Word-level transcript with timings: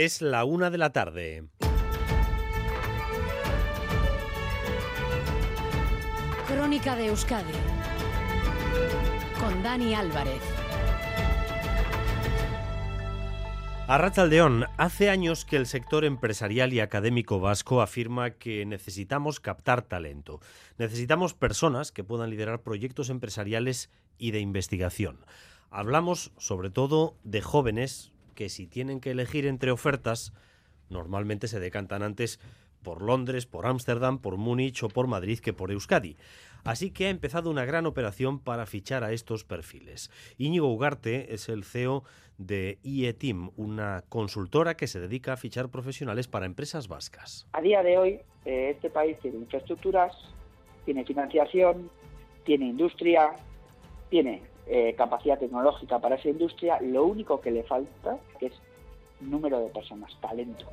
Es 0.00 0.22
la 0.22 0.44
una 0.44 0.70
de 0.70 0.78
la 0.78 0.92
tarde. 0.92 1.48
Crónica 6.46 6.94
de 6.94 7.06
Euskadi 7.06 7.52
con 9.40 9.60
Dani 9.60 9.96
Álvarez. 9.96 10.40
Arrachaldeón, 13.88 14.66
hace 14.76 15.10
años 15.10 15.44
que 15.44 15.56
el 15.56 15.66
sector 15.66 16.04
empresarial 16.04 16.72
y 16.72 16.78
académico 16.78 17.40
vasco 17.40 17.82
afirma 17.82 18.30
que 18.30 18.64
necesitamos 18.66 19.40
captar 19.40 19.82
talento. 19.82 20.38
Necesitamos 20.78 21.34
personas 21.34 21.90
que 21.90 22.04
puedan 22.04 22.30
liderar 22.30 22.62
proyectos 22.62 23.10
empresariales 23.10 23.90
y 24.16 24.30
de 24.30 24.38
investigación. 24.38 25.26
Hablamos 25.72 26.30
sobre 26.38 26.70
todo 26.70 27.16
de 27.24 27.42
jóvenes 27.42 28.12
que 28.38 28.48
si 28.48 28.68
tienen 28.68 29.00
que 29.00 29.10
elegir 29.10 29.46
entre 29.46 29.72
ofertas, 29.72 30.32
normalmente 30.90 31.48
se 31.48 31.58
decantan 31.58 32.04
antes 32.04 32.38
por 32.84 33.02
Londres, 33.02 33.46
por 33.46 33.66
Ámsterdam, 33.66 34.20
por 34.20 34.36
Múnich 34.36 34.80
o 34.84 34.88
por 34.88 35.08
Madrid 35.08 35.40
que 35.40 35.52
por 35.52 35.72
Euskadi. 35.72 36.16
Así 36.62 36.92
que 36.92 37.06
ha 37.06 37.10
empezado 37.10 37.50
una 37.50 37.64
gran 37.64 37.84
operación 37.84 38.38
para 38.38 38.64
fichar 38.66 39.02
a 39.02 39.10
estos 39.10 39.42
perfiles. 39.42 40.12
Íñigo 40.36 40.72
Ugarte 40.72 41.34
es 41.34 41.48
el 41.48 41.64
CEO 41.64 42.04
de 42.36 42.78
IETIM, 42.84 43.50
una 43.56 44.04
consultora 44.08 44.76
que 44.76 44.86
se 44.86 45.00
dedica 45.00 45.32
a 45.32 45.36
fichar 45.36 45.68
profesionales 45.68 46.28
para 46.28 46.46
empresas 46.46 46.86
vascas. 46.86 47.48
A 47.54 47.60
día 47.60 47.82
de 47.82 47.98
hoy, 47.98 48.20
eh, 48.44 48.70
este 48.70 48.88
país 48.88 49.18
tiene 49.20 49.38
infraestructuras, 49.38 50.14
tiene 50.84 51.04
financiación, 51.04 51.90
tiene 52.44 52.66
industria, 52.66 53.32
tiene 54.10 54.42
eh, 54.68 54.94
capacidad 54.96 55.38
tecnológica 55.38 55.98
para 55.98 56.16
esa 56.16 56.28
industria. 56.28 56.78
Lo 56.80 57.04
único 57.04 57.40
que 57.40 57.50
le 57.50 57.62
falta 57.62 58.18
es 58.40 58.52
número 59.20 59.60
de 59.60 59.68
personas, 59.68 60.12
talento. 60.20 60.66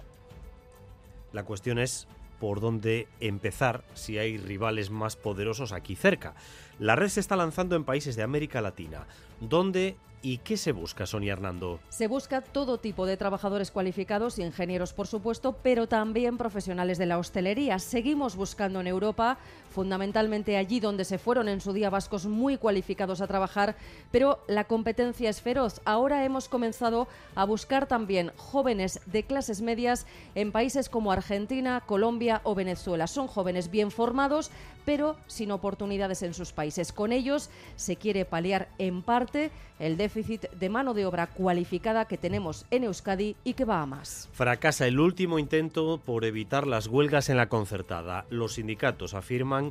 La 1.31 1.43
cuestión 1.43 1.79
es 1.79 2.07
por 2.39 2.59
dónde 2.59 3.07
empezar 3.19 3.83
si 3.93 4.17
hay 4.17 4.37
rivales 4.37 4.89
más 4.89 5.15
poderosos 5.15 5.71
aquí 5.71 5.95
cerca. 5.95 6.35
La 6.79 6.95
red 6.95 7.07
se 7.07 7.19
está 7.19 7.35
lanzando 7.35 7.75
en 7.75 7.85
países 7.85 8.15
de 8.15 8.23
América 8.23 8.61
Latina, 8.61 9.07
donde 9.39 9.95
¿Y 10.25 10.39
qué 10.39 10.57
se 10.57 10.71
busca, 10.71 11.05
Sonia 11.05 11.33
Hernando? 11.33 11.79
Se 11.89 12.07
busca 12.07 12.41
todo 12.41 12.79
tipo 12.79 13.05
de 13.05 13.15
trabajadores 13.15 13.69
cualificados 13.69 14.39
ingenieros, 14.39 14.91
por 14.91 15.05
supuesto, 15.05 15.55
pero 15.61 15.85
también 15.85 16.39
profesionales 16.39 16.97
de 16.97 17.05
la 17.05 17.19
hostelería. 17.19 17.77
Seguimos 17.77 18.35
buscando 18.35 18.81
en 18.81 18.87
Europa, 18.87 19.37
fundamentalmente 19.75 20.55
allí 20.55 20.79
donde 20.79 21.03
se 21.03 21.17
fueron 21.17 21.49
en 21.49 21.59
su 21.59 21.73
día 21.73 21.89
vascos 21.89 22.25
muy 22.25 22.57
cualificados 22.57 23.19
a 23.19 23.27
trabajar, 23.27 23.75
pero 24.09 24.39
la 24.47 24.63
competencia 24.63 25.29
es 25.29 25.41
feroz. 25.41 25.81
Ahora 25.83 26.23
hemos 26.23 26.47
comenzado 26.47 27.09
a 27.35 27.43
buscar 27.43 27.85
también 27.85 28.31
jóvenes 28.37 29.01
de 29.05 29.23
clases 29.23 29.61
medias 29.61 30.07
en 30.33 30.53
países 30.53 30.87
como 30.87 31.11
Argentina, 31.11 31.83
Colombia 31.85 32.39
o 32.45 32.55
Venezuela. 32.55 33.05
Son 33.07 33.27
jóvenes 33.27 33.69
bien 33.69 33.91
formados, 33.91 34.49
pero 34.85 35.17
sin 35.27 35.51
oportunidades 35.51 36.23
en 36.23 36.33
sus 36.33 36.53
países. 36.53 36.93
Con 36.93 37.11
ellos 37.11 37.49
se 37.75 37.97
quiere 37.97 38.23
paliar 38.23 38.69
en 38.77 39.01
parte 39.01 39.51
el 39.79 39.97
déficit 39.97 40.49
de 40.51 40.69
mano 40.69 40.93
de 40.93 41.05
obra 41.05 41.27
cualificada 41.27 42.05
que 42.05 42.17
tenemos 42.17 42.65
en 42.71 42.85
Euskadi 42.85 43.35
y 43.43 43.53
que 43.55 43.65
va 43.65 43.81
a 43.81 43.85
más. 43.85 44.29
Fracasa 44.31 44.87
el 44.87 44.99
último 44.99 45.37
intento 45.37 45.99
por 46.05 46.23
evitar 46.23 46.65
las 46.65 46.87
huelgas 46.87 47.29
en 47.29 47.35
la 47.35 47.49
concertada. 47.49 48.25
Los 48.29 48.53
sindicatos 48.53 49.13
afirman 49.13 49.64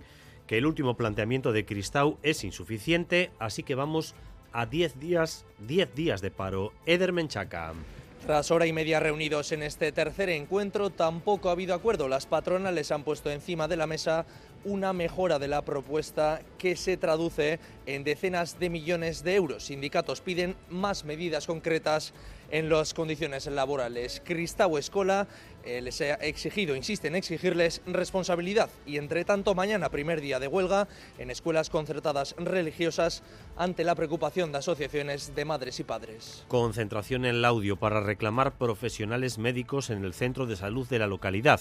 que 0.47 0.59
el 0.59 0.67
último 0.67 0.97
planteamiento 0.97 1.53
de 1.53 1.65
Cristau 1.65 2.19
es 2.23 2.45
insuficiente, 2.45 3.31
así 3.39 3.63
que 3.63 3.75
vamos 3.75 4.15
a 4.53 4.67
10 4.67 5.01
días, 5.01 5.45
10 5.67 5.95
días 5.95 6.21
de 6.21 6.31
paro. 6.31 6.73
Eder 6.87 7.13
Menchaca. 7.13 7.73
Tras 8.25 8.51
hora 8.51 8.67
y 8.67 8.73
media 8.73 9.01
reunidos 9.01 9.53
en 9.53 9.63
este 9.63 9.93
tercer 9.93 10.31
encuentro, 10.31 10.89
tampoco 10.89 11.51
ha 11.51 11.53
habido 11.53 11.75
acuerdo. 11.75 12.09
Las 12.09 12.25
patronales 12.25 12.91
han 12.91 13.05
puesto 13.05 13.31
encima 13.31 13.69
de 13.69 13.77
la 13.77 13.87
mesa 13.87 14.25
una 14.65 14.93
mejora 14.93 15.39
de 15.39 15.49
la 15.49 15.63
propuesta 15.63 16.41
que 16.59 16.77
se 16.77 16.97
traduce 16.97 17.59
en 17.87 18.05
decenas 18.05 18.59
de 18.59 18.71
millones 18.71 19.23
de 19.23 19.35
euros. 19.35 19.65
Sindicatos 19.65 20.21
piden 20.21 20.57
más 20.69 21.05
medidas 21.05 21.47
concretas 21.47 22.13
en 22.51 22.69
las 22.69 22.95
condiciones 22.95 23.47
laborales. 23.47 24.23
Cristau 24.25 24.79
Escola 24.79 25.27
eh, 25.65 25.81
les 25.81 26.01
ha 26.01 26.15
exigido, 26.15 26.77
insiste 26.77 27.09
en 27.09 27.17
exigirles 27.17 27.83
responsabilidad 27.87 28.71
y 28.87 28.99
entre 28.99 29.25
tanto 29.25 29.55
mañana, 29.55 29.89
primer 29.89 30.21
día 30.21 30.39
de 30.39 30.47
huelga, 30.47 30.87
en 31.19 31.31
escuelas 31.31 31.71
concertadas 31.71 32.35
religiosas 32.39 33.23
ante 33.57 33.85
la 33.85 33.95
preocupación 33.95 34.53
de 34.53 34.59
asociaciones 34.59 35.35
de 35.35 35.45
madres 35.45 35.81
y 35.81 35.85
padres. 35.85 36.45
Concentración 36.49 37.25
en 37.25 37.37
el 37.37 37.45
audio 37.45 37.77
para 37.77 38.01
reclamar 38.01 38.57
profesionales 38.57 39.39
médicos 39.39 39.91
en 39.91 40.05
el 40.05 40.15
centro 40.15 40.47
de 40.47 40.57
salud 40.57 40.87
de 40.89 40.99
la 40.99 41.07
localidad. 41.07 41.61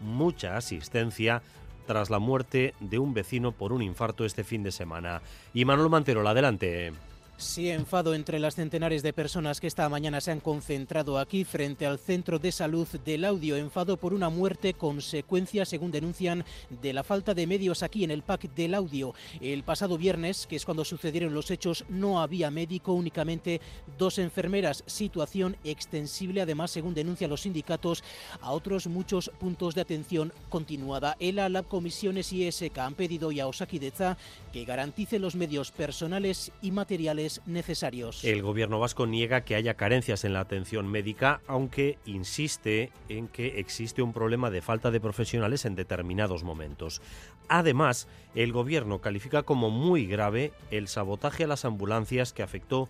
Mucha 0.00 0.56
asistencia 0.56 1.42
tras 1.86 2.10
la 2.10 2.18
muerte 2.18 2.74
de 2.80 2.98
un 2.98 3.14
vecino 3.14 3.52
por 3.52 3.72
un 3.72 3.82
infarto 3.82 4.24
este 4.24 4.44
fin 4.44 4.62
de 4.62 4.72
semana. 4.72 5.22
Y 5.52 5.64
Manuel 5.64 5.90
Manterola, 5.90 6.30
adelante. 6.30 6.92
Sí, 7.36 7.68
enfado 7.68 8.14
entre 8.14 8.38
las 8.38 8.54
centenares 8.54 9.02
de 9.02 9.12
personas 9.12 9.60
que 9.60 9.66
esta 9.66 9.88
mañana 9.88 10.20
se 10.20 10.30
han 10.30 10.38
concentrado 10.38 11.18
aquí 11.18 11.42
frente 11.42 11.84
al 11.84 11.98
centro 11.98 12.38
de 12.38 12.52
salud 12.52 12.86
del 13.04 13.24
audio. 13.24 13.56
Enfado 13.56 13.96
por 13.96 14.14
una 14.14 14.28
muerte 14.28 14.74
consecuencia, 14.74 15.64
según 15.64 15.90
denuncian, 15.90 16.44
de 16.70 16.92
la 16.92 17.02
falta 17.02 17.34
de 17.34 17.48
medios 17.48 17.82
aquí 17.82 18.04
en 18.04 18.12
el 18.12 18.22
PAC 18.22 18.54
del 18.54 18.72
audio. 18.72 19.14
El 19.40 19.64
pasado 19.64 19.98
viernes, 19.98 20.46
que 20.46 20.54
es 20.54 20.64
cuando 20.64 20.84
sucedieron 20.84 21.34
los 21.34 21.50
hechos, 21.50 21.84
no 21.88 22.22
había 22.22 22.52
médico, 22.52 22.92
únicamente 22.92 23.60
dos 23.98 24.18
enfermeras. 24.20 24.84
Situación 24.86 25.56
extensible, 25.64 26.40
además, 26.40 26.70
según 26.70 26.94
denuncian 26.94 27.30
los 27.30 27.42
sindicatos, 27.42 28.04
a 28.42 28.52
otros 28.52 28.86
muchos 28.86 29.32
puntos 29.40 29.74
de 29.74 29.80
atención 29.80 30.32
continuada. 30.48 31.16
ELA, 31.18 31.48
Lab 31.48 31.66
Comisiones 31.66 32.32
y 32.32 32.46
ESK 32.46 32.78
han 32.78 32.94
pedido 32.94 33.32
ya 33.32 33.42
a 33.42 33.48
Osakideza 33.48 34.16
que 34.52 34.64
garantice 34.64 35.18
los 35.18 35.34
medios 35.34 35.72
personales 35.72 36.52
y 36.62 36.70
materiales 36.70 37.23
necesarios. 37.46 38.24
El 38.24 38.42
gobierno 38.42 38.78
vasco 38.78 39.06
niega 39.06 39.42
que 39.42 39.54
haya 39.54 39.74
carencias 39.74 40.24
en 40.24 40.32
la 40.32 40.40
atención 40.40 40.88
médica, 40.88 41.40
aunque 41.46 41.98
insiste 42.04 42.92
en 43.08 43.28
que 43.28 43.58
existe 43.60 44.02
un 44.02 44.12
problema 44.12 44.50
de 44.50 44.62
falta 44.62 44.90
de 44.90 45.00
profesionales 45.00 45.64
en 45.64 45.74
determinados 45.74 46.44
momentos. 46.44 47.02
Además, 47.48 48.08
el 48.34 48.52
gobierno 48.52 49.00
califica 49.00 49.42
como 49.42 49.70
muy 49.70 50.06
grave 50.06 50.52
el 50.70 50.88
sabotaje 50.88 51.44
a 51.44 51.48
las 51.48 51.64
ambulancias 51.64 52.32
que 52.32 52.42
afectó 52.42 52.88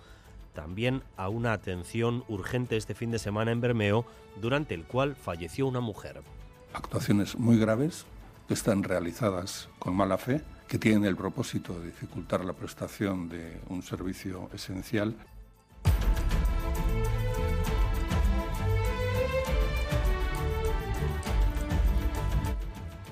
también 0.55 1.03
a 1.17 1.29
una 1.29 1.53
atención 1.53 2.25
urgente 2.29 2.77
este 2.77 2.95
fin 2.95 3.11
de 3.11 3.19
semana 3.19 3.51
en 3.51 3.61
Bermeo, 3.61 4.07
durante 4.41 4.75
el 4.75 4.85
cual 4.85 5.17
falleció 5.17 5.67
una 5.67 5.81
mujer. 5.81 6.23
Actuaciones 6.73 7.37
muy 7.37 7.59
graves 7.59 8.07
que 8.49 8.55
están 8.55 8.83
realizadas 8.83 9.69
con 9.79 9.95
mala 9.95 10.19
fe 10.19 10.43
que 10.75 10.79
tienen 10.81 11.05
el 11.05 11.15
propósito 11.15 11.79
de 11.79 11.87
dificultar 11.87 12.45
la 12.45 12.53
prestación 12.53 13.29
de 13.29 13.61
un 13.69 13.81
servicio 13.81 14.51
esencial 14.53 15.15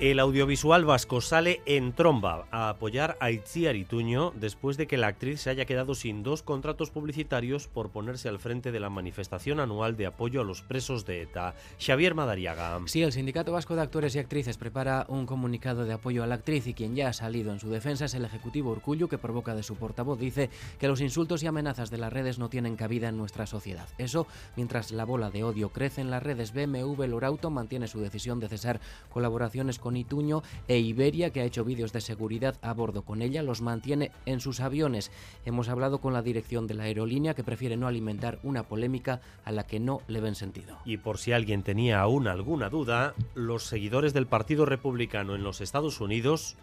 El 0.02 0.18
audiovisual 0.18 0.84
vasco 0.84 1.20
sale 1.20 1.62
en 1.64 1.92
tromba 1.92 2.48
a 2.50 2.70
apoyar 2.70 3.16
a 3.20 3.30
Itziar 3.30 3.76
Ituño 3.76 4.32
después 4.34 4.76
de 4.76 4.88
que 4.88 4.96
la 4.96 5.06
actriz 5.06 5.42
se 5.42 5.50
haya 5.50 5.64
quedado 5.64 5.94
sin 5.94 6.24
dos 6.24 6.42
contratos 6.42 6.90
publicitarios 6.90 7.68
por 7.68 7.90
ponerse 7.90 8.28
al 8.28 8.40
frente 8.40 8.72
de 8.72 8.80
la 8.80 8.90
manifestación 8.90 9.60
anual 9.60 9.96
de 9.96 10.06
apoyo 10.06 10.40
a 10.40 10.44
los 10.44 10.60
presos 10.60 11.06
de 11.06 11.22
ETA. 11.22 11.54
Xavier 11.78 12.16
Madariaga. 12.16 12.80
Sí, 12.86 13.00
el 13.00 13.12
Sindicato 13.12 13.52
Vasco 13.52 13.76
de 13.76 13.82
Actores 13.82 14.16
y 14.16 14.18
Actrices 14.18 14.58
prepara 14.58 15.06
un 15.08 15.24
comunicado 15.24 15.84
de 15.84 15.92
apoyo 15.92 16.24
a 16.24 16.26
la 16.26 16.34
actriz 16.34 16.66
y 16.66 16.74
quien 16.74 16.96
ya 16.96 17.06
ha 17.06 17.12
salido 17.12 17.52
en 17.52 17.60
su 17.60 17.70
defensa 17.70 18.06
es 18.06 18.14
el 18.14 18.24
Ejecutivo 18.24 18.72
Urcullo 18.72 19.08
que 19.08 19.18
provoca 19.18 19.54
de 19.54 19.62
su 19.62 19.76
portavoz 19.76 20.18
dice 20.18 20.50
que 20.80 20.88
los 20.88 21.00
insultos 21.00 21.44
y 21.44 21.46
amenazas 21.46 21.90
de 21.90 21.98
las 21.98 22.12
redes 22.12 22.40
no 22.40 22.50
tienen 22.50 22.74
cabida 22.74 23.08
en 23.08 23.18
nuestra 23.18 23.46
sociedad. 23.46 23.86
Eso 23.98 24.26
mientras 24.56 24.90
la 24.90 25.04
bola 25.04 25.30
de 25.30 25.44
odio 25.44 25.68
crece 25.68 26.00
en 26.00 26.10
las 26.10 26.24
redes 26.24 26.52
BMW 26.52 27.04
Lorauto 27.04 27.50
mantiene 27.50 27.86
su 27.86 28.00
decisión 28.00 28.40
de 28.40 28.48
cesar 28.48 28.80
colaboraciones 29.08 29.78
con 29.78 29.91
Ituño 29.96 30.42
e 30.68 30.78
Iberia, 30.78 31.30
que 31.30 31.40
ha 31.40 31.44
hecho 31.44 31.64
vídeos 31.64 31.92
de 31.92 32.00
seguridad 32.00 32.56
a 32.62 32.72
bordo 32.72 33.02
con 33.02 33.22
ella, 33.22 33.42
los 33.42 33.60
mantiene 33.60 34.10
en 34.26 34.40
sus 34.40 34.60
aviones. 34.60 35.10
Hemos 35.44 35.68
hablado 35.68 36.00
con 36.00 36.12
la 36.12 36.22
dirección 36.22 36.66
de 36.66 36.74
la 36.74 36.84
aerolínea 36.84 37.34
que 37.34 37.44
prefiere 37.44 37.76
no 37.76 37.86
alimentar 37.86 38.38
una 38.42 38.62
polémica 38.64 39.20
a 39.44 39.52
la 39.52 39.66
que 39.66 39.80
no 39.80 40.00
le 40.08 40.20
ven 40.20 40.34
sentido. 40.34 40.78
Y 40.84 40.96
por 40.96 41.18
si 41.18 41.32
alguien 41.32 41.62
tenía 41.62 42.00
aún 42.00 42.28
alguna 42.28 42.68
duda, 42.68 43.14
los 43.34 43.64
seguidores 43.64 44.12
del 44.14 44.26
Partido 44.26 44.66
Republicano 44.66 45.34
en 45.34 45.44
los 45.44 45.60
Estados 45.60 46.00
Unidos 46.00 46.56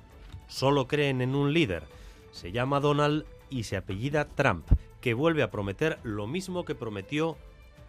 solo 0.48 0.88
creen 0.88 1.22
en 1.22 1.36
un 1.36 1.54
líder. 1.54 1.84
Se 2.32 2.52
llama 2.52 2.80
Donald 2.80 3.26
y 3.50 3.64
se 3.64 3.78
apellida 3.78 4.26
Trump, 4.26 4.66
que 5.02 5.14
vuelve 5.14 5.44
a 5.44 5.52
prometer 5.52 6.00
lo 6.04 6.28
mismo 6.28 6.66
que 6.66 6.76
prometió 6.76 7.38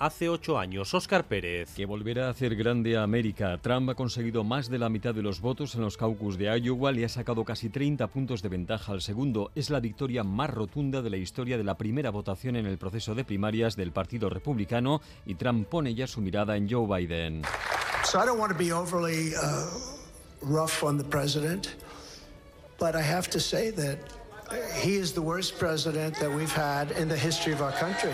hace 0.01 0.31
ocho 0.31 0.59
años. 0.59 0.93
Óscar 0.95 1.25
Pérez. 1.25 1.75
Que 1.77 1.85
volverá 1.87 2.27
a 2.27 2.31
hacer 2.31 2.57
grande 2.57 2.97
a 2.97 3.03
América. 3.03 3.59
Trump 3.63 3.91
ha 3.91 3.95
conseguido 3.95 4.43
más 4.43 4.69
de 4.69 4.79
la 4.79 4.89
mitad 4.89 5.15
de 5.15 5.23
los 5.23 5.41
votos 5.41 5.75
en 5.75 5.83
los 5.83 5.97
caucus 5.97 6.39
de 6.39 6.59
Iowa 6.59 6.93
y 6.93 7.05
ha 7.05 7.09
sacado 7.09 7.45
casi 7.45 7.69
30 7.69 8.07
puntos 8.09 8.43
de 8.43 8.49
ventaja 8.49 8.93
al 8.93 9.03
segundo. 9.03 9.53
Es 9.55 9.69
la 9.69 9.79
victoria 9.79 10.25
más 10.25 10.51
rotunda 10.51 11.03
de 11.03 11.11
la 11.11 11.19
historia 11.19 11.59
de 11.59 11.65
la 11.65 11.77
primera 11.77 12.11
votación 12.11 12.57
en 12.57 12.67
el 12.67 12.79
proceso 12.79 13.15
de 13.15 13.25
primarias 13.25 13.77
del 13.77 13.93
Partido 13.93 14.31
Republicano 14.31 15.03
y 15.27 15.35
Trump 15.35 15.69
pone 15.69 15.95
ya 15.95 16.07
su 16.07 16.23
mirada 16.23 16.57
en 16.57 16.69
Joe 16.69 16.87
Biden. 16.87 17.43
So 18.05 18.19
I 18.19 18.25
don't 18.25 18.41
want 18.41 18.51
to 18.51 18.59
be 18.59 18.73
overly 18.73 19.35
uh, 19.35 19.67
rough 20.41 20.83
on 20.83 20.97
the 20.97 21.05
president, 21.05 21.77
but 22.79 22.97
I 22.97 23.03
have 23.03 23.29
to 23.31 23.39
say 23.39 23.71
that 23.73 23.99
he 24.83 24.97
is 24.97 25.13
the 25.13 25.21
worst 25.21 25.59
president 25.59 26.19
that 26.19 26.31
we've 26.31 26.51
had 26.51 26.91
in 26.99 27.09
the 27.09 27.19
history 27.19 27.53
of 27.53 27.61
our 27.61 27.73
country. 27.73 28.13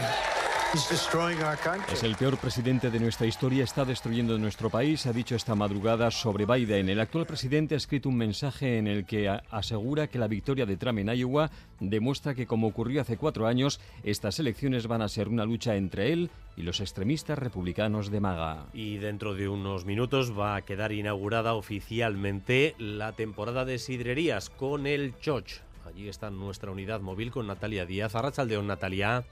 Es 0.76 2.02
el 2.02 2.16
peor 2.16 2.36
presidente 2.36 2.90
de 2.90 3.00
nuestra 3.00 3.26
historia, 3.26 3.64
está 3.64 3.86
destruyendo 3.86 4.36
nuestro 4.36 4.68
país, 4.68 5.06
ha 5.06 5.12
dicho 5.14 5.34
esta 5.34 5.54
madrugada 5.54 6.10
sobre 6.10 6.44
Biden. 6.44 6.90
El 6.90 7.00
actual 7.00 7.24
presidente 7.24 7.74
ha 7.74 7.78
escrito 7.78 8.10
un 8.10 8.18
mensaje 8.18 8.76
en 8.76 8.86
el 8.86 9.06
que 9.06 9.26
asegura 9.50 10.08
que 10.08 10.18
la 10.18 10.28
victoria 10.28 10.66
de 10.66 10.76
Trump 10.76 10.98
en 10.98 11.08
Iowa 11.08 11.50
demuestra 11.80 12.34
que, 12.34 12.46
como 12.46 12.66
ocurrió 12.66 13.00
hace 13.00 13.16
cuatro 13.16 13.46
años, 13.46 13.80
estas 14.04 14.38
elecciones 14.38 14.86
van 14.86 15.00
a 15.00 15.08
ser 15.08 15.28
una 15.28 15.46
lucha 15.46 15.76
entre 15.76 16.12
él 16.12 16.30
y 16.58 16.62
los 16.62 16.80
extremistas 16.80 17.38
republicanos 17.38 18.10
de 18.10 18.20
Maga. 18.20 18.66
Y 18.74 18.98
dentro 18.98 19.34
de 19.34 19.48
unos 19.48 19.86
minutos 19.86 20.38
va 20.38 20.56
a 20.56 20.62
quedar 20.62 20.92
inaugurada 20.92 21.54
oficialmente 21.54 22.74
la 22.76 23.12
temporada 23.12 23.64
de 23.64 23.78
sidrerías 23.78 24.50
con 24.50 24.86
el 24.86 25.18
Choch. 25.20 25.60
Allí 25.86 26.08
está 26.08 26.28
nuestra 26.28 26.70
unidad 26.70 27.00
móvil 27.00 27.30
con 27.30 27.46
Natalia 27.46 27.86
Díaz. 27.86 28.14
Arrachaldeón, 28.14 28.66
Natalia. 28.66 29.24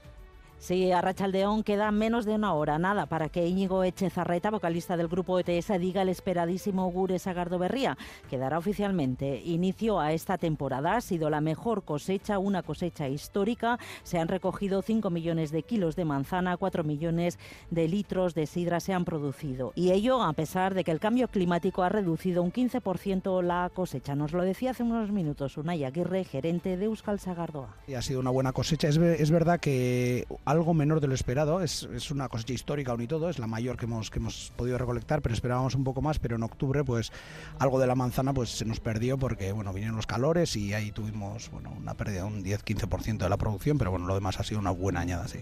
Sí, 0.57 0.91
a 0.91 1.01
Rachaldeón 1.01 1.63
queda 1.63 1.91
menos 1.91 2.25
de 2.25 2.33
una 2.33 2.53
hora, 2.53 2.79
nada, 2.79 3.05
para 3.05 3.29
que 3.29 3.45
Íñigo 3.45 3.83
Echezarreta, 3.83 4.49
vocalista 4.49 4.97
del 4.97 5.07
grupo 5.07 5.37
ETS, 5.37 5.79
diga 5.79 6.01
el 6.01 6.09
esperadísimo 6.09 6.89
Gure 6.89 7.19
Sagardo 7.19 7.59
Berría, 7.59 7.97
que 8.29 8.37
dará 8.37 8.57
oficialmente 8.57 9.41
inicio 9.45 9.99
a 9.99 10.13
esta 10.13 10.37
temporada. 10.37 10.95
Ha 10.95 11.01
sido 11.01 11.29
la 11.29 11.41
mejor 11.41 11.83
cosecha, 11.83 12.39
una 12.39 12.63
cosecha 12.63 13.07
histórica. 13.07 13.77
Se 14.03 14.17
han 14.17 14.27
recogido 14.27 14.81
5 14.81 15.09
millones 15.09 15.51
de 15.51 15.61
kilos 15.61 15.95
de 15.95 16.05
manzana, 16.05 16.57
4 16.57 16.83
millones 16.83 17.37
de 17.69 17.87
litros 17.87 18.33
de 18.33 18.47
sidra 18.47 18.79
se 18.79 18.93
han 18.93 19.05
producido. 19.05 19.71
Y 19.75 19.91
ello 19.91 20.23
a 20.23 20.33
pesar 20.33 20.73
de 20.73 20.83
que 20.83 20.91
el 20.91 20.99
cambio 20.99 21.27
climático 21.27 21.83
ha 21.83 21.89
reducido 21.89 22.41
un 22.41 22.51
15% 22.51 23.43
la 23.43 23.69
cosecha. 23.73 24.15
Nos 24.15 24.31
lo 24.33 24.43
decía 24.43 24.71
hace 24.71 24.83
unos 24.83 25.11
minutos 25.11 25.57
Unai 25.57 25.83
Aguirre, 25.83 26.23
gerente 26.23 26.77
de 26.77 26.85
Euskal 26.85 27.19
Sagardoa. 27.19 27.75
ha 27.95 28.01
sido 28.01 28.19
una 28.19 28.31
buena 28.31 28.51
cosecha. 28.51 28.87
Es, 28.87 28.97
es 28.97 29.29
verdad 29.29 29.59
que 29.59 30.25
algo 30.45 30.73
menor 30.73 31.01
de 31.01 31.07
lo 31.07 31.15
esperado. 31.15 31.61
Es, 31.61 31.83
es, 31.93 32.11
una 32.11 32.29
cosecha 32.29 32.53
histórica 32.53 32.91
aún 32.91 33.01
y 33.01 33.07
todo, 33.07 33.29
es 33.29 33.39
la 33.39 33.47
mayor 33.47 33.77
que 33.77 33.85
hemos, 33.85 34.09
que 34.09 34.19
hemos 34.19 34.53
podido 34.55 34.77
recolectar, 34.77 35.21
pero 35.21 35.33
esperábamos 35.33 35.75
un 35.75 35.83
poco 35.83 36.01
más, 36.01 36.19
pero 36.19 36.35
en 36.35 36.43
octubre 36.43 36.83
pues 36.83 37.11
algo 37.59 37.79
de 37.79 37.87
la 37.87 37.95
manzana 37.95 38.33
pues 38.33 38.49
se 38.49 38.65
nos 38.65 38.79
perdió 38.79 39.17
porque 39.17 39.51
bueno, 39.51 39.73
vinieron 39.73 39.95
los 39.95 40.07
calores 40.07 40.55
y 40.55 40.73
ahí 40.73 40.91
tuvimos 40.91 41.49
bueno, 41.51 41.73
una 41.75 41.95
pérdida 41.95 42.21
de 42.21 42.27
un 42.27 42.43
10-15% 42.43 43.17
de 43.17 43.29
la 43.29 43.37
producción, 43.37 43.77
pero 43.77 43.91
bueno, 43.91 44.05
lo 44.05 44.13
demás 44.13 44.39
ha 44.39 44.43
sido 44.43 44.59
una 44.59 44.71
buena 44.71 45.01
añada, 45.01 45.27
sí. 45.27 45.39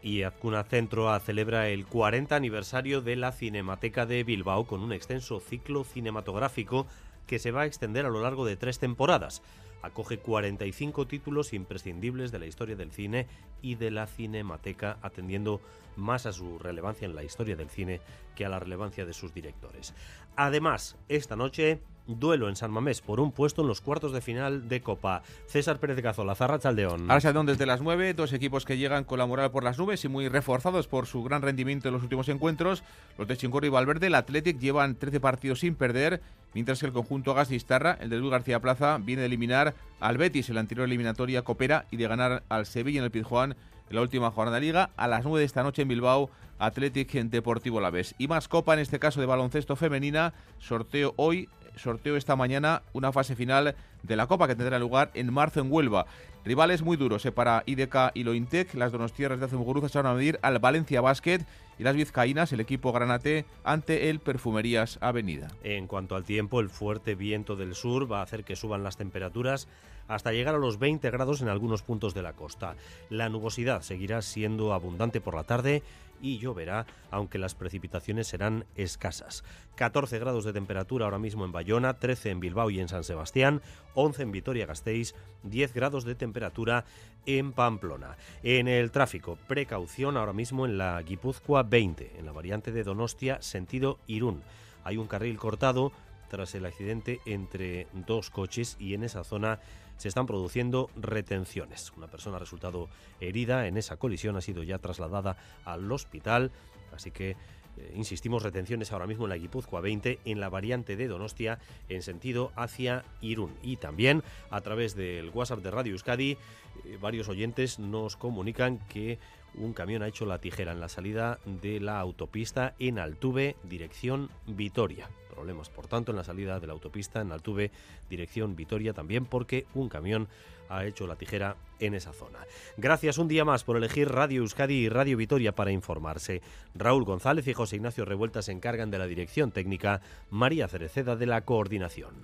Y 0.00 0.22
Azcuna 0.22 0.62
Centro 0.64 1.18
celebra 1.20 1.68
el 1.68 1.84
40 1.84 2.34
aniversario 2.34 3.02
de 3.02 3.16
la 3.16 3.32
Cinemateca 3.32 4.06
de 4.06 4.22
Bilbao 4.22 4.64
con 4.64 4.80
un 4.80 4.92
extenso 4.92 5.40
ciclo 5.40 5.84
cinematográfico 5.84 6.86
que 7.26 7.38
se 7.38 7.50
va 7.50 7.62
a 7.62 7.66
extender 7.66 8.06
a 8.06 8.08
lo 8.08 8.22
largo 8.22 8.46
de 8.46 8.56
tres 8.56 8.78
temporadas 8.78 9.42
acoge 9.82 10.18
45 10.18 11.06
títulos 11.06 11.52
imprescindibles 11.52 12.32
de 12.32 12.38
la 12.38 12.46
historia 12.46 12.76
del 12.76 12.92
cine 12.92 13.26
y 13.62 13.74
de 13.76 13.90
la 13.90 14.06
cinemateca, 14.06 14.98
atendiendo 15.02 15.60
más 15.96 16.26
a 16.26 16.32
su 16.32 16.58
relevancia 16.58 17.06
en 17.06 17.14
la 17.14 17.24
historia 17.24 17.56
del 17.56 17.70
cine 17.70 18.00
que 18.34 18.44
a 18.44 18.48
la 18.48 18.60
relevancia 18.60 19.04
de 19.04 19.12
sus 19.12 19.34
directores. 19.34 19.94
Además, 20.36 20.96
esta 21.08 21.36
noche 21.36 21.80
duelo 22.08 22.48
en 22.48 22.56
San 22.56 22.70
Mamés 22.70 23.00
por 23.00 23.20
un 23.20 23.32
puesto 23.32 23.62
en 23.62 23.68
los 23.68 23.80
cuartos 23.80 24.12
de 24.12 24.20
final 24.20 24.68
de 24.68 24.80
Copa. 24.80 25.22
César 25.46 25.78
Pérez 25.78 25.96
de 25.96 26.02
Cazola, 26.02 26.34
Zarra 26.34 26.58
Chaldeón. 26.58 27.08
Chaldeón 27.20 27.46
desde 27.46 27.66
las 27.66 27.82
9, 27.82 28.14
dos 28.14 28.32
equipos 28.32 28.64
que 28.64 28.78
llegan 28.78 29.04
con 29.04 29.18
la 29.18 29.26
moral 29.26 29.50
por 29.50 29.62
las 29.62 29.78
nubes 29.78 30.04
y 30.04 30.08
muy 30.08 30.28
reforzados 30.28 30.88
por 30.88 31.06
su 31.06 31.22
gran 31.22 31.42
rendimiento 31.42 31.88
en 31.88 31.94
los 31.94 32.02
últimos 32.02 32.28
encuentros. 32.28 32.82
Los 33.18 33.28
de 33.28 33.36
Chincorro 33.36 33.66
y 33.66 33.70
Valverde, 33.70 34.08
el 34.08 34.14
Athletic, 34.14 34.58
llevan 34.58 34.96
13 34.96 35.20
partidos 35.20 35.60
sin 35.60 35.74
perder, 35.74 36.22
mientras 36.54 36.80
que 36.80 36.86
el 36.86 36.92
conjunto 36.92 37.34
Gastistarra, 37.34 37.98
el 38.00 38.10
de 38.10 38.18
Luis 38.18 38.32
García 38.32 38.60
Plaza, 38.60 38.98
viene 38.98 39.20
de 39.20 39.26
eliminar 39.26 39.74
al 40.00 40.18
Betis 40.18 40.48
en 40.48 40.54
la 40.54 40.62
anterior 40.62 40.86
eliminatoria 40.86 41.42
Copera 41.42 41.86
y 41.90 41.96
de 41.96 42.08
ganar 42.08 42.42
al 42.48 42.66
Sevilla 42.66 42.98
en 42.98 43.04
el 43.04 43.10
Pizjuán 43.10 43.56
en 43.90 43.96
la 43.96 44.02
última 44.02 44.30
jornada 44.30 44.56
de 44.56 44.66
Liga. 44.66 44.90
A 44.96 45.08
las 45.08 45.24
9 45.24 45.40
de 45.40 45.44
esta 45.44 45.62
noche 45.62 45.82
en 45.82 45.88
Bilbao, 45.88 46.30
Athletic 46.58 47.12
Deportivo 47.12 47.80
La. 47.80 47.92
Y 48.18 48.28
más 48.28 48.48
Copa, 48.48 48.74
en 48.74 48.80
este 48.80 48.98
caso 48.98 49.20
de 49.20 49.26
baloncesto 49.26 49.76
femenina, 49.76 50.34
sorteo 50.58 51.14
hoy 51.16 51.48
sorteo 51.78 52.16
esta 52.16 52.36
mañana 52.36 52.82
una 52.92 53.12
fase 53.12 53.36
final 53.36 53.74
de 54.02 54.16
la 54.16 54.26
Copa 54.26 54.46
que 54.46 54.56
tendrá 54.56 54.78
lugar 54.78 55.10
en 55.14 55.32
marzo 55.32 55.60
en 55.60 55.72
Huelva. 55.72 56.06
Rivales 56.44 56.82
muy 56.82 56.96
duros 56.96 57.24
eh, 57.26 57.32
para 57.32 57.62
IDK 57.66 58.12
y 58.14 58.24
Lointec. 58.24 58.74
Las 58.74 58.92
donostiarras 58.92 59.40
de 59.40 59.46
Azumuguruzas 59.46 59.92
se 59.92 59.98
van 59.98 60.06
a 60.06 60.14
medir 60.14 60.38
al 60.42 60.58
Valencia 60.58 61.00
Basket 61.00 61.40
y 61.78 61.82
las 61.82 61.94
vizcaínas, 61.94 62.52
el 62.52 62.60
equipo 62.60 62.92
granate, 62.92 63.44
ante 63.64 64.10
el 64.10 64.20
Perfumerías 64.20 64.98
Avenida. 65.00 65.48
En 65.62 65.86
cuanto 65.86 66.16
al 66.16 66.24
tiempo, 66.24 66.60
el 66.60 66.70
fuerte 66.70 67.14
viento 67.14 67.54
del 67.54 67.74
sur 67.74 68.10
va 68.10 68.20
a 68.20 68.22
hacer 68.22 68.44
que 68.44 68.56
suban 68.56 68.82
las 68.82 68.96
temperaturas 68.96 69.68
hasta 70.08 70.32
llegar 70.32 70.54
a 70.54 70.58
los 70.58 70.78
20 70.78 71.10
grados 71.10 71.42
en 71.42 71.48
algunos 71.48 71.82
puntos 71.82 72.14
de 72.14 72.22
la 72.22 72.32
costa. 72.32 72.74
La 73.10 73.28
nubosidad 73.28 73.82
seguirá 73.82 74.22
siendo 74.22 74.72
abundante 74.72 75.20
por 75.20 75.34
la 75.34 75.44
tarde 75.44 75.82
y 76.20 76.38
lloverá, 76.38 76.86
aunque 77.10 77.38
las 77.38 77.54
precipitaciones 77.54 78.26
serán 78.26 78.64
escasas. 78.74 79.44
14 79.76 80.18
grados 80.18 80.44
de 80.44 80.52
temperatura 80.52 81.04
ahora 81.04 81.18
mismo 81.18 81.44
en 81.44 81.52
Bayona, 81.52 81.98
13 81.98 82.30
en 82.30 82.40
Bilbao 82.40 82.70
y 82.70 82.80
en 82.80 82.88
San 82.88 83.04
Sebastián, 83.04 83.62
11 83.94 84.22
en 84.22 84.32
Vitoria-Gasteiz, 84.32 85.14
10 85.44 85.74
grados 85.74 86.04
de 86.04 86.14
temperatura 86.14 86.84
en 87.26 87.52
Pamplona. 87.52 88.16
En 88.42 88.68
el 88.68 88.90
tráfico, 88.90 89.38
precaución 89.46 90.16
ahora 90.16 90.32
mismo 90.32 90.66
en 90.66 90.78
la 90.78 91.00
Guipúzcoa 91.02 91.62
20, 91.62 92.18
en 92.18 92.26
la 92.26 92.32
variante 92.32 92.72
de 92.72 92.84
Donostia, 92.84 93.40
sentido 93.42 93.98
Irún. 94.06 94.42
Hay 94.84 94.96
un 94.96 95.06
carril 95.06 95.38
cortado 95.38 95.92
tras 96.28 96.54
el 96.54 96.66
accidente 96.66 97.20
entre 97.26 97.86
dos 98.06 98.30
coches 98.30 98.76
y 98.78 98.94
en 98.94 99.02
esa 99.02 99.24
zona 99.24 99.60
se 99.98 100.08
están 100.08 100.26
produciendo 100.26 100.90
retenciones. 100.96 101.92
Una 101.96 102.06
persona 102.06 102.36
ha 102.36 102.40
resultado 102.40 102.88
herida 103.20 103.66
en 103.66 103.76
esa 103.76 103.96
colisión, 103.96 104.36
ha 104.36 104.40
sido 104.40 104.62
ya 104.62 104.78
trasladada 104.78 105.36
al 105.64 105.90
hospital, 105.92 106.50
así 106.92 107.10
que 107.10 107.36
eh, 107.78 107.92
insistimos, 107.94 108.42
retenciones 108.42 108.92
ahora 108.92 109.06
mismo 109.06 109.24
en 109.24 109.30
la 109.30 109.36
Guipúzcoa 109.36 109.80
20, 109.80 110.20
en 110.24 110.40
la 110.40 110.48
variante 110.48 110.96
de 110.96 111.08
Donostia, 111.08 111.58
en 111.88 112.02
sentido 112.02 112.52
hacia 112.56 113.04
Irún. 113.20 113.54
Y 113.62 113.76
también 113.76 114.22
a 114.50 114.60
través 114.60 114.94
del 114.94 115.30
WhatsApp 115.30 115.60
de 115.60 115.70
Radio 115.70 115.92
Euskadi, 115.92 116.32
eh, 116.32 116.98
varios 117.00 117.28
oyentes 117.28 117.78
nos 117.78 118.16
comunican 118.16 118.78
que 118.88 119.18
un 119.54 119.72
camión 119.72 120.02
ha 120.02 120.08
hecho 120.08 120.26
la 120.26 120.40
tijera 120.40 120.72
en 120.72 120.80
la 120.80 120.88
salida 120.88 121.38
de 121.44 121.80
la 121.80 122.00
autopista 122.00 122.74
en 122.78 122.98
Altuve, 122.98 123.56
dirección 123.64 124.30
Vitoria. 124.46 125.08
Problemas, 125.38 125.70
por 125.70 125.86
tanto, 125.86 126.10
en 126.10 126.16
la 126.16 126.24
salida 126.24 126.58
de 126.58 126.66
la 126.66 126.72
autopista 126.72 127.20
en 127.20 127.30
Altuve, 127.30 127.70
dirección 128.10 128.56
Vitoria, 128.56 128.92
también 128.92 129.24
porque 129.24 129.66
un 129.72 129.88
camión 129.88 130.26
ha 130.68 130.84
hecho 130.84 131.06
la 131.06 131.14
tijera 131.14 131.54
en 131.78 131.94
esa 131.94 132.12
zona. 132.12 132.40
Gracias 132.76 133.18
un 133.18 133.28
día 133.28 133.44
más 133.44 133.62
por 133.62 133.76
elegir 133.76 134.08
Radio 134.08 134.42
Euskadi 134.42 134.74
y 134.74 134.88
Radio 134.88 135.16
Vitoria 135.16 135.54
para 135.54 135.70
informarse. 135.70 136.42
Raúl 136.74 137.04
González 137.04 137.46
y 137.46 137.54
José 137.54 137.76
Ignacio 137.76 138.04
Revuelta 138.04 138.42
se 138.42 138.50
encargan 138.50 138.90
de 138.90 138.98
la 138.98 139.06
dirección 139.06 139.52
técnica, 139.52 140.00
María 140.28 140.66
Cereceda 140.66 141.14
de 141.14 141.26
la 141.26 141.42
coordinación. 141.42 142.14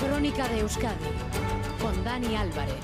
Crónica 0.00 0.48
de 0.48 0.58
Euskadi 0.58 1.04
con 1.80 2.02
Dani 2.02 2.34
Álvarez. 2.34 2.74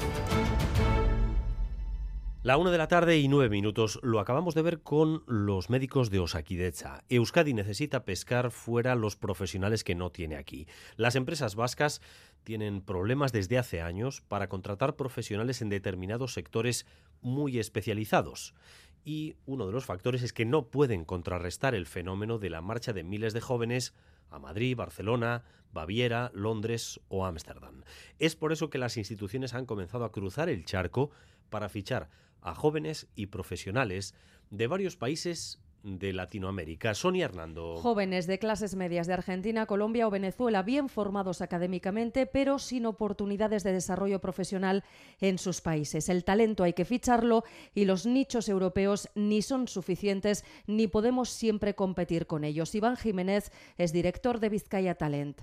La 2.45 2.59
una 2.59 2.71
de 2.71 2.77
la 2.77 2.89
tarde 2.89 3.17
y 3.17 3.27
nueve 3.27 3.49
minutos 3.49 3.99
lo 4.03 4.21
acabamos 4.21 4.55
de 4.55 4.61
ver 4.61 4.83
con 4.83 5.23
los 5.27 5.71
médicos 5.71 6.11
de 6.11 6.19
Osakidecha. 6.19 7.03
Euskadi 7.09 7.55
necesita 7.55 8.05
pescar 8.05 8.51
fuera 8.51 8.95
los 8.97 9.17
profesionales 9.17 9.83
que 9.83 9.95
no 9.95 10.11
tiene 10.11 10.37
aquí. 10.37 10.69
Las 10.97 11.17
empresas 11.17 11.55
vascas 11.55 12.03
tienen 12.43 12.83
problemas 12.83 13.33
desde 13.33 13.57
hace 13.57 13.81
años 13.81 14.21
para 14.21 14.51
contratar 14.51 14.95
profesionales 14.95 15.63
en 15.63 15.71
determinados 15.71 16.35
sectores 16.35 16.85
muy 17.23 17.59
especializados. 17.59 18.53
Y 19.07 19.37
uno 19.47 19.67
de 19.67 19.73
los 19.73 19.87
factores 19.87 20.23
es 20.23 20.35
que 20.35 20.45
no 20.45 20.67
pueden 20.67 21.07
contrarrestar 21.07 21.75
el 21.75 21.87
fenómeno 21.87 22.39
de 22.39 22.51
la 22.51 22.61
marcha 22.61 22.93
de 22.93 23.05
miles 23.05 23.33
de 23.33 23.41
jóvenes 23.41 23.95
a 24.29 24.39
Madrid, 24.39 24.77
Barcelona, 24.77 25.45
Baviera, 25.73 26.31
Londres 26.35 27.01
o 27.09 27.25
Ámsterdam. 27.25 27.85
Es 28.19 28.37
por 28.37 28.53
eso 28.53 28.69
que 28.69 28.77
las 28.77 28.99
instituciones 28.99 29.55
han 29.55 29.65
comenzado 29.65 30.05
a 30.05 30.13
cruzar 30.13 30.51
el 30.51 30.67
charco 30.67 31.11
para 31.49 31.71
fichar 31.71 32.11
a 32.45 32.55
jóvenes 32.55 33.09
y 33.17 33.27
profesionales 33.27 34.15
de 34.51 34.69
varios 34.69 34.97
países 34.97 35.61
de 35.83 36.15
Latinoamérica. 36.15 36.95
Sonia 36.95 37.27
Hernando. 37.27 37.77
Jóvenes 37.77 38.27
de 38.27 38.39
clases 38.39 38.75
medias 38.75 39.07
de 39.07 39.13
Argentina, 39.13 39.67
Colombia 39.67 40.07
o 40.07 40.11
Venezuela, 40.11 40.63
bien 40.63 40.89
formados 40.89 41.43
académicamente, 41.43 42.27
pero 42.27 42.59
sin 42.59 42.87
oportunidades 42.87 43.65
de 43.65 43.73
desarrollo 43.73 44.21
profesional 44.21 44.83
en 45.21 45.37
sus 45.37 45.61
países. 45.61 46.09
El 46.09 46.25
talento 46.25 46.65
hay 46.65 46.73
que 46.73 46.87
ficharlo 46.87 47.45
y 47.75 47.85
los 47.85 48.07
nichos 48.07 48.49
europeos 48.49 49.11
ni 49.15 49.43
son 49.43 49.69
suficientes 49.69 50.45
ni 50.67 50.87
podemos 50.87 51.29
siempre 51.29 51.75
competir 51.75 52.27
con 52.27 52.45
ellos. 52.45 52.75
Iván 52.75 52.97
Jiménez 52.97 53.53
es 53.77 53.93
director 53.93 54.41
de 54.41 54.49
Vizcaya 54.49 54.95
Talent. 54.95 55.43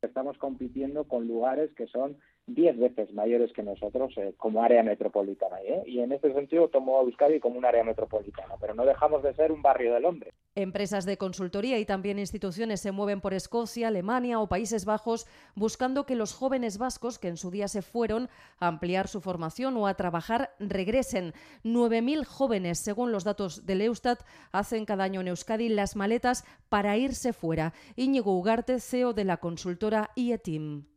Estamos 0.00 0.38
compitiendo 0.38 1.04
con 1.04 1.26
lugares 1.26 1.70
que 1.74 1.86
son 1.86 2.18
diez 2.46 2.78
veces 2.78 3.12
mayores 3.12 3.52
que 3.52 3.62
nosotros 3.62 4.12
eh, 4.16 4.34
como 4.36 4.62
área 4.62 4.82
metropolitana. 4.82 5.60
¿eh? 5.62 5.82
Y 5.86 6.00
en 6.00 6.12
este 6.12 6.32
sentido 6.32 6.68
tomo 6.68 6.98
a 6.98 7.02
Euskadi 7.02 7.40
como 7.40 7.58
un 7.58 7.64
área 7.64 7.84
metropolitana, 7.84 8.54
pero 8.60 8.74
no 8.74 8.84
dejamos 8.84 9.22
de 9.22 9.34
ser 9.34 9.50
un 9.50 9.62
barrio 9.62 9.94
de 9.94 10.00
Londres. 10.00 10.34
Empresas 10.54 11.04
de 11.04 11.16
consultoría 11.16 11.78
y 11.78 11.84
también 11.84 12.18
instituciones 12.18 12.80
se 12.80 12.92
mueven 12.92 13.20
por 13.20 13.34
Escocia, 13.34 13.88
Alemania 13.88 14.38
o 14.40 14.48
Países 14.48 14.84
Bajos 14.84 15.26
buscando 15.56 16.06
que 16.06 16.14
los 16.14 16.32
jóvenes 16.32 16.78
vascos 16.78 17.18
que 17.18 17.28
en 17.28 17.36
su 17.36 17.50
día 17.50 17.66
se 17.66 17.82
fueron 17.82 18.28
a 18.58 18.68
ampliar 18.68 19.08
su 19.08 19.20
formación 19.20 19.76
o 19.76 19.86
a 19.86 19.94
trabajar 19.94 20.50
regresen. 20.60 21.32
9.000 21.64 22.24
jóvenes, 22.24 22.78
según 22.78 23.10
los 23.10 23.24
datos 23.24 23.66
del 23.66 23.80
Eustat, 23.80 24.20
hacen 24.52 24.84
cada 24.84 25.04
año 25.04 25.22
en 25.22 25.28
Euskadi 25.28 25.68
las 25.68 25.96
maletas 25.96 26.44
para 26.68 26.96
irse 26.96 27.32
fuera. 27.32 27.72
Íñigo 27.96 28.36
Ugarte, 28.38 28.78
CEO 28.80 29.12
de 29.12 29.24
la 29.24 29.38
consultora 29.38 30.10
IETIM 30.14 30.93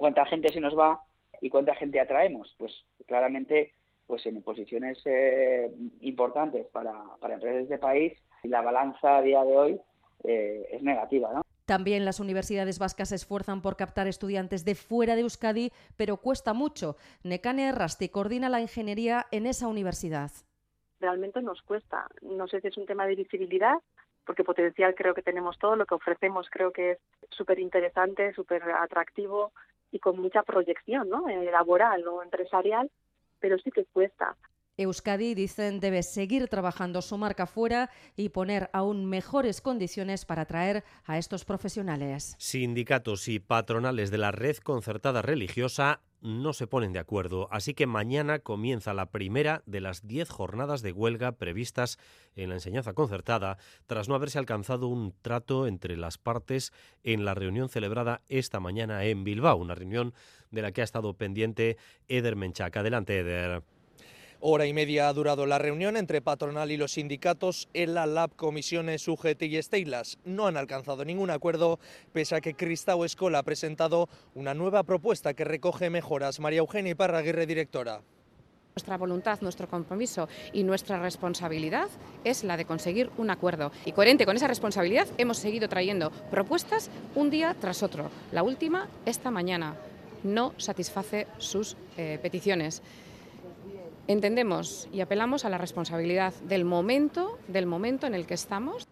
cuánta 0.00 0.24
gente 0.24 0.48
se 0.48 0.60
nos 0.60 0.76
va 0.76 0.98
y 1.42 1.50
cuánta 1.50 1.74
gente 1.74 2.00
atraemos. 2.00 2.54
Pues 2.58 2.72
claramente, 3.06 3.74
pues 4.06 4.24
en 4.24 4.42
posiciones 4.42 4.98
eh, 5.04 5.70
importantes 6.00 6.66
para, 6.68 6.94
para 7.20 7.34
empresas 7.34 7.68
de 7.68 7.78
país, 7.78 8.14
la 8.42 8.62
balanza 8.62 9.18
a 9.18 9.22
día 9.22 9.44
de 9.44 9.56
hoy 9.56 9.80
eh, 10.24 10.66
es 10.72 10.82
negativa, 10.82 11.30
¿no? 11.34 11.42
También 11.66 12.04
las 12.04 12.18
universidades 12.18 12.78
vascas 12.78 13.10
se 13.10 13.14
esfuerzan 13.14 13.60
por 13.60 13.76
captar 13.76 14.08
estudiantes 14.08 14.64
de 14.64 14.74
fuera 14.74 15.14
de 15.14 15.20
Euskadi, 15.20 15.70
pero 15.96 16.16
cuesta 16.16 16.54
mucho. 16.54 16.96
Necane 17.22 17.70
Rasti 17.70 18.08
coordina 18.08 18.48
la 18.48 18.60
ingeniería 18.60 19.26
en 19.30 19.46
esa 19.46 19.68
universidad. 19.68 20.30
Realmente 20.98 21.42
nos 21.42 21.62
cuesta. 21.62 22.08
No 22.22 22.48
sé 22.48 22.60
si 22.60 22.68
es 22.68 22.76
un 22.76 22.86
tema 22.86 23.06
de 23.06 23.14
visibilidad, 23.14 23.76
porque 24.26 24.42
potencial 24.44 24.94
creo 24.96 25.14
que 25.14 25.22
tenemos 25.22 25.58
todo, 25.58 25.76
lo 25.76 25.86
que 25.86 25.94
ofrecemos 25.94 26.48
creo 26.50 26.72
que 26.72 26.92
es 26.92 26.98
súper 27.30 27.60
interesante, 27.60 28.32
súper 28.32 28.62
atractivo, 28.62 29.52
y 29.90 29.98
con 29.98 30.18
mucha 30.18 30.42
proyección 30.42 31.08
¿no? 31.08 31.28
Eh, 31.28 31.50
laboral 31.50 32.06
o 32.06 32.22
empresarial, 32.22 32.90
pero 33.38 33.58
sí 33.58 33.70
que 33.70 33.84
cuesta. 33.86 34.36
Euskadi, 34.80 35.34
dicen, 35.34 35.78
debe 35.78 36.02
seguir 36.02 36.48
trabajando 36.48 37.02
su 37.02 37.18
marca 37.18 37.46
fuera 37.46 37.90
y 38.16 38.30
poner 38.30 38.70
aún 38.72 39.04
mejores 39.04 39.60
condiciones 39.60 40.24
para 40.24 40.42
atraer 40.42 40.84
a 41.04 41.18
estos 41.18 41.44
profesionales. 41.44 42.34
Sindicatos 42.38 43.28
y 43.28 43.40
patronales 43.40 44.10
de 44.10 44.18
la 44.18 44.32
red 44.32 44.56
concertada 44.56 45.20
religiosa 45.20 46.00
no 46.22 46.52
se 46.52 46.66
ponen 46.66 46.92
de 46.92 46.98
acuerdo, 46.98 47.48
así 47.50 47.74
que 47.74 47.86
mañana 47.86 48.40
comienza 48.40 48.94
la 48.94 49.10
primera 49.10 49.62
de 49.66 49.80
las 49.80 50.06
diez 50.06 50.28
jornadas 50.28 50.82
de 50.82 50.92
huelga 50.92 51.32
previstas 51.32 51.98
en 52.36 52.50
la 52.50 52.56
enseñanza 52.56 52.92
concertada, 52.92 53.58
tras 53.86 54.08
no 54.08 54.14
haberse 54.14 54.38
alcanzado 54.38 54.88
un 54.88 55.14
trato 55.22 55.66
entre 55.66 55.96
las 55.96 56.18
partes 56.18 56.72
en 57.04 57.24
la 57.24 57.34
reunión 57.34 57.68
celebrada 57.68 58.22
esta 58.28 58.60
mañana 58.60 59.04
en 59.04 59.24
Bilbao, 59.24 59.56
una 59.56 59.74
reunión 59.74 60.14
de 60.50 60.62
la 60.62 60.72
que 60.72 60.82
ha 60.82 60.84
estado 60.84 61.14
pendiente 61.14 61.76
Eder 62.08 62.36
Menchac. 62.36 62.76
Adelante, 62.76 63.18
Eder. 63.18 63.62
Hora 64.42 64.64
y 64.64 64.72
media 64.72 65.06
ha 65.06 65.12
durado 65.12 65.44
la 65.44 65.58
reunión 65.58 65.98
entre 65.98 66.22
patronal 66.22 66.70
y 66.70 66.78
los 66.78 66.92
sindicatos 66.92 67.68
en 67.74 67.92
la 67.92 68.06
Lab 68.06 68.34
Comisiones 68.36 69.06
UGT 69.06 69.42
y 69.42 69.62
Steilas. 69.62 70.18
No 70.24 70.46
han 70.46 70.56
alcanzado 70.56 71.04
ningún 71.04 71.28
acuerdo, 71.28 71.78
pese 72.14 72.36
a 72.36 72.40
que 72.40 72.54
Cristau 72.54 73.04
Escola 73.04 73.40
ha 73.40 73.42
presentado 73.42 74.08
una 74.34 74.54
nueva 74.54 74.82
propuesta 74.82 75.34
que 75.34 75.44
recoge 75.44 75.90
mejoras. 75.90 76.40
María 76.40 76.60
Eugenia 76.60 76.92
Iparraguirre, 76.92 77.44
directora. 77.44 78.00
Nuestra 78.74 78.96
voluntad, 78.96 79.42
nuestro 79.42 79.68
compromiso 79.68 80.26
y 80.54 80.62
nuestra 80.62 80.98
responsabilidad 81.02 81.88
es 82.24 82.42
la 82.42 82.56
de 82.56 82.64
conseguir 82.64 83.10
un 83.18 83.28
acuerdo. 83.28 83.72
Y 83.84 83.92
coherente 83.92 84.24
con 84.24 84.36
esa 84.36 84.46
responsabilidad 84.46 85.06
hemos 85.18 85.36
seguido 85.36 85.68
trayendo 85.68 86.10
propuestas 86.30 86.88
un 87.14 87.28
día 87.28 87.54
tras 87.60 87.82
otro. 87.82 88.10
La 88.32 88.42
última, 88.42 88.88
esta 89.04 89.30
mañana, 89.30 89.76
no 90.22 90.54
satisface 90.56 91.26
sus 91.36 91.76
eh, 91.98 92.18
peticiones. 92.22 92.82
Entendemos 94.10 94.88
y 94.92 95.02
apelamos 95.02 95.44
a 95.44 95.50
la 95.50 95.56
responsabilidad 95.56 96.34
del 96.42 96.64
momento, 96.64 97.38
del 97.46 97.66
momento 97.66 98.08
en 98.08 98.16
el 98.16 98.26
que 98.26 98.34
estamos. 98.34 98.88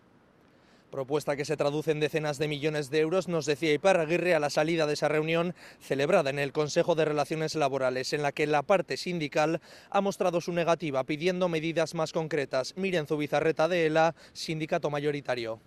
Propuesta 0.92 1.34
que 1.34 1.44
se 1.44 1.56
traduce 1.56 1.90
en 1.90 1.98
decenas 1.98 2.38
de 2.38 2.46
millones 2.46 2.88
de 2.88 3.00
euros, 3.00 3.26
nos 3.26 3.44
decía 3.44 3.72
Iparraguirre 3.72 4.36
a 4.36 4.38
la 4.38 4.48
salida 4.48 4.86
de 4.86 4.92
esa 4.92 5.08
reunión 5.08 5.56
celebrada 5.80 6.30
en 6.30 6.38
el 6.38 6.52
Consejo 6.52 6.94
de 6.94 7.04
Relaciones 7.04 7.56
Laborales, 7.56 8.12
en 8.12 8.22
la 8.22 8.30
que 8.30 8.46
la 8.46 8.62
parte 8.62 8.96
sindical 8.96 9.60
ha 9.90 10.00
mostrado 10.00 10.40
su 10.40 10.52
negativa 10.52 11.02
pidiendo 11.02 11.48
medidas 11.48 11.96
más 11.96 12.12
concretas. 12.12 12.74
Miren 12.76 13.08
Zubizarreta 13.08 13.66
de 13.66 13.86
ELA, 13.86 14.14
sindicato 14.32 14.88
mayoritario. 14.88 15.58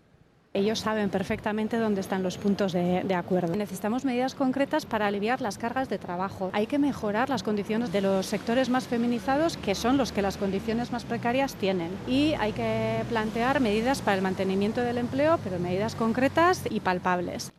Ellos 0.54 0.80
saben 0.80 1.10
perfectamente 1.10 1.78
dónde 1.78 2.02
están 2.02 2.24
los 2.24 2.38
puntos 2.38 2.74
de, 2.74 3.16
acuerdo. 3.16 3.56
Necesitamos 3.56 4.04
medidas 4.04 4.36
concretas 4.36 4.86
para 4.86 5.08
aliviar 5.08 5.40
las 5.40 5.58
cargas 5.58 5.88
de 5.88 5.98
trabajo. 5.98 6.50
Hay 6.52 6.68
que 6.68 6.78
mejorar 6.78 7.30
las 7.30 7.42
condiciones 7.42 7.94
de 7.94 8.02
los 8.02 8.26
sectores 8.26 8.70
más 8.70 8.86
feminizados, 8.86 9.56
que 9.56 9.76
son 9.76 9.96
los 9.96 10.12
que 10.12 10.22
las 10.22 10.36
condiciones 10.36 10.92
más 10.92 11.06
precarias 11.06 11.56
tienen. 11.56 11.92
Y 12.06 12.34
hay 12.34 12.52
que 12.52 13.04
plantear 13.08 13.62
medidas 13.62 14.02
para 14.02 14.18
el 14.18 14.22
mantenimiento 14.22 14.82
del 14.82 14.98
empleo, 14.98 15.40
pero 15.42 15.58
medidas 15.58 15.96
concretas 15.96 16.64
y 16.70 16.82
palpables. 16.82 17.54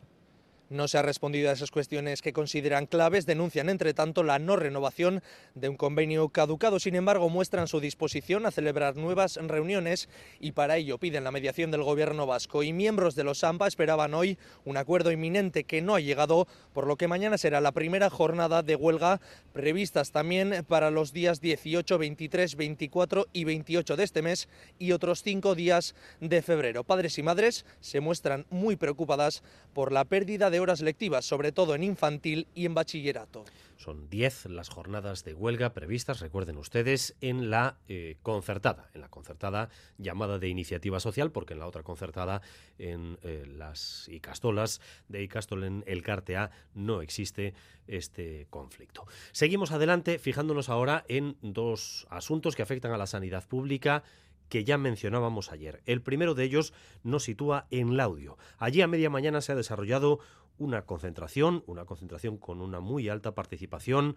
No 0.73 0.87
se 0.87 0.97
ha 0.97 1.03
respondido 1.03 1.51
a 1.51 1.53
esas 1.53 1.69
cuestiones 1.69 2.23
que 2.23 2.33
consideran 2.33 2.87
claves, 2.87 3.27
denuncian 3.27 3.69
entre 3.69 3.93
tanto 3.93 4.23
la 4.23 4.39
no 4.39 4.55
renovación 4.55 5.21
de 5.53 5.69
un 5.69 5.77
convenio 5.77 6.29
caducado, 6.29 6.79
sin 6.79 6.95
embargo 6.95 7.29
muestran 7.29 7.67
su 7.67 7.79
disposición 7.79 8.47
a 8.47 8.51
celebrar 8.51 8.95
nuevas 8.95 9.35
reuniones 9.35 10.09
y 10.39 10.53
para 10.53 10.77
ello 10.77 10.97
piden 10.97 11.25
la 11.25 11.31
mediación 11.31 11.69
del 11.69 11.83
gobierno 11.83 12.25
vasco 12.25 12.63
y 12.63 12.73
miembros 12.73 13.13
de 13.13 13.23
los 13.23 13.43
AMPA 13.43 13.67
esperaban 13.67 14.15
hoy 14.15 14.39
un 14.65 14.77
acuerdo 14.77 15.11
inminente 15.11 15.63
que 15.63 15.83
no 15.83 15.93
ha 15.93 15.99
llegado, 15.99 16.47
por 16.73 16.87
lo 16.87 16.95
que 16.95 17.07
mañana 17.07 17.37
será 17.37 17.61
la 17.61 17.71
primera 17.71 18.09
jornada 18.09 18.63
de 18.63 18.75
huelga 18.75 19.21
previstas 19.53 20.09
también 20.09 20.65
para 20.67 20.89
los 20.89 21.13
días 21.13 21.39
18, 21.39 21.99
23, 21.99 22.55
24 22.55 23.27
y 23.31 23.43
28 23.43 23.95
de 23.95 24.03
este 24.03 24.23
mes 24.23 24.49
y 24.79 24.91
otros 24.91 25.21
cinco 25.21 25.53
días 25.53 25.93
de 26.19 26.41
febrero. 26.41 26.83
Padres 26.83 27.19
y 27.19 27.21
madres 27.21 27.63
se 27.79 27.99
muestran 27.99 28.47
muy 28.49 28.75
preocupadas 28.75 29.43
por 29.75 29.91
la 29.91 30.05
pérdida 30.05 30.49
de 30.49 30.62
horas 30.63 30.81
lectivas, 30.81 31.25
sobre 31.25 31.51
todo 31.51 31.75
en 31.75 31.83
infantil 31.83 32.47
y 32.55 32.65
en 32.65 32.73
bachillerato. 32.73 33.45
Son 33.77 34.09
10 34.09 34.45
las 34.45 34.69
jornadas 34.69 35.23
de 35.23 35.33
huelga 35.33 35.73
previstas, 35.73 36.21
recuerden 36.21 36.57
ustedes, 36.57 37.15
en 37.21 37.49
la 37.49 37.77
eh, 37.87 38.17
concertada, 38.21 38.89
en 38.93 39.01
la 39.01 39.09
concertada 39.09 39.69
llamada 39.97 40.39
de 40.39 40.47
iniciativa 40.47 40.99
social, 40.99 41.31
porque 41.31 41.53
en 41.53 41.59
la 41.59 41.67
otra 41.67 41.83
concertada, 41.83 42.41
en 42.79 43.17
eh, 43.23 43.45
las 43.45 44.07
Icastolas 44.09 44.79
de 45.09 45.23
Icastol 45.23 45.65
en 45.65 45.83
el 45.85 46.01
Cartea, 46.01 46.51
no 46.73 47.01
existe 47.01 47.53
este 47.87 48.47
conflicto. 48.49 49.05
Seguimos 49.33 49.71
adelante, 49.71 50.17
fijándonos 50.17 50.69
ahora 50.69 51.03
en 51.09 51.35
dos 51.41 52.07
asuntos 52.09 52.55
que 52.55 52.63
afectan 52.63 52.93
a 52.93 52.97
la 52.97 53.07
sanidad 53.07 53.45
pública 53.47 54.03
que 54.49 54.63
ya 54.63 54.77
mencionábamos 54.77 55.51
ayer. 55.51 55.81
El 55.87 56.01
primero 56.01 56.35
de 56.35 56.43
ellos 56.43 56.73
nos 57.03 57.23
sitúa 57.23 57.65
en 57.71 57.97
Laudio. 57.97 58.37
Allí 58.59 58.81
a 58.81 58.87
media 58.87 59.09
mañana 59.09 59.41
se 59.41 59.51
ha 59.51 59.55
desarrollado 59.55 60.19
una 60.57 60.83
concentración, 60.83 61.63
una 61.67 61.85
concentración 61.85 62.37
con 62.37 62.61
una 62.61 62.79
muy 62.79 63.09
alta 63.09 63.33
participación 63.33 64.15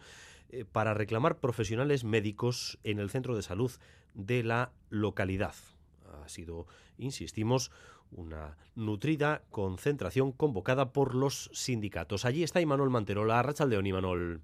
eh, 0.50 0.64
para 0.64 0.94
reclamar 0.94 1.38
profesionales 1.38 2.04
médicos 2.04 2.78
en 2.84 2.98
el 2.98 3.10
centro 3.10 3.34
de 3.34 3.42
salud 3.42 3.72
de 4.14 4.42
la 4.42 4.72
localidad. 4.90 5.54
Ha 6.22 6.28
sido, 6.28 6.66
insistimos, 6.98 7.70
una 8.10 8.56
nutrida 8.74 9.42
concentración 9.50 10.32
convocada 10.32 10.92
por 10.92 11.14
los 11.14 11.50
sindicatos. 11.52 12.24
Allí 12.24 12.42
está 12.42 12.60
Imanol 12.60 12.90
Manterola, 12.90 13.42
Rachaldeón 13.42 13.86
Imanol. 13.86 14.40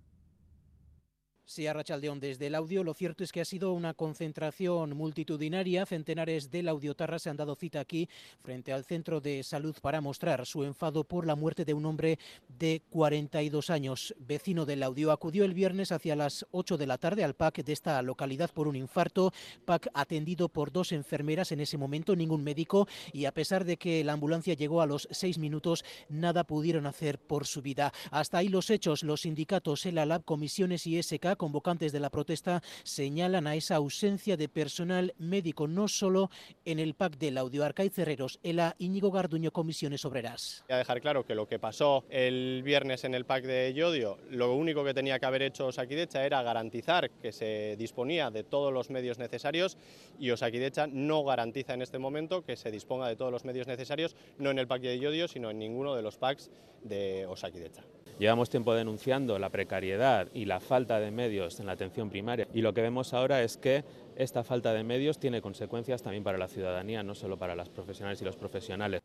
Sí, 1.44 1.66
Arrachaldeón, 1.66 2.20
desde 2.20 2.46
el 2.46 2.54
audio, 2.54 2.84
lo 2.84 2.94
cierto 2.94 3.24
es 3.24 3.32
que 3.32 3.40
ha 3.40 3.44
sido 3.44 3.72
una 3.72 3.94
concentración 3.94 4.96
multitudinaria. 4.96 5.84
Centenares 5.84 6.52
del 6.52 6.68
audiotarra 6.68 7.18
se 7.18 7.30
han 7.30 7.36
dado 7.36 7.56
cita 7.56 7.80
aquí 7.80 8.08
frente 8.42 8.72
al 8.72 8.84
centro 8.84 9.20
de 9.20 9.42
salud 9.42 9.74
para 9.82 10.00
mostrar 10.00 10.46
su 10.46 10.62
enfado 10.62 11.02
por 11.02 11.26
la 11.26 11.34
muerte 11.34 11.64
de 11.64 11.74
un 11.74 11.84
hombre 11.84 12.20
de 12.48 12.82
42 12.90 13.70
años, 13.70 14.14
vecino 14.20 14.64
del 14.64 14.84
audio. 14.84 15.10
Acudió 15.10 15.44
el 15.44 15.52
viernes 15.52 15.90
hacia 15.90 16.14
las 16.14 16.46
8 16.52 16.78
de 16.78 16.86
la 16.86 16.96
tarde 16.96 17.24
al 17.24 17.34
PAC 17.34 17.64
de 17.64 17.72
esta 17.72 18.00
localidad 18.02 18.50
por 18.50 18.68
un 18.68 18.76
infarto. 18.76 19.32
PAC 19.64 19.88
atendido 19.94 20.48
por 20.48 20.70
dos 20.70 20.92
enfermeras 20.92 21.50
en 21.50 21.60
ese 21.60 21.76
momento, 21.76 22.14
ningún 22.14 22.44
médico, 22.44 22.86
y 23.12 23.24
a 23.24 23.34
pesar 23.34 23.64
de 23.64 23.76
que 23.76 24.04
la 24.04 24.12
ambulancia 24.12 24.54
llegó 24.54 24.80
a 24.80 24.86
los 24.86 25.08
seis 25.10 25.38
minutos, 25.38 25.84
nada 26.08 26.44
pudieron 26.44 26.86
hacer 26.86 27.18
por 27.18 27.46
su 27.46 27.62
vida. 27.62 27.92
Hasta 28.12 28.38
ahí 28.38 28.48
los 28.48 28.70
hechos, 28.70 29.02
los 29.02 29.22
sindicatos, 29.22 29.84
el 29.86 29.98
ALAB, 29.98 30.24
comisiones 30.24 30.86
y 30.86 31.02
SK 31.02 31.31
Sanidad, 31.32 31.38
convocantes 31.38 31.92
de 31.92 32.00
la 32.00 32.10
protesta, 32.10 32.62
señalan 32.84 33.46
a 33.46 33.54
esa 33.54 33.76
ausencia 33.76 34.36
de 34.36 34.48
personal 34.48 35.14
médico, 35.18 35.66
no 35.66 35.88
solo 35.88 36.30
en 36.64 36.78
el 36.78 36.94
PAC 36.94 37.16
del 37.18 37.38
audio. 37.38 37.64
Arcaiz 37.64 37.92
Cerreros, 37.94 38.38
ELA 38.42 38.74
Íñigo 38.78 39.10
Garduño, 39.10 39.50
Comisiones 39.50 40.04
Obreras. 40.04 40.64
Voy 40.68 40.74
a 40.74 40.78
dejar 40.78 41.00
claro 41.00 41.24
que 41.24 41.34
lo 41.34 41.46
que 41.46 41.58
pasó 41.58 42.04
el 42.10 42.62
viernes 42.64 43.04
en 43.04 43.14
el 43.14 43.24
PAC 43.24 43.44
de 43.44 43.72
Yodio, 43.74 44.18
lo 44.30 44.54
único 44.54 44.84
que 44.84 44.94
tenía 44.94 45.18
que 45.18 45.26
haber 45.26 45.42
hecho 45.42 45.66
Osakidecha 45.66 46.24
era 46.24 46.42
garantizar 46.42 47.10
que 47.10 47.32
se 47.32 47.76
disponía 47.78 48.30
de 48.30 48.44
todos 48.44 48.72
los 48.72 48.90
medios 48.90 49.18
necesarios 49.18 49.78
y 50.18 50.30
Osakidecha 50.30 50.86
no 50.86 51.24
garantiza 51.24 51.74
en 51.74 51.82
este 51.82 51.98
momento 51.98 52.44
que 52.44 52.56
se 52.56 52.70
disponga 52.70 53.08
de 53.08 53.16
todos 53.16 53.32
los 53.32 53.44
medios 53.44 53.66
necesarios, 53.66 54.16
no 54.38 54.50
en 54.50 54.58
el 54.58 54.66
PAC 54.66 54.82
de 54.82 54.98
Yodio, 54.98 55.28
sino 55.28 55.50
en 55.50 55.58
ninguno 55.58 55.94
de 55.94 56.02
los 56.02 56.18
PACs 56.18 56.50
de 56.82 57.26
Osakidecha. 57.26 57.82
Llevamos 58.18 58.50
tiempo 58.50 58.74
denunciando 58.74 59.38
la 59.38 59.50
precariedad 59.50 60.28
y 60.32 60.44
la 60.44 60.60
falta 60.60 61.00
de 61.00 61.10
medios 61.10 61.58
en 61.60 61.66
la 61.66 61.72
atención 61.72 62.10
primaria 62.10 62.46
y 62.54 62.60
lo 62.60 62.72
que 62.72 62.82
vemos 62.82 63.14
ahora 63.14 63.42
es 63.42 63.56
que 63.56 63.84
esta 64.16 64.44
falta 64.44 64.72
de 64.72 64.84
medios 64.84 65.18
tiene 65.18 65.40
consecuencias 65.40 66.02
también 66.02 66.22
para 66.22 66.38
la 66.38 66.48
ciudadanía, 66.48 67.02
no 67.02 67.14
solo 67.14 67.36
para 67.36 67.56
las 67.56 67.68
profesionales 67.68 68.20
y 68.22 68.24
los 68.24 68.36
profesionales. 68.36 69.00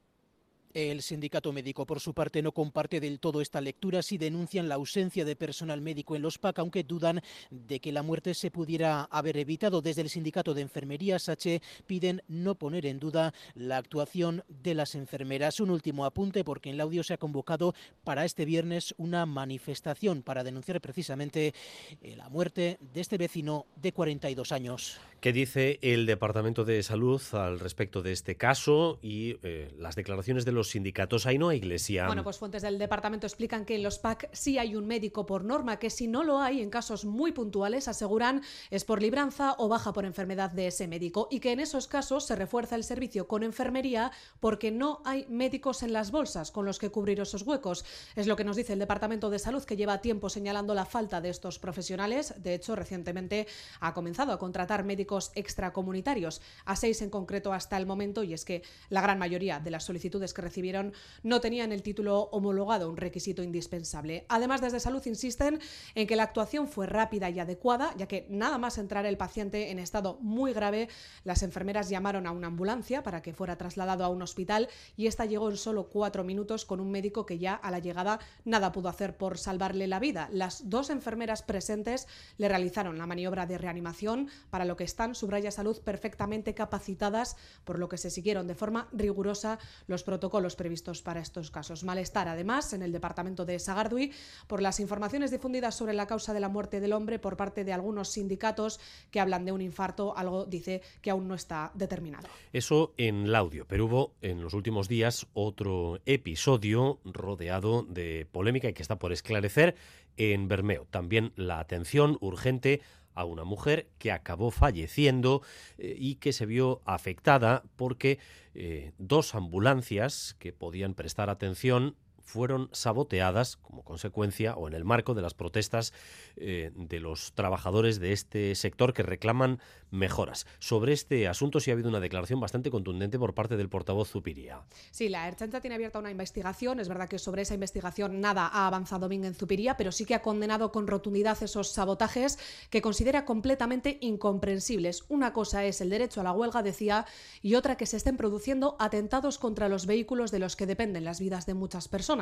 El 0.78 1.02
sindicato 1.02 1.52
médico, 1.52 1.88
por 1.88 2.00
su 2.00 2.14
parte, 2.14 2.44
no 2.44 2.52
comparte 2.52 3.00
del 3.00 3.20
todo 3.20 3.42
esta 3.42 3.60
lectura 3.62 4.04
si 4.04 4.20
denuncian 4.20 4.70
la 4.70 4.76
ausencia 4.76 5.26
de 5.26 5.36
personal 5.36 5.82
médico 5.82 6.16
en 6.16 6.22
los 6.22 6.38
PAC, 6.38 6.60
aunque 6.60 6.84
dudan 6.84 7.20
de 7.50 7.80
que 7.80 7.92
la 7.92 8.04
muerte 8.04 8.36
se 8.36 8.52
pudiera 8.52 9.06
haber 9.06 9.38
evitado. 9.38 9.82
Desde 9.82 10.04
el 10.04 10.10
sindicato 10.12 10.54
de 10.54 10.62
enfermería, 10.62 11.18
SACHE, 11.18 11.64
piden 11.88 12.22
no 12.28 12.54
poner 12.54 12.86
en 12.86 13.00
duda 13.00 13.34
la 13.56 13.78
actuación 13.78 14.44
de 14.50 14.76
las 14.76 14.94
enfermeras. 14.94 15.60
Un 15.60 15.72
último 15.72 16.06
apunte, 16.06 16.44
porque 16.44 16.70
en 16.70 16.76
el 16.76 16.82
audio 16.82 17.04
se 17.04 17.16
ha 17.16 17.18
convocado 17.18 17.74
para 18.04 18.24
este 18.24 18.46
viernes 18.46 18.94
una 19.00 19.26
manifestación 19.26 20.22
para 20.22 20.44
denunciar 20.44 20.80
precisamente 20.80 21.56
la 22.04 22.30
muerte 22.30 22.78
de 22.94 23.02
este 23.02 23.18
vecino 23.18 23.66
de 23.78 23.94
42 23.94 24.52
años. 24.52 25.00
¿Qué 25.20 25.34
dice 25.34 25.80
el 25.82 26.06
Departamento 26.06 26.64
de 26.64 26.84
Salud 26.84 27.20
al 27.32 27.60
respecto 27.60 28.04
de 28.04 28.12
este 28.12 28.38
caso 28.38 29.00
y 29.02 29.40
eh, 29.42 29.74
las 29.80 29.96
declaraciones 29.96 30.46
de 30.46 30.52
los 30.52 30.70
sindicatos? 30.70 31.26
Ainhoa 31.26 31.56
Iglesia. 31.56 32.06
Bueno, 32.06 32.24
pues 32.24 32.38
fuentes 32.38 32.62
del 32.62 32.78
departamento 32.78 33.26
explican 33.26 33.66
que 33.66 33.76
en 33.76 33.82
los 33.82 33.98
PAC 33.98 34.30
sí 34.32 34.60
hay 34.60 34.76
un 34.76 34.86
médico 34.86 35.26
por 35.26 35.44
norma, 35.44 35.80
que 35.80 35.90
si 35.90 36.08
no 36.08 36.24
lo 36.24 36.40
hay 36.40 36.62
en 36.62 36.70
casos 36.70 37.04
muy 37.04 37.32
puntuales, 37.32 37.88
aseguran 37.88 38.44
es 38.70 38.86
por 38.86 39.02
libranza 39.02 39.56
o 39.58 39.68
baja 39.68 39.92
por 39.92 40.06
enfermedad 40.06 40.52
de 40.52 40.68
ese 40.68 40.88
médico 40.88 41.28
y 41.32 41.40
que 41.40 41.52
en 41.52 41.62
esos 41.62 41.88
casos 41.88 42.28
se 42.28 42.36
refuerza 42.36 42.76
el 42.76 42.84
servicio 42.84 43.28
con 43.28 43.42
enfermería 43.42 44.12
porque 44.40 44.70
no 44.70 45.02
hay 45.04 45.26
médicos 45.30 45.82
en 45.82 45.94
las 45.94 46.12
bolsas 46.12 46.52
con 46.52 46.64
los 46.64 46.78
que 46.78 46.92
cubrir 46.92 47.20
esos 47.20 47.42
huecos. 47.42 47.86
Es 48.16 48.28
lo 48.28 48.36
que 48.36 48.44
nos 48.44 48.56
dice 48.56 48.74
el 48.74 48.80
Departamento 48.80 49.32
de 49.32 49.40
Salud, 49.40 49.64
que 49.64 49.78
lleva 49.78 50.00
tiempo 50.00 50.30
señalando 50.30 50.76
la 50.76 50.86
falta 50.86 51.22
de 51.22 51.30
estos 51.30 51.58
profesionales. 51.58 52.36
De 52.38 52.54
hecho, 52.54 52.76
recientemente 52.76 53.48
ha 53.80 53.96
comenzado 53.96 54.32
a 54.32 54.38
contratar 54.38 54.84
médicos 54.84 55.07
extracomunitarios, 55.36 56.42
a 56.66 56.76
seis 56.76 57.02
en 57.02 57.10
concreto 57.10 57.54
hasta 57.54 57.78
el 57.78 57.86
momento, 57.86 58.24
y 58.24 58.34
es 58.34 58.46
que 58.46 58.64
la 58.90 59.02
gran 59.02 59.20
mayoría 59.20 59.60
de 59.60 59.72
las 59.72 59.86
solicitudes 59.86 60.34
que 60.34 60.42
recibieron 60.42 60.94
no 61.24 61.40
tenían 61.42 61.72
el 61.72 61.84
título 61.84 62.24
homologado, 62.32 62.90
un 62.90 62.98
requisito 62.98 63.44
indispensable. 63.44 64.26
Además, 64.30 64.62
desde 64.62 64.80
Salud 64.80 65.06
insisten 65.06 65.60
en 65.96 66.08
que 66.08 66.16
la 66.16 66.24
actuación 66.24 66.68
fue 66.68 66.88
rápida 66.88 67.30
y 67.30 67.40
adecuada, 67.40 67.94
ya 67.98 68.08
que 68.08 68.28
nada 68.30 68.58
más 68.58 68.78
entrar 68.78 69.06
el 69.06 69.18
paciente 69.18 69.72
en 69.72 69.80
estado 69.80 70.18
muy 70.22 70.54
grave, 70.54 70.90
las 71.24 71.44
enfermeras 71.44 71.90
llamaron 71.90 72.28
a 72.28 72.32
una 72.32 72.48
ambulancia 72.48 73.04
para 73.04 73.22
que 73.22 73.34
fuera 73.34 73.58
trasladado 73.58 74.04
a 74.04 74.10
un 74.10 74.22
hospital 74.22 74.68
y 74.96 75.08
esta 75.08 75.26
llegó 75.26 75.50
en 75.50 75.58
solo 75.58 75.90
cuatro 75.90 76.24
minutos 76.24 76.66
con 76.66 76.80
un 76.80 76.92
médico 76.92 77.26
que 77.26 77.40
ya 77.40 77.54
a 77.54 77.72
la 77.72 77.80
llegada 77.80 78.20
nada 78.46 78.72
pudo 78.72 78.90
hacer 78.90 79.18
por 79.18 79.38
salvarle 79.38 79.88
la 79.88 80.00
vida. 80.00 80.30
Las 80.32 80.70
dos 80.70 80.90
enfermeras 80.90 81.44
presentes 81.44 82.08
le 82.38 82.48
realizaron 82.48 82.98
la 82.98 83.08
maniobra 83.08 83.46
de 83.46 83.58
reanimación, 83.58 84.30
para 84.50 84.66
lo 84.66 84.76
que 84.76 84.84
están, 84.98 85.13
subraya 85.13 85.51
salud, 85.51 85.80
perfectamente 85.84 86.56
capacitadas, 86.56 87.38
por 87.66 87.77
lo 87.77 87.88
que 87.88 88.00
se 88.00 88.10
siguieron 88.10 88.48
de 88.48 88.56
forma 88.56 88.88
rigurosa 88.92 89.60
los 89.86 90.01
protocolos 90.01 90.56
previstos 90.56 91.04
para 91.04 91.20
estos 91.20 91.51
casos. 91.51 91.84
Malestar, 91.84 92.27
además, 92.27 92.74
en 92.74 92.82
el 92.82 92.92
departamento 92.92 93.46
de 93.46 93.60
Sagardui 93.60 94.12
por 94.48 94.60
las 94.60 94.80
informaciones 94.80 95.30
difundidas 95.30 95.75
sobre 95.75 95.94
la 95.94 96.08
causa 96.08 96.34
de 96.34 96.39
la 96.39 96.50
muerte 96.50 96.80
del 96.80 96.94
hombre 96.94 97.20
por 97.20 97.38
parte 97.38 97.63
de 97.63 97.74
algunos 97.74 98.10
sindicatos 98.10 98.80
que 99.12 99.20
hablan 99.20 99.46
de 99.46 99.51
un 99.51 99.62
infarto, 99.62 100.18
algo 100.18 100.46
dice 100.46 100.82
que 101.04 101.12
aún 101.12 101.27
no 101.27 101.36
está 101.36 101.70
determinado. 101.75 102.27
Eso 102.51 102.96
en 102.98 103.32
Laudio, 103.32 103.68
pero 103.68 103.86
hubo 103.86 104.16
en 104.24 104.42
los 104.42 104.56
últimos 104.56 104.88
días 104.88 105.27
otro 105.36 106.00
episodio 106.08 106.98
rodeado 107.06 107.84
de 107.84 108.27
polémica 108.32 108.68
y 108.68 108.74
que 108.74 108.82
está 108.82 108.98
por 108.98 109.13
esclarecer 109.13 109.75
en 110.18 110.48
Bermeo. 110.48 110.88
También 110.89 111.34
la 111.36 111.60
atención 111.60 112.18
urgente 112.20 112.82
a 113.18 113.26
una 113.26 113.44
mujer 113.44 113.90
que 113.98 114.12
acabó 114.12 114.52
falleciendo 114.52 115.42
eh, 115.78 115.96
y 115.98 116.16
que 116.16 116.32
se 116.32 116.46
vio 116.46 116.82
afectada 116.86 117.64
porque 117.76 118.20
eh, 118.54 118.94
dos 119.00 119.34
ambulancias 119.34 120.36
que 120.40 120.54
podían 120.54 120.94
prestar 120.94 121.30
atención 121.30 121.96
fueron 122.28 122.70
saboteadas 122.74 123.56
como 123.56 123.84
consecuencia 123.84 124.56
o 124.56 124.68
en 124.68 124.74
el 124.74 124.84
marco 124.84 125.13
de 125.13 125.22
las 125.22 125.34
protestas 125.34 125.94
eh, 126.36 126.72
de 126.76 127.00
los 127.00 127.32
trabajadores 127.34 128.02
de 128.02 128.12
este 128.12 128.54
sector 128.56 128.94
que 128.94 129.02
reclaman 129.02 129.62
mejoras. 129.92 130.46
Sobre 130.60 130.92
este 130.92 131.30
asunto 131.30 131.62
sí 131.62 131.72
ha 131.72 131.74
habido 131.74 131.88
una 131.88 132.02
declaración 132.02 132.42
bastante 132.42 132.70
contundente 132.70 133.18
por 133.18 133.34
parte 133.34 133.56
del 133.56 133.70
portavoz 133.70 134.10
Zupiría. 134.10 134.62
Sí, 134.92 135.08
la 135.08 135.26
Erchancha 135.26 135.62
tiene 135.62 135.76
abierta 135.76 136.00
una 136.00 136.12
investigación. 136.12 136.82
Es 136.82 136.90
verdad 136.90 137.08
que 137.08 137.18
sobre 137.18 137.44
esa 137.44 137.54
investigación 137.54 138.20
nada 138.20 138.46
ha 138.46 138.68
avanzado 138.68 139.08
bien 139.08 139.24
en 139.24 139.34
Zupiría, 139.34 139.78
pero 139.78 139.94
sí 139.94 140.04
que 140.04 140.16
ha 140.16 140.22
condenado 140.22 140.74
con 140.74 140.86
rotundidad 140.86 141.42
esos 141.42 141.72
sabotajes 141.72 142.38
que 142.70 142.82
considera 142.82 143.24
completamente 143.24 144.00
incomprensibles. 144.02 145.06
Una 145.08 145.32
cosa 145.32 145.63
es 145.63 145.80
el 145.80 145.90
derecho 145.90 146.20
a 146.20 146.26
la 146.26 146.34
huelga, 146.34 146.62
decía, 146.62 147.06
y 147.42 147.56
otra 147.56 147.78
que 147.78 147.86
se 147.86 147.96
estén 147.96 148.18
produciendo 148.18 148.76
atentados 148.80 149.38
contra 149.38 149.70
los 149.70 149.86
vehículos 149.86 150.32
de 150.32 150.40
los 150.40 150.58
que 150.58 150.66
dependen 150.66 151.06
las 151.06 151.22
vidas 151.22 151.46
de 151.46 151.54
muchas 151.54 151.88
personas. 151.88 152.16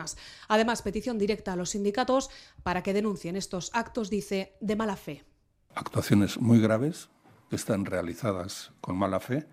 Además, 0.48 0.82
petición 0.82 1.18
directa 1.18 1.54
a 1.54 1.56
los 1.56 1.72
sindicatos 1.72 2.30
para 2.64 2.84
que 2.84 2.94
denuncien 2.94 3.36
estos 3.36 3.72
actos, 3.74 4.10
dice, 4.10 4.54
de 4.62 4.76
mala 4.76 4.96
fe. 4.96 5.24
Actuaciones 5.74 6.40
muy 6.40 6.60
graves 6.60 7.10
que 7.50 7.56
están 7.56 7.86
realizadas 7.86 8.72
con 8.82 8.98
mala 8.98 9.20
fe, 9.20 9.48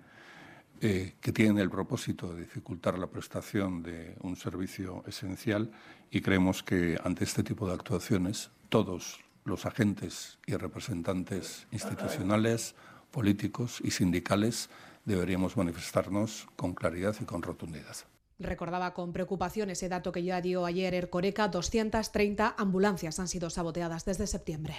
eh, 0.80 1.14
que 1.20 1.32
tienen 1.32 1.58
el 1.58 1.70
propósito 1.70 2.32
de 2.32 2.40
dificultar 2.40 2.98
la 2.98 3.06
prestación 3.06 3.82
de 3.82 4.16
un 4.20 4.34
servicio 4.36 5.04
esencial 5.06 5.70
y 6.10 6.20
creemos 6.20 6.62
que 6.62 6.98
ante 7.04 7.24
este 7.24 7.44
tipo 7.44 7.68
de 7.68 7.74
actuaciones 7.74 8.50
todos 8.68 9.20
los 9.44 9.64
agentes 9.66 10.38
y 10.46 10.56
representantes 10.56 11.66
institucionales, 11.70 12.74
políticos 13.10 13.80
y 13.84 13.92
sindicales 13.92 14.70
deberíamos 15.04 15.56
manifestarnos 15.56 16.48
con 16.56 16.74
claridad 16.74 17.14
y 17.20 17.24
con 17.24 17.42
rotundidad. 17.42 17.96
Recordaba 18.42 18.94
con 18.94 19.12
preocupación 19.12 19.70
ese 19.70 19.88
dato 19.88 20.12
que 20.12 20.22
ya 20.22 20.40
dio 20.40 20.66
ayer 20.66 20.94
Ercoreca, 20.94 21.48
230 21.48 22.54
ambulancias 22.58 23.18
han 23.18 23.28
sido 23.28 23.50
saboteadas 23.50 24.04
desde 24.04 24.26
septiembre. 24.26 24.74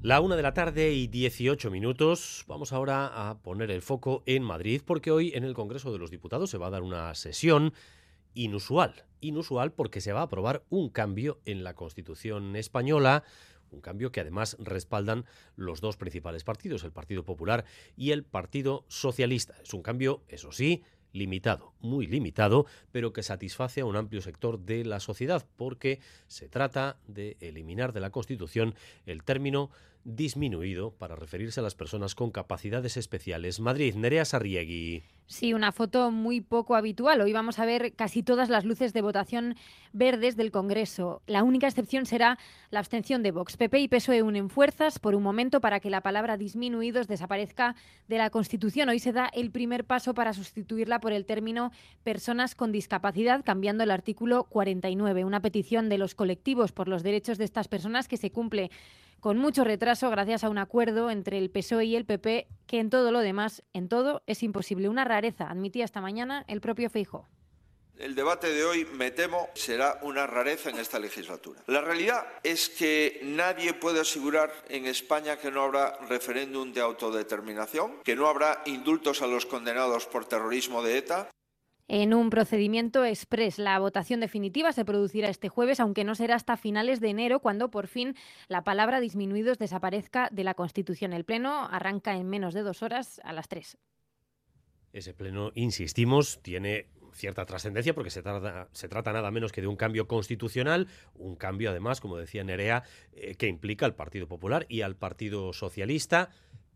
La 0.00 0.20
una 0.20 0.36
de 0.36 0.42
la 0.42 0.54
tarde 0.54 0.92
y 0.92 1.08
18 1.08 1.72
minutos. 1.72 2.44
Vamos 2.46 2.72
ahora 2.72 3.30
a 3.30 3.38
poner 3.38 3.72
el 3.72 3.82
foco 3.82 4.22
en 4.26 4.44
Madrid 4.44 4.80
porque 4.86 5.10
hoy 5.10 5.32
en 5.34 5.42
el 5.42 5.54
Congreso 5.54 5.92
de 5.92 5.98
los 5.98 6.12
Diputados 6.12 6.50
se 6.50 6.56
va 6.56 6.68
a 6.68 6.70
dar 6.70 6.82
una 6.82 7.12
sesión 7.16 7.74
inusual. 8.32 9.06
Inusual 9.20 9.72
porque 9.72 10.00
se 10.00 10.12
va 10.12 10.20
a 10.20 10.24
aprobar 10.24 10.62
un 10.70 10.88
cambio 10.88 11.40
en 11.46 11.64
la 11.64 11.74
Constitución 11.74 12.54
española, 12.54 13.24
un 13.70 13.80
cambio 13.80 14.12
que 14.12 14.20
además 14.20 14.56
respaldan 14.58 15.24
los 15.56 15.80
dos 15.80 15.96
principales 15.96 16.44
partidos, 16.44 16.84
el 16.84 16.92
Partido 16.92 17.24
Popular 17.24 17.64
y 17.96 18.10
el 18.10 18.24
Partido 18.24 18.84
Socialista. 18.88 19.54
Es 19.62 19.74
un 19.74 19.82
cambio, 19.82 20.22
eso 20.28 20.52
sí, 20.52 20.82
limitado, 21.12 21.72
muy 21.80 22.06
limitado, 22.06 22.66
pero 22.92 23.12
que 23.12 23.22
satisface 23.22 23.80
a 23.80 23.84
un 23.84 23.96
amplio 23.96 24.20
sector 24.20 24.58
de 24.58 24.84
la 24.84 25.00
sociedad, 25.00 25.46
porque 25.56 26.00
se 26.26 26.48
trata 26.48 26.98
de 27.06 27.36
eliminar 27.40 27.92
de 27.92 28.00
la 28.00 28.10
Constitución 28.10 28.74
el 29.06 29.22
término 29.22 29.70
disminuido 30.04 30.92
para 30.92 31.16
referirse 31.16 31.60
a 31.60 31.62
las 31.62 31.74
personas 31.74 32.14
con 32.14 32.30
capacidades 32.30 32.96
especiales. 32.96 33.60
Madrid, 33.60 33.94
Nerea 33.94 34.24
Sarriegui. 34.24 35.04
Sí, 35.26 35.52
una 35.52 35.72
foto 35.72 36.10
muy 36.10 36.40
poco 36.40 36.74
habitual. 36.74 37.20
Hoy 37.20 37.34
vamos 37.34 37.58
a 37.58 37.66
ver 37.66 37.92
casi 37.94 38.22
todas 38.22 38.48
las 38.48 38.64
luces 38.64 38.94
de 38.94 39.02
votación 39.02 39.56
verdes 39.92 40.36
del 40.36 40.50
Congreso. 40.50 41.20
La 41.26 41.42
única 41.42 41.66
excepción 41.66 42.06
será 42.06 42.38
la 42.70 42.78
abstención 42.78 43.22
de 43.22 43.30
Vox. 43.30 43.58
PP 43.58 43.78
y 43.78 43.88
PSOE 43.88 44.22
unen 44.22 44.48
fuerzas 44.48 44.98
por 44.98 45.14
un 45.14 45.22
momento 45.22 45.60
para 45.60 45.80
que 45.80 45.90
la 45.90 46.00
palabra 46.00 46.38
disminuidos 46.38 47.08
desaparezca 47.08 47.76
de 48.08 48.16
la 48.16 48.30
Constitución. 48.30 48.88
Hoy 48.88 49.00
se 49.00 49.12
da 49.12 49.26
el 49.34 49.50
primer 49.50 49.84
paso 49.84 50.14
para 50.14 50.32
sustituirla 50.32 50.98
por 50.98 51.12
el 51.12 51.26
término 51.26 51.72
personas 52.02 52.54
con 52.54 52.72
discapacidad, 52.72 53.44
cambiando 53.44 53.84
el 53.84 53.90
artículo 53.90 54.44
49, 54.44 55.26
una 55.26 55.42
petición 55.42 55.90
de 55.90 55.98
los 55.98 56.14
colectivos 56.14 56.72
por 56.72 56.88
los 56.88 57.02
derechos 57.02 57.36
de 57.36 57.44
estas 57.44 57.68
personas 57.68 58.08
que 58.08 58.16
se 58.16 58.32
cumple 58.32 58.70
con 59.20 59.38
mucho 59.38 59.64
retraso 59.64 60.10
gracias 60.10 60.44
a 60.44 60.48
un 60.48 60.58
acuerdo 60.58 61.10
entre 61.10 61.38
el 61.38 61.50
PSOE 61.50 61.84
y 61.86 61.96
el 61.96 62.04
PP 62.04 62.46
que 62.66 62.78
en 62.78 62.90
todo 62.90 63.12
lo 63.12 63.20
demás, 63.20 63.62
en 63.72 63.88
todo, 63.88 64.22
es 64.26 64.42
imposible. 64.42 64.88
Una 64.88 65.04
rareza, 65.04 65.50
admitía 65.50 65.84
esta 65.84 66.00
mañana 66.00 66.44
el 66.48 66.60
propio 66.60 66.90
Feijóo. 66.90 67.26
El 67.98 68.14
debate 68.14 68.52
de 68.52 68.64
hoy, 68.64 68.84
me 68.84 69.10
temo, 69.10 69.48
será 69.54 69.98
una 70.02 70.24
rareza 70.24 70.70
en 70.70 70.78
esta 70.78 71.00
legislatura. 71.00 71.60
La 71.66 71.80
realidad 71.80 72.24
es 72.44 72.68
que 72.68 73.18
nadie 73.24 73.74
puede 73.74 74.00
asegurar 74.00 74.52
en 74.68 74.86
España 74.86 75.36
que 75.36 75.50
no 75.50 75.62
habrá 75.62 75.98
referéndum 76.08 76.72
de 76.72 76.80
autodeterminación, 76.80 78.00
que 78.04 78.14
no 78.14 78.28
habrá 78.28 78.62
indultos 78.66 79.20
a 79.20 79.26
los 79.26 79.46
condenados 79.46 80.06
por 80.06 80.26
terrorismo 80.26 80.80
de 80.80 80.98
ETA, 80.98 81.28
en 81.88 82.14
un 82.14 82.30
procedimiento 82.30 83.04
express. 83.04 83.58
La 83.58 83.78
votación 83.78 84.20
definitiva 84.20 84.72
se 84.72 84.84
producirá 84.84 85.28
este 85.28 85.48
jueves, 85.48 85.80
aunque 85.80 86.04
no 86.04 86.14
será 86.14 86.36
hasta 86.36 86.56
finales 86.56 87.00
de 87.00 87.08
enero, 87.08 87.40
cuando 87.40 87.70
por 87.70 87.88
fin 87.88 88.14
la 88.46 88.62
palabra 88.62 89.00
disminuidos 89.00 89.58
desaparezca 89.58 90.28
de 90.30 90.44
la 90.44 90.54
Constitución. 90.54 91.12
El 91.12 91.24
Pleno 91.24 91.66
arranca 91.70 92.16
en 92.16 92.28
menos 92.28 92.54
de 92.54 92.62
dos 92.62 92.82
horas 92.82 93.20
a 93.24 93.32
las 93.32 93.48
tres. 93.48 93.78
Ese 94.92 95.14
Pleno, 95.14 95.50
insistimos, 95.54 96.40
tiene 96.42 96.88
cierta 97.12 97.44
trascendencia 97.46 97.94
porque 97.94 98.10
se 98.10 98.22
trata, 98.22 98.68
se 98.72 98.88
trata 98.88 99.12
nada 99.12 99.30
menos 99.30 99.52
que 99.52 99.60
de 99.60 99.66
un 99.66 99.76
cambio 99.76 100.06
constitucional, 100.06 100.88
un 101.14 101.36
cambio 101.36 101.70
además, 101.70 102.00
como 102.00 102.16
decía 102.16 102.44
Nerea, 102.44 102.84
eh, 103.12 103.34
que 103.34 103.48
implica 103.48 103.86
al 103.86 103.94
Partido 103.94 104.28
Popular 104.28 104.66
y 104.68 104.82
al 104.82 104.96
Partido 104.96 105.52
Socialista 105.52 106.30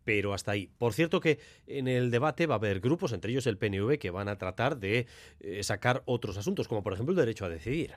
pero 0.04 0.34
hasta 0.34 0.52
ahí. 0.52 0.70
Por 0.78 0.92
cierto 0.92 1.20
que 1.20 1.38
en 1.66 1.88
el 1.88 2.10
debate 2.10 2.46
va 2.46 2.54
a 2.54 2.58
haber 2.58 2.80
grupos, 2.80 3.12
entre 3.12 3.30
ellos 3.30 3.46
el 3.46 3.58
PNV, 3.58 3.98
que 3.98 4.10
van 4.10 4.28
a 4.28 4.36
tratar 4.36 4.78
de 4.78 5.06
eh, 5.40 5.62
sacar 5.62 6.02
otros 6.06 6.36
asuntos, 6.36 6.68
como 6.68 6.82
por 6.82 6.92
ejemplo 6.92 7.12
el 7.12 7.18
derecho 7.18 7.44
a 7.44 7.48
decidir. 7.48 7.96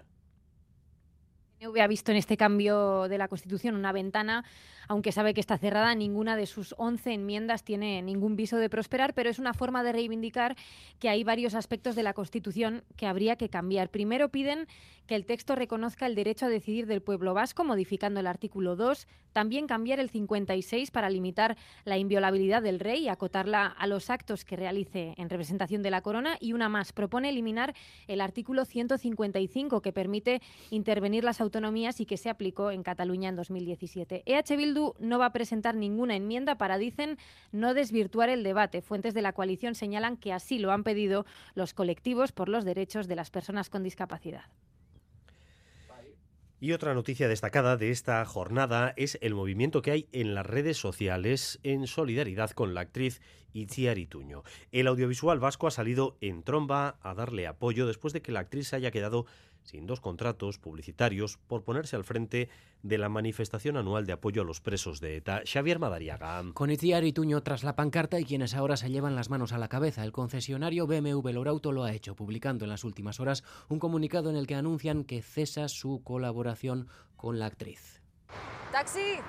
El 1.59 1.71
PNV 1.71 1.81
ha 1.81 1.87
visto 1.87 2.11
en 2.11 2.17
este 2.17 2.37
cambio 2.37 3.07
de 3.07 3.17
la 3.17 3.27
Constitución 3.27 3.75
una 3.75 3.91
ventana 3.91 4.45
aunque 4.87 5.11
sabe 5.11 5.33
que 5.33 5.41
está 5.41 5.57
cerrada, 5.57 5.95
ninguna 5.95 6.35
de 6.35 6.45
sus 6.45 6.75
11 6.77 7.13
enmiendas 7.13 7.63
tiene 7.63 8.01
ningún 8.01 8.35
viso 8.35 8.57
de 8.57 8.69
prosperar, 8.69 9.13
pero 9.13 9.29
es 9.29 9.39
una 9.39 9.53
forma 9.53 9.83
de 9.83 9.93
reivindicar 9.93 10.55
que 10.99 11.09
hay 11.09 11.23
varios 11.23 11.55
aspectos 11.55 11.95
de 11.95 12.03
la 12.03 12.13
Constitución 12.13 12.83
que 12.95 13.07
habría 13.07 13.35
que 13.35 13.49
cambiar. 13.49 13.89
Primero 13.89 14.29
piden 14.29 14.67
que 15.07 15.15
el 15.15 15.25
texto 15.25 15.55
reconozca 15.55 16.07
el 16.07 16.15
derecho 16.15 16.47
a 16.47 16.49
decidir 16.49 16.87
del 16.87 17.01
pueblo 17.01 17.33
vasco, 17.33 17.63
modificando 17.63 18.19
el 18.19 18.27
artículo 18.27 18.75
2, 18.75 19.07
también 19.33 19.67
cambiar 19.67 19.99
el 19.99 20.09
56 20.09 20.91
para 20.91 21.09
limitar 21.09 21.57
la 21.83 21.97
inviolabilidad 21.97 22.61
del 22.61 22.79
rey 22.79 23.03
y 23.03 23.09
acotarla 23.09 23.67
a 23.67 23.87
los 23.87 24.09
actos 24.09 24.45
que 24.45 24.55
realice 24.55 25.13
en 25.17 25.29
representación 25.29 25.83
de 25.83 25.91
la 25.91 26.01
corona, 26.01 26.37
y 26.39 26.53
una 26.53 26.69
más, 26.69 26.91
propone 26.91 27.29
eliminar 27.29 27.75
el 28.07 28.21
artículo 28.21 28.65
155 28.65 29.81
que 29.81 29.93
permite 29.93 30.41
intervenir 30.71 31.23
las 31.23 31.41
autonomías 31.41 31.99
y 31.99 32.05
que 32.05 32.17
se 32.17 32.29
aplicó 32.29 32.71
en 32.71 32.83
Cataluña 32.83 33.29
en 33.29 33.35
2017. 33.35 34.23
EH 34.25 34.57
no 34.99 35.19
va 35.19 35.27
a 35.27 35.33
presentar 35.33 35.75
ninguna 35.75 36.15
enmienda 36.15 36.57
para, 36.57 36.77
dicen, 36.77 37.17
no 37.51 37.73
desvirtuar 37.73 38.29
el 38.29 38.43
debate. 38.43 38.81
Fuentes 38.81 39.13
de 39.13 39.21
la 39.21 39.33
coalición 39.33 39.75
señalan 39.75 40.17
que 40.17 40.33
así 40.33 40.59
lo 40.59 40.71
han 40.71 40.83
pedido 40.83 41.25
los 41.55 41.73
colectivos 41.73 42.31
por 42.31 42.49
los 42.49 42.65
derechos 42.65 43.07
de 43.07 43.15
las 43.15 43.31
personas 43.31 43.69
con 43.69 43.83
discapacidad. 43.83 44.45
Y 46.59 46.71
otra 46.71 46.93
noticia 46.93 47.27
destacada 47.27 47.77
de 47.77 47.91
esta 47.91 48.23
jornada 48.25 48.93
es 48.95 49.19
el 49.21 49.35
movimiento 49.35 49.81
que 49.81 49.91
hay 49.91 50.07
en 50.13 50.33
las 50.33 50.45
redes 50.45 50.77
sociales 50.77 51.59
en 51.63 51.85
solidaridad 51.85 52.51
con 52.51 52.73
la 52.73 52.81
actriz 52.81 53.21
Itziar 53.53 53.97
Ituño. 53.97 54.43
El 54.71 54.87
audiovisual 54.87 55.39
vasco 55.39 55.67
ha 55.67 55.71
salido 55.71 56.17
en 56.21 56.43
tromba 56.43 56.97
a 57.01 57.13
darle 57.13 57.45
apoyo 57.45 57.85
después 57.87 58.13
de 58.13 58.21
que 58.21 58.31
la 58.31 58.39
actriz 58.39 58.69
se 58.69 58.77
haya 58.77 58.91
quedado 58.91 59.25
sin 59.65 59.85
dos 59.85 59.99
contratos 59.99 60.57
publicitarios 60.57 61.37
por 61.47 61.63
ponerse 61.63 61.95
al 61.95 62.05
frente 62.05 62.49
de 62.83 62.97
la 62.97 63.09
manifestación 63.09 63.77
anual 63.77 64.05
de 64.05 64.13
apoyo 64.13 64.43
a 64.43 64.45
los 64.45 64.61
presos 64.61 65.01
de 65.01 65.17
ETA. 65.17 65.41
Xavier 65.45 65.79
Madariaga. 65.79 66.43
Con 66.53 66.71
Itziar 66.71 67.03
y 67.03 67.11
Tuño 67.11 67.41
tras 67.41 67.63
la 67.63 67.75
pancarta 67.75 68.19
y 68.19 68.25
quienes 68.25 68.53
ahora 68.53 68.77
se 68.77 68.89
llevan 68.89 69.15
las 69.15 69.29
manos 69.29 69.51
a 69.51 69.57
la 69.57 69.67
cabeza. 69.67 70.03
El 70.03 70.11
concesionario 70.11 70.87
BMW 70.87 71.29
Lorauto 71.29 71.71
lo 71.71 71.83
ha 71.83 71.93
hecho, 71.93 72.15
publicando 72.15 72.65
en 72.65 72.69
las 72.69 72.83
últimas 72.83 73.19
horas 73.19 73.43
un 73.67 73.79
comunicado 73.79 74.29
en 74.29 74.35
el 74.35 74.47
que 74.47 74.55
anuncian 74.55 75.03
que 75.03 75.21
cesa 75.21 75.67
su 75.67 76.01
colaboración 76.03 76.87
con 77.15 77.39
la 77.39 77.47
actriz. 77.47 78.01
¡Taxi! 78.71 79.19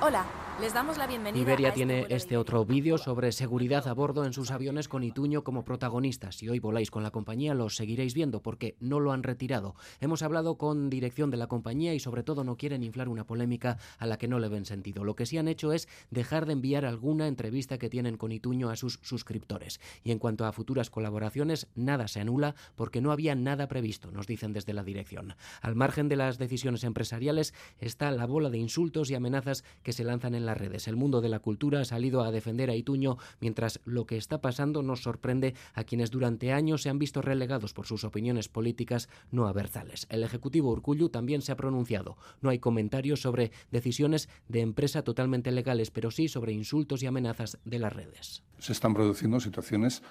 Hola, 0.00 0.24
les 0.60 0.74
damos 0.74 0.98
la 0.98 1.06
bienvenida. 1.06 1.40
Iberia 1.40 1.68
este 1.68 1.76
tiene 1.76 2.06
este 2.08 2.36
otro 2.36 2.64
vídeo 2.64 2.98
sobre 2.98 3.30
seguridad 3.30 3.86
a 3.86 3.92
bordo 3.92 4.24
en 4.24 4.32
sus 4.32 4.50
aviones 4.50 4.88
con 4.88 5.04
Ituño 5.04 5.44
como 5.44 5.64
protagonista. 5.64 6.32
Si 6.32 6.48
hoy 6.48 6.58
voláis 6.58 6.90
con 6.90 7.04
la 7.04 7.12
compañía, 7.12 7.54
lo 7.54 7.70
seguiréis 7.70 8.14
viendo 8.14 8.42
porque 8.42 8.76
no 8.80 8.98
lo 8.98 9.12
han 9.12 9.22
retirado. 9.22 9.76
Hemos 10.00 10.22
hablado 10.22 10.58
con 10.58 10.90
dirección 10.90 11.30
de 11.30 11.36
la 11.36 11.46
compañía 11.46 11.94
y 11.94 12.00
sobre 12.00 12.24
todo 12.24 12.42
no 12.42 12.56
quieren 12.56 12.82
inflar 12.82 13.08
una 13.08 13.24
polémica 13.24 13.78
a 13.98 14.06
la 14.06 14.18
que 14.18 14.26
no 14.26 14.40
le 14.40 14.48
ven 14.48 14.64
sentido. 14.64 15.04
Lo 15.04 15.14
que 15.14 15.26
sí 15.26 15.38
han 15.38 15.46
hecho 15.46 15.72
es 15.72 15.88
dejar 16.10 16.46
de 16.46 16.54
enviar 16.54 16.84
alguna 16.84 17.28
entrevista 17.28 17.78
que 17.78 17.88
tienen 17.88 18.16
con 18.16 18.32
Ituño 18.32 18.68
a 18.70 18.76
sus 18.76 18.98
suscriptores. 19.02 19.80
Y 20.02 20.10
en 20.10 20.18
cuanto 20.18 20.44
a 20.44 20.52
futuras 20.52 20.90
colaboraciones, 20.90 21.68
nada 21.76 22.08
se 22.08 22.20
anula 22.20 22.56
porque 22.74 23.00
no 23.00 23.12
había 23.12 23.36
nada 23.36 23.68
previsto, 23.68 24.10
nos 24.10 24.26
dicen 24.26 24.52
desde 24.52 24.72
la 24.72 24.82
dirección. 24.82 25.36
Al 25.60 25.76
margen 25.76 26.08
de 26.08 26.16
las 26.16 26.38
decisiones 26.38 26.82
empresariales 26.82 27.54
está 27.78 28.10
la 28.10 28.26
bola 28.26 28.50
de 28.50 28.58
insultos 28.58 29.10
y 29.10 29.14
amenazas 29.14 29.62
que 29.84 29.92
se 29.92 30.04
lanzan 30.04 30.34
en 30.34 30.47
las 30.48 30.58
redes. 30.58 30.88
El 30.88 30.96
mundo 30.96 31.20
de 31.20 31.28
la 31.28 31.40
cultura 31.40 31.80
ha 31.80 31.84
salido 31.84 32.22
a 32.22 32.30
defender 32.30 32.70
a 32.70 32.74
Ituño, 32.74 33.18
mientras 33.40 33.80
lo 33.84 34.06
que 34.06 34.16
está 34.16 34.40
pasando 34.40 34.82
nos 34.82 35.02
sorprende 35.02 35.54
a 35.74 35.84
quienes 35.84 36.10
durante 36.10 36.52
años 36.52 36.82
se 36.82 36.88
han 36.88 36.98
visto 36.98 37.20
relegados 37.20 37.74
por 37.74 37.86
sus 37.86 38.02
opiniones 38.04 38.48
políticas 38.48 39.08
no 39.30 39.46
averzales. 39.46 40.06
El 40.08 40.22
Ejecutivo 40.22 40.72
Urcullu 40.72 41.10
también 41.10 41.42
se 41.42 41.52
ha 41.52 41.56
pronunciado. 41.56 42.16
No 42.40 42.48
hay 42.48 42.58
comentarios 42.58 43.20
sobre 43.20 43.52
decisiones 43.70 44.28
de 44.48 44.60
empresa 44.60 45.02
totalmente 45.02 45.52
legales, 45.52 45.90
pero 45.90 46.10
sí 46.10 46.28
sobre 46.28 46.52
insultos 46.52 47.02
y 47.02 47.06
amenazas 47.06 47.58
de 47.64 47.78
las 47.78 47.92
redes. 47.92 48.42
Se 48.58 48.72
están 48.72 48.94
produciendo 48.94 49.40
situaciones 49.40 50.02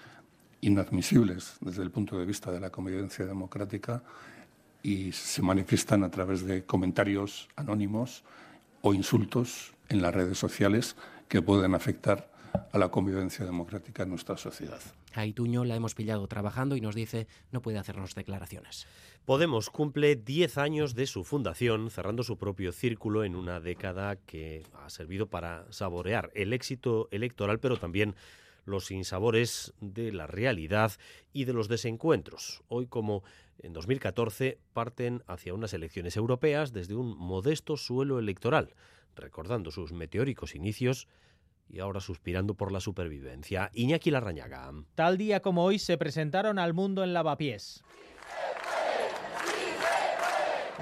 inadmisibles 0.61 1.57
desde 1.61 1.81
el 1.81 1.89
punto 1.89 2.17
de 2.17 2.25
vista 2.25 2.51
de 2.51 2.59
la 2.59 2.69
convivencia 2.69 3.25
democrática 3.25 4.03
y 4.83 5.11
se 5.11 5.41
manifiestan 5.41 6.03
a 6.03 6.11
través 6.11 6.45
de 6.45 6.63
comentarios 6.63 7.49
anónimos 7.55 8.23
o 8.81 8.93
insultos 8.93 9.73
en 9.89 10.01
las 10.01 10.13
redes 10.13 10.37
sociales 10.37 10.95
que 11.27 11.41
pueden 11.41 11.75
afectar 11.75 12.31
a 12.71 12.77
la 12.77 12.89
convivencia 12.89 13.45
democrática 13.45 14.03
en 14.03 14.09
nuestra 14.09 14.37
sociedad. 14.37 14.79
A 15.13 15.25
Ituño 15.25 15.65
la 15.65 15.75
hemos 15.75 15.95
pillado 15.95 16.27
trabajando 16.27 16.75
y 16.75 16.81
nos 16.81 16.95
dice 16.95 17.27
no 17.51 17.61
puede 17.61 17.77
hacernos 17.77 18.15
declaraciones. 18.15 18.87
Podemos 19.25 19.69
cumple 19.69 20.15
10 20.15 20.57
años 20.57 20.95
de 20.95 21.07
su 21.07 21.23
fundación, 21.23 21.89
cerrando 21.89 22.23
su 22.23 22.37
propio 22.37 22.71
círculo 22.71 23.23
en 23.23 23.35
una 23.35 23.59
década 23.59 24.15
que 24.15 24.63
ha 24.73 24.89
servido 24.89 25.27
para 25.27 25.65
saborear 25.71 26.31
el 26.33 26.53
éxito 26.53 27.07
electoral, 27.11 27.59
pero 27.59 27.77
también 27.77 28.15
los 28.65 28.91
insabores 28.91 29.73
de 29.79 30.11
la 30.11 30.27
realidad 30.27 30.91
y 31.33 31.45
de 31.45 31.53
los 31.53 31.67
desencuentros. 31.67 32.61
Hoy, 32.67 32.85
como 32.85 33.23
en 33.59 33.73
2014, 33.73 34.59
parten 34.73 35.23
hacia 35.25 35.53
unas 35.53 35.73
elecciones 35.73 36.15
europeas 36.15 36.73
desde 36.73 36.95
un 36.95 37.17
modesto 37.17 37.77
suelo 37.77 38.19
electoral, 38.19 38.75
recordando 39.17 39.71
sus 39.71 39.91
meteóricos 39.91 40.55
inicios 40.55 41.07
y 41.69 41.79
ahora 41.79 41.99
suspirando 41.99 42.53
por 42.53 42.71
la 42.71 42.79
supervivencia. 42.79 43.69
Iñaki 43.73 44.11
Larrañaga. 44.11 44.71
Tal 44.95 45.17
día 45.17 45.41
como 45.41 45.63
hoy 45.63 45.79
se 45.79 45.97
presentaron 45.97 46.59
al 46.59 46.73
mundo 46.73 47.03
en 47.03 47.13
lavapiés. 47.13 47.83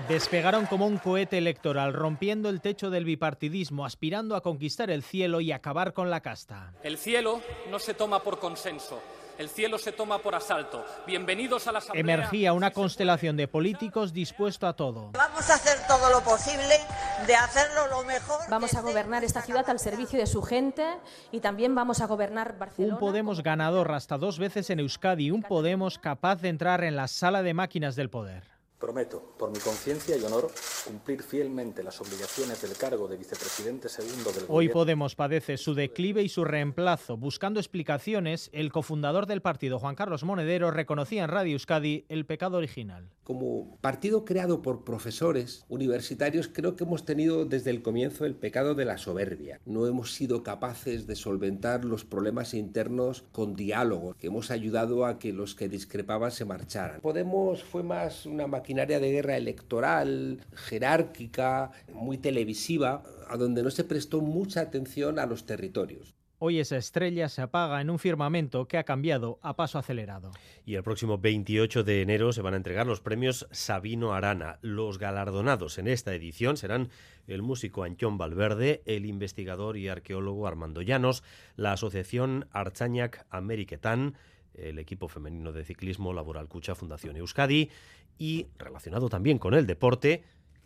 Despegaron 0.10 0.66
como 0.66 0.86
un 0.86 0.98
cohete 0.98 1.38
electoral, 1.38 1.94
rompiendo 1.94 2.50
el 2.50 2.60
techo 2.60 2.90
del 2.90 3.06
bipartidismo, 3.06 3.86
aspirando 3.86 4.36
a 4.36 4.42
conquistar 4.42 4.92
el 4.92 5.02
cielo 5.02 5.40
y 5.40 5.54
acabar 5.54 5.94
con 5.94 6.10
la 6.10 6.20
casta. 6.20 6.74
El 6.84 6.98
cielo 6.98 7.42
no 7.72 7.80
se 7.80 7.94
toma 7.94 8.22
por 8.22 8.38
consenso, 8.38 9.02
el 9.38 9.50
cielo 9.50 9.78
se 9.78 9.92
toma 9.92 10.20
por 10.20 10.36
asalto. 10.36 10.86
Bienvenidos 11.06 11.68
a 11.68 11.72
la 11.72 11.80
Asamblea. 11.80 12.02
Emergía 12.02 12.54
una 12.54 12.72
constelación 12.72 13.38
de 13.38 13.48
políticos 13.48 14.14
dispuesto 14.14 14.68
a 14.68 14.74
todo. 14.74 15.12
Vamos 15.12 15.50
a 15.50 15.56
hacer 15.56 15.78
todo 15.88 16.10
lo 16.10 16.22
posible 16.22 16.80
de 17.28 17.36
hacerlo 17.36 17.88
lo 17.88 18.04
mejor. 18.04 18.40
Vamos 18.50 18.74
a 18.76 18.82
gobernar 18.82 19.24
esta 19.24 19.42
ciudad 19.42 19.70
al 19.70 19.80
servicio 19.80 20.20
de 20.20 20.28
su 20.28 20.42
gente 20.42 20.86
y 21.32 21.40
también 21.40 21.76
vamos 21.76 22.02
a 22.02 22.08
gobernar 22.08 22.58
Barcelona. 22.58 22.94
Un 22.94 23.00
Podemos 23.00 23.44
ganador 23.44 23.92
hasta 23.92 24.18
dos 24.18 24.40
veces 24.40 24.70
en 24.70 24.80
Euskadi, 24.80 25.32
un 25.32 25.44
Podemos 25.44 26.00
capaz 26.00 26.42
de 26.42 26.50
entrar 26.50 26.84
en 26.84 26.96
la 26.96 27.08
sala 27.08 27.44
de 27.44 27.54
máquinas 27.54 27.96
del 27.96 28.10
poder. 28.10 28.55
Prometo, 28.86 29.34
por 29.40 29.50
mi 29.50 29.58
conciencia 29.58 30.16
y 30.16 30.24
honor, 30.26 30.52
cumplir 30.86 31.24
fielmente 31.24 31.82
las 31.82 32.00
obligaciones 32.02 32.62
del 32.62 32.78
cargo 32.78 33.08
de 33.08 33.18
vicepresidente 33.18 33.90
segundo 33.90 34.32
del 34.32 34.44
Hoy 34.48 34.70
Podemos 34.70 35.16
padece 35.16 35.58
su 35.58 35.74
declive 35.74 36.22
y 36.22 36.30
su 36.30 36.46
reemplazo. 36.46 37.18
Buscando 37.18 37.60
explicaciones, 37.60 38.52
el 38.54 38.72
cofundador 38.72 39.26
del 39.26 39.42
partido, 39.42 39.80
Juan 39.80 39.96
Carlos 39.96 40.24
Monedero, 40.24 40.70
reconocía 40.70 41.24
en 41.24 41.32
Radio 41.32 41.54
Euskadi 41.54 42.06
el 42.10 42.28
pecado 42.28 42.58
original. 42.60 43.10
Como 43.26 43.76
partido 43.82 44.24
creado 44.24 44.62
por 44.62 44.84
profesores 44.84 45.66
universitarios, 45.68 46.48
creo 46.48 46.76
que 46.76 46.84
hemos 46.84 47.06
tenido 47.06 47.44
desde 47.44 47.72
el 47.72 47.82
comienzo 47.82 48.24
el 48.24 48.36
pecado 48.36 48.76
de 48.76 48.86
la 48.86 49.00
soberbia. 49.00 49.60
No 49.66 49.88
hemos 49.88 50.14
sido 50.14 50.44
capaces 50.44 51.08
de 51.08 51.16
solventar 51.16 51.86
los 51.86 52.06
problemas 52.06 52.54
internos 52.54 53.24
con 53.32 53.56
diálogo, 53.56 54.14
que 54.14 54.28
hemos 54.28 54.52
ayudado 54.52 55.08
a 55.08 55.18
que 55.18 55.34
los 55.34 55.56
que 55.56 55.68
discrepaban 55.68 56.30
se 56.30 56.46
marcharan. 56.46 57.02
Podemos 57.02 57.64
fue 57.64 57.82
más 57.82 58.28
una 58.28 58.46
maquinaria 58.46 59.00
de 59.00 59.12
guerra 59.12 59.38
electoral, 59.38 60.46
jerárquica, 60.54 61.72
muy 61.92 62.20
televisiva, 62.20 63.02
a 63.28 63.38
donde 63.38 63.64
no 63.64 63.72
se 63.72 63.86
prestó 63.86 64.22
mucha 64.22 64.62
atención 64.62 65.18
a 65.18 65.26
los 65.26 65.48
territorios. 65.48 66.15
Hoy 66.48 66.60
esa 66.60 66.78
estrella 66.78 67.28
se 67.28 67.42
apaga 67.42 67.82
en 67.82 67.90
un 67.90 67.98
firmamento 67.98 68.68
que 68.68 68.78
ha 68.78 68.84
cambiado 68.84 69.40
a 69.42 69.56
paso 69.56 69.80
acelerado. 69.80 70.30
Y 70.64 70.76
el 70.76 70.84
próximo 70.84 71.18
28 71.18 71.84
de 71.84 72.04
enero 72.04 72.34
se 72.34 72.44
van 72.44 72.54
a 72.54 72.58
entregar 72.58 72.86
los 72.86 73.02
premios 73.02 73.48
Sabino 73.50 74.14
Arana. 74.14 74.60
Los 74.62 75.00
galardonados 75.00 75.80
en 75.80 75.88
esta 75.88 76.14
edición 76.14 76.56
serán 76.56 76.90
el 77.26 77.42
músico 77.42 77.82
Anchón 77.82 78.20
Valverde, 78.20 78.84
el 78.86 79.08
investigador 79.08 79.76
y 79.76 79.88
arqueólogo 79.88 80.46
Armando 80.46 80.84
Llanos, 80.84 81.24
la 81.56 81.72
asociación 81.72 82.48
Archañac 82.52 83.26
Ameriquetán, 83.32 84.14
el 84.54 84.78
equipo 84.78 85.08
femenino 85.08 85.52
de 85.52 85.66
ciclismo 85.66 86.14
Laboral 86.14 86.48
Cucha 86.48 86.76
Fundación 86.76 87.18
Euskadi 87.18 87.72
y, 88.20 88.50
relacionado 88.60 89.10
también 89.10 89.40
con 89.40 89.56
el 89.56 89.66
deporte, 89.66 90.24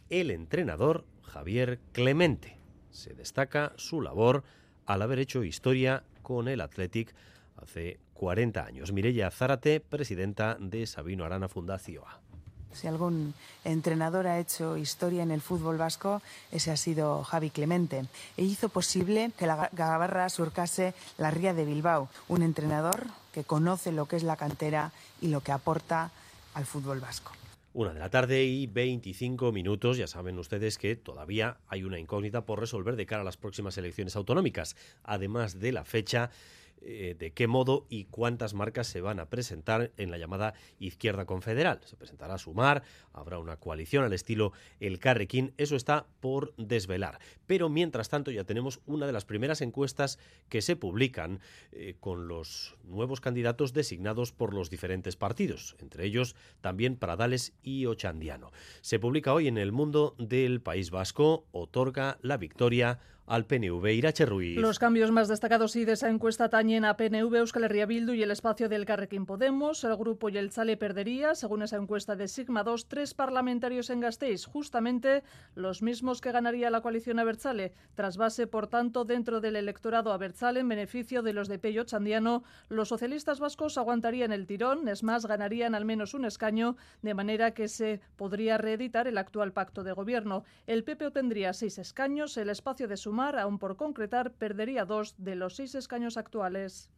el 0.10 0.32
entrenador 0.32 1.06
Javier 1.24 1.80
Clemente. 1.94 2.58
Se 2.90 3.14
destaca 3.14 3.72
su 3.78 4.02
labor 4.02 4.44
al 4.90 5.04
haber 5.04 5.20
hecho 5.20 5.44
historia 5.44 6.02
con 6.24 6.48
el 6.48 6.62
Athletic 6.62 7.14
hace 7.62 8.00
40 8.16 8.66
años. 8.66 8.92
Mireya 8.92 9.30
Zárate, 9.30 9.80
presidenta 9.80 10.58
de 10.60 10.88
Sabino 10.88 11.26
Arana 11.26 11.48
Fundación. 11.48 12.04
Si 12.74 12.88
algún 12.88 13.36
entrenador 13.64 14.26
ha 14.26 14.40
hecho 14.40 14.78
historia 14.78 15.22
en 15.22 15.30
el 15.30 15.42
fútbol 15.42 15.78
vasco, 15.78 16.24
ese 16.52 16.72
ha 16.72 16.78
sido 16.78 17.24
Javi 17.24 17.52
Clemente. 17.52 18.06
E 18.36 18.44
hizo 18.44 18.70
posible 18.70 19.32
que 19.38 19.46
la 19.46 19.70
Gavarra 19.74 20.28
surcase 20.30 20.96
la 21.20 21.30
Ría 21.30 21.54
de 21.54 21.66
Bilbao. 21.66 22.10
Un 22.28 22.42
entrenador 22.42 23.06
que 23.32 23.44
conoce 23.44 23.92
lo 23.92 24.08
que 24.08 24.16
es 24.16 24.24
la 24.24 24.38
cantera 24.38 24.92
y 25.22 25.28
lo 25.28 25.42
que 25.42 25.52
aporta 25.52 26.10
al 26.56 26.66
fútbol 26.66 27.00
vasco. 27.00 27.32
Una 27.80 27.94
de 27.94 28.00
la 28.02 28.10
tarde 28.10 28.44
y 28.44 28.68
25 28.68 29.54
minutos. 29.54 29.96
Ya 29.96 30.06
saben 30.06 30.38
ustedes 30.38 30.78
que 30.78 30.98
todavía 30.98 31.60
hay 31.70 31.86
una 31.86 31.98
incógnita 31.98 32.46
por 32.46 32.60
resolver 32.60 32.98
de 32.98 33.06
cara 33.06 33.22
a 33.22 33.24
las 33.24 33.38
próximas 33.38 33.78
elecciones 33.78 34.18
autonómicas. 34.18 34.76
Además 35.02 35.62
de 35.62 35.72
la 35.72 35.86
fecha 35.86 36.30
eh, 36.82 37.16
de 37.18 37.32
qué 37.32 37.48
modo 37.48 37.86
y 37.90 38.06
cuántas 38.06 38.54
marcas 38.54 38.88
se 38.88 39.02
van 39.02 39.20
a 39.20 39.30
presentar 39.30 39.92
en 39.98 40.12
la 40.12 40.18
llamada 40.18 40.54
izquierda 40.80 41.26
confederal. 41.26 41.80
Se 41.84 41.98
presentará 41.98 42.38
Sumar, 42.38 42.84
habrá 43.12 43.40
una 43.40 43.58
coalición 43.58 44.04
al 44.04 44.14
estilo 44.14 44.54
el 44.80 45.00
Carrequín, 45.00 45.54
eso 45.58 45.76
está 45.76 46.08
por 46.20 46.56
desvelar. 46.56 47.20
Pero 47.48 47.68
mientras 47.68 48.10
tanto 48.10 48.32
ya 48.32 48.44
tenemos 48.44 48.80
una 48.86 49.08
de 49.08 49.14
las 49.14 49.26
primeras 49.26 49.62
encuestas 49.62 50.20
que 50.48 50.62
se 50.62 50.76
publican 50.76 51.40
eh, 51.72 51.96
con 52.00 52.28
los 52.28 52.76
nuevos 52.84 53.20
candidatos 53.22 53.74
designados 53.74 54.32
por 54.32 54.54
los 54.54 54.70
diferentes 54.70 55.16
partidos, 55.16 55.76
entre 55.80 56.06
ellos 56.06 56.36
también 56.62 56.96
Pradales 56.96 57.54
y 57.62 57.86
Ochandiano. 57.86 58.52
Se 58.82 59.00
publica 59.00 59.34
hoy 59.34 59.48
en 59.48 59.58
el 59.58 59.72
mundo 59.72 60.16
del 60.18 60.62
País 60.62 60.92
Vasco, 60.92 61.46
otorga 61.52 62.18
la 62.22 62.38
victoria 62.38 63.00
al 63.30 63.46
PNV. 63.46 63.86
Irache 63.94 64.26
Ruiz. 64.26 64.58
Los 64.58 64.80
cambios 64.80 65.12
más 65.12 65.28
destacados 65.28 65.76
y 65.76 65.86
de 65.86 65.94
esa 65.94 66.10
encuesta 66.10 66.50
tañen 66.50 66.84
a 66.84 66.98
PNV, 66.98 67.36
Euskal 67.36 67.64
Herria 67.64 67.86
Bildu 67.86 68.14
y 68.14 68.24
el 68.24 68.32
espacio 68.32 68.68
del 68.68 68.86
Carrequín 68.86 69.28
Podemos. 69.28 69.84
El 69.84 69.96
grupo 69.96 70.30
y 70.30 70.38
el 70.38 70.50
Chale 70.50 70.78
perdería, 70.78 71.36
según 71.36 71.62
esa 71.62 71.78
encuesta 71.78 72.16
de 72.16 72.28
Sigma 72.28 72.64
2, 72.64 72.88
tres 72.88 73.14
parlamentarios 73.14 73.92
en 73.92 74.00
Gasteiz, 74.00 74.46
justamente 74.46 75.24
los 75.54 75.84
mismos 75.84 76.22
que 76.22 76.32
ganaría 76.32 76.72
la 76.72 76.82
coalición 76.82 77.20
Abertzale. 77.20 77.74
Tras 77.94 78.18
base, 78.18 78.48
por 78.48 78.66
tanto, 78.66 79.06
dentro 79.06 79.42
del 79.42 79.56
electorado 79.56 80.12
Abertzale, 80.12 80.62
en 80.62 80.68
beneficio 80.68 81.22
de 81.22 81.34
los 81.34 81.48
de 81.48 81.60
Pello 81.60 81.84
Chandiano, 81.84 82.44
los 82.68 82.90
socialistas 82.90 83.40
vascos 83.40 83.78
aguantarían 83.78 84.32
el 84.32 84.48
tirón, 84.48 84.88
es 84.88 85.04
más, 85.04 85.28
ganarían 85.28 85.76
al 85.76 85.86
menos 85.86 86.16
un 86.16 86.26
escaño, 86.26 86.78
de 87.04 87.14
manera 87.14 87.52
que 87.52 87.68
se 87.68 88.02
podría 88.16 88.58
reeditar 88.58 89.08
el 89.08 89.20
actual 89.20 89.54
pacto 89.54 89.84
de 89.84 89.94
gobierno. 89.94 90.46
El 90.66 90.84
PP 90.84 91.06
obtendría 91.06 91.54
seis 91.54 91.78
escaños, 91.78 92.36
el 92.38 92.50
espacio 92.50 92.88
de 92.88 92.98
Sumar 93.20 93.38
aún 93.38 93.60
por 93.60 93.76
concretar, 93.76 94.32
perdería 94.32 94.86
dos 94.86 95.14
de 95.18 95.36
los 95.36 95.58
seis 95.58 95.76
escaños 95.76 96.16
actuales. 96.16 96.90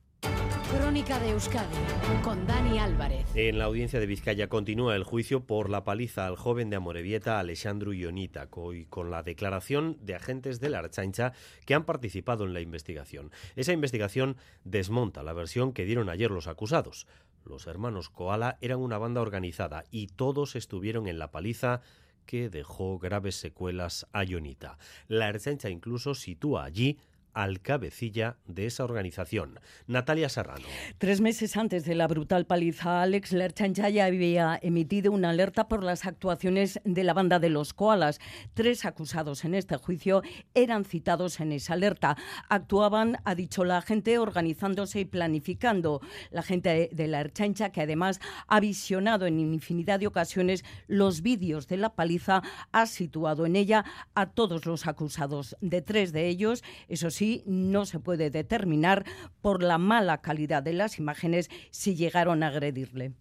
Crónica 0.72 1.18
de 1.18 1.32
Euskadi 1.32 1.76
con 2.24 2.46
Dani 2.46 2.78
Álvarez. 2.78 3.26
En 3.34 3.58
la 3.58 3.66
audiencia 3.66 4.00
de 4.00 4.06
Vizcaya 4.06 4.48
continúa 4.48 4.96
el 4.96 5.04
juicio 5.04 5.48
por 5.48 5.72
la 5.72 5.84
paliza 5.84 6.28
al 6.28 6.36
joven 6.36 6.70
de 6.70 6.76
Amorebieta, 6.76 7.40
Alessandro 7.40 7.92
Ionita, 7.92 8.50
y 8.72 8.86
con 8.86 9.10
la 9.10 9.24
declaración 9.24 9.98
de 10.00 10.14
agentes 10.14 10.60
de 10.60 10.70
la 10.70 10.78
Archancha 10.78 11.34
que 11.66 11.74
han 11.74 11.86
participado 11.86 12.46
en 12.46 12.54
la 12.54 12.62
investigación. 12.62 13.32
Esa 13.56 13.74
investigación 13.74 14.38
desmonta 14.64 15.24
la 15.24 15.34
versión 15.34 15.74
que 15.74 15.86
dieron 15.86 16.08
ayer 16.08 16.30
los 16.30 16.46
acusados. 16.46 17.08
Los 17.46 17.66
hermanos 17.66 18.12
Koala 18.12 18.60
eran 18.62 18.78
una 18.78 19.00
banda 19.00 19.22
organizada 19.22 19.86
y 19.90 20.06
todos 20.06 20.56
estuvieron 20.56 21.08
en 21.08 21.18
la 21.18 21.32
paliza 21.32 21.82
que 22.26 22.50
dejó 22.50 23.00
graves 23.00 23.36
secuelas 23.36 24.08
a 24.14 24.24
Ionita. 24.24 24.78
La 25.08 25.30
Erchancha 25.30 25.70
incluso 25.70 26.16
sitúa 26.16 26.64
allí 26.64 26.98
al 27.34 27.62
cabecilla 27.62 28.38
de 28.46 28.66
esa 28.66 28.84
organización, 28.84 29.60
Natalia 29.88 30.30
Serrano. 30.30 30.66
Tres 30.98 31.22
meses 31.22 31.58
antes 31.58 31.86
de 31.86 31.96
la 31.96 32.08
brutal 32.08 32.46
paliza, 32.46 33.02
Alex 33.02 33.32
Lerchancha 33.32 33.90
ya 33.90 34.06
había 34.06 34.60
emitido 34.62 35.12
una 35.12 35.30
alerta 35.30 35.68
por 35.68 35.84
las 35.84 36.06
actuaciones 36.06 36.80
de 36.84 37.04
la 37.04 37.14
banda 37.14 37.40
de 37.40 37.50
los 37.50 37.74
koalas. 37.74 38.20
Tres 38.54 38.86
acusados 38.86 39.46
en 39.46 39.56
este 39.56 39.78
juicio 39.78 40.22
eran 40.54 40.86
citados 40.86 41.40
en 41.40 41.52
esa 41.52 41.74
alerta. 41.74 42.18
Actuaban, 42.50 43.18
ha 43.24 43.36
dicho 43.36 43.64
la 43.64 43.82
gente, 43.82 44.18
organizándose 44.18 45.00
y 45.00 45.06
planificando. 45.06 46.02
La 46.32 46.44
gente 46.44 46.90
de 46.92 47.08
la 47.08 47.22
Erchancha, 47.22 47.72
que 47.72 47.82
además 47.82 48.20
ha 48.48 48.60
visionado 48.60 49.26
en 49.26 49.40
infinidad 49.40 50.00
de 50.00 50.08
ocasiones 50.08 50.64
los 50.88 51.22
vídeos 51.22 51.68
de 51.68 51.78
la 51.78 51.96
paliza, 51.96 52.42
ha 52.72 52.86
situado 52.86 53.46
en 53.46 53.56
ella 53.56 53.86
a 54.16 54.32
todos 54.32 54.66
los 54.66 54.88
acusados. 54.88 55.56
De 55.62 55.82
tres 55.82 56.12
de 56.12 56.28
ellos, 56.28 56.64
eso 56.88 57.10
sí, 57.10 57.21
no 57.46 57.86
se 57.86 58.00
puede 58.00 58.30
determinar 58.30 59.06
por 59.42 59.64
la 59.64 59.78
mala 59.78 60.20
calidad 60.22 60.64
de 60.64 60.74
las 60.74 60.98
imágenes 61.00 61.50
si 61.72 61.96
llegaron 61.96 62.44
a 62.44 62.48
agredirle. 62.48 63.14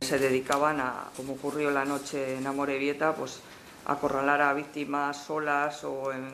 Se 0.00 0.18
dedicaban 0.18 0.80
a, 0.80 1.10
como 1.16 1.34
ocurrió 1.34 1.70
la 1.70 1.84
noche 1.84 2.36
en 2.36 2.46
Amorebieta, 2.46 3.14
pues 3.14 3.40
acorralar 3.86 4.42
a 4.42 4.52
víctimas 4.52 5.16
solas 5.16 5.84
o 5.84 6.12
en, 6.12 6.26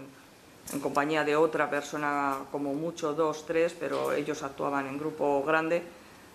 en 0.72 0.80
compañía 0.80 1.22
de 1.24 1.36
otra 1.36 1.70
persona, 1.70 2.38
como 2.50 2.74
mucho 2.74 3.14
dos, 3.14 3.46
tres, 3.46 3.74
pero 3.78 4.12
ellos 4.12 4.42
actuaban 4.42 4.86
en 4.86 4.98
grupo 4.98 5.42
grande, 5.44 5.82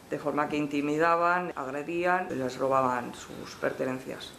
de 0.10 0.20
forma 0.20 0.48
que 0.48 0.56
intimidaban, 0.56 1.52
agredían 1.56 2.28
y 2.32 2.36
les 2.36 2.58
robaban 2.58 3.14
sus 3.14 3.56
pertenencias. 3.56 4.32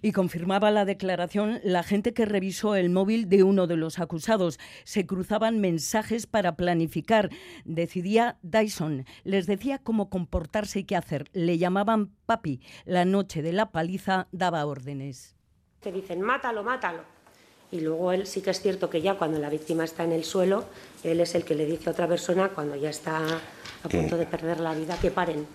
Y 0.00 0.12
confirmaba 0.12 0.70
la 0.70 0.84
declaración 0.84 1.60
la 1.62 1.82
gente 1.82 2.12
que 2.12 2.24
revisó 2.24 2.74
el 2.76 2.90
móvil 2.90 3.28
de 3.28 3.42
uno 3.42 3.66
de 3.66 3.76
los 3.76 3.98
acusados. 3.98 4.58
Se 4.84 5.06
cruzaban 5.06 5.60
mensajes 5.60 6.26
para 6.26 6.56
planificar. 6.56 7.30
Decidía 7.64 8.38
Dyson. 8.42 9.04
Les 9.24 9.46
decía 9.46 9.78
cómo 9.78 10.10
comportarse 10.10 10.80
y 10.80 10.84
qué 10.84 10.96
hacer. 10.96 11.28
Le 11.32 11.58
llamaban 11.58 12.10
papi. 12.26 12.60
La 12.84 13.04
noche 13.04 13.42
de 13.42 13.52
la 13.52 13.70
paliza 13.72 14.28
daba 14.32 14.66
órdenes. 14.66 15.36
Te 15.80 15.92
dicen, 15.92 16.20
mátalo, 16.20 16.62
mátalo. 16.62 17.04
Y 17.72 17.80
luego 17.80 18.12
él 18.12 18.26
sí 18.26 18.42
que 18.42 18.50
es 18.50 18.60
cierto 18.60 18.90
que 18.90 19.00
ya 19.00 19.14
cuando 19.14 19.38
la 19.38 19.48
víctima 19.48 19.84
está 19.84 20.04
en 20.04 20.12
el 20.12 20.24
suelo, 20.24 20.66
él 21.02 21.20
es 21.20 21.34
el 21.34 21.44
que 21.44 21.54
le 21.54 21.64
dice 21.64 21.88
a 21.88 21.92
otra 21.92 22.06
persona 22.06 22.50
cuando 22.50 22.76
ya 22.76 22.90
está 22.90 23.26
a 23.82 23.88
punto 23.88 24.18
de 24.18 24.26
perder 24.26 24.60
la 24.60 24.74
vida 24.74 24.98
que 25.00 25.10
paren. 25.10 25.46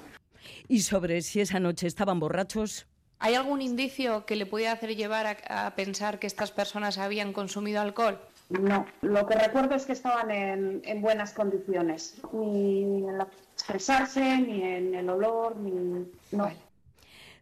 Y 0.68 0.82
sobre 0.82 1.22
si 1.22 1.42
esa 1.42 1.60
noche 1.60 1.86
estaban 1.86 2.20
borrachos, 2.20 2.88
¿Hay 3.20 3.36
algún 3.36 3.62
indicio 3.62 4.26
que 4.26 4.36
le 4.36 4.46
pudiera 4.46 4.74
hacer 4.74 4.96
llevar 4.96 5.26
a, 5.26 5.68
a, 5.68 5.76
pensar 5.76 6.20
que 6.20 6.28
estas 6.28 6.52
personas 6.52 6.98
habían 6.98 7.34
consumido 7.34 7.82
alcohol? 7.82 8.20
No, 8.50 8.86
lo 9.02 9.26
que 9.28 9.36
recuerdo 9.36 9.76
es 9.76 9.86
que 9.86 9.94
estaban 9.94 10.32
en, 10.32 10.82
en 10.86 11.02
buenas 11.02 11.34
condiciones, 11.34 12.16
ni 12.32 12.84
en 12.84 13.18
la 13.18 13.28
expresarse, 13.54 14.38
ni 14.40 14.62
en 14.62 14.96
el 14.96 15.10
olor, 15.10 15.58
ni... 15.58 16.06
No. 16.32 16.44
Vale. 16.44 16.68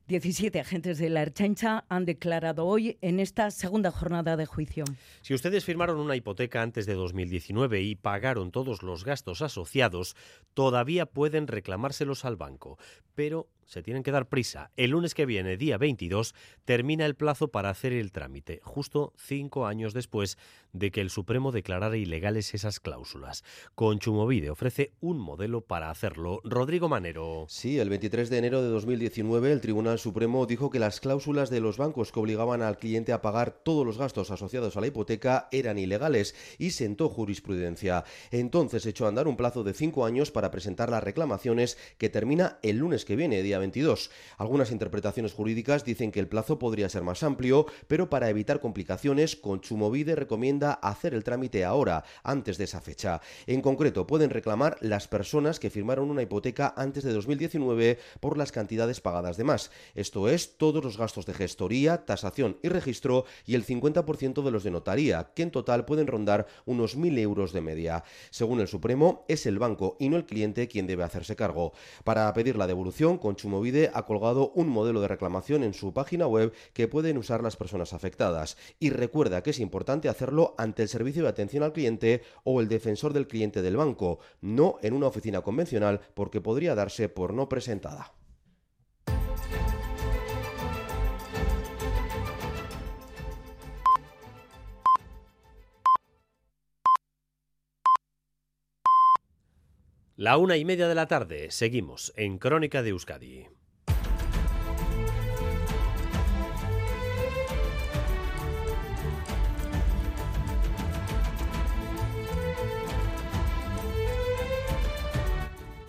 17 0.07 0.59
agentes 0.59 0.99
de 0.99 1.09
la 1.09 1.23
Erchancha 1.23 1.83
han 1.89 2.05
declarado 2.05 2.67
hoy 2.67 2.99
en 3.01 3.19
esta 3.19 3.49
segunda 3.49 3.89
jornada 3.89 4.37
de 4.37 4.45
juicio. 4.45 4.85
Si 5.21 5.33
ustedes 5.33 5.65
firmaron 5.65 5.99
una 5.99 6.15
hipoteca 6.15 6.61
antes 6.61 6.85
de 6.85 6.93
2019 6.93 7.81
y 7.81 7.95
pagaron 7.95 8.51
todos 8.51 8.83
los 8.83 9.03
gastos 9.03 9.41
asociados, 9.41 10.15
todavía 10.53 11.07
pueden 11.07 11.47
reclamárselos 11.47 12.23
al 12.23 12.35
banco, 12.35 12.77
pero 13.15 13.47
se 13.65 13.83
tienen 13.83 14.03
que 14.03 14.11
dar 14.11 14.27
prisa. 14.27 14.71
El 14.77 14.91
lunes 14.91 15.13
que 15.13 15.25
viene, 15.25 15.57
día 15.57 15.77
22, 15.77 16.35
termina 16.65 17.05
el 17.05 17.15
plazo 17.15 17.49
para 17.49 17.69
hacer 17.69 17.93
el 17.93 18.11
trámite, 18.11 18.59
justo 18.63 19.13
cinco 19.17 19.65
años 19.65 19.93
después 19.93 20.37
de 20.73 20.91
que 20.91 21.01
el 21.01 21.09
Supremo 21.09 21.51
declarara 21.51 21.97
ilegales 21.97 22.53
esas 22.53 22.79
cláusulas. 22.79 23.43
Conchumovide 23.75 24.49
ofrece 24.49 24.91
un 24.99 25.17
modelo 25.17 25.61
para 25.61 25.89
hacerlo. 25.89 26.41
Rodrigo 26.43 26.89
Manero. 26.89 27.45
Sí, 27.47 27.79
el 27.79 27.89
23 27.89 28.29
de 28.29 28.37
enero 28.37 28.61
de 28.61 28.69
2019 28.69 29.51
el 29.51 29.61
Tribunal 29.61 29.99
Supremo 29.99 30.45
dijo 30.45 30.69
que 30.69 30.79
las 30.79 30.99
cláusulas 30.99 31.49
de 31.49 31.61
los 31.61 31.77
bancos 31.77 32.11
que 32.11 32.19
obligaban 32.19 32.61
al 32.61 32.77
cliente 32.77 33.13
a 33.13 33.21
pagar 33.21 33.51
todos 33.63 33.85
los 33.85 33.97
gastos 33.97 34.31
asociados 34.31 34.75
a 34.75 34.81
la 34.81 34.87
hipoteca 34.87 35.47
eran 35.51 35.77
ilegales 35.77 36.35
y 36.57 36.71
sentó 36.71 37.09
jurisprudencia. 37.09 38.03
Entonces 38.31 38.85
echó 38.85 39.05
a 39.05 39.09
andar 39.09 39.27
un 39.27 39.37
plazo 39.37 39.63
de 39.63 39.73
cinco 39.73 40.05
años 40.05 40.31
para 40.31 40.51
presentar 40.51 40.89
las 40.89 41.03
reclamaciones 41.03 41.77
que 41.97 42.09
termina 42.09 42.59
el 42.61 42.77
lunes 42.77 43.05
que 43.05 43.15
viene, 43.15 43.41
día 43.41 43.54
día 43.55 43.59
22. 43.59 44.11
Algunas 44.37 44.71
interpretaciones 44.71 45.33
jurídicas 45.33 45.85
dicen 45.85 46.11
que 46.11 46.19
el 46.19 46.27
plazo 46.27 46.59
podría 46.59 46.89
ser 46.89 47.03
más 47.03 47.23
amplio, 47.23 47.65
pero 47.87 48.09
para 48.09 48.29
evitar 48.29 48.59
complicaciones, 48.59 49.35
Conchumovide 49.35 50.15
recomienda 50.15 50.73
hacer 50.73 51.13
el 51.13 51.23
trámite 51.23 51.63
ahora, 51.63 52.03
antes 52.23 52.57
de 52.57 52.65
esa 52.65 52.81
fecha. 52.81 53.21
En 53.47 53.61
concreto, 53.61 54.07
pueden 54.07 54.29
reclamar 54.29 54.77
las 54.81 55.07
personas 55.07 55.59
que 55.59 55.69
firmaron 55.69 56.09
una 56.09 56.21
hipoteca 56.21 56.73
antes 56.75 57.03
de 57.03 57.13
2019 57.13 57.97
por 58.19 58.37
las 58.37 58.51
cantidades 58.51 58.99
pagadas 58.99 59.37
de 59.37 59.45
más. 59.45 59.71
Esto 59.93 60.27
es, 60.27 60.57
todos 60.57 60.83
los 60.83 60.97
gastos 60.97 61.25
de 61.25 61.33
gestoría, 61.33 62.05
tasación 62.05 62.57
y 62.61 62.69
registro 62.69 63.25
y 63.45 63.55
el 63.55 63.65
50% 63.65 64.43
de 64.43 64.51
los 64.51 64.63
de 64.63 64.71
notaría, 64.71 65.31
que 65.33 65.43
en 65.43 65.51
total 65.51 65.85
pueden 65.85 66.07
rondar 66.07 66.47
unos 66.65 66.97
1.000 66.97 67.19
euros 67.19 67.53
de 67.53 67.61
media. 67.61 68.03
Según 68.31 68.59
el 68.59 68.67
Supremo, 68.67 69.23
es 69.29 69.45
el 69.45 69.59
banco 69.59 69.95
y 69.99 70.09
no 70.09 70.17
el 70.17 70.25
cliente 70.25 70.67
quien 70.67 70.87
debe 70.87 71.03
hacerse 71.03 71.35
cargo. 71.35 71.71
Para 72.03 72.33
pedir 72.33 72.57
la 72.57 72.67
devolución, 72.67 73.17
Conchumovide 73.45 73.91
ha 73.93 74.07
colgado 74.07 74.51
un 74.55 74.67
modelo 74.67 75.01
de 75.01 75.07
reclamación 75.07 75.61
en 75.61 75.75
su 75.75 75.93
página 75.93 76.25
web 76.25 76.51
que 76.73 76.87
pueden 76.87 77.15
usar 77.17 77.43
las 77.43 77.55
personas 77.55 77.93
afectadas. 77.93 78.57
Y 78.79 78.89
recuerda 78.89 79.43
que 79.43 79.51
es 79.51 79.59
importante 79.59 80.09
hacerlo 80.09 80.55
ante 80.57 80.81
el 80.81 80.89
servicio 80.89 81.21
de 81.21 81.29
atención 81.29 81.61
al 81.61 81.71
cliente 81.71 82.23
o 82.43 82.59
el 82.59 82.67
defensor 82.67 83.13
del 83.13 83.27
cliente 83.27 83.61
del 83.61 83.77
banco, 83.77 84.17
no 84.41 84.77
en 84.81 84.93
una 84.93 85.07
oficina 85.07 85.41
convencional 85.41 86.01
porque 86.15 86.41
podría 86.41 86.73
darse 86.73 87.07
por 87.07 87.35
no 87.35 87.47
presentada. 87.47 88.13
La 100.17 100.37
una 100.37 100.55
y 100.55 100.63
media 100.63 100.87
de 100.87 100.95
la 100.95 101.07
tarde, 101.07 101.51
seguimos 101.51 102.13
en 102.15 102.37
Crónica 102.37 102.81
de 102.81 102.91
Euskadi. 102.91 103.47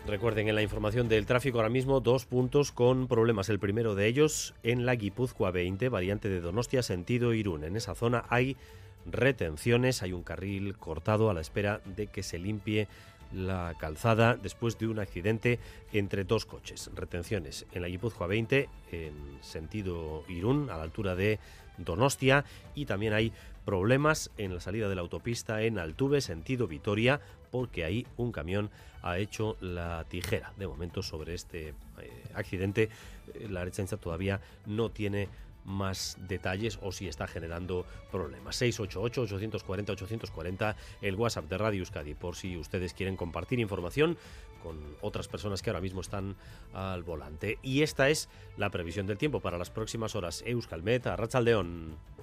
Recuerden 0.08 0.48
en 0.48 0.56
la 0.56 0.62
información 0.62 1.08
del 1.08 1.24
tráfico 1.24 1.58
ahora 1.58 1.70
mismo 1.70 2.00
dos 2.00 2.26
puntos 2.26 2.72
con 2.72 3.06
problemas. 3.06 3.48
El 3.48 3.60
primero 3.60 3.94
de 3.94 4.08
ellos 4.08 4.54
en 4.64 4.86
la 4.86 4.96
Guipúzcoa 4.96 5.52
20, 5.52 5.88
variante 5.88 6.28
de 6.28 6.40
Donostia, 6.40 6.82
sentido 6.82 7.32
Irún. 7.32 7.62
En 7.62 7.76
esa 7.76 7.94
zona 7.94 8.24
hay 8.28 8.56
retenciones, 9.04 10.02
hay 10.02 10.12
un 10.12 10.24
carril 10.24 10.76
cortado 10.76 11.30
a 11.30 11.34
la 11.34 11.40
espera 11.40 11.80
de 11.84 12.08
que 12.08 12.24
se 12.24 12.40
limpie 12.40 12.88
la 13.32 13.74
calzada 13.78 14.36
después 14.36 14.78
de 14.78 14.86
un 14.86 14.98
accidente 14.98 15.58
entre 15.92 16.24
dos 16.24 16.46
coches. 16.46 16.90
Retenciones 16.94 17.66
en 17.72 17.82
la 17.82 17.88
Guipúzcoa 17.88 18.26
20 18.26 18.68
en 18.92 19.38
sentido 19.40 20.24
Irún 20.28 20.70
a 20.70 20.76
la 20.76 20.82
altura 20.82 21.14
de 21.14 21.38
Donostia 21.78 22.44
y 22.74 22.86
también 22.86 23.12
hay 23.12 23.32
problemas 23.64 24.30
en 24.38 24.54
la 24.54 24.60
salida 24.60 24.88
de 24.88 24.94
la 24.94 25.00
autopista 25.00 25.62
en 25.62 25.78
Altuve 25.78 26.20
sentido 26.20 26.68
Vitoria 26.68 27.20
porque 27.50 27.84
ahí 27.84 28.06
un 28.16 28.32
camión 28.32 28.70
ha 29.02 29.18
hecho 29.18 29.56
la 29.60 30.04
tijera. 30.08 30.52
De 30.56 30.66
momento 30.66 31.02
sobre 31.02 31.34
este 31.34 31.68
eh, 31.68 31.74
accidente 32.34 32.88
eh, 33.34 33.48
la 33.48 33.64
Rechenza 33.64 33.96
todavía 33.96 34.40
no 34.66 34.90
tiene 34.90 35.28
más 35.66 36.16
detalles 36.20 36.78
o 36.80 36.92
si 36.92 37.08
está 37.08 37.26
generando 37.26 37.84
problemas. 38.10 38.62
688-840-840, 38.62 40.76
el 41.02 41.16
WhatsApp 41.16 41.50
de 41.50 41.58
Radio 41.58 41.80
Euskadi, 41.80 42.14
por 42.14 42.36
si 42.36 42.56
ustedes 42.56 42.94
quieren 42.94 43.16
compartir 43.16 43.60
información 43.60 44.16
con 44.62 44.78
otras 45.00 45.28
personas 45.28 45.60
que 45.62 45.68
ahora 45.70 45.82
mismo 45.82 46.00
están 46.00 46.36
al 46.72 47.02
volante. 47.02 47.58
Y 47.62 47.82
esta 47.82 48.08
es 48.08 48.30
la 48.56 48.70
previsión 48.70 49.06
del 49.06 49.18
tiempo 49.18 49.40
para 49.40 49.58
las 49.58 49.68
próximas 49.70 50.16
horas. 50.16 50.42
Euskalmet, 50.46 51.06
Arrachaldeón. 51.06 52.15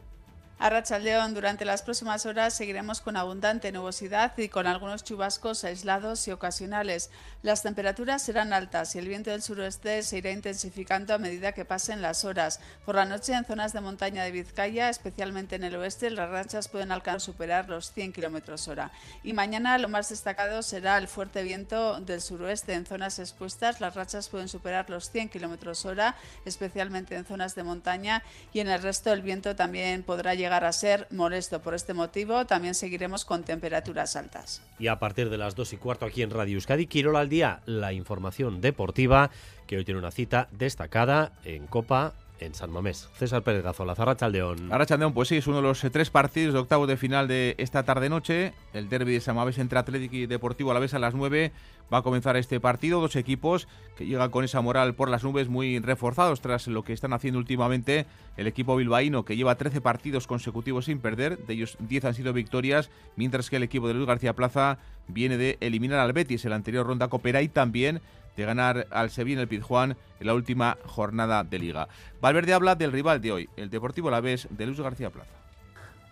A 0.63 0.69
Rachaldeón, 0.69 1.33
durante 1.33 1.65
las 1.65 1.81
próximas 1.81 2.25
horas 2.25 2.53
seguiremos 2.53 3.01
con 3.01 3.17
abundante 3.17 3.73
nubosidad 3.73 4.31
y 4.37 4.47
con 4.47 4.65
algunos 4.65 5.03
chubascos 5.03 5.65
aislados 5.65 6.25
y 6.29 6.31
ocasionales. 6.31 7.09
Las 7.41 7.63
temperaturas 7.63 8.21
serán 8.21 8.53
altas 8.53 8.95
y 8.95 8.99
el 8.99 9.09
viento 9.09 9.29
del 9.29 9.41
suroeste 9.41 10.01
se 10.03 10.19
irá 10.19 10.31
intensificando 10.31 11.13
a 11.13 11.17
medida 11.17 11.51
que 11.51 11.65
pasen 11.65 12.01
las 12.01 12.23
horas. 12.23 12.61
Por 12.85 12.95
la 12.95 13.03
noche, 13.03 13.33
en 13.33 13.43
zonas 13.43 13.73
de 13.73 13.81
montaña 13.81 14.23
de 14.23 14.31
Vizcaya, 14.31 14.87
especialmente 14.87 15.57
en 15.57 15.65
el 15.65 15.75
oeste, 15.75 16.09
las 16.09 16.29
rachas 16.29 16.69
pueden 16.69 16.93
alcanzar 16.93 17.19
superar 17.19 17.67
los 17.67 17.91
100 17.91 18.13
km 18.13 18.69
hora. 18.69 18.89
Y 19.21 19.33
mañana 19.33 19.77
lo 19.79 19.89
más 19.89 20.07
destacado 20.07 20.61
será 20.61 20.97
el 20.97 21.09
fuerte 21.09 21.43
viento 21.43 21.99
del 21.99 22.21
suroeste. 22.21 22.71
En 22.71 22.85
zonas 22.85 23.19
expuestas, 23.19 23.81
las 23.81 23.95
rachas 23.95 24.29
pueden 24.29 24.47
superar 24.47 24.89
los 24.89 25.09
100 25.11 25.27
km 25.27 25.85
hora, 25.85 26.15
especialmente 26.45 27.17
en 27.17 27.25
zonas 27.25 27.53
de 27.53 27.63
montaña, 27.63 28.23
y 28.53 28.61
en 28.61 28.69
el 28.69 28.81
resto 28.81 29.11
el 29.11 29.23
viento 29.23 29.57
también 29.57 30.03
podrá 30.03 30.35
llegar 30.35 30.52
a 30.57 30.71
ser 30.71 31.07
molesto. 31.09 31.61
Por 31.61 31.73
este 31.73 31.93
motivo 31.93 32.45
también 32.45 32.75
seguiremos 32.75 33.25
con 33.25 33.43
temperaturas 33.43 34.15
altas. 34.15 34.61
Y 34.77 34.87
a 34.87 34.99
partir 34.99 35.29
de 35.29 35.37
las 35.37 35.55
2 35.55 35.73
y 35.73 35.77
cuarto 35.77 36.05
aquí 36.05 36.21
en 36.21 36.29
Radio 36.29 36.55
Euskadi, 36.55 36.85
Quirola 36.85 37.21
al 37.21 37.29
día, 37.29 37.61
la 37.65 37.93
información 37.93 38.61
deportiva, 38.61 39.31
que 39.65 39.77
hoy 39.77 39.85
tiene 39.85 39.99
una 39.99 40.11
cita 40.11 40.47
destacada 40.51 41.31
en 41.43 41.65
Copa 41.65 42.13
en 42.45 42.53
San 42.53 42.71
Mamés. 42.71 43.09
César 43.17 43.43
Pérez 43.43 43.63
Gazola, 43.63 43.93
Arrachaldeón. 43.97 44.71
Arrachaldeón, 44.71 45.13
pues 45.13 45.29
sí, 45.29 45.37
es 45.37 45.47
uno 45.47 45.57
de 45.57 45.63
los 45.63 45.83
eh, 45.83 45.89
tres 45.89 46.09
partidos 46.09 46.53
de 46.53 46.59
octavo 46.59 46.87
de 46.87 46.97
final 46.97 47.27
de 47.27 47.55
esta 47.57 47.83
tarde-noche. 47.83 48.53
El 48.73 48.89
derby 48.89 49.13
de 49.13 49.21
San 49.21 49.35
Mamés 49.35 49.57
entre 49.57 49.79
Atlético 49.79 50.15
y 50.15 50.25
Deportivo 50.25 50.71
a 50.71 50.73
la 50.73 50.79
vez 50.79 50.93
a 50.93 50.99
las 50.99 51.13
9 51.13 51.51
va 51.91 51.99
a 51.99 52.01
comenzar 52.01 52.37
este 52.37 52.59
partido. 52.59 53.01
Dos 53.01 53.15
equipos 53.15 53.67
que 53.95 54.05
llegan 54.05 54.31
con 54.31 54.43
esa 54.43 54.61
moral 54.61 54.95
por 54.95 55.09
las 55.09 55.23
nubes 55.23 55.49
muy 55.49 55.79
reforzados 55.79 56.41
tras 56.41 56.67
lo 56.67 56.83
que 56.83 56.93
están 56.93 57.13
haciendo 57.13 57.39
últimamente 57.39 58.05
el 58.37 58.47
equipo 58.47 58.75
bilbaíno 58.75 59.25
que 59.25 59.35
lleva 59.35 59.55
13 59.55 59.81
partidos 59.81 60.27
consecutivos 60.27 60.85
sin 60.85 60.99
perder. 60.99 61.37
De 61.45 61.53
ellos 61.53 61.77
10 61.79 62.05
han 62.05 62.13
sido 62.13 62.33
victorias, 62.33 62.89
mientras 63.15 63.49
que 63.49 63.57
el 63.57 63.63
equipo 63.63 63.87
de 63.87 63.93
Luis 63.93 64.07
García 64.07 64.33
Plaza 64.33 64.79
viene 65.07 65.37
de 65.37 65.57
eliminar 65.59 65.99
al 65.99 66.13
Betis 66.13 66.45
en 66.45 66.51
la 66.51 66.55
anterior 66.55 66.87
ronda 66.87 67.09
copera 67.09 67.41
y 67.41 67.49
también 67.49 68.01
de 68.35 68.45
ganar 68.45 68.87
al 68.89 69.09
Sevilla 69.09 69.35
en 69.35 69.41
el 69.41 69.47
Pizjuán 69.47 69.97
en 70.19 70.27
la 70.27 70.33
última 70.33 70.77
jornada 70.85 71.43
de 71.43 71.59
liga. 71.59 71.87
Valverde 72.21 72.53
habla 72.53 72.75
del 72.75 72.91
rival 72.91 73.21
de 73.21 73.31
hoy, 73.31 73.49
el 73.57 73.69
Deportivo 73.69 74.07
Alavés 74.07 74.47
de 74.49 74.65
Luis 74.65 74.79
García 74.79 75.09
Plaza. 75.09 75.31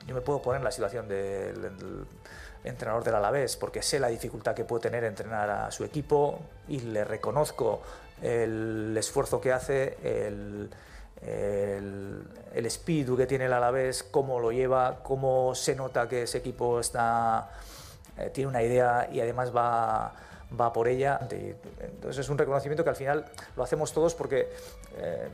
Yo 0.07 0.15
me 0.15 0.21
puedo 0.21 0.41
poner 0.41 0.60
en 0.60 0.65
la 0.65 0.71
situación 0.71 1.07
del, 1.07 2.05
entrenador 2.63 3.03
del 3.03 3.15
Alavés 3.15 3.55
porque 3.55 3.81
sé 3.81 3.99
la 3.99 4.07
dificultad 4.07 4.53
que 4.53 4.63
puede 4.63 4.84
tener 4.84 5.03
entrenar 5.03 5.49
a 5.49 5.71
su 5.71 5.84
equipo 5.84 6.39
y 6.67 6.79
le 6.79 7.03
reconozco 7.03 7.81
el 8.21 8.95
esfuerzo 8.97 9.41
que 9.41 9.51
hace, 9.51 9.97
el, 10.03 10.69
el, 11.21 12.23
el 12.53 12.65
espíritu 12.65 13.17
que 13.17 13.25
tiene 13.25 13.45
el 13.45 13.53
Alavés, 13.53 14.03
cómo 14.03 14.39
lo 14.39 14.51
lleva, 14.51 14.99
cómo 15.03 15.55
se 15.55 15.75
nota 15.75 16.07
que 16.07 16.23
ese 16.23 16.39
equipo 16.39 16.79
está, 16.79 17.51
eh, 18.17 18.29
tiene 18.34 18.49
una 18.49 18.62
idea 18.62 19.10
y 19.12 19.21
además 19.21 19.55
va 19.55 20.13
va 20.60 20.74
por 20.74 20.88
ella. 20.88 21.20
Entonces 21.80 22.20
es 22.20 22.30
un 22.30 22.38
reconocimiento 22.38 22.84
que 22.84 22.90
al 22.90 22.96
final 22.96 23.26
lo 23.56 23.64
hacemos 23.64 23.94
todos 23.94 24.16
porque, 24.16 24.50
eh, 24.98 25.30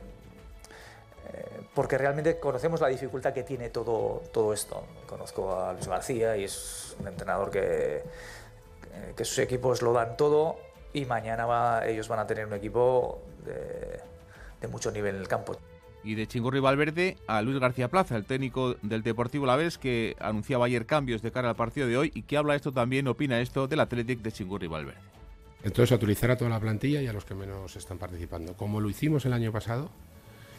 porque 1.74 1.98
realmente 1.98 2.38
conocemos 2.38 2.80
la 2.80 2.88
dificultad 2.88 3.32
que 3.32 3.42
tiene 3.42 3.70
todo, 3.70 4.22
todo 4.32 4.52
esto. 4.52 4.84
Conozco 5.06 5.54
a 5.54 5.72
Luis 5.72 5.88
García 5.88 6.36
y 6.36 6.44
es 6.44 6.96
un 7.00 7.08
entrenador 7.08 7.50
que, 7.50 7.96
eh, 7.96 8.02
que 9.16 9.24
sus 9.24 9.38
equipos 9.38 9.82
lo 9.82 9.92
dan 9.92 10.16
todo 10.16 10.56
y 10.92 11.04
mañana 11.04 11.46
va, 11.46 11.86
ellos 11.86 12.08
van 12.08 12.20
a 12.20 12.26
tener 12.26 12.46
un 12.46 12.54
equipo 12.54 13.20
de, 13.44 14.00
de 14.60 14.68
mucho 14.68 14.90
nivel 14.90 15.16
en 15.16 15.20
el 15.20 15.28
campo 15.28 15.56
y 16.08 16.14
de 16.14 16.26
Chingurri 16.26 16.60
Valverde 16.60 17.16
a 17.26 17.42
Luis 17.42 17.58
García 17.58 17.88
Plaza, 17.88 18.16
el 18.16 18.24
técnico 18.24 18.76
del 18.82 19.02
Deportivo 19.02 19.46
La 19.46 19.56
Vez, 19.56 19.78
que 19.78 20.16
anunciaba 20.20 20.66
ayer 20.66 20.86
cambios 20.86 21.22
de 21.22 21.32
cara 21.32 21.50
al 21.50 21.56
partido 21.56 21.86
de 21.86 21.96
hoy 21.96 22.12
y 22.14 22.22
que 22.22 22.36
habla 22.36 22.54
esto 22.54 22.72
también, 22.72 23.08
opina 23.08 23.40
esto 23.40 23.68
del 23.68 23.80
Athletic 23.80 24.20
de 24.20 24.32
Chingurri 24.32 24.68
Valverde. 24.68 25.07
Entonces, 25.62 25.92
a 25.92 25.96
utilizar 25.96 26.30
a 26.30 26.36
toda 26.36 26.50
la 26.50 26.60
plantilla 26.60 27.02
y 27.02 27.06
a 27.06 27.12
los 27.12 27.24
que 27.24 27.34
menos 27.34 27.74
están 27.76 27.98
participando, 27.98 28.54
como 28.54 28.80
lo 28.80 28.88
hicimos 28.88 29.24
el 29.26 29.32
año 29.32 29.52
pasado 29.52 29.90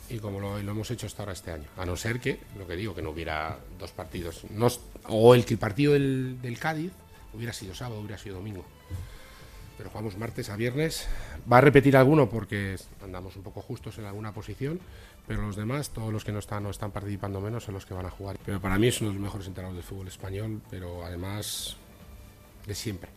y 0.09 0.17
como 0.17 0.39
lo, 0.39 0.57
hemos 0.57 0.91
hecho 0.91 1.07
hasta 1.07 1.23
ahora 1.23 1.33
este 1.33 1.51
año. 1.51 1.65
A 1.77 1.85
no 1.85 1.95
ser 1.95 2.19
que, 2.19 2.39
lo 2.57 2.67
que 2.67 2.75
digo, 2.75 2.93
que 2.93 3.01
no 3.01 3.12
hubiera 3.12 3.57
dos 3.79 3.91
partidos, 3.91 4.43
o 5.07 5.35
el 5.35 5.45
que 5.45 5.53
el 5.53 5.59
partido 5.59 5.93
del, 5.93 6.41
del 6.41 6.59
Cádiz 6.59 6.91
hubiera 7.33 7.53
sido 7.53 7.73
sábado, 7.75 8.01
hubiera 8.01 8.17
sido 8.17 8.35
domingo 8.35 8.65
pero 9.79 9.89
jugamos 9.91 10.17
martes 10.17 10.49
a 10.49 10.57
viernes. 10.57 11.07
Va 11.49 11.59
a 11.59 11.62
repetir 11.62 11.95
alguno 11.95 12.29
porque 12.29 12.75
andamos 13.01 13.38
un 13.38 13.43
poco 13.43 13.62
justos 13.62 13.97
en 13.97 14.03
alguna 14.03 14.33
posición, 14.33 14.81
pero 15.25 15.41
los 15.41 15.55
demás, 15.55 15.91
todos 15.91 16.12
los 16.12 16.25
que 16.25 16.33
no 16.33 16.39
están 16.39 16.63
no 16.63 16.69
están 16.69 16.91
participando 16.91 17.39
menos, 17.39 17.63
son 17.63 17.75
los 17.75 17.85
que 17.85 17.93
van 17.93 18.05
a 18.05 18.09
jugar. 18.09 18.38
Pero 18.45 18.59
para 18.59 18.77
mí 18.77 18.88
es 18.88 18.99
uno 18.99 19.12
de 19.12 19.13
los 19.13 19.23
mejores 19.23 19.47
entrenadores 19.47 19.81
del 19.81 19.89
fútbol 19.89 20.09
español, 20.09 20.62
pero 20.69 21.05
además 21.05 21.77
de 22.67 22.75
siempre. 22.75 23.09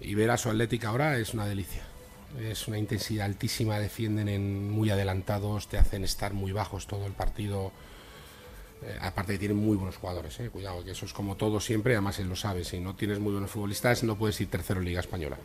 Y 0.00 0.14
ver 0.14 0.30
a 0.30 0.36
su 0.36 0.48
Atlética 0.48 0.88
ahora 0.88 1.18
es 1.18 1.34
una 1.34 1.46
delicia. 1.46 1.82
Es 2.38 2.68
una 2.68 2.78
intensidad 2.78 3.26
altísima, 3.26 3.78
defienden 3.78 4.28
en 4.28 4.70
muy 4.70 4.90
adelantados, 4.90 5.68
te 5.68 5.78
hacen 5.78 6.04
estar 6.04 6.34
muy 6.34 6.52
bajos 6.52 6.86
todo 6.86 7.06
el 7.06 7.12
partido. 7.12 7.72
Eh, 8.82 8.96
aparte 9.00 9.32
que 9.32 9.38
tienen 9.38 9.56
muy 9.56 9.76
buenos 9.76 9.96
jugadores, 9.96 10.38
eh. 10.38 10.50
cuidado, 10.50 10.84
que 10.84 10.92
eso 10.92 11.04
es 11.04 11.12
como 11.12 11.36
todo 11.36 11.58
siempre, 11.58 11.94
además 11.94 12.18
él 12.20 12.28
lo 12.28 12.36
sabe, 12.36 12.62
si 12.62 12.78
no 12.78 12.94
tienes 12.94 13.18
muy 13.18 13.32
buenos 13.32 13.50
futbolistas 13.50 14.04
no 14.04 14.16
puedes 14.16 14.40
ir 14.40 14.48
tercero 14.48 14.78
en 14.78 14.86
Liga 14.86 15.00
Española. 15.00 15.36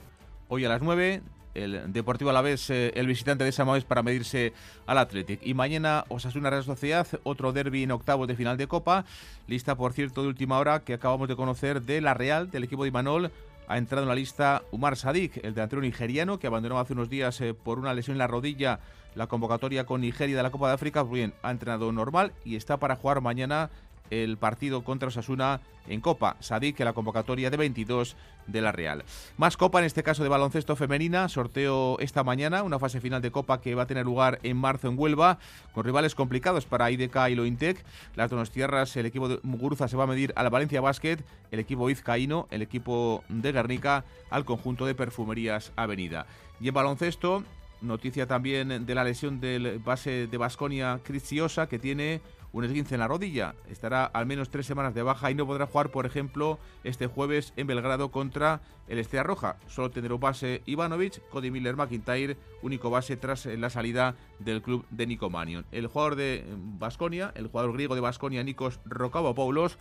Hoy 0.49 0.65
a 0.65 0.69
las 0.69 0.83
9, 0.83 1.21
el 1.55 1.91
Deportivo 1.91 2.29
Alavés, 2.29 2.69
eh, 2.69 2.91
el 2.95 3.07
visitante 3.07 3.43
de 3.43 3.51
Samamés 3.51 3.85
para 3.85 4.03
medirse 4.03 4.53
al 4.85 4.97
Athletic. 4.97 5.39
Y 5.43 5.53
mañana 5.55 6.05
Osasuna 6.09 6.51
Real 6.51 6.63
Sociedad, 6.63 7.07
otro 7.23 7.53
derby 7.53 7.83
en 7.83 7.91
octavos 7.91 8.27
de 8.27 8.35
final 8.35 8.57
de 8.57 8.67
Copa. 8.67 9.05
Lista, 9.47 9.75
por 9.75 9.93
cierto, 9.93 10.21
de 10.21 10.27
última 10.27 10.59
hora 10.59 10.81
que 10.81 10.93
acabamos 10.93 11.27
de 11.27 11.35
conocer 11.35 11.81
de 11.81 12.01
la 12.01 12.13
Real, 12.13 12.51
del 12.51 12.65
equipo 12.65 12.83
de 12.83 12.89
Imanol. 12.89 13.31
Ha 13.67 13.77
entrado 13.77 14.03
en 14.03 14.09
la 14.09 14.15
lista 14.15 14.63
Umar 14.71 14.97
Sadik, 14.97 15.37
el 15.37 15.53
delantero 15.53 15.81
nigeriano 15.81 16.37
que 16.39 16.47
abandonó 16.47 16.79
hace 16.79 16.93
unos 16.93 17.09
días 17.09 17.39
eh, 17.41 17.53
por 17.53 17.79
una 17.79 17.93
lesión 17.93 18.15
en 18.15 18.19
la 18.19 18.27
rodilla 18.27 18.79
la 19.15 19.27
convocatoria 19.27 19.85
con 19.85 20.01
Nigeria 20.01 20.35
de 20.35 20.43
la 20.43 20.51
Copa 20.51 20.67
de 20.67 20.73
África. 20.73 21.03
Pues 21.03 21.13
bien, 21.13 21.33
ha 21.43 21.51
entrenado 21.51 21.91
normal 21.91 22.33
y 22.43 22.55
está 22.55 22.77
para 22.77 22.95
jugar 22.95 23.21
mañana 23.21 23.69
el 24.09 24.37
partido 24.37 24.83
contra 24.83 25.07
Osasuna 25.09 25.61
en 25.87 26.01
Copa. 26.01 26.37
Sadik 26.39 26.77
que 26.77 26.85
la 26.85 26.93
convocatoria 26.93 27.49
de 27.49 27.57
22 27.57 28.15
de 28.47 28.61
la 28.61 28.71
Real. 28.71 29.03
Más 29.37 29.57
Copa, 29.57 29.79
en 29.79 29.85
este 29.85 30.03
caso 30.03 30.23
de 30.23 30.29
baloncesto 30.29 30.75
femenina, 30.75 31.29
sorteo 31.29 31.97
esta 31.99 32.23
mañana, 32.23 32.63
una 32.63 32.79
fase 32.79 33.01
final 33.01 33.21
de 33.21 33.31
Copa 33.31 33.61
que 33.61 33.75
va 33.75 33.83
a 33.83 33.87
tener 33.87 34.05
lugar 34.05 34.39
en 34.43 34.57
marzo 34.57 34.87
en 34.87 34.97
Huelva, 34.97 35.39
con 35.73 35.85
rivales 35.85 36.15
complicados 36.15 36.65
para 36.65 36.91
IDK 36.91 37.15
y 37.29 37.35
Lointec. 37.35 37.83
Las 38.15 38.29
Donostiarras, 38.29 38.95
el 38.97 39.05
equipo 39.05 39.29
de 39.29 39.39
Muguruza 39.43 39.87
se 39.87 39.97
va 39.97 40.03
a 40.03 40.07
medir 40.07 40.33
al 40.35 40.49
Valencia 40.49 40.81
Basket, 40.81 41.17
el 41.51 41.59
equipo 41.59 41.89
Izcaíno, 41.89 42.47
el 42.51 42.61
equipo 42.61 43.23
de 43.29 43.51
Guernica, 43.51 44.03
al 44.29 44.45
conjunto 44.45 44.85
de 44.85 44.95
Perfumerías 44.95 45.71
Avenida. 45.75 46.25
Y 46.59 46.67
en 46.67 46.73
baloncesto, 46.73 47.43
noticia 47.81 48.27
también 48.27 48.85
de 48.85 48.95
la 48.95 49.03
lesión 49.03 49.39
del 49.39 49.79
base 49.79 50.27
de 50.27 50.37
Basconia, 50.37 50.99
Criciosa, 51.03 51.67
que 51.67 51.79
tiene 51.79 52.21
un 52.53 52.63
esguince 52.63 52.95
en 52.95 53.01
la 53.01 53.07
rodilla. 53.07 53.55
Estará 53.69 54.05
al 54.05 54.25
menos 54.25 54.49
tres 54.49 54.65
semanas 54.65 54.93
de 54.93 55.03
baja 55.03 55.29
y 55.29 55.35
no 55.35 55.45
podrá 55.45 55.65
jugar, 55.67 55.89
por 55.89 56.05
ejemplo, 56.05 56.59
este 56.83 57.07
jueves 57.07 57.51
en 57.57 57.67
Belgrado 57.67 58.11
contra 58.11 58.61
el 58.87 58.99
Estrella 58.99 59.23
Roja. 59.23 59.57
Solo 59.67 59.91
tendrá 59.91 60.15
base 60.15 60.61
Ivanovic, 60.65 61.27
Cody 61.29 61.51
Miller 61.51 61.75
McIntyre, 61.75 62.37
único 62.61 62.89
base 62.89 63.17
tras 63.17 63.45
la 63.47 63.69
salida 63.69 64.15
del 64.39 64.61
club 64.61 64.85
de 64.91 65.07
Nico 65.07 65.29
Manion. 65.29 65.65
El 65.71 65.87
jugador 65.87 66.15
de 66.15 66.45
Basconia, 66.79 67.31
el 67.35 67.47
jugador 67.47 67.73
griego 67.73 67.95
de 67.95 68.01
Basconia, 68.01 68.43
Nikos 68.43 68.79
Rokavopoulos, 68.85 69.77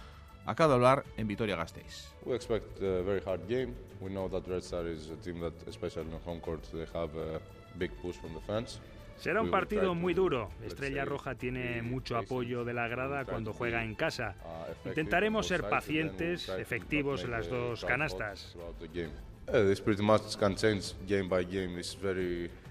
acaba 0.46 0.70
de 0.70 0.74
hablar 0.74 1.04
en 1.16 1.28
Vitoria 1.28 1.56
Gasteiz. 1.56 2.12
We 2.24 2.34
expect 2.34 2.82
a 2.82 3.02
very 3.02 3.22
hard 3.24 3.46
game. 3.48 3.74
We 4.00 4.10
know 4.10 4.28
that 4.30 4.48
Red 4.48 4.62
Star 4.62 4.86
is 4.86 5.10
a 5.10 5.16
team 5.16 5.40
that, 5.40 5.52
especially 5.68 6.10
home 6.24 6.40
court, 6.40 6.62
they 6.72 6.86
have 6.94 7.10
a 7.16 7.40
big 7.78 7.92
push 8.00 8.16
from 8.16 8.32
the 8.34 8.40
fans. 8.40 8.80
Será 9.22 9.40
un 9.40 9.52
partido 9.52 9.94
muy 9.94 10.14
duro. 10.14 10.50
Estrella 10.66 11.04
Roja 11.04 11.36
tiene 11.36 11.80
mucho 11.80 12.16
apoyo 12.16 12.64
de 12.64 12.74
la 12.74 12.88
grada 12.88 13.24
cuando 13.24 13.52
juega 13.52 13.84
en 13.84 13.94
casa. 13.94 14.34
Intentaremos 14.84 15.46
ser 15.46 15.62
pacientes, 15.68 16.48
efectivos 16.48 17.22
en 17.22 17.30
las 17.30 17.48
dos 17.48 17.84
canastas. 17.84 18.56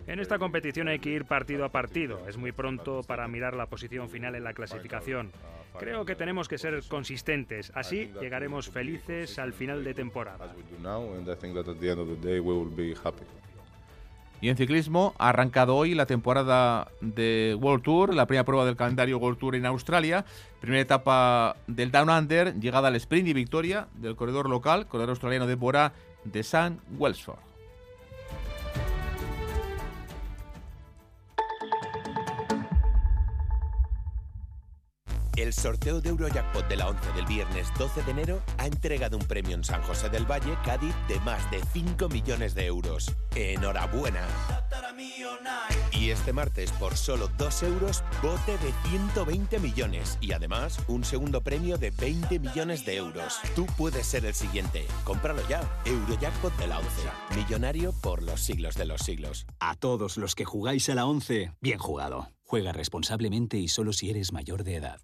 En 0.07 0.19
esta 0.19 0.39
competición 0.39 0.89
hay 0.89 0.99
que 0.99 1.11
ir 1.11 1.23
partido 1.23 1.63
a 1.63 1.69
partido. 1.69 2.27
Es 2.27 2.35
muy 2.35 2.51
pronto 2.51 3.01
para 3.01 3.29
mirar 3.29 3.55
la 3.55 3.67
posición 3.67 4.09
final 4.09 4.35
en 4.35 4.43
la 4.43 4.51
clasificación. 4.53 5.31
Creo 5.79 6.03
que 6.03 6.15
tenemos 6.15 6.49
que 6.49 6.57
ser 6.57 6.83
consistentes. 6.89 7.71
Así 7.75 8.11
llegaremos 8.19 8.69
felices 8.69 9.39
al 9.39 9.53
final 9.53 9.85
de 9.85 9.93
temporada. 9.93 10.53
Y 14.41 14.49
en 14.49 14.57
ciclismo 14.57 15.13
ha 15.19 15.29
arrancado 15.29 15.75
hoy 15.75 15.93
la 15.93 16.07
temporada 16.07 16.87
de 16.99 17.55
World 17.61 17.83
Tour, 17.83 18.13
la 18.15 18.25
primera 18.25 18.43
prueba 18.43 18.65
del 18.65 18.75
calendario 18.75 19.19
World 19.19 19.37
Tour 19.37 19.55
en 19.55 19.67
Australia. 19.67 20.25
Primera 20.59 20.81
etapa 20.81 21.55
del 21.67 21.91
Down 21.91 22.09
Under, 22.09 22.59
llegada 22.59 22.87
al 22.87 22.95
sprint 22.95 23.27
y 23.27 23.33
victoria 23.33 23.87
del 23.93 24.15
corredor 24.15 24.49
local, 24.49 24.87
corredor 24.87 25.11
australiano 25.11 25.45
de 25.45 25.55
Bora, 25.55 25.93
de 26.23 26.41
San 26.41 26.79
Welsford. 26.97 27.50
El 35.41 35.53
sorteo 35.53 36.01
de 36.01 36.09
Eurojackpot 36.09 36.67
de 36.67 36.75
la 36.75 36.87
11 36.87 37.13
del 37.13 37.25
viernes 37.25 37.67
12 37.79 38.03
de 38.03 38.11
enero 38.11 38.43
ha 38.59 38.67
entregado 38.67 39.17
un 39.17 39.25
premio 39.25 39.55
en 39.55 39.63
San 39.63 39.81
José 39.81 40.07
del 40.07 40.29
Valle, 40.29 40.55
Cádiz, 40.63 40.93
de 41.07 41.19
más 41.21 41.49
de 41.49 41.59
5 41.73 42.09
millones 42.09 42.53
de 42.53 42.67
euros. 42.67 43.11
¡Enhorabuena! 43.35 44.21
Y 45.93 46.11
este 46.11 46.31
martes, 46.31 46.71
por 46.73 46.95
solo 46.95 47.27
2 47.39 47.63
euros, 47.63 48.03
bote 48.21 48.51
de 48.59 48.71
120 48.91 49.57
millones. 49.57 50.19
Y 50.21 50.33
además, 50.33 50.77
un 50.87 51.03
segundo 51.03 51.41
premio 51.41 51.79
de 51.79 51.89
20 51.89 52.37
millones 52.37 52.85
de 52.85 52.97
euros. 52.97 53.39
Tú 53.55 53.65
puedes 53.79 54.05
ser 54.05 54.25
el 54.25 54.35
siguiente. 54.35 54.85
Cómpralo 55.03 55.41
ya. 55.49 55.61
Eurojackpot 55.85 56.55
de 56.57 56.67
la 56.67 56.77
11. 56.77 56.89
Millonario 57.35 57.93
por 58.03 58.21
los 58.21 58.41
siglos 58.41 58.75
de 58.75 58.85
los 58.85 59.01
siglos. 59.01 59.47
A 59.59 59.73
todos 59.73 60.17
los 60.17 60.35
que 60.35 60.45
jugáis 60.45 60.87
a 60.89 60.93
la 60.93 61.07
11, 61.07 61.53
bien 61.61 61.79
jugado. 61.79 62.29
Juega 62.43 62.73
responsablemente 62.73 63.57
y 63.57 63.69
solo 63.69 63.91
si 63.91 64.11
eres 64.11 64.33
mayor 64.33 64.63
de 64.63 64.75
edad. 64.75 65.01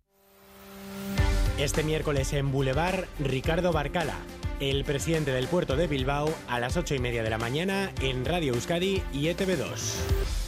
Este 1.57 1.81
miércoles 1.81 2.33
en 2.33 2.51
Boulevard, 2.51 3.05
Ricardo 3.19 3.71
Barcala, 3.71 4.19
el 4.59 4.85
presidente 4.85 5.31
del 5.31 5.47
puerto 5.47 5.75
de 5.75 5.87
Bilbao, 5.87 6.31
a 6.47 6.59
las 6.59 6.77
8 6.77 6.93
y 6.93 6.99
media 6.99 7.23
de 7.23 7.31
la 7.31 7.39
mañana 7.39 7.91
en 7.99 8.25
Radio 8.25 8.53
Euskadi 8.53 9.01
y 9.11 9.25
ETV2. 9.25 10.46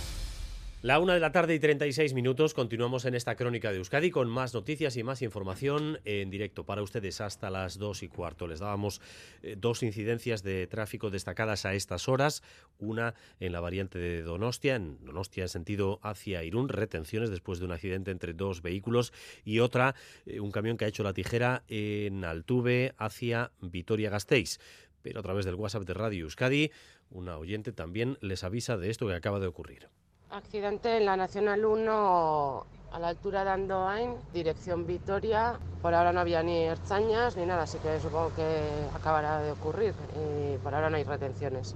La 0.82 0.99
una 0.99 1.13
de 1.13 1.19
la 1.19 1.34
tarde 1.34 1.55
y 1.55 1.59
36 1.59 2.13
minutos. 2.13 2.53
Continuamos 2.53 3.03
en 3.03 3.13
esta 3.13 3.36
crónica 3.36 3.69
de 3.69 3.80
Euskadi 3.80 4.11
con 4.11 4.30
más 4.30 4.53
noticias 4.53 4.95
y 4.95 5.03
más 5.03 5.21
información 5.21 5.99
en 6.05 6.30
directo 6.30 6.65
para 6.65 6.82
ustedes 6.82 7.19
hasta 7.19 7.49
las 7.49 7.77
dos 7.77 8.01
y 8.01 8.07
cuarto. 8.07 8.47
Les 8.47 8.61
dábamos 8.61 9.01
eh, 9.43 9.57
dos 9.59 9.84
incidencias 9.84 10.41
de 10.41 10.67
tráfico 10.67 11.09
destacadas 11.09 11.65
a 11.65 11.73
estas 11.73 12.07
horas. 12.07 12.43
Una 12.77 13.13
en 13.41 13.51
la 13.51 13.59
variante 13.59 13.99
de 13.99 14.21
Donostia, 14.21 14.77
en 14.77 15.03
Donostia 15.03 15.43
en 15.43 15.49
sentido 15.49 15.99
hacia 16.01 16.45
Irún, 16.45 16.69
retenciones 16.69 17.30
después 17.30 17.59
de 17.59 17.65
un 17.65 17.73
accidente 17.73 18.11
entre 18.11 18.32
dos 18.32 18.61
vehículos. 18.61 19.11
Y 19.43 19.59
otra, 19.59 19.95
eh, 20.25 20.39
un 20.39 20.51
camión 20.51 20.77
que 20.77 20.86
ha 20.86 20.88
hecho 20.88 21.03
la 21.03 21.11
tijera 21.11 21.63
en 21.67 22.23
Altuve 22.23 22.93
hacia 22.97 23.51
Vitoria-Gasteiz. 23.59 24.59
Pero 25.01 25.19
a 25.19 25.23
través 25.23 25.43
del 25.43 25.55
WhatsApp 25.55 25.84
de 25.84 25.93
Radio 25.93 26.23
Euskadi, 26.23 26.71
una 27.09 27.38
oyente 27.38 27.73
también 27.73 28.17
les 28.21 28.45
avisa 28.45 28.77
de 28.77 28.89
esto 28.89 29.07
que 29.07 29.15
acaba 29.15 29.41
de 29.41 29.47
ocurrir. 29.47 29.89
Accidente 30.32 30.97
en 30.97 31.05
la 31.05 31.17
Nacional 31.17 31.65
1 31.65 32.65
a 32.91 32.99
la 32.99 33.07
altura 33.07 33.43
de 33.43 33.49
Andoain, 33.49 34.15
dirección 34.32 34.86
Vitoria. 34.86 35.57
Por 35.82 35.95
ahora 35.95 36.13
no 36.13 36.19
había 36.19 36.43
ni 36.43 36.65
herzañas 36.65 37.36
ni 37.36 37.47
nada, 37.47 37.63
así 37.63 37.80
que 37.80 37.99
supongo 37.99 38.32
que 38.36 38.69
acabará 38.95 39.41
de 39.41 39.51
ocurrir 39.51 39.95
y 40.15 40.57
por 40.57 40.75
ahora 40.75 40.91
no 40.91 40.97
hay 40.97 41.03
retenciones. 41.03 41.75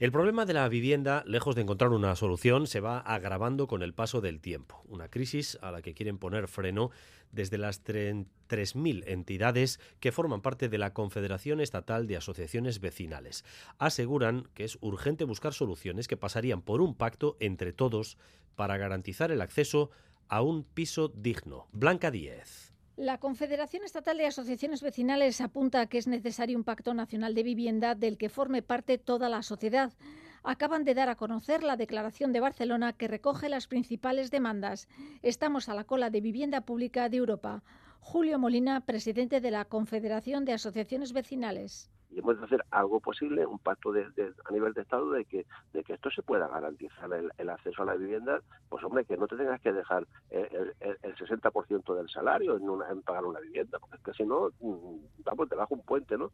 El 0.00 0.12
problema 0.12 0.46
de 0.46 0.54
la 0.54 0.66
vivienda, 0.70 1.22
lejos 1.26 1.54
de 1.54 1.60
encontrar 1.60 1.90
una 1.90 2.16
solución, 2.16 2.66
se 2.66 2.80
va 2.80 3.00
agravando 3.00 3.66
con 3.66 3.82
el 3.82 3.92
paso 3.92 4.22
del 4.22 4.40
tiempo. 4.40 4.82
Una 4.88 5.10
crisis 5.10 5.58
a 5.60 5.70
la 5.70 5.82
que 5.82 5.92
quieren 5.92 6.16
poner 6.16 6.48
freno 6.48 6.90
desde 7.32 7.58
las 7.58 7.84
3.000 7.84 9.04
entidades 9.06 9.78
que 10.00 10.10
forman 10.10 10.40
parte 10.40 10.70
de 10.70 10.78
la 10.78 10.94
Confederación 10.94 11.60
Estatal 11.60 12.06
de 12.06 12.16
Asociaciones 12.16 12.80
Vecinales. 12.80 13.44
Aseguran 13.76 14.48
que 14.54 14.64
es 14.64 14.78
urgente 14.80 15.24
buscar 15.24 15.52
soluciones 15.52 16.08
que 16.08 16.16
pasarían 16.16 16.62
por 16.62 16.80
un 16.80 16.94
pacto 16.94 17.36
entre 17.38 17.74
todos 17.74 18.16
para 18.56 18.78
garantizar 18.78 19.30
el 19.30 19.42
acceso 19.42 19.90
a 20.28 20.40
un 20.40 20.64
piso 20.64 21.08
digno. 21.08 21.68
Blanca 21.72 22.10
Díez. 22.10 22.72
La 23.00 23.16
Confederación 23.16 23.82
Estatal 23.82 24.18
de 24.18 24.26
Asociaciones 24.26 24.82
Vecinales 24.82 25.40
apunta 25.40 25.86
que 25.86 25.96
es 25.96 26.06
necesario 26.06 26.58
un 26.58 26.64
pacto 26.64 26.92
nacional 26.92 27.34
de 27.34 27.42
vivienda 27.42 27.94
del 27.94 28.18
que 28.18 28.28
forme 28.28 28.60
parte 28.60 28.98
toda 28.98 29.30
la 29.30 29.42
sociedad. 29.42 29.94
Acaban 30.42 30.84
de 30.84 30.92
dar 30.92 31.08
a 31.08 31.16
conocer 31.16 31.62
la 31.62 31.78
Declaración 31.78 32.34
de 32.34 32.40
Barcelona 32.40 32.92
que 32.92 33.08
recoge 33.08 33.48
las 33.48 33.68
principales 33.68 34.30
demandas. 34.30 34.86
Estamos 35.22 35.70
a 35.70 35.74
la 35.74 35.84
cola 35.84 36.10
de 36.10 36.20
vivienda 36.20 36.60
pública 36.60 37.08
de 37.08 37.16
Europa. 37.16 37.62
Julio 38.00 38.38
Molina, 38.38 38.84
presidente 38.84 39.40
de 39.40 39.50
la 39.50 39.64
Confederación 39.64 40.44
de 40.44 40.52
Asociaciones 40.52 41.14
Vecinales 41.14 41.90
y 42.10 42.18
hemos 42.18 42.38
de 42.38 42.44
hacer 42.44 42.64
algo 42.70 43.00
posible, 43.00 43.46
un 43.46 43.58
pacto 43.58 43.92
de, 43.92 44.04
a 44.04 44.52
nivel 44.52 44.72
de 44.72 44.82
Estado 44.82 45.10
de 45.10 45.24
que, 45.24 45.46
de 45.72 45.84
que 45.84 45.94
esto 45.94 46.10
se 46.10 46.22
pueda 46.22 46.48
garantizar 46.48 47.10
el, 47.12 47.48
acceso 47.48 47.82
a 47.82 47.86
la 47.86 47.94
vivienda, 47.94 48.40
pues 48.68 48.82
hombre, 48.84 49.04
que 49.04 49.16
no 49.16 49.26
te 49.26 49.36
tengas 49.36 49.60
que 49.60 49.72
dejar 49.72 50.06
el, 50.30 50.74
el, 50.80 51.16
60% 51.16 51.94
del 51.94 52.08
salario 52.08 52.56
en, 52.56 52.64
en, 52.90 53.02
pagar 53.02 53.24
una 53.24 53.40
vivienda, 53.40 53.78
porque 53.78 53.96
es 53.96 54.02
que 54.02 54.12
si 54.12 54.24
no, 54.24 54.50
mm, 54.60 55.24
vamos, 55.24 55.48
te 55.48 55.56
bajo 55.56 55.74
un 55.74 55.82
puente, 55.82 56.16
¿no? 56.16 56.30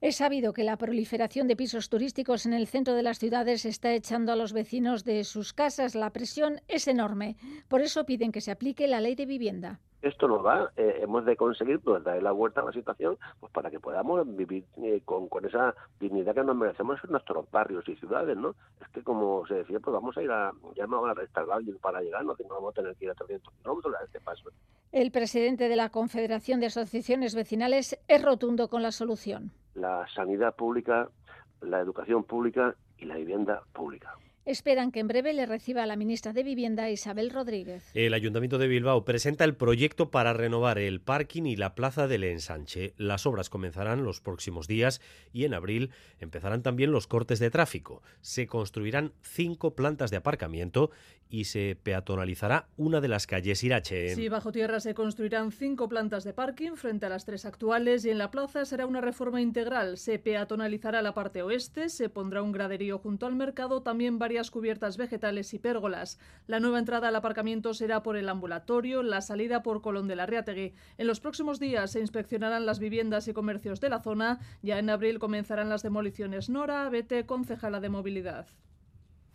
Es 0.00 0.16
sabido 0.16 0.52
que 0.52 0.62
la 0.62 0.76
proliferación 0.76 1.48
de 1.48 1.56
pisos 1.56 1.88
turísticos 1.88 2.46
en 2.46 2.52
el 2.52 2.68
centro 2.68 2.94
de 2.94 3.02
las 3.02 3.18
ciudades 3.18 3.64
está 3.64 3.92
echando 3.92 4.30
a 4.30 4.36
los 4.36 4.52
vecinos 4.52 5.04
de 5.04 5.24
sus 5.24 5.52
casas. 5.52 5.96
La 5.96 6.10
presión 6.10 6.60
es 6.68 6.86
enorme. 6.86 7.36
Por 7.66 7.80
eso 7.80 8.06
piden 8.06 8.30
que 8.30 8.40
se 8.40 8.52
aplique 8.52 8.86
la 8.86 9.00
ley 9.00 9.16
de 9.16 9.26
vivienda 9.26 9.80
esto 10.02 10.28
nos 10.28 10.44
va, 10.44 10.70
eh, 10.76 11.00
hemos 11.02 11.24
de 11.24 11.36
conseguir 11.36 11.80
pues, 11.80 12.02
darle 12.04 12.22
la 12.22 12.32
vuelta 12.32 12.60
a 12.60 12.64
la 12.64 12.72
situación 12.72 13.18
pues 13.40 13.52
para 13.52 13.70
que 13.70 13.80
podamos 13.80 14.24
vivir 14.36 14.64
eh, 14.82 15.00
con, 15.04 15.28
con, 15.28 15.44
esa 15.44 15.74
dignidad 15.98 16.34
que 16.34 16.44
nos 16.44 16.56
merecemos 16.56 16.98
en 17.04 17.12
nuestros 17.12 17.50
barrios 17.50 17.88
y 17.88 17.96
ciudades, 17.96 18.36
¿no? 18.36 18.54
Es 18.80 18.88
que 18.88 19.02
como 19.02 19.46
se 19.46 19.54
decía, 19.54 19.80
pues 19.80 19.92
vamos 19.92 20.16
a 20.16 20.22
ir 20.22 20.30
a, 20.30 20.52
ya 20.76 20.86
no 20.86 21.02
van 21.02 21.10
a 21.10 21.14
restar 21.14 21.46
para 21.80 22.00
llegar, 22.00 22.24
no, 22.24 22.36
vamos 22.48 22.72
a 22.72 22.80
tener 22.80 22.96
que 22.96 23.06
ir 23.06 23.10
a 23.10 23.14
300 23.14 23.52
kilómetros 23.54 23.94
a 23.94 24.04
este 24.04 24.20
paso. 24.20 24.50
El 24.92 25.10
presidente 25.10 25.68
de 25.68 25.76
la 25.76 25.90
Confederación 25.90 26.60
de 26.60 26.66
Asociaciones 26.66 27.34
Vecinales 27.34 27.98
es 28.06 28.22
rotundo 28.22 28.68
con 28.68 28.82
la 28.82 28.92
solución. 28.92 29.50
La 29.74 30.06
sanidad 30.14 30.54
pública, 30.54 31.08
la 31.60 31.80
educación 31.80 32.24
pública 32.24 32.74
y 32.98 33.04
la 33.04 33.16
vivienda 33.16 33.62
pública. 33.72 34.14
Esperan 34.48 34.92
que 34.92 35.00
en 35.00 35.08
breve 35.08 35.34
le 35.34 35.44
reciba 35.44 35.84
la 35.84 35.94
ministra 35.94 36.32
de 36.32 36.42
Vivienda 36.42 36.88
Isabel 36.88 37.28
Rodríguez. 37.28 37.90
El 37.92 38.14
Ayuntamiento 38.14 38.56
de 38.56 38.66
Bilbao 38.66 39.04
presenta 39.04 39.44
el 39.44 39.54
proyecto 39.54 40.10
para 40.10 40.32
renovar 40.32 40.78
el 40.78 41.02
parking 41.02 41.42
y 41.42 41.54
la 41.54 41.74
plaza 41.74 42.08
del 42.08 42.24
ensanche. 42.24 42.94
Las 42.96 43.26
obras 43.26 43.50
comenzarán 43.50 44.04
los 44.04 44.22
próximos 44.22 44.66
días 44.66 45.02
y 45.34 45.44
en 45.44 45.52
abril 45.52 45.90
empezarán 46.18 46.62
también 46.62 46.92
los 46.92 47.06
cortes 47.06 47.40
de 47.40 47.50
tráfico. 47.50 48.02
Se 48.22 48.46
construirán 48.46 49.12
cinco 49.20 49.74
plantas 49.74 50.10
de 50.10 50.16
aparcamiento 50.16 50.92
y 51.30 51.44
se 51.44 51.76
peatonalizará 51.82 52.68
una 52.76 53.00
de 53.00 53.08
las 53.08 53.26
calles 53.26 53.62
Irache. 53.64 54.14
Sí, 54.14 54.28
bajo 54.28 54.52
tierra 54.52 54.80
se 54.80 54.94
construirán 54.94 55.52
cinco 55.52 55.88
plantas 55.88 56.24
de 56.24 56.32
parking 56.32 56.72
frente 56.72 57.06
a 57.06 57.08
las 57.08 57.24
tres 57.24 57.44
actuales 57.44 58.04
y 58.04 58.10
en 58.10 58.18
la 58.18 58.30
plaza 58.30 58.64
será 58.64 58.86
una 58.86 59.00
reforma 59.00 59.40
integral. 59.40 59.98
Se 59.98 60.18
peatonalizará 60.18 61.02
la 61.02 61.14
parte 61.14 61.42
oeste, 61.42 61.88
se 61.88 62.08
pondrá 62.08 62.42
un 62.42 62.52
graderío 62.52 62.98
junto 62.98 63.26
al 63.26 63.34
mercado, 63.34 63.82
también 63.82 64.18
varias 64.18 64.50
cubiertas 64.50 64.96
vegetales 64.96 65.52
y 65.54 65.58
pérgolas. 65.58 66.18
La 66.46 66.60
nueva 66.60 66.78
entrada 66.78 67.08
al 67.08 67.16
aparcamiento 67.16 67.74
será 67.74 68.02
por 68.02 68.16
el 68.16 68.28
ambulatorio, 68.28 69.02
la 69.02 69.20
salida 69.20 69.62
por 69.62 69.82
Colón 69.82 70.08
de 70.08 70.16
la 70.16 70.26
Riategui. 70.26 70.74
En 70.96 71.06
los 71.06 71.20
próximos 71.20 71.60
días 71.60 71.92
se 71.92 72.00
inspeccionarán 72.00 72.66
las 72.66 72.78
viviendas 72.78 73.28
y 73.28 73.32
comercios 73.32 73.80
de 73.80 73.88
la 73.88 74.00
zona. 74.00 74.40
Ya 74.62 74.78
en 74.78 74.90
abril 74.90 75.18
comenzarán 75.18 75.68
las 75.68 75.82
demoliciones. 75.82 76.48
Nora 76.48 76.88
Bete, 76.88 77.26
concejala 77.26 77.80
de 77.80 77.88
movilidad. 77.88 78.46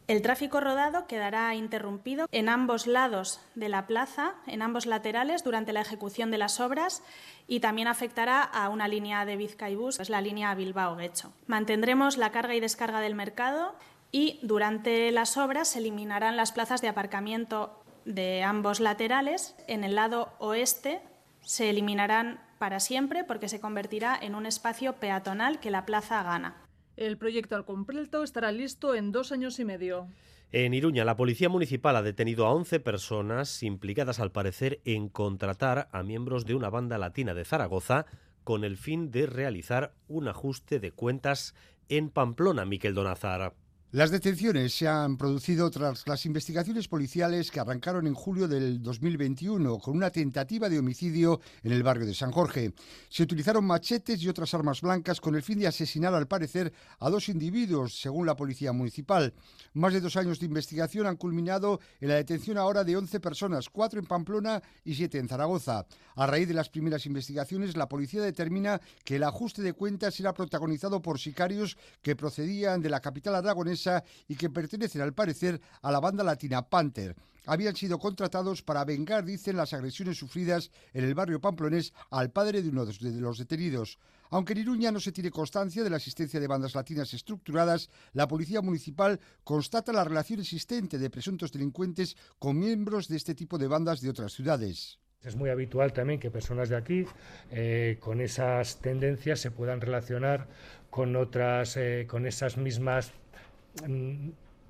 El 0.07 0.21
tráfico 0.21 0.59
rodado 0.59 1.07
quedará 1.07 1.55
interrumpido 1.55 2.27
en 2.31 2.49
ambos 2.49 2.87
lados 2.87 3.39
de 3.55 3.69
la 3.69 3.87
plaza, 3.87 4.35
en 4.47 4.61
ambos 4.61 4.85
laterales, 4.85 5.45
durante 5.45 5.71
la 5.71 5.79
ejecución 5.79 6.29
de 6.29 6.37
las 6.37 6.59
obras 6.59 7.03
y 7.47 7.61
también 7.61 7.87
afectará 7.87 8.41
a 8.43 8.67
una 8.67 8.89
línea 8.89 9.25
de 9.25 9.37
Vizcaibus, 9.37 9.97
que 9.97 10.03
es 10.03 10.09
la 10.09 10.19
línea 10.19 10.53
Bilbao-Guecho. 10.55 11.31
Mantendremos 11.47 12.17
la 12.17 12.31
carga 12.31 12.53
y 12.53 12.59
descarga 12.59 12.99
del 12.99 13.15
mercado 13.15 13.75
y 14.11 14.39
durante 14.41 15.09
las 15.11 15.37
obras 15.37 15.69
se 15.69 15.79
eliminarán 15.79 16.35
las 16.35 16.51
plazas 16.51 16.81
de 16.81 16.89
aparcamiento 16.89 17.81
de 18.03 18.43
ambos 18.43 18.81
laterales. 18.81 19.55
En 19.67 19.85
el 19.85 19.95
lado 19.95 20.33
oeste 20.39 21.01
se 21.41 21.69
eliminarán 21.69 22.41
para 22.59 22.81
siempre 22.81 23.23
porque 23.23 23.47
se 23.47 23.61
convertirá 23.61 24.17
en 24.21 24.35
un 24.35 24.45
espacio 24.45 24.93
peatonal 24.97 25.61
que 25.61 25.71
la 25.71 25.85
plaza 25.85 26.23
gana. 26.23 26.57
El 26.95 27.17
proyecto 27.17 27.55
al 27.55 27.65
completo 27.65 28.23
estará 28.23 28.51
listo 28.51 28.93
en 28.93 29.11
dos 29.11 29.31
años 29.31 29.59
y 29.59 29.65
medio. 29.65 30.07
En 30.51 30.75
Iruña, 30.75 31.03
la 31.03 31.15
Policía 31.15 31.49
Municipal 31.49 31.95
ha 31.95 32.03
detenido 32.03 32.45
a 32.45 32.53
11 32.53 32.79
personas 32.79 33.63
implicadas, 33.63 34.19
al 34.19 34.31
parecer, 34.31 34.81
en 34.85 35.09
contratar 35.09 35.89
a 35.91 36.03
miembros 36.03 36.45
de 36.45 36.53
una 36.53 36.69
banda 36.69 36.99
latina 36.99 37.33
de 37.33 37.45
Zaragoza 37.45 38.05
con 38.43 38.63
el 38.63 38.77
fin 38.77 39.09
de 39.09 39.25
realizar 39.25 39.95
un 40.07 40.27
ajuste 40.27 40.79
de 40.79 40.91
cuentas 40.91 41.55
en 41.89 42.09
Pamplona, 42.09 42.65
Miquel 42.65 42.93
Donazar. 42.93 43.55
Las 43.93 44.09
detenciones 44.09 44.75
se 44.75 44.87
han 44.87 45.17
producido 45.17 45.69
tras 45.69 46.07
las 46.07 46.25
investigaciones 46.25 46.87
policiales 46.87 47.51
que 47.51 47.59
arrancaron 47.59 48.07
en 48.07 48.15
julio 48.15 48.47
del 48.47 48.81
2021 48.81 49.77
con 49.77 49.95
una 49.95 50.09
tentativa 50.09 50.67
de 50.67 50.79
homicidio 50.79 51.39
en 51.61 51.73
el 51.73 51.83
barrio 51.83 52.07
de 52.07 52.15
San 52.15 52.31
Jorge. 52.31 52.73
Se 53.07 53.21
utilizaron 53.21 53.65
machetes 53.65 54.19
y 54.23 54.29
otras 54.29 54.51
armas 54.55 54.81
blancas 54.81 55.21
con 55.21 55.35
el 55.35 55.43
fin 55.43 55.59
de 55.59 55.67
asesinar 55.67 56.15
al 56.15 56.27
parecer 56.27 56.73
a 56.97 57.07
dos 57.11 57.29
individuos, 57.29 58.01
según 58.01 58.25
la 58.25 58.35
policía 58.35 58.73
municipal. 58.73 59.31
Más 59.73 59.93
de 59.93 60.01
dos 60.01 60.17
años 60.17 60.39
de 60.39 60.47
investigación 60.47 61.05
han 61.05 61.15
culminado 61.15 61.79
en 62.01 62.09
la 62.09 62.15
detención 62.15 62.57
ahora 62.57 62.83
de 62.83 62.97
11 62.97 63.19
personas, 63.19 63.69
cuatro 63.69 63.99
en 63.99 64.07
Pamplona 64.07 64.59
y 64.83 64.95
siete 64.95 65.19
en 65.19 65.27
Zaragoza. 65.27 65.85
A 66.15 66.25
raíz 66.25 66.47
de 66.47 66.55
las 66.55 66.69
primeras 66.69 67.05
investigaciones, 67.05 67.77
la 67.77 67.87
policía 67.87 68.23
determina 68.23 68.81
que 69.05 69.17
el 69.17 69.23
ajuste 69.23 69.61
de 69.61 69.73
cuentas 69.73 70.19
era 70.19 70.33
protagonizado 70.33 70.99
por 70.99 71.19
sicarios 71.19 71.77
que 72.01 72.15
procedían 72.15 72.81
de 72.81 72.89
la 72.89 72.99
capital 72.99 73.35
aragonesa 73.35 73.82
y 74.27 74.35
que 74.35 74.49
pertenecen 74.49 75.01
al 75.01 75.13
parecer 75.13 75.59
a 75.81 75.91
la 75.91 75.99
banda 75.99 76.23
latina 76.23 76.67
Panther. 76.69 77.15
Habían 77.45 77.75
sido 77.75 77.99
contratados 77.99 78.61
para 78.61 78.85
vengar, 78.85 79.25
dicen, 79.25 79.57
las 79.57 79.73
agresiones 79.73 80.17
sufridas 80.17 80.71
en 80.93 81.03
el 81.03 81.13
barrio 81.13 81.41
pamplonés 81.41 81.93
al 82.09 82.31
padre 82.31 82.61
de 82.61 82.69
uno 82.69 82.85
de 82.85 82.93
los 83.19 83.37
detenidos. 83.37 83.99
Aunque 84.29 84.53
en 84.53 84.59
Iruña 84.59 84.91
no 84.91 84.99
se 84.99 85.11
tiene 85.11 85.29
constancia 85.29 85.83
de 85.83 85.89
la 85.89 85.97
existencia 85.97 86.39
de 86.39 86.47
bandas 86.47 86.73
latinas 86.73 87.13
estructuradas, 87.13 87.89
la 88.13 88.27
policía 88.27 88.61
municipal 88.61 89.19
constata 89.43 89.91
la 89.91 90.05
relación 90.05 90.39
existente 90.39 90.97
de 90.97 91.09
presuntos 91.09 91.51
delincuentes 91.51 92.15
con 92.39 92.57
miembros 92.57 93.09
de 93.09 93.17
este 93.17 93.35
tipo 93.35 93.57
de 93.57 93.67
bandas 93.67 93.99
de 94.01 94.09
otras 94.09 94.31
ciudades. 94.31 94.97
Es 95.21 95.35
muy 95.35 95.49
habitual 95.49 95.93
también 95.93 96.19
que 96.19 96.31
personas 96.31 96.69
de 96.69 96.75
aquí 96.75 97.05
eh, 97.51 97.97
con 97.99 98.21
esas 98.21 98.81
tendencias 98.81 99.39
se 99.39 99.51
puedan 99.51 99.79
relacionar 99.79 100.47
con 100.89 101.15
otras, 101.15 101.77
eh, 101.77 102.05
con 102.09 102.25
esas 102.25 102.57
mismas 102.57 103.13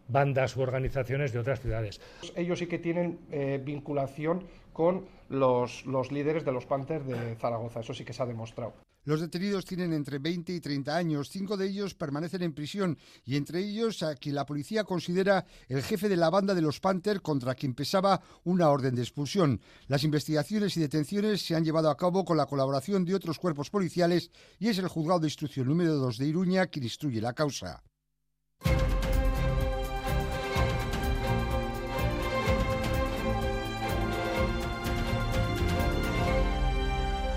bandas 0.08 0.56
u 0.56 0.62
organizaciones 0.62 1.32
de 1.32 1.40
otras 1.40 1.62
ciudades. 1.62 2.02
Ellos 2.36 2.60
sí 2.60 2.68
que 2.68 2.80
tienen 2.80 3.20
eh, 3.32 3.62
vinculación 3.64 4.46
con 4.74 5.06
los, 5.30 5.86
los 5.86 6.12
líderes 6.12 6.46
de 6.46 6.52
los 6.52 6.66
Panthers 6.66 7.06
de 7.06 7.36
Zaragoza, 7.36 7.80
eso 7.80 7.94
sí 7.94 8.04
que 8.04 8.14
se 8.14 8.24
ha 8.24 8.26
demostrado. 8.26 8.74
Los 9.06 9.20
detenidos 9.20 9.66
tienen 9.66 9.92
entre 9.92 10.18
20 10.18 10.54
y 10.54 10.62
30 10.62 10.96
años, 10.96 11.30
cinco 11.30 11.58
de 11.58 11.68
ellos 11.68 11.94
permanecen 11.94 12.42
en 12.42 12.54
prisión 12.54 12.98
y 13.26 13.36
entre 13.36 13.60
ellos 13.60 14.02
a 14.02 14.16
quien 14.16 14.36
la 14.36 14.46
policía 14.46 14.86
considera 14.86 15.46
el 15.68 15.84
jefe 15.84 16.08
de 16.08 16.16
la 16.16 16.30
banda 16.30 16.56
de 16.56 16.62
los 16.62 16.80
Panther 16.80 17.22
contra 17.22 17.54
quien 17.54 17.74
pesaba 17.74 18.22
una 18.46 18.70
orden 18.70 18.96
de 18.96 19.02
expulsión. 19.02 19.60
Las 19.88 20.06
investigaciones 20.06 20.78
y 20.78 20.80
detenciones 20.80 21.46
se 21.46 21.54
han 21.54 21.66
llevado 21.66 21.90
a 21.90 21.98
cabo 21.98 22.24
con 22.24 22.38
la 22.38 22.46
colaboración 22.46 23.04
de 23.04 23.16
otros 23.16 23.40
cuerpos 23.40 23.70
policiales 23.70 24.32
y 24.58 24.70
es 24.70 24.78
el 24.78 24.88
juzgado 24.88 25.20
de 25.20 25.28
instrucción 25.28 25.68
número 25.68 25.96
2 25.96 26.18
de 26.18 26.28
Iruña 26.28 26.68
quien 26.68 26.86
instruye 26.86 27.20
la 27.20 27.34
causa. 27.34 27.84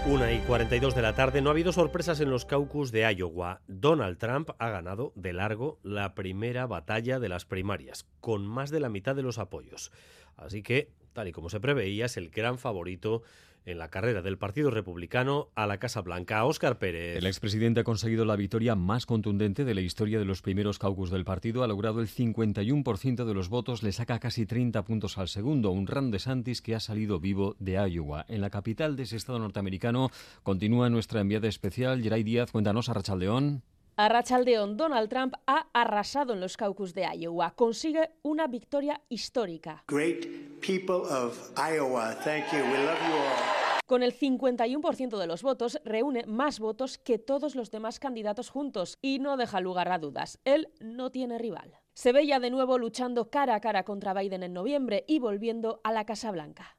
Una 0.08 0.32
y 0.32 0.38
42 0.38 0.94
de 0.94 1.02
la 1.02 1.16
tarde, 1.16 1.42
no 1.42 1.50
ha 1.50 1.52
habido 1.52 1.72
sorpresas 1.72 2.20
en 2.20 2.30
los 2.30 2.44
caucus 2.44 2.92
de 2.92 3.12
Iowa. 3.12 3.60
Donald 3.66 4.18
Trump 4.18 4.50
ha 4.60 4.68
ganado 4.70 5.12
de 5.16 5.32
largo 5.32 5.80
la 5.82 6.14
primera 6.14 6.68
batalla 6.68 7.18
de 7.18 7.28
las 7.28 7.44
primarias, 7.44 8.06
con 8.20 8.46
más 8.46 8.70
de 8.70 8.78
la 8.78 8.88
mitad 8.88 9.16
de 9.16 9.24
los 9.24 9.38
apoyos. 9.38 9.90
Así 10.36 10.62
que, 10.62 10.92
tal 11.12 11.26
y 11.26 11.32
como 11.32 11.50
se 11.50 11.58
preveía, 11.58 12.06
es 12.06 12.16
el 12.16 12.30
gran 12.30 12.56
favorito 12.56 13.24
en 13.66 13.78
la 13.78 13.90
carrera 13.90 14.22
del 14.22 14.38
Partido 14.38 14.70
Republicano 14.70 15.50
a 15.54 15.66
la 15.66 15.78
Casa 15.78 16.00
Blanca. 16.00 16.44
Óscar 16.44 16.78
Pérez. 16.78 17.18
El 17.18 17.26
expresidente 17.26 17.80
ha 17.80 17.84
conseguido 17.84 18.24
la 18.24 18.36
victoria 18.36 18.74
más 18.74 19.04
contundente 19.04 19.64
de 19.64 19.74
la 19.74 19.80
historia 19.82 20.18
de 20.18 20.24
los 20.24 20.40
primeros 20.40 20.78
caucus 20.78 21.10
del 21.10 21.24
partido. 21.24 21.62
Ha 21.62 21.66
logrado 21.66 22.00
el 22.00 22.08
51% 22.08 23.24
de 23.24 23.34
los 23.34 23.48
votos, 23.48 23.82
le 23.82 23.92
saca 23.92 24.18
casi 24.18 24.46
30 24.46 24.84
puntos 24.84 25.18
al 25.18 25.28
segundo. 25.28 25.70
Un 25.72 25.86
Ron 25.86 26.10
DeSantis 26.10 26.62
que 26.62 26.74
ha 26.74 26.80
salido 26.80 27.20
vivo 27.20 27.56
de 27.58 27.72
Iowa. 27.72 28.24
En 28.28 28.40
la 28.40 28.50
capital 28.50 28.96
de 28.96 29.02
ese 29.02 29.16
estado 29.16 29.38
norteamericano 29.38 30.10
continúa 30.42 30.88
nuestra 30.88 31.20
enviada 31.20 31.48
especial, 31.48 32.02
Geray 32.02 32.22
Díaz. 32.22 32.52
Cuéntanos 32.52 32.88
a 32.88 32.94
Rachaldeón. 32.94 33.62
A 33.98 34.10
Rachaldeón, 34.10 34.76
Donald 34.76 35.08
Trump 35.08 35.34
ha 35.46 35.68
arrasado 35.72 36.34
en 36.34 36.40
los 36.40 36.58
caucus 36.58 36.92
de 36.92 37.06
Iowa. 37.16 37.54
Consigue 37.56 38.10
una 38.22 38.46
victoria 38.46 39.00
histórica. 39.08 39.84
Great 39.88 40.60
people 40.60 40.96
of 41.08 41.52
Iowa, 41.56 42.14
thank 42.22 42.44
you. 42.52 42.58
We 42.58 42.84
love 42.84 42.98
you 43.08 43.14
all. 43.14 43.55
Con 43.86 44.02
el 44.02 44.12
51% 44.12 45.16
de 45.16 45.26
los 45.28 45.44
votos, 45.44 45.80
reúne 45.84 46.24
más 46.26 46.58
votos 46.58 46.98
que 46.98 47.18
todos 47.18 47.54
los 47.54 47.70
demás 47.70 48.00
candidatos 48.00 48.50
juntos 48.50 48.98
y 49.00 49.20
no 49.20 49.36
deja 49.36 49.60
lugar 49.60 49.92
a 49.92 49.98
dudas. 49.98 50.40
Él 50.44 50.68
no 50.80 51.12
tiene 51.12 51.38
rival. 51.38 51.85
Se 51.96 52.12
veía 52.12 52.40
de 52.40 52.50
nuevo 52.50 52.76
luchando 52.76 53.30
cara 53.30 53.54
a 53.54 53.60
cara 53.60 53.82
contra 53.82 54.12
Biden 54.12 54.42
en 54.42 54.52
noviembre 54.52 55.06
y 55.08 55.18
volviendo 55.18 55.80
a 55.82 55.92
la 55.92 56.04
Casa 56.04 56.30
Blanca. 56.30 56.76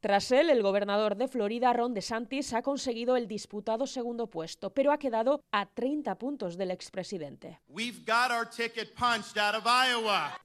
Tras 0.00 0.32
él, 0.32 0.50
el 0.50 0.60
gobernador 0.60 1.14
de 1.14 1.28
Florida, 1.28 1.72
Ron 1.72 1.94
DeSantis, 1.94 2.52
ha 2.52 2.62
conseguido 2.62 3.14
el 3.14 3.28
disputado 3.28 3.86
segundo 3.86 4.26
puesto, 4.26 4.74
pero 4.74 4.90
ha 4.90 4.98
quedado 4.98 5.44
a 5.52 5.66
30 5.66 6.18
puntos 6.18 6.56
del 6.56 6.72
expresidente. 6.72 7.60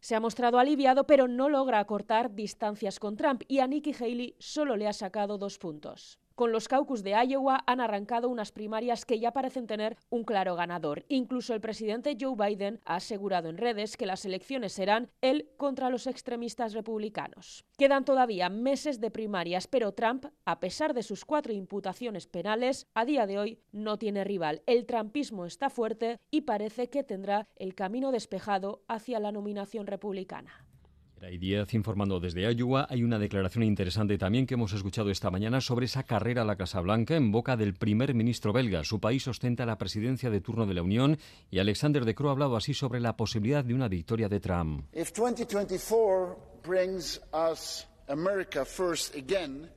Se 0.02 0.14
ha 0.14 0.20
mostrado 0.20 0.60
aliviado, 0.60 1.08
pero 1.08 1.28
no 1.28 1.50
logra 1.50 1.80
acortar 1.80 2.36
distancias 2.36 3.00
con 3.00 3.18
Trump 3.18 3.42
y 3.48 3.58
a 3.58 3.66
Nikki 3.66 3.96
Haley 4.00 4.36
solo 4.38 4.78
le 4.78 4.88
ha 4.88 4.94
sacado 4.94 5.40
dos 5.40 5.58
puntos. 5.58 6.20
Con 6.36 6.52
los 6.52 6.68
caucus 6.68 7.04
de 7.04 7.12
Iowa 7.12 7.64
han 7.68 7.80
arrancado 7.80 8.28
unas 8.28 8.52
primarias 8.52 9.06
que 9.06 9.20
ya 9.20 9.34
parecen 9.34 9.68
tener 9.68 9.98
un 10.10 10.24
claro 10.24 10.56
ganador. 10.56 11.06
Incluso 11.08 11.54
el 11.54 11.62
presidente 11.62 12.18
Joe 12.20 12.36
Biden 12.36 12.80
ha 12.86 12.96
asegurado 12.96 13.50
en 13.50 13.58
redes 13.60 13.98
que 13.98 14.08
las 14.08 14.26
elecciones 14.26 14.74
serán 14.74 15.12
él 15.22 15.52
contra 15.58 15.92
los 15.92 16.08
extremistas 16.08 16.74
republicanos. 16.74 17.66
Quedan 17.78 18.04
todavía 18.04 18.50
meses 18.50 19.00
de 19.00 19.12
primarias, 19.12 19.68
pero 19.68 19.92
Trump, 19.92 20.26
a 20.44 20.60
pesar 20.60 20.96
de 20.96 21.04
sus 21.04 21.24
cuatro 21.24 21.54
imputaciones 21.54 22.26
penales, 22.26 22.88
a 22.96 23.06
día 23.06 23.28
de 23.28 23.38
hoy 23.38 23.60
no 23.72 24.00
tiene 24.00 24.24
rival. 24.24 24.64
El 24.66 24.88
trumpismo 24.88 25.46
está 25.46 25.70
fuerte 25.70 26.20
y 26.32 26.42
parece 26.42 26.90
que 26.90 27.04
tendrá 27.04 27.48
el 27.58 27.76
camino 27.76 28.12
despejado 28.12 28.82
hacia 28.88 29.20
la 29.20 29.32
nominación 29.32 29.86
republicana. 29.86 30.66
Y 31.32 31.38
Díaz 31.38 31.74
informando 31.74 32.20
desde 32.20 32.52
Iowa. 32.54 32.88
Hay 32.90 33.04
una 33.04 33.18
declaración 33.18 33.64
interesante 33.64 34.18
también 34.18 34.46
que 34.46 34.56
hemos 34.56 34.74
escuchado 34.74 35.10
esta 35.10 35.32
mañana 35.32 35.62
sobre 35.62 35.86
esa 35.86 36.04
carrera 36.04 36.42
a 36.42 36.46
la 36.46 36.56
Casa 36.56 36.82
Blanca 36.82 37.16
en 37.16 37.32
boca 37.32 37.56
del 37.56 37.74
primer 37.74 38.14
ministro 38.14 38.52
belga. 38.52 38.84
Su 38.84 39.00
país 39.00 39.28
ostenta 39.28 39.66
la 39.66 39.78
presidencia 39.78 40.30
de 40.30 40.42
turno 40.42 40.66
de 40.66 40.74
la 40.74 40.82
Unión 40.82 41.18
y 41.50 41.60
Alexander 41.60 42.06
De 42.06 42.16
Croo 42.16 42.30
ha 42.30 42.34
hablado 42.34 42.56
así 42.56 42.74
sobre 42.74 43.00
la 43.00 43.16
posibilidad 43.16 43.64
de 43.64 43.74
una 43.74 43.88
victoria 43.88 44.28
de 44.28 44.40
Trump. 44.40 44.86
If 44.94 45.12
2024 45.14 46.38
brings 46.64 47.22
us 47.34 47.88
America 48.08 48.66
first 48.66 49.16
again, 49.16 49.70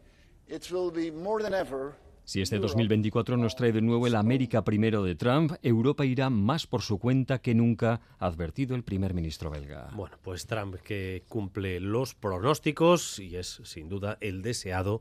it 0.49 0.71
will 0.71 0.91
be 0.91 1.11
more 1.11 1.43
than 1.43 1.55
ever 1.55 1.95
si 2.27 2.43
este 2.43 2.59
2024 2.59 3.37
nos 3.37 3.55
trae 3.55 3.71
de 3.71 3.81
nuevo 3.81 4.09
el 4.09 4.17
América 4.17 4.65
primero 4.65 5.05
de 5.05 5.15
Trump, 5.15 5.53
Europa 5.63 6.05
irá 6.05 6.29
más 6.29 6.67
por 6.67 6.83
su 6.83 6.99
cuenta 6.99 7.39
que 7.39 7.55
nunca, 7.55 8.01
ha 8.19 8.27
advertido 8.27 8.75
el 8.75 8.83
primer 8.83 9.15
ministro 9.15 9.49
belga. 9.49 9.91
Bueno, 9.95 10.19
pues 10.23 10.45
Trump 10.47 10.75
que 10.75 11.23
cumple 11.29 11.79
los 11.79 12.15
pronósticos 12.15 13.21
y 13.21 13.37
es 13.37 13.61
sin 13.63 13.89
duda 13.89 14.19
el 14.21 14.43
deseado 14.43 15.01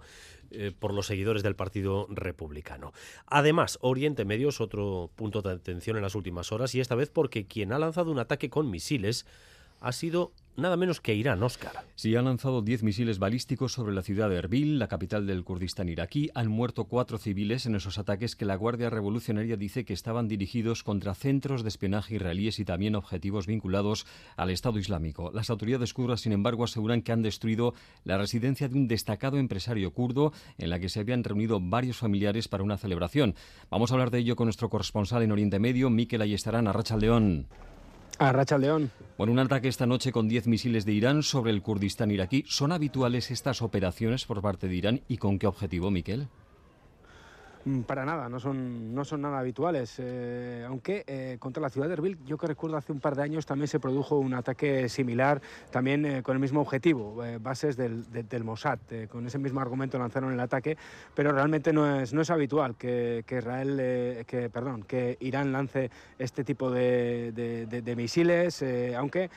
eh, 0.51 0.71
por 0.77 0.93
los 0.93 1.07
seguidores 1.07 1.41
del 1.41 1.55
Partido 1.55 2.05
Republicano. 2.11 2.93
Además, 3.25 3.79
Oriente 3.81 4.23
Medio 4.23 4.49
es 4.49 4.61
otro 4.61 5.09
punto 5.15 5.41
de 5.41 5.51
atención 5.51 5.97
en 5.97 6.03
las 6.03 6.13
últimas 6.13 6.51
horas 6.51 6.75
y 6.75 6.79
esta 6.79 6.93
vez 6.93 7.09
porque 7.09 7.47
quien 7.47 7.73
ha 7.73 7.79
lanzado 7.79 8.11
un 8.11 8.19
ataque 8.19 8.51
con 8.51 8.69
misiles 8.69 9.25
ha 9.81 9.93
sido 9.93 10.31
nada 10.57 10.77
menos 10.77 11.01
que 11.01 11.13
Irán, 11.13 11.43
Oscar. 11.43 11.85
Sí, 11.95 12.15
ha 12.15 12.21
lanzado 12.21 12.61
10 12.61 12.83
misiles 12.83 13.19
balísticos 13.19 13.73
sobre 13.73 13.93
la 13.93 14.01
ciudad 14.01 14.29
de 14.29 14.37
Erbil, 14.37 14.79
la 14.79 14.87
capital 14.87 15.25
del 15.25 15.43
Kurdistán 15.43 15.89
iraquí. 15.89 16.29
Han 16.35 16.49
muerto 16.49 16.85
cuatro 16.85 17.17
civiles 17.17 17.65
en 17.65 17.75
esos 17.75 17.97
ataques 17.97 18.35
que 18.35 18.45
la 18.45 18.55
Guardia 18.55 18.89
Revolucionaria 18.89 19.57
dice 19.57 19.85
que 19.85 19.93
estaban 19.93 20.27
dirigidos 20.27 20.83
contra 20.83 21.15
centros 21.15 21.63
de 21.63 21.69
espionaje 21.69 22.15
israelíes 22.15 22.59
y 22.59 22.65
también 22.65 22.95
objetivos 22.95 23.47
vinculados 23.47 24.05
al 24.37 24.49
Estado 24.49 24.79
Islámico. 24.79 25.31
Las 25.33 25.49
autoridades 25.49 25.93
kurdas, 25.93 26.21
sin 26.21 26.31
embargo, 26.31 26.63
aseguran 26.63 27.01
que 27.01 27.11
han 27.11 27.21
destruido 27.21 27.73
la 28.03 28.17
residencia 28.17 28.67
de 28.69 28.77
un 28.77 28.87
destacado 28.87 29.37
empresario 29.37 29.91
kurdo 29.91 30.33
en 30.57 30.69
la 30.69 30.79
que 30.79 30.89
se 30.89 30.99
habían 30.99 31.23
reunido 31.23 31.59
varios 31.59 31.97
familiares 31.97 32.47
para 32.47 32.63
una 32.63 32.77
celebración. 32.77 33.35
Vamos 33.69 33.91
a 33.91 33.95
hablar 33.95 34.11
de 34.11 34.19
ello 34.19 34.35
con 34.35 34.45
nuestro 34.45 34.69
corresponsal 34.69 35.23
en 35.23 35.31
Oriente 35.31 35.59
Medio, 35.59 35.89
Miquel 35.89 36.21
Ayestarán, 36.21 36.67
Arracha 36.67 36.97
León. 36.97 37.47
A 38.17 38.31
Racha 38.31 38.57
León. 38.57 38.91
Bueno, 39.17 39.33
un 39.33 39.39
ataque 39.39 39.67
esta 39.67 39.85
noche 39.85 40.11
con 40.11 40.27
10 40.27 40.47
misiles 40.47 40.85
de 40.85 40.93
Irán 40.93 41.23
sobre 41.23 41.51
el 41.51 41.61
Kurdistán 41.61 42.11
iraquí. 42.11 42.43
¿Son 42.47 42.71
habituales 42.71 43.31
estas 43.31 43.61
operaciones 43.61 44.25
por 44.25 44.41
parte 44.41 44.67
de 44.67 44.75
Irán 44.75 45.01
y 45.07 45.17
con 45.17 45.39
qué 45.39 45.47
objetivo, 45.47 45.91
Miquel? 45.91 46.27
Mm, 47.65 47.81
para 47.81 48.05
nada, 48.05 48.29
no 48.29 48.39
son, 48.39 48.93
no 48.93 49.03
son 49.03 49.21
nada 49.21 49.39
habituales. 49.39 49.95
Eh, 49.97 50.63
aunque 50.67 51.03
eh, 51.07 51.37
contra 51.39 51.61
la 51.61 51.69
ciudad 51.69 51.87
de 51.87 51.93
Erbil, 51.93 52.19
yo 52.23 52.37
que 52.37 52.45
recuerdo 52.45 52.77
hace 52.77 52.91
un 52.91 52.99
par 52.99 53.15
de 53.15 53.23
años 53.23 53.47
también 53.47 53.67
se 53.67 53.79
produjo 53.79 54.19
un 54.19 54.35
ataque 54.35 54.87
similar, 54.87 55.41
también 55.71 56.05
eh, 56.05 56.21
con 56.21 56.35
el 56.35 56.39
mismo 56.39 56.61
objetivo, 56.61 57.23
bases 57.39 57.75
del, 57.75 58.05
del 58.11 58.43
Mossad. 58.43 58.77
con 59.09 59.25
ese 59.25 59.39
mismo 59.39 59.61
argumento 59.61 59.97
lanzaron 59.97 60.31
el 60.31 60.39
ataque, 60.39 60.77
pero 61.15 61.31
realmente 61.31 61.73
no 61.73 62.01
es, 62.01 62.13
no 62.13 62.21
es 62.21 62.29
habitual 62.29 62.75
que, 62.75 63.23
que 63.25 63.39
Israel, 63.39 64.25
que, 64.27 64.49
perdón, 64.51 64.83
que 64.83 65.17
Irán 65.19 65.51
lance 65.51 65.89
este 66.19 66.43
tipo 66.43 66.69
de, 66.69 67.31
de 67.31 67.95
misiles, 67.95 68.63
aunque 68.95 69.29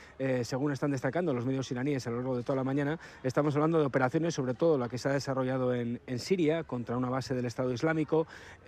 según 0.43 0.71
están 0.71 0.91
destacando 0.91 1.33
los 1.33 1.45
medios 1.45 1.71
iraníes 1.71 2.05
a 2.05 2.11
lo 2.11 2.17
largo 2.17 2.37
de 2.37 2.43
toda 2.43 2.57
la 2.57 2.63
mañana, 2.63 2.99
estamos 3.23 3.55
hablando 3.55 3.79
de 3.79 3.85
operaciones, 3.85 4.35
sobre 4.35 4.53
todo 4.53 4.77
la 4.77 4.87
que 4.87 4.97
se 4.97 5.09
ha 5.09 5.13
desarrollado 5.13 5.73
en, 5.73 5.99
en 6.05 6.19
Siria 6.19 6.63
contra 6.63 6.97
una 6.97 7.09
base 7.09 7.33
del 7.33 7.45
Estado 7.45 7.73
Islámico 7.73 8.18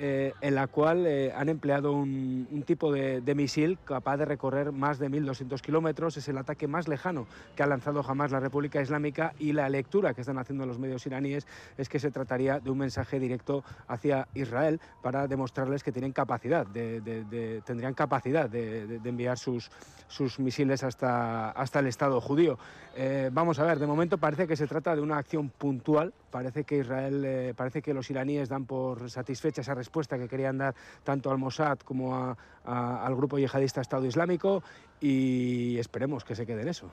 eh, 0.04 0.34
en 0.42 0.56
la 0.56 0.66
cual 0.68 1.06
eh, 1.06 1.32
han 1.36 1.48
empleado 1.48 1.92
un, 1.92 2.64
tipo 2.66 2.92
de, 2.92 3.22
misil 3.36 3.78
capaz 3.86 4.18
de 4.18 4.26
recorrer 4.26 4.72
más 4.72 4.98
de 4.98 5.10
1.200 5.10 5.62
kilómetros. 5.62 6.18
Es 6.18 6.28
el 6.28 6.38
ataque 6.38 6.68
más 6.68 6.88
lejano 6.88 7.28
que 7.56 7.62
ha 7.62 7.68
lanzado 7.68 8.02
jamás 8.02 8.32
la 8.32 8.40
República 8.40 8.82
Islámica 8.82 9.34
y 9.38 9.54
la 9.54 9.70
lectura 9.70 10.14
que 10.14 10.22
están 10.22 10.40
haciendo 10.40 10.66
los 10.66 10.80
medios 10.80 11.06
iraníes 11.06 11.46
es 11.78 11.88
que 11.88 12.00
se 12.00 12.10
trataría 12.10 12.60
de 12.60 12.72
un 12.72 12.80
mensaje 12.80 13.20
directo 13.20 13.64
hacia 13.88 14.28
Israel 14.34 14.80
para 15.04 15.28
demostrarles 15.28 15.84
que 15.84 15.92
tienen 15.92 16.14
capacidad, 16.14 16.66
tendrían 16.66 17.94
capacidad 17.94 18.50
de, 18.50 19.00
enviar 19.04 19.38
sus, 19.38 19.70
sus 20.08 20.40
misiles 20.40 20.84
hasta, 20.84 21.52
hasta 21.52 21.80
el 21.80 21.88
Estado 21.88 22.20
judío. 22.22 22.58
Eh, 22.96 23.30
vamos 23.32 23.60
a 23.60 23.66
ver, 23.66 23.80
de 23.80 23.88
momento 23.88 24.18
parece 24.18 24.48
que 24.48 24.56
se 24.56 24.68
trata 24.68 24.96
de 24.96 25.02
una 25.02 25.18
acción 25.18 25.50
puntual, 25.50 26.14
parece 26.30 26.64
que 26.64 26.78
Israel, 26.78 27.54
parece 27.56 27.82
que 27.82 27.94
los 27.94 28.10
iraníes 28.10 28.50
dan 28.50 28.66
por 28.66 29.10
satisfechos 29.10 29.41
fecha 29.42 29.62
esa 29.62 29.74
respuesta 29.74 30.18
que 30.18 30.30
querían 30.30 30.58
dar 30.58 30.74
tanto 31.04 31.32
al 31.32 31.38
Mossad 31.38 31.80
como 31.80 32.38
al 32.64 33.16
grupo 33.16 33.38
yihadista 33.38 33.82
Estado 33.82 34.06
Islámico 34.06 34.64
y 35.02 35.78
esperemos 35.80 36.24
que 36.24 36.36
se 36.36 36.46
quede 36.46 36.62
en 36.62 36.68
eso. 36.70 36.92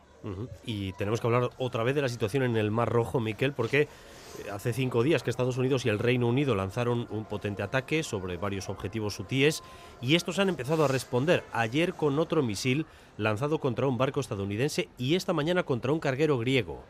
Y 0.64 0.92
tenemos 0.94 1.20
que 1.20 1.26
hablar 1.26 1.51
otra 1.59 1.84
vez 1.84 1.94
de 1.94 2.03
la 2.03 2.09
situación 2.09 2.42
en 2.42 2.57
el 2.57 2.70
Mar 2.70 2.88
Rojo, 2.90 3.20
Miquel, 3.20 3.53
porque 3.53 3.82
eh, 3.82 3.88
hace 4.51 4.72
cinco 4.72 5.03
días 5.03 5.22
que 5.22 5.30
Estados 5.30 5.59
Unidos 5.59 5.84
y 5.84 5.90
el 5.90 5.99
Reino 5.99 6.26
Unido 6.26 6.55
lanzaron 6.55 7.07
un 7.11 7.26
potente 7.26 7.62
ataque 7.62 8.03
sobre 8.03 8.38
varios 8.38 8.68
objetivos 8.68 9.18
hutíes 9.20 9.62
y 10.01 10.14
estos 10.14 10.38
han 10.38 10.49
empezado 10.49 10.84
a 10.84 10.88
responder 10.88 11.44
ayer 11.53 11.94
con 11.94 12.18
otro 12.18 12.42
misil 12.42 12.86
lanzado 13.18 13.59
contra 13.59 13.86
un 13.86 13.99
barco 13.99 14.20
estadounidense 14.20 14.88
y 14.96 15.14
esta 15.14 15.34
mañana 15.34 15.64
contra 15.64 15.92
un 15.92 16.01
carguero 16.01 16.38
griego. 16.38 16.82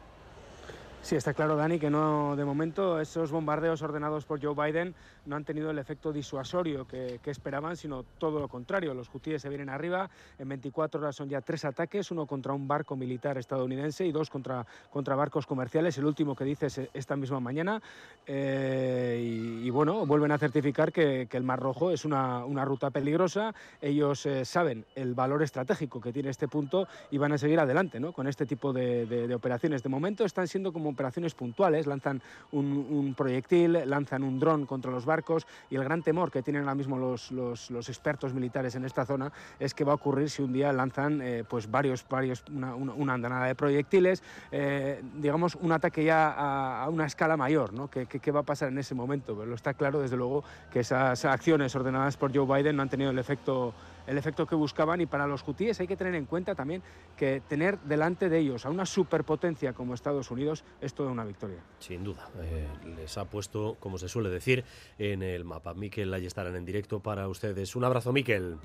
Sí, 1.01 1.17
está 1.17 1.33
claro, 1.33 1.57
Dani, 1.57 1.79
que 1.79 1.89
no, 1.89 2.37
de 2.37 2.45
momento 2.45 3.01
esos 3.01 3.31
bombardeos 3.31 3.81
ordenados 3.81 4.27
por 4.27 4.43
Joe 4.43 4.55
Biden 4.55 4.95
no 5.27 5.37
han 5.37 5.45
tenido 5.45 5.71
el 5.71 5.79
efecto 5.79 6.13
disuasorio 6.13 6.87
que, 6.87 7.21
esperaban, 7.25 7.77
sino 7.77 8.03
todo 8.19 8.41
lo 8.41 8.49
contrario. 8.49 8.95
Los 8.95 9.09
hutíes 9.15 9.41
se 9.41 9.49
vienen 9.49 9.69
arriba, 9.69 10.11
en 10.39 10.49
24 10.49 11.01
horas 11.01 11.17
son 11.17 11.29
ya 11.29 11.41
tres 11.41 11.65
ataques, 11.65 12.11
uno 12.11 12.27
contra 12.27 12.53
un 12.53 12.67
barco 12.67 12.97
militar 12.97 13.39
estadounidense 13.39 14.05
y 14.05 14.13
dos 14.13 14.29
contra, 14.29 14.67
contra 14.91 15.15
barcos 15.15 15.47
comerciales, 15.47 15.97
el 15.99 16.05
último 16.05 16.35
que 16.35 16.45
dices 16.45 16.81
esta 16.93 17.17
misma 17.17 17.41
mañana. 17.41 17.81
Eh, 18.27 19.61
y, 19.63 19.71
bueno, 19.71 20.05
vuelven 20.05 20.33
a 20.33 20.39
certificar 20.39 20.93
que, 20.93 21.29
el 21.31 21.43
Mar 21.45 21.61
Rojo 21.61 21.91
es 21.93 22.05
una, 22.05 22.65
ruta 22.65 22.91
peligrosa, 22.91 23.55
ellos 23.81 24.27
eh, 24.27 24.45
saben 24.45 24.85
el 24.97 25.15
valor 25.15 25.43
estratégico 25.43 26.01
que 26.01 26.13
tiene 26.13 26.31
este 26.31 26.49
punto 26.49 26.89
y 27.13 27.19
van 27.19 27.33
a 27.33 27.39
seguir 27.39 27.61
adelante 27.61 28.01
¿no? 28.01 28.13
con 28.13 28.27
este 28.27 28.45
tipo 28.45 28.73
de 28.73 29.33
operaciones. 29.35 29.83
De 29.83 29.89
momento 29.89 30.25
están 30.25 30.49
siendo 30.49 30.73
como 30.73 30.88
operaciones 30.89 31.35
puntuales, 31.35 31.87
lanzan 31.87 32.23
un, 32.53 33.15
proyectil, 33.17 33.79
lanzan 33.87 34.23
un 34.23 34.39
dron 34.39 34.67
contra 34.67 34.91
los 34.91 35.05
barcos 35.05 35.47
y 35.71 35.77
el 35.77 35.85
gran 35.85 36.03
temor 36.03 36.31
que 36.31 36.43
tienen 36.43 36.63
ahora 36.63 36.75
mismo 36.75 36.99
los, 36.99 37.31
los, 37.31 37.89
expertos 37.89 38.35
militares 38.35 38.75
en 38.75 38.85
esta 38.85 39.07
zona 39.07 39.33
es 39.59 39.75
que 39.75 39.85
va 39.85 39.93
a 39.93 39.95
ocurrir 39.95 40.29
si 40.31 40.43
un 40.43 40.53
día 40.53 40.73
lanzan 40.73 41.21
eh, 41.23 41.45
pues 41.49 41.71
varios, 41.71 42.05
varios 42.09 42.45
una, 42.51 43.15
andanada 43.15 43.47
de 43.47 43.55
proyectiles, 43.55 44.23
eh, 44.53 45.03
digamos 45.17 45.55
un 45.55 45.73
ataque 45.73 46.05
ya 46.05 46.83
a, 46.83 46.89
una 46.89 47.07
escala 47.07 47.37
mayor, 47.37 47.73
¿no? 47.73 47.89
¿Qué, 47.89 48.07
¿Qué, 48.07 48.31
va 48.31 48.41
a 48.41 48.45
pasar 48.45 48.69
en 48.69 48.79
ese 48.79 48.95
momento? 48.95 49.37
Pero 49.39 49.55
está 49.55 49.75
claro 49.75 50.01
desde 50.01 50.17
luego 50.17 50.45
que 50.71 50.81
esas 50.81 51.25
acciones 51.25 51.75
ordenadas 51.75 52.17
por 52.17 52.35
Joe 52.35 52.47
Biden 52.47 52.77
no 52.77 52.83
han 52.83 52.89
tenido 52.89 53.11
el 53.11 53.19
efecto 53.19 53.75
el 54.09 54.17
efecto 54.17 54.47
que 54.47 54.55
buscaban 54.55 55.01
y 55.01 55.07
para 55.07 55.27
los 55.27 55.47
hutíes 55.47 55.79
hay 55.81 55.87
que 55.87 55.97
tener 55.97 56.15
en 56.15 56.25
cuenta 56.25 56.55
también 56.55 56.83
que 57.17 57.43
tener 57.47 57.79
delante 57.81 58.29
de 58.29 58.39
ellos 58.39 58.65
a 58.65 58.71
una 58.71 58.87
superpotencia 58.87 59.75
como 59.75 59.95
Estados 59.95 60.31
Unidos 60.31 60.65
es 60.81 60.95
toda 60.95 61.11
una 61.11 61.25
victoria. 61.25 61.59
Sin 61.79 62.03
duda, 62.03 62.29
eh, 62.41 62.67
les 62.97 63.19
ha 63.19 63.27
puesto, 63.27 63.77
como 63.79 63.99
se 63.99 64.09
suele 64.09 64.31
decir, 64.31 64.65
en 64.99 65.23
el 65.23 65.45
mapa. 65.45 65.75
Miquel, 65.75 66.13
ahí 66.15 66.27
estarán 66.27 66.57
en 66.57 66.65
directo 66.65 67.01
para 67.01 67.29
ustedes. 67.29 67.77
Un 67.77 67.85
abrazo, 67.85 68.13
Miquel. 68.13 68.57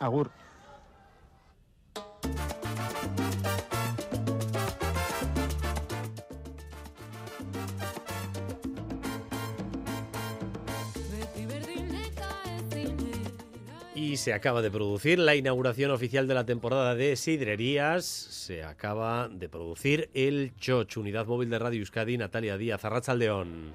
Agur. 0.00 0.30
Y 13.96 14.18
se 14.18 14.34
acaba 14.34 14.60
de 14.60 14.70
producir 14.70 15.18
la 15.18 15.34
inauguración 15.36 15.90
oficial 15.90 16.28
de 16.28 16.34
la 16.34 16.44
temporada 16.44 16.94
de 16.94 17.16
sidrerías. 17.16 18.04
Se 18.04 18.62
acaba 18.62 19.26
de 19.26 19.48
producir 19.48 20.10
el 20.12 20.54
Choch, 20.56 20.98
unidad 20.98 21.24
móvil 21.24 21.48
de 21.48 21.58
Radio 21.58 21.80
Euskadi, 21.80 22.18
Natalia 22.18 22.58
Díaz, 22.58 22.84
Arrachaldeón. 22.84 23.72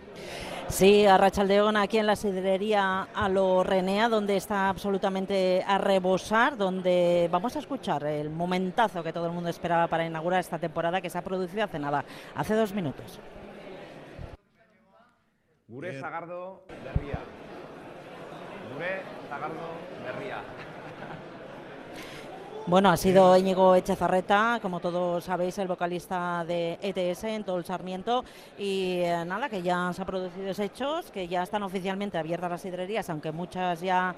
Sí, 0.68 1.08
Arrachaldeón, 1.08 1.76
aquí 1.76 1.98
en 1.98 2.06
la 2.06 2.16
sidrería 2.16 3.08
a 3.16 3.30
lo 3.30 3.64
Renea, 3.64 4.10
donde 4.10 4.38
está 4.38 4.70
absolutamente 4.70 5.64
a 5.66 5.80
rebosar, 5.80 6.56
donde 6.56 7.28
vamos 7.32 7.56
a 7.56 7.60
escuchar 7.60 8.04
el 8.04 8.30
momentazo 8.30 9.02
que 9.02 9.12
todo 9.12 9.26
el 9.26 9.32
mundo 9.32 9.50
esperaba 9.50 9.88
para 9.88 10.06
inaugurar 10.06 10.40
esta 10.40 10.60
temporada 10.60 11.02
que 11.02 11.10
se 11.10 11.18
ha 11.18 11.24
producido 11.24 11.64
hace 11.64 11.80
nada, 11.80 12.06
hace 12.36 12.54
dos 12.54 12.74
minutos. 12.74 13.20
Gure 15.68 16.00
Zagardo 16.00 16.64
bueno, 22.68 22.90
ha 22.90 22.98
sido 22.98 23.36
Íñigo 23.36 23.76
Echezarreta, 23.76 24.60
como 24.62 24.80
todos 24.80 25.24
sabéis, 25.24 25.58
el 25.58 25.68
vocalista 25.68 26.46
de 26.46 26.78
ETS 26.82 27.24
en 27.26 27.44
todo 27.44 27.58
el 27.58 27.66
Sarmiento. 27.66 28.24
Y 28.58 29.00
eh, 29.00 29.26
nada, 29.26 29.50
que 29.50 29.62
ya 29.62 29.92
se 29.94 30.02
han 30.02 30.06
producido 30.06 30.52
hechos, 30.64 31.12
que 31.12 31.28
ya 31.28 31.44
están 31.44 31.64
oficialmente 31.64 32.18
abiertas 32.18 32.52
las 32.52 32.64
hidrerías, 32.64 33.10
aunque 33.10 33.32
muchas 33.32 33.82
ya 33.82 34.16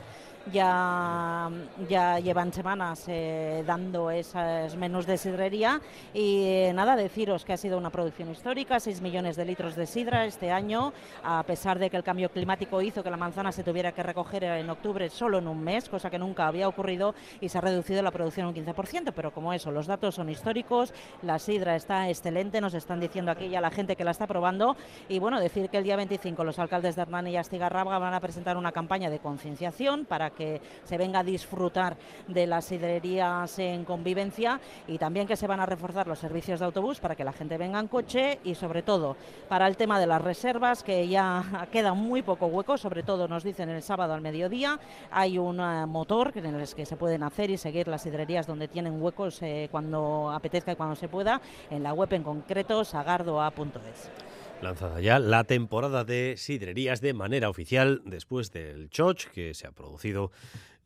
ya, 0.52 1.50
ya 1.88 2.20
llevan 2.20 2.52
semanas 2.52 3.06
eh, 3.08 3.64
dando 3.66 4.12
esos 4.12 4.76
menús 4.76 5.06
de 5.06 5.18
sidrería. 5.18 5.82
Y 6.14 6.44
eh, 6.44 6.74
nada, 6.74 6.96
deciros 6.96 7.46
que 7.46 7.54
ha 7.54 7.58
sido 7.58 7.78
una 7.78 7.90
producción 7.90 8.30
histórica, 8.32 8.80
6 8.80 9.02
millones 9.02 9.36
de 9.36 9.46
litros 9.46 9.76
de 9.76 9.86
sidra 9.86 10.26
este 10.26 10.52
año, 10.52 10.94
a 11.24 11.44
pesar 11.44 11.80
de 11.80 11.90
que 11.90 11.98
el 11.98 12.04
cambio 12.04 12.30
climático 12.30 12.82
hizo 12.82 13.04
que 13.04 13.10
la 13.10 13.18
manzana 13.18 13.52
se 13.52 13.64
tuviera 13.64 13.92
que 13.92 14.04
recoger 14.04 14.44
en 14.44 14.70
octubre 14.70 15.10
solo 15.10 15.38
en 15.38 15.48
un 15.48 15.64
mes, 15.64 15.88
cosa 15.90 16.10
que 16.10 16.20
nunca 16.20 16.48
había 16.48 16.68
ocurrido 16.68 17.16
y 17.40 17.50
se 17.50 17.58
ha 17.58 17.62
reducido 17.62 18.02
la 18.02 18.12
producción 18.12 18.48
un 18.48 18.56
15%, 18.56 19.14
pero 19.16 19.32
como 19.32 19.54
eso, 19.54 19.72
los 19.72 19.88
datos 19.88 20.16
son 20.16 20.30
históricos, 20.30 20.94
la 21.22 21.40
sidra 21.40 21.76
está 21.76 22.10
excelente, 22.10 22.62
nos 22.62 22.74
están 22.74 23.00
diciendo 23.00 23.32
aquí 23.32 23.50
ya 23.50 23.62
la 23.62 23.72
gente 23.72 23.96
que 23.96 24.04
la 24.04 24.12
está 24.12 24.28
probando. 24.28 24.76
Y 25.08 25.20
bueno, 25.20 25.40
decir 25.40 25.70
que 25.70 25.78
el 25.78 25.84
día 25.84 25.96
25 25.96 26.44
los 26.44 26.60
alcaldes 26.60 26.96
de 26.96 27.04
Hernán 27.04 27.28
y 27.28 27.38
Astigarrabga 27.38 27.98
van 28.00 28.14
a 28.14 28.20
presentar 28.20 28.58
una 28.58 28.72
campaña 28.72 29.10
de 29.10 29.20
concienciación 29.20 30.06
para 30.06 30.33
que 30.34 30.62
se 30.84 30.98
venga 30.98 31.20
a 31.20 31.24
disfrutar 31.24 31.96
de 32.28 32.48
las 32.48 32.66
sidrerías 32.66 33.58
en 33.60 33.86
convivencia 33.86 34.60
y 34.88 34.98
también 34.98 35.28
que 35.28 35.36
se 35.36 35.48
van 35.48 35.60
a 35.60 35.66
reforzar 35.66 36.08
los 36.08 36.20
servicios 36.20 36.60
de 36.60 36.66
autobús 36.66 37.00
para 37.00 37.16
que 37.16 37.24
la 37.24 37.34
gente 37.34 37.58
venga 37.58 37.80
en 37.80 37.88
coche 37.88 38.40
y 38.44 38.56
sobre 38.56 38.82
todo 38.82 39.16
para 39.48 39.68
el 39.68 39.78
tema 39.78 40.00
de 40.00 40.08
las 40.08 40.22
reservas 40.22 40.84
que 40.84 41.08
ya 41.08 41.68
queda 41.72 41.94
muy 41.94 42.22
poco 42.22 42.48
hueco, 42.48 42.78
sobre 42.78 43.04
todo 43.04 43.28
nos 43.28 43.44
dicen 43.44 43.70
el 43.70 43.82
sábado 43.82 44.14
al 44.14 44.22
mediodía. 44.22 44.80
Hay 45.12 45.38
un 45.38 45.60
eh, 45.60 45.86
motor 45.86 46.32
en 46.36 46.46
el 46.46 46.74
que 46.74 46.86
se 46.86 46.96
pueden 46.96 47.24
hacer 47.24 47.50
y 47.50 47.58
seguir 47.58 47.88
las 47.88 48.04
sidrerías 48.04 48.48
donde 48.48 48.68
tienen 48.68 49.02
huecos 49.02 49.42
eh, 49.42 49.68
cuando 49.72 50.32
apetezca 50.32 50.72
y 50.72 50.76
cuando 50.76 50.96
se 50.96 51.08
pueda 51.08 51.42
en 51.70 51.84
la 51.84 51.94
web 51.94 52.12
en 52.14 52.24
concreto 52.24 52.84
sagardoa.es 52.84 54.33
lanzada 54.64 55.00
ya 55.02 55.20
la 55.20 55.44
temporada 55.44 56.04
de 56.04 56.36
sidrerías 56.38 57.02
de 57.02 57.14
manera 57.14 57.50
oficial 57.50 58.02
después 58.06 58.52
del 58.52 58.90
Choch 58.90 59.28
que 59.28 59.54
se 59.54 59.68
ha 59.68 59.72
producido 59.72 60.32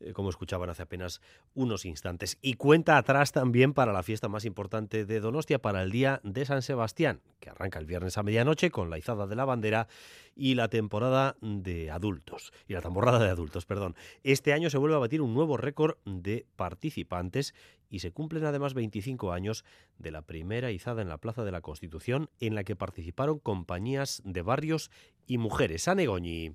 eh, 0.00 0.12
como 0.12 0.30
escuchaban 0.30 0.70
hace 0.70 0.82
apenas 0.82 1.20
unos 1.54 1.84
instantes. 1.84 2.38
Y 2.40 2.54
cuenta 2.54 2.96
atrás 2.96 3.32
también 3.32 3.74
para 3.74 3.92
la 3.92 4.02
fiesta 4.02 4.28
más 4.28 4.44
importante 4.44 5.04
de 5.04 5.20
Donostia, 5.20 5.58
para 5.58 5.82
el 5.82 5.90
Día 5.90 6.20
de 6.22 6.44
San 6.44 6.62
Sebastián, 6.62 7.20
que 7.40 7.50
arranca 7.50 7.78
el 7.78 7.86
viernes 7.86 8.16
a 8.18 8.22
medianoche 8.22 8.70
con 8.70 8.90
la 8.90 8.98
izada 8.98 9.26
de 9.26 9.36
la 9.36 9.44
bandera 9.44 9.88
y 10.36 10.54
la 10.54 10.68
temporada 10.68 11.36
de 11.40 11.90
adultos, 11.90 12.52
y 12.68 12.74
la 12.74 12.80
temporada 12.80 13.18
de 13.18 13.30
adultos, 13.30 13.66
perdón. 13.66 13.96
Este 14.22 14.52
año 14.52 14.70
se 14.70 14.78
vuelve 14.78 14.94
a 14.94 15.00
batir 15.00 15.20
un 15.20 15.34
nuevo 15.34 15.56
récord 15.56 15.96
de 16.04 16.46
participantes 16.56 17.54
y 17.90 17.98
se 18.00 18.12
cumplen 18.12 18.44
además 18.44 18.74
25 18.74 19.32
años 19.32 19.64
de 19.98 20.10
la 20.10 20.22
primera 20.22 20.70
izada 20.70 21.02
en 21.02 21.08
la 21.08 21.18
Plaza 21.18 21.44
de 21.44 21.52
la 21.52 21.60
Constitución 21.60 22.30
en 22.38 22.54
la 22.54 22.64
que 22.64 22.76
participaron 22.76 23.38
compañías 23.38 24.22
de 24.24 24.42
barrios 24.42 24.90
y 25.26 25.38
mujeres. 25.38 25.88
Anegoñi. 25.88 26.54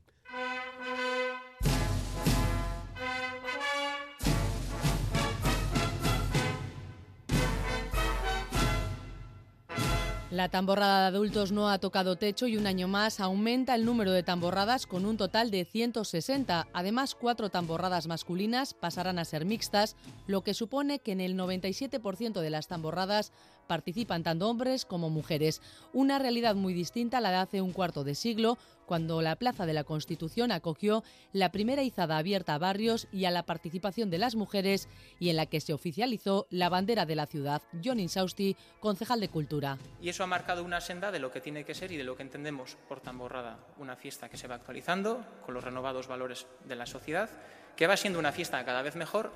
La 10.34 10.50
tamborrada 10.50 11.02
de 11.02 11.16
adultos 11.16 11.52
no 11.52 11.70
ha 11.70 11.78
tocado 11.78 12.16
techo 12.16 12.48
y 12.48 12.58
un 12.58 12.66
año 12.66 12.88
más 12.88 13.20
aumenta 13.20 13.76
el 13.76 13.86
número 13.86 14.12
de 14.12 14.24
tamborradas 14.24 14.88
con 14.88 15.06
un 15.06 15.16
total 15.16 15.52
de 15.52 15.64
160. 15.64 16.70
Además, 16.74 17.14
cuatro 17.14 17.52
tamborradas 17.52 18.08
masculinas 18.08 18.74
pasarán 18.74 19.20
a 19.20 19.26
ser 19.26 19.46
mixtas, 19.46 19.96
lo 20.26 20.42
que 20.42 20.56
supone 20.56 20.98
que 20.98 21.12
en 21.12 21.22
el 21.22 21.38
97% 21.38 22.42
de 22.42 22.50
las 22.50 22.68
tamborradas 22.68 23.32
participan 23.68 24.24
tanto 24.24 24.50
hombres 24.50 24.86
como 24.86 25.10
mujeres. 25.10 25.62
Una 25.94 26.20
realidad 26.20 26.56
muy 26.56 26.74
distinta 26.74 27.18
a 27.18 27.22
la 27.22 27.32
de 27.32 27.38
hace 27.38 27.62
un 27.62 27.74
cuarto 27.74 28.04
de 28.04 28.16
siglo, 28.16 28.58
cuando 28.86 29.22
la 29.22 29.36
Plaza 29.36 29.66
de 29.66 29.74
la 29.74 29.84
Constitución 29.84 30.52
acogió 30.52 31.04
la 31.32 31.52
primera 31.52 31.84
izada 31.84 32.18
abierta 32.18 32.56
a 32.56 32.58
barrios 32.58 33.08
y 33.12 33.26
a 33.26 33.32
la 33.32 33.44
participación 33.44 34.10
de 34.10 34.18
las 34.18 34.36
mujeres 34.36 34.88
y 35.20 35.30
en 35.30 35.38
la 35.38 35.46
que 35.46 35.62
se 35.62 35.74
oficializó 35.74 36.48
la 36.50 36.70
bandera 36.70 37.06
de 37.06 37.16
la 37.16 37.26
ciudad. 37.26 37.62
John 37.84 38.00
Insausti, 38.00 38.56
concejal 38.80 39.20
de 39.20 39.30
Cultura. 39.30 39.78
Y 40.02 40.10
eso 40.10 40.24
ha 40.24 40.28
marcado 40.28 40.64
una 40.64 40.82
senda 40.82 41.12
de 41.12 41.20
lo 41.20 41.32
que 41.32 41.42
tiene 41.42 41.66
que 41.66 41.74
ser 41.74 41.92
y 41.92 41.98
de 41.98 42.04
lo 42.04 42.16
que 42.16 42.24
entendemos 42.24 42.78
por 42.88 43.02
tamborrada, 43.02 43.60
una 43.78 43.96
fiesta 43.96 44.30
que 44.30 44.38
se 44.38 44.48
va 44.48 44.56
actualizando 44.56 45.26
con 45.46 45.54
los 45.54 45.64
renovados 45.64 46.08
valores 46.08 46.46
de 46.66 46.76
la 46.76 46.86
sociedad, 46.86 47.30
que 47.76 47.88
va 47.88 47.98
siendo 47.98 48.20
una 48.20 48.32
fiesta 48.32 48.64
cada 48.66 48.82
vez 48.82 48.96
mejor 48.96 49.32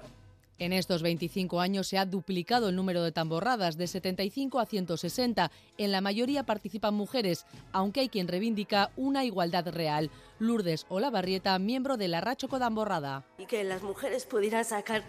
en 0.59 0.73
estos 0.73 1.01
25 1.01 1.59
años 1.59 1.87
se 1.87 1.97
ha 1.97 2.05
duplicado 2.05 2.69
el 2.69 2.75
número 2.75 3.03
de 3.03 3.11
tamborradas, 3.11 3.77
de 3.77 3.87
75 3.87 4.59
a 4.59 4.65
160. 4.65 5.51
En 5.77 5.91
la 5.91 6.01
mayoría 6.01 6.43
participan 6.43 6.93
mujeres, 6.93 7.45
aunque 7.71 8.01
hay 8.01 8.09
quien 8.09 8.27
reivindica 8.27 8.91
una 8.97 9.23
igualdad 9.23 9.67
real. 9.69 10.09
Lourdes 10.39 10.85
Olavarrieta, 10.89 11.57
miembro 11.59 11.97
de 11.97 12.07
la 12.07 12.21
Racho 12.21 12.47
Codamborrada. 12.47 13.25
Y 13.37 13.45
que 13.45 13.63
las 13.63 13.83
mujeres 13.83 14.25
pudieran 14.25 14.65
sacar, 14.65 15.03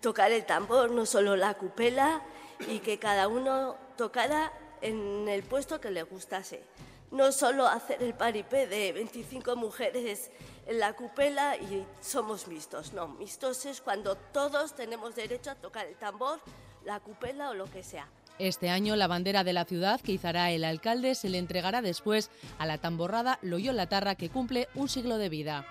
tocar 0.00 0.32
el 0.32 0.44
tambor, 0.44 0.90
no 0.90 1.06
solo 1.06 1.36
la 1.36 1.54
cupela, 1.54 2.22
y 2.68 2.80
que 2.80 2.98
cada 2.98 3.28
uno 3.28 3.76
tocara 3.96 4.52
en 4.82 5.28
el 5.28 5.42
puesto 5.42 5.80
que 5.80 5.90
le 5.90 6.02
gustase. 6.02 6.62
No 7.10 7.32
solo 7.32 7.66
hacer 7.66 8.02
el 8.02 8.14
paripé 8.14 8.66
de 8.66 8.92
25 8.92 9.56
mujeres 9.56 10.30
la 10.70 10.92
cupela 10.92 11.56
y 11.56 11.84
somos 12.00 12.46
mixtos. 12.46 12.92
No, 12.92 13.08
mixtos 13.08 13.66
es 13.66 13.80
cuando 13.80 14.16
todos 14.16 14.74
tenemos 14.74 15.14
derecho 15.14 15.50
a 15.50 15.54
tocar 15.54 15.86
el 15.86 15.96
tambor, 15.96 16.40
la 16.84 17.00
cupela 17.00 17.50
o 17.50 17.54
lo 17.54 17.66
que 17.66 17.82
sea. 17.82 18.08
Este 18.38 18.70
año 18.70 18.96
la 18.96 19.06
bandera 19.06 19.44
de 19.44 19.52
la 19.52 19.64
ciudad 19.64 20.00
que 20.00 20.12
izará 20.12 20.50
el 20.50 20.64
alcalde 20.64 21.14
se 21.14 21.28
le 21.28 21.38
entregará 21.38 21.82
después 21.82 22.30
a 22.58 22.66
la 22.66 22.78
tamborrada 22.78 23.38
Loyola 23.42 23.86
Tarra 23.88 24.14
que 24.14 24.30
cumple 24.30 24.68
un 24.74 24.88
siglo 24.88 25.18
de 25.18 25.28
vida. 25.28 25.66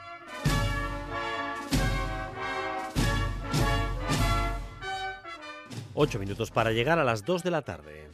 Ocho 5.96 6.20
minutos 6.20 6.52
para 6.52 6.72
llegar 6.72 7.00
a 7.00 7.04
las 7.04 7.26
dos 7.26 7.42
de 7.44 7.52
la 7.52 7.64
tarde. 7.64 8.10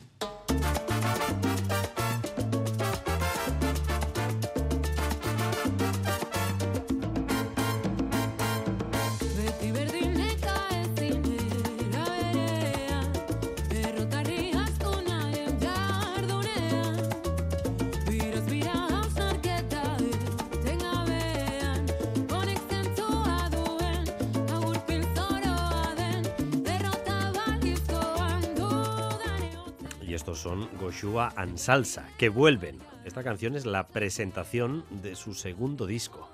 Son 30.35 30.69
Goshua 30.79 31.33
and 31.35 31.57
Salsa, 31.57 32.07
que 32.17 32.29
vuelven. 32.29 32.79
Esta 33.05 33.23
canción 33.23 33.55
es 33.55 33.65
la 33.65 33.87
presentación 33.87 34.83
de 34.89 35.15
su 35.15 35.33
segundo 35.33 35.85
disco. 35.85 36.29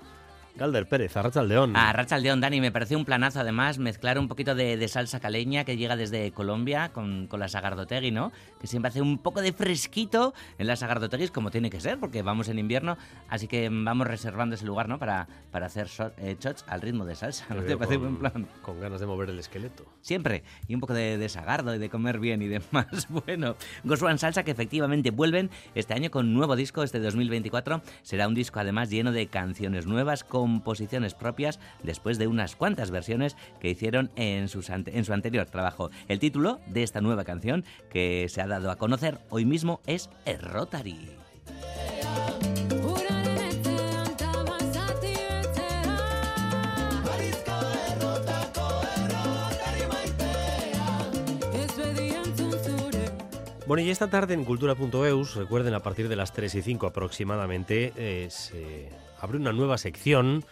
Galder 0.56 0.86
Pérez, 0.86 1.16
Arrachaldeón. 1.16 1.76
A 1.76 1.90
Arrachaldeón, 1.90 2.40
Dani, 2.40 2.60
me 2.60 2.70
parece 2.70 2.94
un 2.94 3.04
planazo 3.04 3.40
además 3.40 3.78
mezclar 3.78 4.18
un 4.18 4.28
poquito 4.28 4.54
de, 4.54 4.86
salsa 4.88 5.18
caleña 5.18 5.64
que 5.64 5.76
llega 5.76 5.96
desde 5.96 6.30
Colombia 6.32 6.90
con, 6.92 7.26
con, 7.26 7.40
la 7.40 7.48
Sagardotegui, 7.48 8.10
¿no? 8.10 8.32
Que 8.60 8.66
siempre 8.66 8.90
hace 8.90 9.00
un 9.00 9.18
poco 9.18 9.40
de 9.40 9.52
fresquito 9.52 10.34
en 10.58 10.66
la 10.66 10.76
Sagardotegui, 10.76 11.28
como 11.28 11.50
tiene 11.50 11.70
que 11.70 11.80
ser, 11.80 11.98
porque 11.98 12.22
vamos 12.22 12.48
en 12.48 12.58
invierno, 12.58 12.98
así 13.28 13.48
que 13.48 13.68
vamos 13.70 14.06
reservando 14.06 14.54
ese 14.54 14.66
lugar, 14.66 14.88
¿no? 14.88 14.98
Para, 14.98 15.26
para 15.50 15.66
hacer 15.66 15.88
eh, 16.18 16.36
shots 16.38 16.64
al 16.68 16.82
ritmo 16.82 17.06
de 17.06 17.14
salsa. 17.14 17.46
¿No 17.54 17.62
te 17.62 17.76
parece 17.76 17.96
buen 17.96 18.16
plan? 18.16 18.46
Con 18.60 18.78
ganas 18.80 19.00
de 19.00 19.06
mover 19.06 19.30
el 19.30 19.38
esqueleto. 19.38 19.86
Siempre. 20.02 20.42
Y 20.68 20.74
un 20.74 20.80
poco 20.80 20.92
de, 20.92 21.16
de 21.16 21.28
sagardo 21.28 21.74
y 21.74 21.78
de 21.78 21.88
comer 21.88 22.18
bien 22.18 22.42
y 22.42 22.48
demás. 22.48 22.86
bueno, 23.08 23.56
Goswan 23.84 24.18
Salsa 24.18 24.42
que 24.42 24.50
efectivamente 24.50 25.10
vuelven 25.10 25.50
este 25.74 25.94
año 25.94 26.10
con 26.10 26.34
nuevo 26.34 26.56
disco, 26.56 26.82
este 26.82 26.98
2024. 27.00 27.80
Será 28.02 28.28
un 28.28 28.34
disco 28.34 28.60
además 28.60 28.90
lleno 28.90 29.12
de 29.12 29.26
canciones 29.28 29.86
nuevas, 29.86 30.24
con 30.24 30.41
composiciones 30.42 31.14
propias 31.14 31.60
después 31.84 32.18
de 32.18 32.26
unas 32.26 32.56
cuantas 32.56 32.90
versiones 32.90 33.36
que 33.60 33.70
hicieron 33.70 34.10
en, 34.16 34.48
en 34.48 35.04
su 35.04 35.12
anterior 35.12 35.46
trabajo. 35.46 35.90
El 36.08 36.18
título 36.18 36.58
de 36.66 36.82
esta 36.82 37.00
nueva 37.00 37.22
canción 37.22 37.64
que 37.90 38.26
se 38.28 38.42
ha 38.42 38.48
dado 38.48 38.72
a 38.72 38.76
conocer 38.76 39.20
hoy 39.30 39.44
mismo 39.44 39.80
es 39.86 40.10
Rotary. 40.40 41.10
Bueno, 53.68 53.84
y 53.84 53.90
esta 53.90 54.10
tarde 54.10 54.34
en 54.34 54.44
cultura.eus, 54.44 55.36
recuerden 55.36 55.74
a 55.74 55.80
partir 55.80 56.08
de 56.08 56.16
las 56.16 56.32
3 56.32 56.56
y 56.56 56.62
5 56.62 56.88
aproximadamente, 56.88 57.92
eh, 57.96 58.26
se 58.28 58.88
abre 59.22 59.38
una 59.38 59.52
nueva 59.52 59.78
sección 59.78 60.44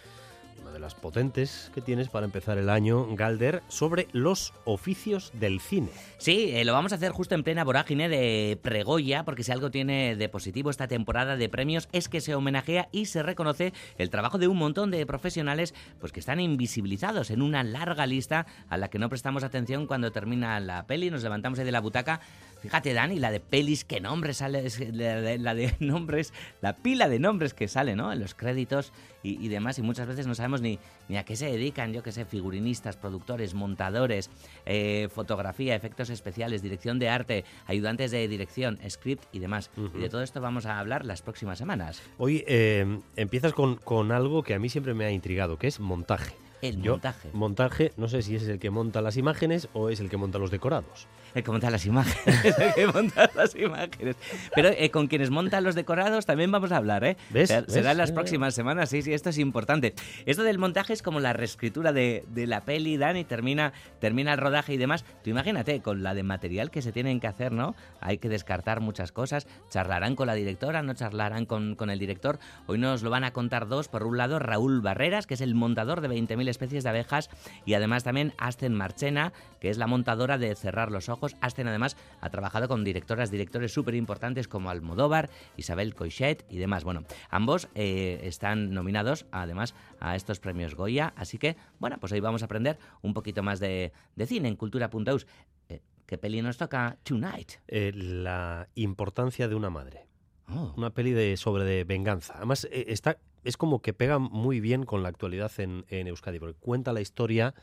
las 0.81 0.95
potentes 0.95 1.71
que 1.75 1.81
tienes 1.81 2.09
para 2.09 2.27
empezar 2.27 2.59
el 2.59 2.71
año, 2.71 3.07
Galder, 3.14 3.62
sobre 3.68 4.09
los 4.12 4.53
oficios 4.64 5.31
del 5.35 5.61
cine. 5.61 5.91
Sí, 6.18 6.51
eh, 6.53 6.64
lo 6.64 6.73
vamos 6.73 6.93
a 6.93 6.97
hacer 6.97 7.12
justo 7.12 7.35
en 7.35 7.45
plena 7.45 7.64
vorágine 7.64 8.09
de 8.09 8.59
Pregoya, 8.61 9.25
porque 9.25 9.45
si 9.45 9.53
algo 9.53 9.71
tiene 9.71 10.16
de 10.16 10.29
positivo 10.29 10.71
esta 10.71 10.89
temporada 10.89 11.37
de 11.37 11.49
premios 11.49 11.89
es 11.93 12.09
que 12.09 12.21
se 12.21 12.35
homenajea 12.35 12.89
y 12.93 13.07
se 13.07 13.23
reconoce 13.23 13.73
el 13.99 14.11
trabajo 14.11 14.39
de 14.39 14.49
un 14.49 14.57
montón 14.57 14.91
de 14.91 15.05
profesionales 15.07 15.75
pues 16.01 16.12
que 16.12 16.21
están 16.21 16.41
invisibilizados 16.41 17.31
en 17.31 17.43
una 17.43 17.62
larga 17.62 18.07
lista 18.07 18.47
a 18.68 18.77
la 18.77 18.89
que 18.89 18.99
no 18.99 19.09
prestamos 19.09 19.45
atención 19.45 19.87
cuando 19.87 20.11
termina 20.11 20.59
la 20.61 20.87
peli, 20.87 21.11
nos 21.11 21.23
levantamos 21.23 21.59
ahí 21.59 21.64
de 21.64 21.73
la 21.73 21.81
butaca 21.81 22.21
Fíjate, 22.61 22.93
Dani, 22.93 23.19
la 23.19 23.31
de 23.31 23.41
pelis, 23.41 23.85
qué 23.85 24.01
nombres 24.01 24.39
sale, 24.39 24.63
la 24.93 25.55
de, 25.55 25.75
nombres, 25.81 26.33
la 26.61 26.77
pila 26.77 27.09
de 27.09 27.19
nombres 27.19 27.55
que 27.55 27.69
sale, 27.69 27.97
¿no? 27.97 28.13
En 28.13 28.21
los 28.21 28.35
créditos 28.35 28.93
y, 29.23 29.49
demás, 29.49 29.79
y 29.79 29.83
muchas 29.83 30.07
veces 30.07 30.27
no 30.27 30.35
sabemos 30.35 30.61
ni, 30.61 30.79
ni 31.09 31.17
a 31.17 31.25
qué 31.25 31.37
se 31.37 31.47
dedican, 31.47 31.93
yo 31.93 32.03
qué 32.03 32.13
sé, 32.13 32.25
figurinistas, 32.25 32.97
productores, 32.97 33.55
montadores, 33.55 34.31
eh, 34.67 35.09
fotografía, 35.13 35.75
efectos 35.75 36.11
especiales, 36.11 36.63
dirección 36.63 36.99
de 36.99 37.09
arte, 37.09 37.45
ayudantes 37.67 38.11
de 38.11 38.27
dirección, 38.29 38.79
script 38.89 39.25
y 39.33 39.39
demás. 39.39 39.71
Y 39.95 40.01
de 40.01 40.09
todo 40.09 40.23
esto 40.23 40.41
vamos 40.41 40.67
a 40.67 40.79
hablar 40.79 41.05
las 41.05 41.23
próximas 41.23 41.59
semanas. 41.59 42.03
Hoy 42.19 42.45
eh, 42.47 43.01
empiezas 43.17 43.53
con, 43.53 43.77
con 43.77 44.13
algo 44.13 44.43
que 44.43 44.55
a 44.55 44.59
mí 44.59 44.69
siempre 44.69 44.95
me 44.95 45.05
ha 45.05 45.11
intrigado, 45.11 45.59
que 45.59 45.67
es 45.67 45.81
montaje. 45.81 46.35
El 46.63 46.77
montaje. 46.79 47.31
Montaje, 47.33 47.93
no 47.97 48.09
sé 48.09 48.21
si 48.21 48.37
es 48.37 48.47
el 48.47 48.59
que 48.59 48.69
monta 48.69 49.01
las 49.01 49.17
imágenes 49.17 49.69
o 49.73 49.89
es 49.89 50.01
el 50.01 50.11
que 50.11 50.19
monta 50.19 50.39
los 50.39 50.51
decorados 50.51 51.09
el 51.35 51.43
que 51.43 51.51
monta 51.51 51.70
las 51.70 51.87
imágenes, 51.87 52.59
el 52.59 52.74
que 52.74 52.87
monta 52.87 53.31
las 53.35 53.55
imágenes. 53.55 54.16
Pero 54.55 54.68
eh, 54.68 54.91
con 54.91 55.07
quienes 55.07 55.31
montan 55.31 55.64
los 55.64 55.74
decorados 55.74 56.26
también 56.26 56.51
vamos 56.51 56.72
a 56.72 56.76
hablar, 56.76 57.05
¿eh? 57.05 57.16
¿Ves? 57.31 57.49
Será 57.68 57.93
en 57.93 57.99
las 57.99 58.12
próximas 58.12 58.55
semanas, 58.55 58.91
sí, 58.91 59.03
sí, 59.03 59.12
esto 59.12 59.31
es 59.31 59.39
importante. 59.39 59.95
Esto 60.26 60.43
del 60.43 60.59
montaje 60.59 60.93
es 60.93 61.03
como 61.03 61.20
la 61.20 61.33
reescritura 61.33 61.93
de, 61.93 62.24
de 62.28 62.47
la 62.47 62.64
peli, 62.64 62.97
Dani, 62.97 63.24
termina, 63.24 63.72
termina 64.01 64.33
el 64.33 64.39
rodaje 64.39 64.74
y 64.74 64.76
demás. 64.76 65.05
Tú 65.22 65.31
imagínate, 65.31 65.81
con 65.81 66.03
la 66.03 66.14
de 66.14 66.22
material 66.22 66.70
que 66.70 66.83
se 66.83 66.93
tienen 66.93 67.20
que 67.20 67.26
hacer, 67.26 67.53
¿no? 67.53 67.74
Hay 68.01 68.18
que 68.18 68.28
descartar 68.28 68.81
muchas 68.81 69.12
cosas. 69.12 69.47
Charlarán 69.70 70.16
con 70.16 70.26
la 70.26 70.35
directora, 70.35 70.83
no 70.83 70.95
charlarán 70.95 71.47
con, 71.47 71.74
con 71.74 71.91
el 71.91 71.99
director. 71.99 72.39
Hoy 72.66 72.78
nos 72.78 73.03
lo 73.03 73.11
van 73.11 73.24
a 73.24 73.33
contar 73.33 73.68
dos. 73.68 73.89
Por 73.89 74.05
un 74.05 74.16
lado, 74.16 74.39
Raúl 74.39 74.81
Barreras, 74.81 75.26
que 75.26 75.35
es 75.35 75.41
el 75.41 75.55
montador 75.55 76.01
de 76.01 76.09
20.000 76.09 76.49
especies 76.49 76.85
de 76.85 76.91
abejas, 76.91 77.31
y 77.64 77.74
además 77.74 78.05
también 78.05 78.35
Asten 78.39 78.74
Marchena, 78.74 79.33
que 79.61 79.70
es 79.70 79.78
la 79.78 79.87
montadora 79.87 80.39
de 80.39 80.55
Cerrar 80.55 80.91
los 80.91 81.09
Ojos 81.09 81.20
Asten 81.41 81.68
además 81.68 81.97
ha 82.21 82.31
trabajado 82.31 82.68
con 82.68 82.85
directoras, 82.85 83.31
directores 83.31 83.73
súper 83.73 83.95
importantes 83.95 84.49
como 84.49 84.71
Almodóvar, 84.71 85.31
Isabel 85.57 85.95
Coixet 85.95 86.45
y 86.49 86.59
demás. 86.59 86.85
Bueno, 86.85 87.05
ambos 87.29 87.68
eh, 87.75 88.21
están 88.25 88.73
nominados 88.73 89.27
además 89.31 89.75
a 90.01 90.16
estos 90.16 90.41
premios 90.41 90.75
Goya, 90.75 91.12
así 91.16 91.39
que 91.39 91.57
bueno, 91.79 91.99
pues 92.01 92.12
hoy 92.12 92.21
vamos 92.21 92.43
a 92.43 92.47
aprender 92.47 92.79
un 93.03 93.14
poquito 93.14 93.43
más 93.43 93.61
de, 93.61 93.93
cine 94.27 94.49
en 94.49 94.57
cultura.us. 94.57 95.27
Eh, 95.68 95.81
¿Qué 96.07 96.18
peli 96.18 96.43
nos 96.43 96.57
toca 96.57 96.99
tonight? 97.03 97.53
Eh, 97.68 97.93
la 97.95 98.68
importancia 98.75 99.49
de 99.49 99.55
una 99.55 99.71
madre. 99.71 100.07
Oh. 100.49 100.75
Una 100.77 100.91
peli 100.91 101.12
de, 101.12 101.37
sobre 101.37 101.64
de 101.64 101.85
venganza. 101.85 102.35
Además, 102.37 102.66
está, 102.73 103.18
es 103.45 103.57
como 103.57 103.83
que 103.83 103.93
pega 103.93 104.18
muy 104.18 104.61
bien 104.61 104.85
con 104.85 105.03
la 105.03 105.09
actualidad 105.09 105.53
en, 105.59 105.85
en 105.89 106.09
Euskadi, 106.09 106.41
porque 106.41 106.59
cuenta 106.59 106.93
la 106.93 107.01
historia 107.01 107.55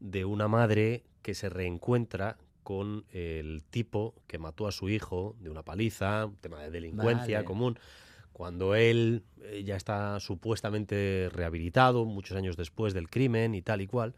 de 0.00 0.24
una 0.24 0.48
madre 0.48 1.04
que 1.22 1.34
se 1.34 1.48
reencuentra 1.48 2.36
con 2.64 3.04
el 3.12 3.62
tipo 3.70 4.14
que 4.26 4.38
mató 4.38 4.66
a 4.66 4.72
su 4.72 4.88
hijo 4.88 5.36
de 5.38 5.50
una 5.50 5.62
paliza, 5.62 6.26
un 6.26 6.36
tema 6.36 6.60
de 6.60 6.70
delincuencia 6.70 7.44
común, 7.44 7.78
cuando 8.32 8.74
él 8.74 9.22
eh, 9.42 9.62
ya 9.64 9.76
está 9.76 10.18
supuestamente 10.18 11.28
rehabilitado 11.32 12.04
muchos 12.04 12.36
años 12.36 12.56
después 12.56 12.92
del 12.92 13.08
crimen 13.08 13.54
y 13.54 13.62
tal 13.62 13.80
y 13.80 13.86
cual. 13.86 14.14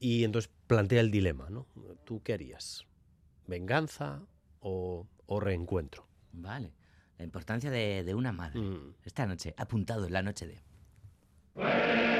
Y 0.00 0.24
entonces 0.24 0.50
plantea 0.66 1.00
el 1.00 1.12
dilema, 1.12 1.48
¿no? 1.50 1.66
¿Tú 2.04 2.20
qué 2.22 2.32
harías? 2.32 2.84
¿Venganza 3.46 4.22
o, 4.60 5.06
reencuentro? 5.40 6.06
Vale. 6.32 6.72
La 7.16 7.24
importancia 7.24 7.70
de, 7.70 8.14
una 8.14 8.32
madre. 8.32 8.60
Mm. 8.60 8.94
Esta 9.04 9.26
noche, 9.26 9.54
apuntado 9.56 10.06
en 10.06 10.12
la 10.12 10.22
noche 10.22 10.46
de... 10.46 12.17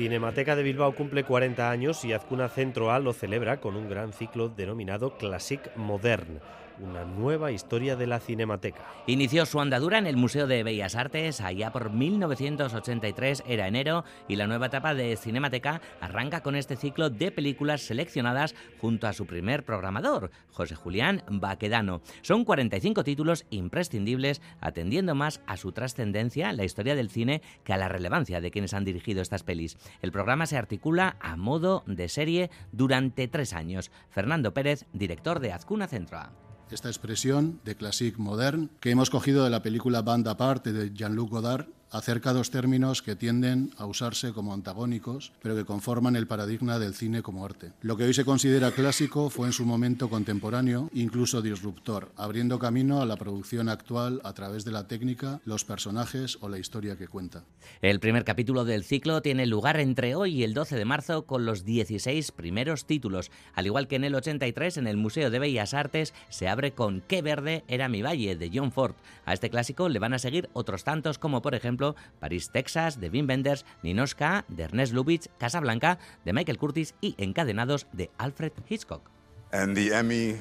Cinemateca 0.00 0.56
de 0.56 0.62
Bilbao 0.62 0.94
cumple 0.94 1.24
40 1.24 1.70
años 1.70 2.06
y 2.06 2.14
Azcuna 2.14 2.48
Centro 2.48 2.90
A 2.90 2.98
lo 3.00 3.12
celebra 3.12 3.60
con 3.60 3.76
un 3.76 3.90
gran 3.90 4.14
ciclo 4.14 4.48
denominado 4.48 5.18
Classic 5.18 5.60
Modern 5.76 6.40
una 6.82 7.04
nueva 7.04 7.52
historia 7.52 7.96
de 7.96 8.06
la 8.06 8.20
Cinemateca. 8.20 8.84
Inició 9.06 9.46
su 9.46 9.60
andadura 9.60 9.98
en 9.98 10.06
el 10.06 10.16
Museo 10.16 10.46
de 10.46 10.62
Bellas 10.62 10.96
Artes 10.96 11.40
allá 11.40 11.70
por 11.72 11.90
1983, 11.90 13.44
era 13.46 13.68
enero, 13.68 14.04
y 14.28 14.36
la 14.36 14.46
nueva 14.46 14.66
etapa 14.66 14.94
de 14.94 15.16
Cinemateca 15.16 15.80
arranca 16.00 16.42
con 16.42 16.56
este 16.56 16.76
ciclo 16.76 17.10
de 17.10 17.30
películas 17.30 17.82
seleccionadas 17.82 18.54
junto 18.78 19.06
a 19.06 19.12
su 19.12 19.26
primer 19.26 19.64
programador, 19.64 20.30
José 20.52 20.74
Julián 20.74 21.22
Baquedano. 21.28 22.00
Son 22.22 22.44
45 22.44 23.04
títulos 23.04 23.46
imprescindibles, 23.50 24.40
atendiendo 24.60 25.14
más 25.14 25.40
a 25.46 25.56
su 25.56 25.72
trascendencia 25.72 26.50
en 26.50 26.56
la 26.56 26.64
historia 26.64 26.94
del 26.94 27.10
cine 27.10 27.42
que 27.64 27.72
a 27.72 27.78
la 27.78 27.88
relevancia 27.88 28.40
de 28.40 28.50
quienes 28.50 28.74
han 28.74 28.84
dirigido 28.84 29.22
estas 29.22 29.42
pelis. 29.42 29.76
El 30.02 30.12
programa 30.12 30.46
se 30.46 30.56
articula 30.56 31.16
a 31.20 31.36
modo 31.36 31.82
de 31.86 32.08
serie 32.08 32.50
durante 32.72 33.28
tres 33.28 33.52
años. 33.52 33.90
Fernando 34.10 34.52
Pérez, 34.52 34.86
director 34.92 35.40
de 35.40 35.52
Azcuna 35.52 35.86
Centro 35.86 36.49
esta 36.70 36.88
expresión 36.88 37.60
de 37.64 37.74
classique 37.74 38.18
modern 38.18 38.70
que 38.80 38.90
hemos 38.90 39.10
cogido 39.10 39.44
de 39.44 39.50
la 39.50 39.62
película 39.62 40.02
Band 40.02 40.28
Apart 40.28 40.66
de 40.66 40.92
Jean-Luc 40.94 41.30
Godard 41.30 41.66
acerca 41.90 42.32
dos 42.32 42.50
términos 42.50 43.02
que 43.02 43.16
tienden 43.16 43.70
a 43.76 43.86
usarse 43.86 44.32
como 44.32 44.54
antagónicos, 44.54 45.32
pero 45.42 45.56
que 45.56 45.64
conforman 45.64 46.16
el 46.16 46.26
paradigma 46.26 46.78
del 46.78 46.94
cine 46.94 47.22
como 47.22 47.44
arte. 47.44 47.72
Lo 47.82 47.96
que 47.96 48.04
hoy 48.04 48.14
se 48.14 48.24
considera 48.24 48.70
clásico 48.70 49.30
fue 49.30 49.46
en 49.46 49.52
su 49.52 49.66
momento 49.66 50.08
contemporáneo, 50.08 50.90
incluso 50.92 51.42
disruptor, 51.42 52.12
abriendo 52.16 52.58
camino 52.58 53.02
a 53.02 53.06
la 53.06 53.16
producción 53.16 53.68
actual 53.68 54.20
a 54.24 54.32
través 54.32 54.64
de 54.64 54.72
la 54.72 54.86
técnica, 54.86 55.40
los 55.44 55.64
personajes 55.64 56.38
o 56.40 56.48
la 56.48 56.58
historia 56.58 56.96
que 56.96 57.08
cuenta. 57.08 57.44
El 57.82 58.00
primer 58.00 58.24
capítulo 58.24 58.64
del 58.64 58.84
ciclo 58.84 59.22
tiene 59.22 59.46
lugar 59.46 59.80
entre 59.80 60.14
hoy 60.14 60.34
y 60.34 60.44
el 60.44 60.54
12 60.54 60.76
de 60.76 60.84
marzo 60.84 61.26
con 61.26 61.44
los 61.44 61.64
16 61.64 62.32
primeros 62.32 62.84
títulos. 62.84 63.30
Al 63.54 63.66
igual 63.66 63.88
que 63.88 63.96
en 63.96 64.04
el 64.04 64.14
83, 64.14 64.76
en 64.76 64.86
el 64.86 64.96
Museo 64.96 65.30
de 65.30 65.38
Bellas 65.38 65.74
Artes 65.74 66.14
se 66.28 66.48
abre 66.48 66.72
con 66.72 67.02
Qué 67.06 67.22
verde 67.22 67.64
era 67.68 67.88
mi 67.88 68.02
valle 68.02 68.36
de 68.36 68.50
John 68.52 68.72
Ford. 68.72 68.94
A 69.24 69.32
este 69.32 69.50
clásico 69.50 69.88
le 69.88 69.98
van 69.98 70.14
a 70.14 70.18
seguir 70.18 70.48
otros 70.52 70.84
tantos 70.84 71.18
como 71.18 71.42
por 71.42 71.54
ejemplo 71.54 71.79
París, 72.18 72.50
Texas, 72.50 73.00
de 73.00 73.08
Wim 73.08 73.28
Wenders, 73.28 73.64
Ninoska, 73.82 74.44
de 74.48 74.64
Ernest 74.64 74.92
Lubitsch, 74.92 75.28
Casablanca, 75.38 75.98
de 76.24 76.32
Michael 76.32 76.58
Curtis 76.58 76.94
y 77.00 77.14
Encadenados 77.18 77.86
de 77.92 78.10
Alfred 78.18 78.52
Hitchcock. 78.68 79.10
And 79.52 79.74
the 79.74 79.96
Emmy 79.96 80.36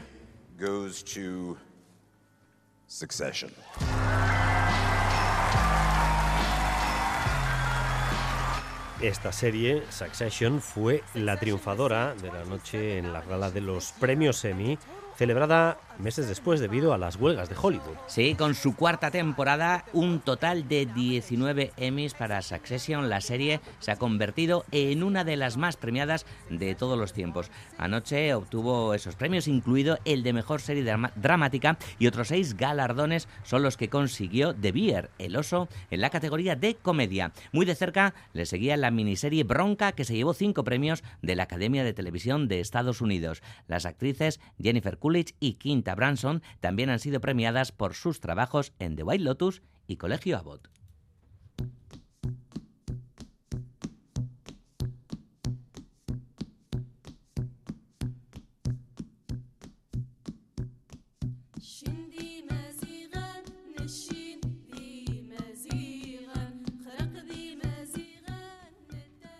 goes 0.59 1.03
to 1.15 1.57
Succession. 2.87 3.51
Esta 9.01 9.31
serie, 9.31 9.83
Succession, 9.89 10.61
fue 10.61 11.03
la 11.13 11.37
triunfadora 11.37 12.15
de 12.15 12.31
la 12.31 12.43
noche 12.43 12.97
en 12.97 13.13
la 13.13 13.21
gala 13.21 13.49
de 13.49 13.61
los 13.61 13.93
premios 13.93 14.43
Emmy 14.43 14.77
celebrada 15.15 15.77
meses 15.99 16.27
después 16.27 16.59
debido 16.59 16.93
a 16.93 16.97
las 16.97 17.15
huelgas 17.15 17.49
de 17.49 17.55
Hollywood. 17.61 17.97
Sí, 18.07 18.35
con 18.35 18.55
su 18.55 18.75
cuarta 18.75 19.11
temporada, 19.11 19.85
un 19.93 20.19
total 20.19 20.67
de 20.67 20.85
19 20.85 21.73
Emmys 21.77 22.13
para 22.13 22.41
Succession, 22.41 23.09
la 23.09 23.21
serie 23.21 23.59
se 23.79 23.91
ha 23.91 23.97
convertido 23.97 24.65
en 24.71 25.03
una 25.03 25.23
de 25.23 25.37
las 25.37 25.57
más 25.57 25.77
premiadas 25.77 26.25
de 26.49 26.75
todos 26.75 26.97
los 26.97 27.13
tiempos. 27.13 27.51
Anoche 27.77 28.33
obtuvo 28.33 28.93
esos 28.93 29.15
premios, 29.15 29.47
incluido 29.47 29.99
el 30.05 30.23
de 30.23 30.33
mejor 30.33 30.61
serie 30.61 30.83
dramática, 31.15 31.77
y 31.97 32.07
otros 32.07 32.29
seis 32.29 32.55
galardones 32.55 33.27
son 33.43 33.63
los 33.63 33.77
que 33.77 33.89
consiguió 33.89 34.53
The 34.55 34.71
Beer, 34.71 35.09
el 35.19 35.35
oso, 35.35 35.67
en 35.91 36.01
la 36.01 36.09
categoría 36.09 36.55
de 36.55 36.75
comedia. 36.75 37.31
Muy 37.51 37.65
de 37.65 37.75
cerca 37.75 38.13
le 38.33 38.45
seguía 38.45 38.77
la 38.77 38.91
miniserie 38.91 39.43
Bronca, 39.43 39.91
que 39.91 40.05
se 40.05 40.15
llevó 40.15 40.33
cinco 40.33 40.63
premios 40.63 41.03
de 41.21 41.35
la 41.35 41.43
Academia 41.43 41.83
de 41.83 41.93
Televisión 41.93 42.47
de 42.47 42.59
Estados 42.59 43.01
Unidos. 43.01 43.41
Las 43.67 43.85
actrices 43.85 44.39
Jennifer 44.61 44.97
y 45.39 45.53
Quinta 45.53 45.88
Branson 45.95 46.41
también 46.59 46.89
han 46.89 46.99
sido 46.99 47.21
premiadas 47.21 47.71
por 47.71 47.93
sus 47.93 48.19
trabajos 48.19 48.73
en 48.79 48.95
The 48.95 49.03
White 49.03 49.23
Lotus 49.23 49.61
y 49.87 49.97
Colegio 49.97 50.37
Abbott. 50.37 50.69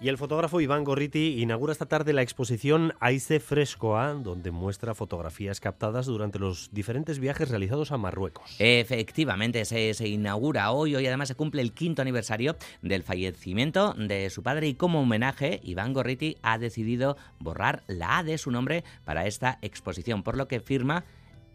Y 0.02 0.08
el 0.08 0.18
fotógrafo 0.18 0.62
Iván 0.62 0.86
Gorriti 0.86 1.42
inaugura 1.42 1.74
esta 1.74 1.86
tarde 1.86 2.14
la 2.14 2.22
exposición 2.22 2.94
Aise 3.02 3.42
Frescoa, 3.42 4.14
donde 4.14 4.50
muestra 4.50 4.96
fotografías 4.96 5.60
captadas 5.60 6.06
durante 6.06 6.40
los 6.40 6.70
diferentes 6.72 7.20
viajes 7.20 7.50
realizados 7.50 7.92
a 7.92 7.98
Marruecos. 7.98 8.56
Efectivamente, 8.60 9.66
se, 9.66 9.94
se, 9.94 10.08
inaugura 10.08 10.72
hoy, 10.72 10.96
hoy 10.96 11.06
además 11.06 11.28
se 11.28 11.36
cumple 11.36 11.62
el 11.62 11.74
quinto 11.74 12.02
aniversario 12.02 12.56
del 12.82 13.04
fallecimiento 13.04 13.94
de 13.94 14.30
su 14.30 14.42
padre 14.42 14.68
y 14.70 14.76
como 14.76 15.02
homenaje, 15.02 15.60
Iván 15.64 15.92
Gorriti 15.92 16.38
ha 16.44 16.58
decidido 16.58 17.18
borrar 17.40 17.84
la 17.88 18.20
A 18.20 18.24
de 18.24 18.38
su 18.38 18.52
nombre 18.52 18.86
para 19.04 19.28
esta 19.28 19.60
exposición, 19.62 20.24
por 20.24 20.38
lo 20.38 20.48
que 20.48 20.62
firma 20.62 21.04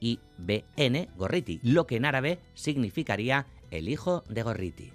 IBN 0.00 1.08
Gorriti, 1.16 1.60
lo 1.62 1.86
que 1.86 1.96
en 1.96 2.04
árabe 2.04 2.40
significaría 2.52 3.46
el 3.70 3.88
hijo 3.88 4.22
de 4.28 4.42
Gorriti. 4.42 4.92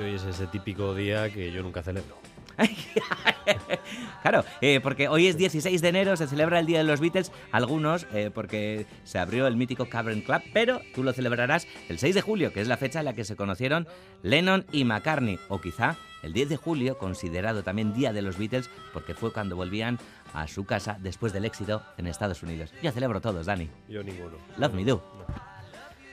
Y 0.00 0.02
hoy 0.02 0.14
es 0.14 0.24
ese 0.24 0.46
típico 0.46 0.94
día 0.94 1.28
que 1.30 1.52
yo 1.52 1.62
nunca 1.62 1.82
celebro. 1.82 2.16
claro, 4.22 4.44
eh, 4.62 4.80
porque 4.82 5.08
hoy 5.08 5.26
es 5.26 5.36
16 5.36 5.82
de 5.82 5.88
enero, 5.88 6.16
se 6.16 6.26
celebra 6.26 6.58
el 6.58 6.64
Día 6.64 6.78
de 6.78 6.84
los 6.84 7.00
Beatles, 7.00 7.30
algunos 7.52 8.06
eh, 8.14 8.30
porque 8.32 8.86
se 9.04 9.18
abrió 9.18 9.46
el 9.46 9.56
mítico 9.56 9.90
Cavern 9.90 10.22
Club, 10.22 10.40
pero 10.54 10.80
tú 10.94 11.02
lo 11.02 11.12
celebrarás 11.12 11.66
el 11.90 11.98
6 11.98 12.14
de 12.14 12.22
julio, 12.22 12.50
que 12.50 12.62
es 12.62 12.68
la 12.68 12.78
fecha 12.78 13.00
en 13.00 13.04
la 13.04 13.12
que 13.12 13.24
se 13.24 13.36
conocieron 13.36 13.86
Lennon 14.22 14.64
y 14.72 14.84
McCartney, 14.84 15.38
o 15.50 15.60
quizá 15.60 15.96
el 16.22 16.32
10 16.32 16.48
de 16.48 16.56
julio, 16.56 16.96
considerado 16.96 17.62
también 17.62 17.92
Día 17.92 18.14
de 18.14 18.22
los 18.22 18.38
Beatles, 18.38 18.70
porque 18.94 19.14
fue 19.14 19.34
cuando 19.34 19.54
volvían 19.54 19.98
a 20.32 20.48
su 20.48 20.64
casa 20.64 20.96
después 20.98 21.34
del 21.34 21.44
éxito 21.44 21.82
en 21.98 22.06
Estados 22.06 22.42
Unidos. 22.42 22.72
Yo 22.82 22.90
celebro 22.90 23.20
todos, 23.20 23.44
Dani. 23.44 23.68
Yo 23.86 24.02
ninguno. 24.02 24.38
Love 24.56 24.72
me 24.72 24.84
do. 24.84 24.96
No. 25.18 25.34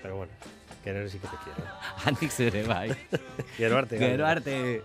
Pero 0.02 0.18
bueno, 0.18 0.34
querer 0.88 1.10
sí 1.10 1.20
que 1.20 1.28
te 1.28 1.38
quiero. 1.44 1.64
Anix 2.06 2.38
bye. 2.68 2.96
Quiero 3.58 3.78
arte. 3.78 3.98
Quiero 3.98 4.26
arte. 4.26 4.84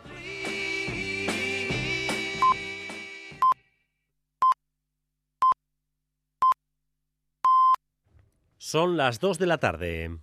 Son 8.59 8.97
las 8.97 9.21
2 9.21 9.39
de 9.39 9.47
la 9.47 9.59
tarde. 9.59 10.19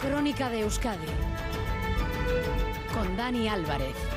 Crónica 0.00 0.48
de 0.48 0.60
Euskadi 0.60 1.06
con 2.94 3.16
Dani 3.16 3.48
Álvarez. 3.48 4.11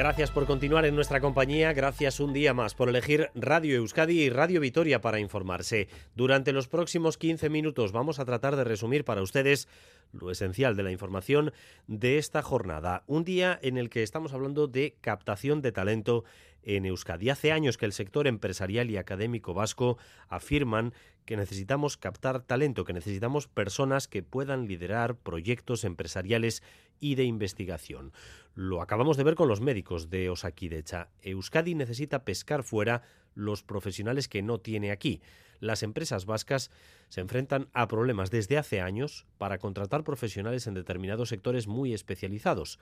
Gracias 0.00 0.30
por 0.30 0.46
continuar 0.46 0.86
en 0.86 0.94
nuestra 0.94 1.20
compañía, 1.20 1.74
gracias 1.74 2.20
un 2.20 2.32
día 2.32 2.54
más 2.54 2.72
por 2.72 2.88
elegir 2.88 3.28
Radio 3.34 3.76
Euskadi 3.76 4.22
y 4.22 4.30
Radio 4.30 4.58
Vitoria 4.58 5.02
para 5.02 5.20
informarse. 5.20 5.88
Durante 6.16 6.52
los 6.52 6.68
próximos 6.68 7.18
15 7.18 7.50
minutos 7.50 7.92
vamos 7.92 8.18
a 8.18 8.24
tratar 8.24 8.56
de 8.56 8.64
resumir 8.64 9.04
para 9.04 9.20
ustedes 9.20 9.68
lo 10.12 10.30
esencial 10.30 10.76
de 10.76 10.82
la 10.82 10.92
información 10.92 11.52
de 11.86 12.18
esta 12.18 12.42
jornada, 12.42 13.04
un 13.06 13.24
día 13.24 13.58
en 13.62 13.76
el 13.76 13.90
que 13.90 14.02
estamos 14.02 14.32
hablando 14.32 14.66
de 14.66 14.96
captación 15.00 15.62
de 15.62 15.72
talento 15.72 16.24
en 16.62 16.84
Euskadi. 16.84 17.30
Hace 17.30 17.52
años 17.52 17.78
que 17.78 17.86
el 17.86 17.92
sector 17.92 18.26
empresarial 18.26 18.90
y 18.90 18.96
académico 18.96 19.54
vasco 19.54 19.98
afirman 20.28 20.92
que 21.24 21.36
necesitamos 21.36 21.96
captar 21.96 22.42
talento, 22.42 22.84
que 22.84 22.92
necesitamos 22.92 23.46
personas 23.46 24.08
que 24.08 24.22
puedan 24.22 24.66
liderar 24.66 25.16
proyectos 25.16 25.84
empresariales 25.84 26.62
y 26.98 27.14
de 27.14 27.24
investigación. 27.24 28.12
Lo 28.54 28.82
acabamos 28.82 29.16
de 29.16 29.24
ver 29.24 29.36
con 29.36 29.48
los 29.48 29.60
médicos 29.60 30.10
de 30.10 30.28
Osakidecha. 30.28 31.08
Euskadi 31.22 31.74
necesita 31.74 32.24
pescar 32.24 32.62
fuera 32.62 33.02
los 33.34 33.62
profesionales 33.62 34.28
que 34.28 34.42
no 34.42 34.58
tiene 34.58 34.90
aquí. 34.90 35.20
Las 35.60 35.82
empresas 35.82 36.24
vascas 36.24 36.70
se 37.08 37.20
enfrentan 37.20 37.68
a 37.74 37.86
problemas 37.86 38.30
desde 38.30 38.56
hace 38.56 38.80
años 38.80 39.26
para 39.36 39.58
contratar 39.58 40.04
profesionales 40.04 40.66
en 40.66 40.74
determinados 40.74 41.28
sectores 41.28 41.66
muy 41.66 41.92
especializados 41.92 42.78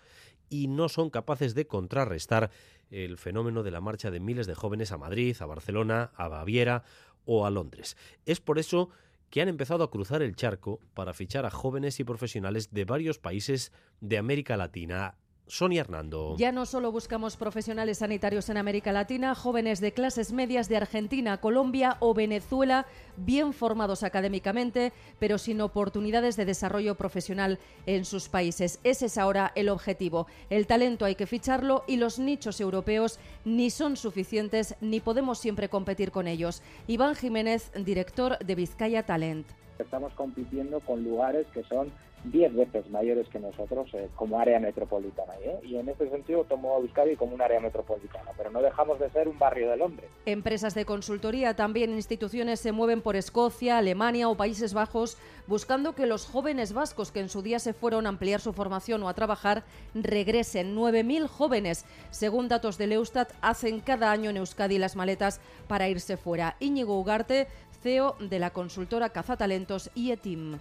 y 0.49 0.69
no 0.69 0.89
son 0.89 1.11
capaces 1.11 1.55
de 1.55 1.67
contrarrestar 1.67 2.51
el 2.91 3.19
fenómeno 3.19 3.65
de 3.65 3.73
la 3.73 3.81
marcha 3.81 4.11
de 4.11 4.21
miles 4.21 4.47
de 4.47 4.55
jóvenes 4.55 4.93
a 4.93 4.99
Madrid, 4.99 5.37
a 5.41 5.47
Barcelona, 5.47 6.13
a 6.15 6.29
Baviera 6.29 6.85
o 7.25 7.47
a 7.47 7.51
Londres. 7.51 7.97
Es 8.27 8.41
por 8.41 8.59
eso 8.59 8.91
que 9.31 9.43
han 9.43 9.49
empezado 9.49 9.85
a 9.85 9.91
cruzar 9.91 10.23
el 10.23 10.37
charco 10.37 10.81
para 10.95 11.13
fichar 11.13 11.45
a 11.47 11.51
jóvenes 11.51 12.01
y 12.01 12.05
profesionales 12.05 12.73
de 12.73 12.85
varios 12.85 13.19
países 13.19 13.73
de 14.01 14.19
América 14.19 14.57
Latina. 14.57 15.17
Sonia 15.49 15.81
Hernando. 15.81 16.37
Ya 16.39 16.53
no 16.53 16.67
solo 16.67 16.93
buscamos 16.93 17.37
profesionales 17.37 17.99
sanitarios 17.99 18.49
en 18.49 18.59
América 18.59 18.93
Latina, 18.93 19.35
jóvenes 19.35 19.81
de 19.81 19.93
clases 19.93 20.33
medias 20.33 20.69
de 20.69 20.77
Argentina, 20.77 21.41
Colombia 21.41 21.97
o 22.01 22.15
Venezuela, 22.15 22.87
bien 23.17 23.53
formados 23.53 24.03
académicamente, 24.03 24.93
pero 25.19 25.39
sin 25.39 25.61
oportunidades 25.61 26.37
de 26.37 26.45
desarrollo 26.45 26.95
profesional 26.95 27.59
en 27.87 28.05
sus 28.05 28.29
países. 28.29 28.79
Ese 28.85 29.07
es 29.07 29.19
ahora 29.19 29.53
el 29.55 29.69
objetivo. 29.69 30.27
El 30.51 30.67
talento 30.67 31.05
hay 31.05 31.15
que 31.15 31.27
ficharlo 31.27 31.85
y 31.87 31.97
los 31.97 32.19
nichos 32.19 32.61
europeos 32.61 33.19
ni 33.45 33.71
son 33.71 33.97
suficientes 33.97 34.77
ni 34.81 35.01
podemos 35.01 35.39
siempre 35.39 35.69
competir 35.69 36.11
con 36.11 36.29
ellos. 36.29 36.63
Iván 36.87 37.15
Jiménez, 37.15 37.73
director 37.75 38.39
de 38.39 38.55
Vizcaya 38.55 39.05
Talent. 39.05 39.47
Estamos 39.79 40.13
compitiendo 40.15 40.81
con 40.81 41.05
lugares 41.05 41.47
que 41.53 41.63
son 41.65 41.91
10 42.25 42.55
veces 42.55 42.91
mayores 42.91 43.29
que 43.29 43.39
nosotros 43.39 43.89
eh, 43.95 44.09
como 44.17 44.41
área 44.41 44.59
metropolitana. 44.59 45.35
¿eh? 45.41 45.61
Y 45.63 45.77
en 45.77 45.89
ese 45.89 46.09
sentido 46.11 46.45
tomo 46.45 46.75
a 46.75 46.79
Euskadi 46.81 47.17
como 47.17 47.35
un 47.35 47.43
área 47.43 47.61
metropolitana, 47.61 48.33
pero 48.37 48.51
no 48.51 48.61
dejamos 48.61 48.99
de 48.99 49.11
ser 49.11 49.29
un 49.29 49.39
barrio 49.39 49.71
de 49.71 49.77
Londres. 49.77 50.11
Empresas 50.27 50.75
de 50.75 50.85
consultoría, 50.85 51.55
también 51.55 51.93
instituciones 51.93 52.61
se 52.61 52.73
mueven 52.73 53.03
por 53.03 53.17
Escocia, 53.17 53.79
Alemania 53.79 54.29
o 54.29 54.37
Países 54.37 54.75
Bajos 54.75 55.17
buscando 55.47 55.95
que 55.95 56.07
los 56.07 56.27
jóvenes 56.27 56.73
vascos 56.73 57.13
que 57.13 57.21
en 57.21 57.29
su 57.29 57.43
día 57.43 57.59
se 57.59 57.73
fueron 57.73 58.07
a 58.07 58.11
ampliar 58.11 58.41
su 58.41 58.53
formación 58.53 59.03
o 59.03 59.09
a 59.09 59.15
trabajar 59.15 59.63
regresen. 59.95 60.77
9.000 60.77 61.27
jóvenes, 61.29 61.85
según 62.11 62.49
datos 62.49 62.79
del 62.79 62.93
Eustat, 62.93 63.33
hacen 63.41 63.81
cada 63.81 64.11
año 64.11 64.31
en 64.31 64.37
Euskadi 64.39 64.79
las 64.79 64.97
maletas 64.97 65.41
para 65.69 65.89
irse 65.89 66.17
fuera. 66.17 66.57
Íñigo 66.61 66.99
Ugarte, 66.99 67.47
CEO 67.83 68.17
de 68.21 68.39
la 68.39 68.51
consultora 68.51 69.11
Cazatalentos 69.11 69.91
y 69.95 70.13
ETIM 70.13 70.59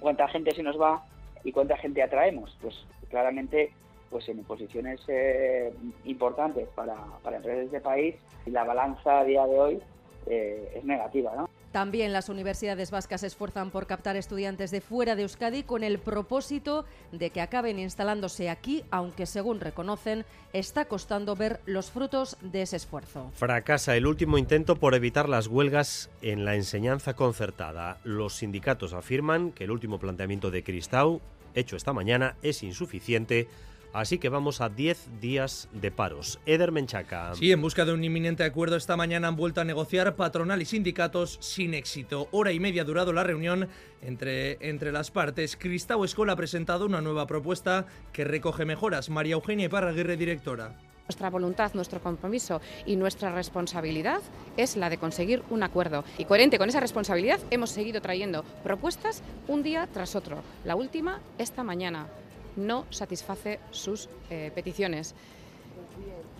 cuánta 0.00 0.28
gente 0.28 0.54
se 0.54 0.62
nos 0.62 0.80
va 0.80 1.02
y 1.44 1.52
cuánta 1.52 1.76
gente 1.76 2.02
atraemos. 2.02 2.56
Pues 2.60 2.74
claramente 3.10 3.72
pues 4.10 4.28
en 4.28 4.44
posiciones 4.44 5.00
eh, 5.08 5.72
importantes 6.04 6.68
para, 6.74 6.96
para 7.22 7.38
empresas 7.38 7.70
de 7.72 7.80
país 7.80 8.14
la 8.46 8.62
balanza 8.62 9.18
a 9.18 9.24
día 9.24 9.44
de 9.46 9.58
hoy 9.58 9.82
eh, 10.26 10.74
es 10.76 10.84
negativa. 10.84 11.32
¿no? 11.36 11.48
También 11.76 12.14
las 12.14 12.30
universidades 12.30 12.90
vascas 12.90 13.20
se 13.20 13.26
esfuerzan 13.26 13.70
por 13.70 13.86
captar 13.86 14.16
estudiantes 14.16 14.70
de 14.70 14.80
fuera 14.80 15.14
de 15.14 15.24
Euskadi 15.24 15.62
con 15.62 15.84
el 15.84 15.98
propósito 15.98 16.86
de 17.12 17.28
que 17.28 17.42
acaben 17.42 17.78
instalándose 17.78 18.48
aquí, 18.48 18.82
aunque 18.90 19.26
según 19.26 19.60
reconocen, 19.60 20.24
está 20.54 20.86
costando 20.86 21.36
ver 21.36 21.60
los 21.66 21.90
frutos 21.90 22.38
de 22.40 22.62
ese 22.62 22.76
esfuerzo. 22.76 23.30
Fracasa 23.34 23.94
el 23.94 24.06
último 24.06 24.38
intento 24.38 24.76
por 24.76 24.94
evitar 24.94 25.28
las 25.28 25.48
huelgas 25.48 26.08
en 26.22 26.46
la 26.46 26.54
enseñanza 26.54 27.12
concertada. 27.12 27.98
Los 28.04 28.36
sindicatos 28.36 28.94
afirman 28.94 29.52
que 29.52 29.64
el 29.64 29.70
último 29.70 29.98
planteamiento 29.98 30.50
de 30.50 30.64
Cristau, 30.64 31.20
hecho 31.54 31.76
esta 31.76 31.92
mañana, 31.92 32.36
es 32.40 32.62
insuficiente 32.62 33.48
Así 33.96 34.18
que 34.18 34.28
vamos 34.28 34.60
a 34.60 34.68
10 34.68 35.22
días 35.22 35.70
de 35.72 35.90
paros. 35.90 36.38
Eder 36.44 36.70
Menchaca. 36.70 37.34
Sí, 37.34 37.50
en 37.50 37.62
busca 37.62 37.86
de 37.86 37.94
un 37.94 38.04
inminente 38.04 38.44
acuerdo 38.44 38.76
esta 38.76 38.94
mañana 38.94 39.28
han 39.28 39.36
vuelto 39.36 39.62
a 39.62 39.64
negociar 39.64 40.16
patronal 40.16 40.60
y 40.60 40.66
sindicatos 40.66 41.38
sin 41.40 41.72
éxito. 41.72 42.28
Hora 42.30 42.52
y 42.52 42.60
media 42.60 42.82
ha 42.82 42.84
durado 42.84 43.14
la 43.14 43.24
reunión 43.24 43.70
entre, 44.02 44.58
entre 44.60 44.92
las 44.92 45.10
partes. 45.10 45.56
Cristau 45.56 46.04
Escola 46.04 46.34
ha 46.34 46.36
presentado 46.36 46.84
una 46.84 47.00
nueva 47.00 47.26
propuesta 47.26 47.86
que 48.12 48.24
recoge 48.24 48.66
mejoras. 48.66 49.08
María 49.08 49.32
Eugenia 49.32 49.70
Parraguirre, 49.70 50.18
directora. 50.18 50.74
Nuestra 51.06 51.30
voluntad, 51.30 51.72
nuestro 51.72 52.02
compromiso 52.02 52.60
y 52.84 52.96
nuestra 52.96 53.32
responsabilidad 53.32 54.20
es 54.58 54.76
la 54.76 54.90
de 54.90 54.98
conseguir 54.98 55.42
un 55.48 55.62
acuerdo. 55.62 56.04
Y 56.18 56.26
coherente 56.26 56.58
con 56.58 56.68
esa 56.68 56.80
responsabilidad 56.80 57.40
hemos 57.50 57.70
seguido 57.70 58.02
trayendo 58.02 58.44
propuestas 58.62 59.22
un 59.48 59.62
día 59.62 59.88
tras 59.90 60.16
otro. 60.16 60.42
La 60.66 60.76
última 60.76 61.22
esta 61.38 61.62
mañana 61.62 62.08
no 62.56 62.86
satisface 62.90 63.60
sus 63.70 64.08
eh, 64.30 64.50
peticiones. 64.54 65.14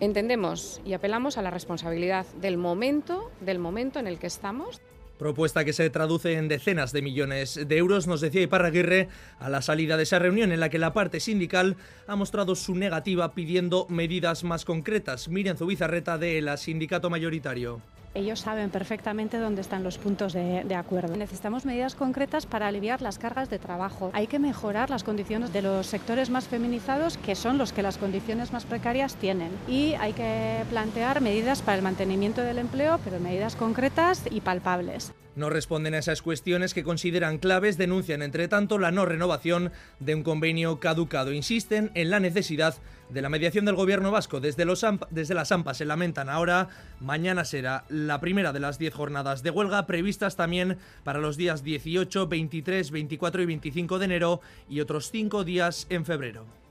Entendemos 0.01 0.81
y 0.85 0.93
apelamos 0.93 1.39
a 1.39 1.43
la 1.43 1.51
responsabilidad 1.51 2.27
del 2.41 2.59
momento, 2.59 3.31
del 3.41 3.59
momento 3.59 3.99
en 3.99 4.07
el 4.07 4.19
que 4.19 4.27
estamos. 4.27 4.81
Propuesta 5.19 5.65
que 5.65 5.73
se 5.73 5.89
traduce 5.89 6.35
en 6.35 6.49
decenas 6.49 6.93
de 6.93 7.01
millones 7.01 7.59
de 7.67 7.77
euros, 7.79 8.07
nos 8.07 8.21
decía 8.21 8.43
Iparraguirre 8.43 9.09
a 9.39 9.49
la 9.49 9.63
salida 9.63 9.97
de 9.97 10.03
esa 10.03 10.19
reunión 10.19 10.53
en 10.53 10.61
la 10.61 10.69
que 10.69 10.79
la 10.79 10.93
parte 10.93 11.21
sindical 11.21 11.77
ha 12.07 12.17
mostrado 12.17 12.55
su 12.55 12.75
negativa 12.75 13.33
pidiendo 13.33 13.87
medidas 13.89 14.45
más 14.45 14.67
concretas. 14.67 15.29
Miren 15.29 15.57
Zubizarreta 15.57 16.19
de 16.19 16.43
la 16.43 16.59
sindicato 16.59 17.09
mayoritario 17.09 17.81
Ellos 18.17 18.41
saben 18.41 18.71
perfectamente 18.71 19.39
dónde 19.39 19.61
están 19.61 19.85
los 19.85 19.99
puntos 19.99 20.33
de, 20.33 20.75
acuerdo. 20.75 21.15
Necesitamos 21.17 21.67
medidas 21.67 21.95
concretas 21.95 22.47
para 22.47 22.67
aliviar 22.67 23.03
las 23.03 23.19
cargas 23.19 23.51
de 23.51 23.59
trabajo. 23.59 24.11
Hay 24.15 24.27
que 24.27 24.39
mejorar 24.39 24.89
las 24.89 25.05
condiciones 25.05 25.53
de 25.53 25.61
los 25.61 25.87
sectores 25.87 26.31
más 26.31 26.49
feminizados, 26.49 27.19
que 27.19 27.35
son 27.35 27.59
los 27.59 27.75
que 27.75 27.83
las 27.83 27.99
condiciones 27.99 28.55
más 28.55 28.65
precarias 28.65 29.17
tienen. 29.17 29.51
Y 29.69 29.97
hay 30.01 30.15
que 30.15 30.65
plantear 30.71 31.21
medidas 31.21 31.61
para 31.61 31.77
el 31.77 31.83
mantenimiento 31.83 32.41
del 32.41 32.57
empleo, 32.57 32.99
pero 33.05 33.21
medidas 33.21 33.55
concretas 33.55 34.23
y 34.31 34.41
palpables. 34.41 35.13
No 35.37 35.51
responden 35.51 35.95
a 35.95 35.99
esas 35.99 36.23
cuestiones 36.23 36.73
que 36.73 36.83
consideran 36.83 37.37
claves, 37.37 37.77
denuncian 37.77 38.23
entre 38.23 38.49
tanto 38.49 38.79
la 38.79 38.91
no 38.91 39.05
renovación 39.05 39.71
de 40.01 40.15
un 40.15 40.23
convenio 40.23 40.81
caducado. 40.81 41.33
Insisten 41.33 41.91
en 41.95 42.09
la 42.09 42.21
necesidad 42.21 42.75
de 43.11 43.21
la 43.21 43.29
mediación 43.29 43.67
del 43.67 43.77
gobierno 43.77 44.11
vasco. 44.11 44.41
Desde, 44.41 44.65
los 44.65 44.85
desde 45.11 45.35
las 45.35 45.53
AMPA 45.53 45.75
se 45.75 45.85
lamentan 45.85 46.31
ahora. 46.31 46.71
Mañana 47.01 47.45
será 47.45 47.85
la 47.91 48.19
primera 48.19 48.55
de 48.55 48.61
las 48.61 48.79
10 48.79 48.95
jornadas 48.95 49.43
de 49.43 49.51
huelga 49.51 49.87
previstas 49.87 50.37
también 50.37 50.79
para 51.05 51.19
los 51.19 51.37
días 51.37 51.63
18, 51.63 52.27
23, 52.27 52.91
24 52.91 53.43
y 53.43 53.47
25 53.47 53.99
de 53.99 54.05
enero 54.07 54.41
y 54.71 54.81
otros 54.81 55.11
5 55.11 55.45
días 55.45 55.87
en 55.91 56.07
febrero. 56.07 56.66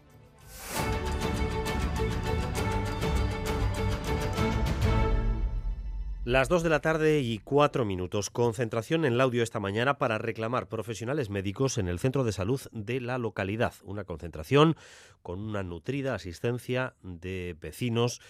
Las 6.25 6.49
2 6.49 6.63
de 6.63 6.69
la 6.69 6.79
tarde 6.79 7.19
y 7.19 7.37
4 7.37 7.85
minutos. 7.85 8.31
Concentración 8.31 9.05
en 9.05 9.13
el 9.13 9.21
audio 9.21 9.43
esta 9.43 9.59
mañana 9.59 9.99
para 9.99 10.17
reclamar 10.17 10.67
profesionales 10.67 11.29
médicos 11.29 11.77
en 11.77 11.87
el 11.87 11.99
centro 11.99 12.23
de 12.23 12.31
salud 12.31 12.59
de 12.71 12.99
la 12.99 13.19
localidad. 13.19 13.75
Una 13.83 14.05
concentración 14.05 14.75
con 15.21 15.39
una 15.39 15.61
nutrida 15.61 16.15
asistencia 16.15 16.95
de 17.03 17.55
vecinos 17.61 18.21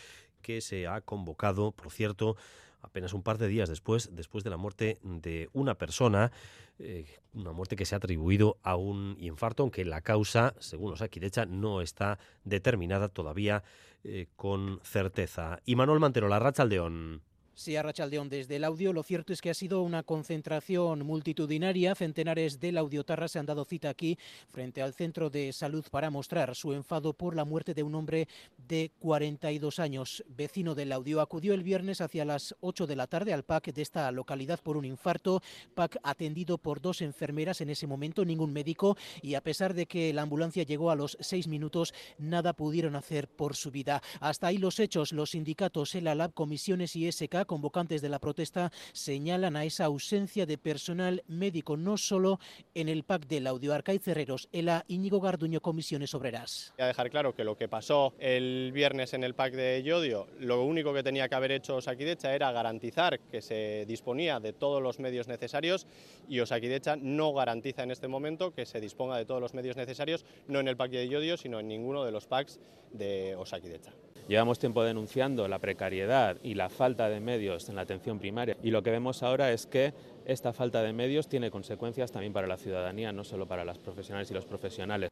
que 0.41 0.59
se 0.59 0.87
ha 0.87 0.99
convocado, 0.99 1.71
por 1.71 1.89
cierto, 1.89 2.35
apenas 2.81 3.13
un 3.13 3.23
par 3.23 3.37
de 3.37 3.47
días 3.47 3.69
después, 3.69 4.09
después 4.13 4.43
de 4.43 4.49
la 4.49 4.57
muerte 4.57 4.99
de 5.01 5.49
una 5.53 5.75
persona, 5.75 6.33
eh, 6.79 7.05
una 7.31 7.53
muerte 7.53 7.77
que 7.77 7.85
se 7.85 7.95
ha 7.95 7.99
atribuido 7.99 8.57
a 8.61 8.75
un 8.75 9.15
infarto, 9.21 9.63
aunque 9.63 9.85
la 9.85 10.01
causa, 10.01 10.53
según 10.59 10.91
los 10.91 11.01
Aquidecha, 11.01 11.45
no 11.45 11.79
está 11.79 12.19
determinada 12.43 13.07
todavía 13.07 13.63
eh, 14.03 14.27
con 14.35 14.81
certeza. 14.83 15.61
Y 15.63 15.77
Manuel 15.77 16.01
Mantero, 16.01 16.27
la 16.27 16.39
Rachaldeón. 16.39 17.21
Sí, 17.57 17.77
Arrachaldeón, 17.77 18.27
desde 18.27 18.57
el 18.57 18.65
audio, 18.65 18.91
lo 18.91 19.01
cierto 19.01 19.31
es 19.31 19.39
que 19.39 19.49
ha 19.49 19.53
sido 19.53 19.81
una 19.81 20.03
concentración 20.03 21.05
multitudinaria. 21.05 21.95
Centenares 21.95 22.59
del 22.59 22.77
audiotarra 22.77 23.29
se 23.29 23.39
han 23.39 23.45
dado 23.45 23.63
cita 23.63 23.87
aquí 23.87 24.19
frente 24.49 24.81
al 24.81 24.93
centro 24.93 25.29
de 25.29 25.53
salud 25.53 25.85
para 25.89 26.09
mostrar 26.09 26.53
su 26.53 26.73
enfado 26.73 27.13
por 27.13 27.33
la 27.33 27.45
muerte 27.45 27.73
de 27.73 27.81
un 27.81 27.95
hombre 27.95 28.27
de 28.67 28.91
42 28.99 29.79
años. 29.79 30.21
Vecino 30.27 30.75
del 30.75 30.91
audio 30.91 31.21
acudió 31.21 31.53
el 31.53 31.63
viernes 31.63 32.01
hacia 32.01 32.25
las 32.25 32.53
8 32.59 32.87
de 32.87 32.95
la 32.97 33.07
tarde 33.07 33.31
al 33.31 33.43
PAC 33.43 33.71
de 33.71 33.83
esta 33.83 34.11
localidad 34.11 34.59
por 34.61 34.75
un 34.75 34.83
infarto. 34.83 35.41
PAC 35.75 35.97
atendido 36.03 36.57
por 36.57 36.81
dos 36.81 37.01
enfermeras 37.01 37.61
en 37.61 37.69
ese 37.69 37.87
momento, 37.87 38.25
ningún 38.25 38.51
médico, 38.51 38.97
y 39.21 39.35
a 39.35 39.41
pesar 39.41 39.73
de 39.73 39.85
que 39.85 40.11
la 40.11 40.23
ambulancia 40.23 40.63
llegó 40.63 40.91
a 40.91 40.95
los 40.95 41.17
seis 41.21 41.47
minutos, 41.47 41.93
nada 42.17 42.51
pudieron 42.51 42.97
hacer 42.97 43.29
por 43.29 43.55
su 43.55 43.71
vida. 43.71 44.01
Hasta 44.19 44.47
ahí 44.47 44.57
los 44.57 44.81
hechos. 44.81 45.13
Los 45.13 45.29
sindicatos, 45.29 45.95
el 45.95 46.07
ALAB, 46.07 46.33
comisiones 46.33 46.97
y 46.97 47.09
SK 47.09 47.44
convocantes 47.45 48.01
de 48.01 48.09
la 48.09 48.19
protesta 48.19 48.71
señalan 48.93 49.55
a 49.55 49.65
esa 49.65 49.85
ausencia 49.85 50.45
de 50.45 50.57
personal 50.57 51.23
médico, 51.27 51.77
no 51.77 51.97
solo 51.97 52.39
en 52.73 52.89
el 52.89 53.03
PAC 53.03 53.27
del 53.27 53.47
audio. 53.47 53.73
Arcaiz 53.73 54.01
Cerreros, 54.03 54.49
ELA 54.51 54.85
Íñigo 54.87 55.19
Garduño, 55.19 55.61
Comisiones 55.61 56.13
Obreras. 56.13 56.73
Voy 56.77 56.83
a 56.83 56.87
dejar 56.87 57.09
claro 57.09 57.35
que 57.35 57.43
lo 57.43 57.57
que 57.57 57.67
pasó 57.67 58.13
el 58.19 58.71
viernes 58.73 59.13
en 59.13 59.23
el 59.23 59.33
PAC 59.35 59.53
de 59.53 59.83
Yodio, 59.83 60.27
lo 60.39 60.63
único 60.63 60.93
que 60.93 61.03
tenía 61.03 61.29
que 61.29 61.35
haber 61.35 61.51
hecho 61.51 61.77
Osakidecha 61.77 62.33
era 62.33 62.51
garantizar 62.51 63.19
que 63.19 63.41
se 63.41 63.85
disponía 63.87 64.39
de 64.39 64.53
todos 64.53 64.81
los 64.81 64.99
medios 64.99 65.27
necesarios 65.27 65.87
y 66.27 66.39
Osakidecha 66.39 66.95
no 66.95 67.33
garantiza 67.33 67.83
en 67.83 67.91
este 67.91 68.07
momento 68.07 68.53
que 68.53 68.65
se 68.65 68.79
disponga 68.79 69.17
de 69.17 69.25
todos 69.25 69.41
los 69.41 69.53
medios 69.53 69.75
necesarios, 69.75 70.25
no 70.47 70.59
en 70.59 70.67
el 70.67 70.77
PAC 70.77 70.91
de 70.91 71.07
Yodio, 71.07 71.37
sino 71.37 71.59
en 71.59 71.67
ninguno 71.67 72.03
de 72.03 72.11
los 72.11 72.27
PACs 72.27 72.59
de 72.91 73.35
Osakidecha. 73.35 73.91
Llevamos 74.27 74.57
tiempo 74.57 74.83
denunciando 74.83 75.47
la 75.47 75.59
precariedad 75.59 76.37
y 76.41 76.55
la 76.55 76.69
falta 76.69 77.09
de 77.09 77.19
medios 77.19 77.69
en 77.69 77.75
la 77.75 77.81
atención 77.81 78.17
primaria 78.17 78.57
y 78.63 78.71
lo 78.71 78.81
que 78.81 78.89
vemos 78.89 79.21
ahora 79.21 79.51
es 79.51 79.67
que 79.67 79.93
esta 80.25 80.51
falta 80.51 80.81
de 80.81 80.93
medios 80.93 81.27
tiene 81.27 81.51
consecuencias 81.51 82.11
también 82.11 82.33
para 82.33 82.47
la 82.47 82.57
ciudadanía, 82.57 83.11
no 83.11 83.23
solo 83.23 83.45
para 83.47 83.63
las 83.63 83.77
profesionales 83.77 84.31
y 84.31 84.33
los 84.33 84.45
profesionales. 84.45 85.11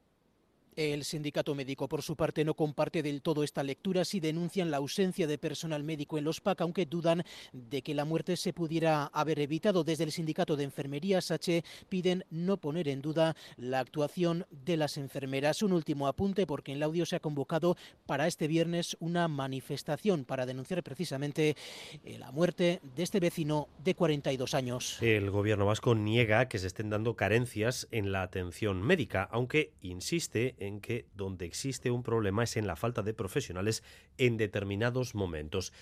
El 0.76 1.04
sindicato 1.04 1.56
médico, 1.56 1.88
por 1.88 2.02
su 2.02 2.16
parte, 2.16 2.44
no 2.44 2.54
comparte 2.54 3.04
del 3.04 3.22
todo 3.22 3.44
esta 3.44 3.64
lectura 3.64 4.06
si 4.06 4.20
denuncian 4.20 4.72
la 4.72 4.78
ausencia 4.78 5.28
de 5.28 5.38
personal 5.38 5.84
médico 5.84 6.18
en 6.18 6.24
los 6.24 6.42
PAC, 6.42 6.62
aunque 6.62 6.86
dudan 6.86 7.24
de 7.52 7.82
que 7.82 7.94
la 7.94 8.06
muerte 8.06 8.38
se 8.38 8.54
pudiera 8.54 9.06
haber 9.14 9.40
evitado. 9.40 9.84
Desde 9.84 10.04
el 10.04 10.12
sindicato 10.12 10.56
de 10.56 10.64
enfermería, 10.64 11.22
SACHE, 11.22 11.64
piden 11.90 12.26
no 12.30 12.58
poner 12.58 12.88
en 12.88 13.02
duda 13.02 13.36
la 13.58 13.80
actuación 13.80 14.46
de 14.50 14.78
las 14.78 14.98
enfermeras. 14.98 15.62
Un 15.62 15.74
último 15.74 16.08
apunte, 16.08 16.48
porque 16.48 16.72
en 16.72 16.78
el 16.78 16.84
audio 16.84 17.06
se 17.06 17.16
ha 17.16 17.20
convocado 17.20 17.78
para 18.06 18.28
este 18.28 18.48
viernes 18.48 18.98
una 19.00 19.28
manifestación 19.28 20.26
para 20.26 20.46
denunciar 20.46 20.84
precisamente 20.84 21.56
eh, 22.04 22.18
la 22.18 22.32
muerte 22.32 22.82
de 22.96 23.04
este 23.04 23.20
vecino 23.20 23.68
de 23.84 23.96
42 23.96 24.54
años. 24.54 24.98
El 25.02 25.30
gobierno 25.30 25.66
vasco 25.66 25.96
niega 25.96 26.48
que 26.48 26.60
se 26.60 26.68
estén 26.68 26.90
dando 26.90 27.16
carencias 27.16 27.88
en 27.92 28.12
la 28.12 28.24
atención 28.24 28.82
médica, 28.82 29.28
aunque 29.32 29.72
insiste 29.82 30.56
en 30.68 30.82
que 30.82 31.08
donde 31.14 31.46
existe 31.46 31.92
un 31.92 32.04
problema 32.04 32.44
es 32.44 32.58
en 32.58 32.68
la 32.68 32.76
falta 32.76 33.04
de 33.04 33.14
profesionales 33.14 33.84
en 34.18 34.38
determinados 34.38 35.16
momentos. 35.16 35.74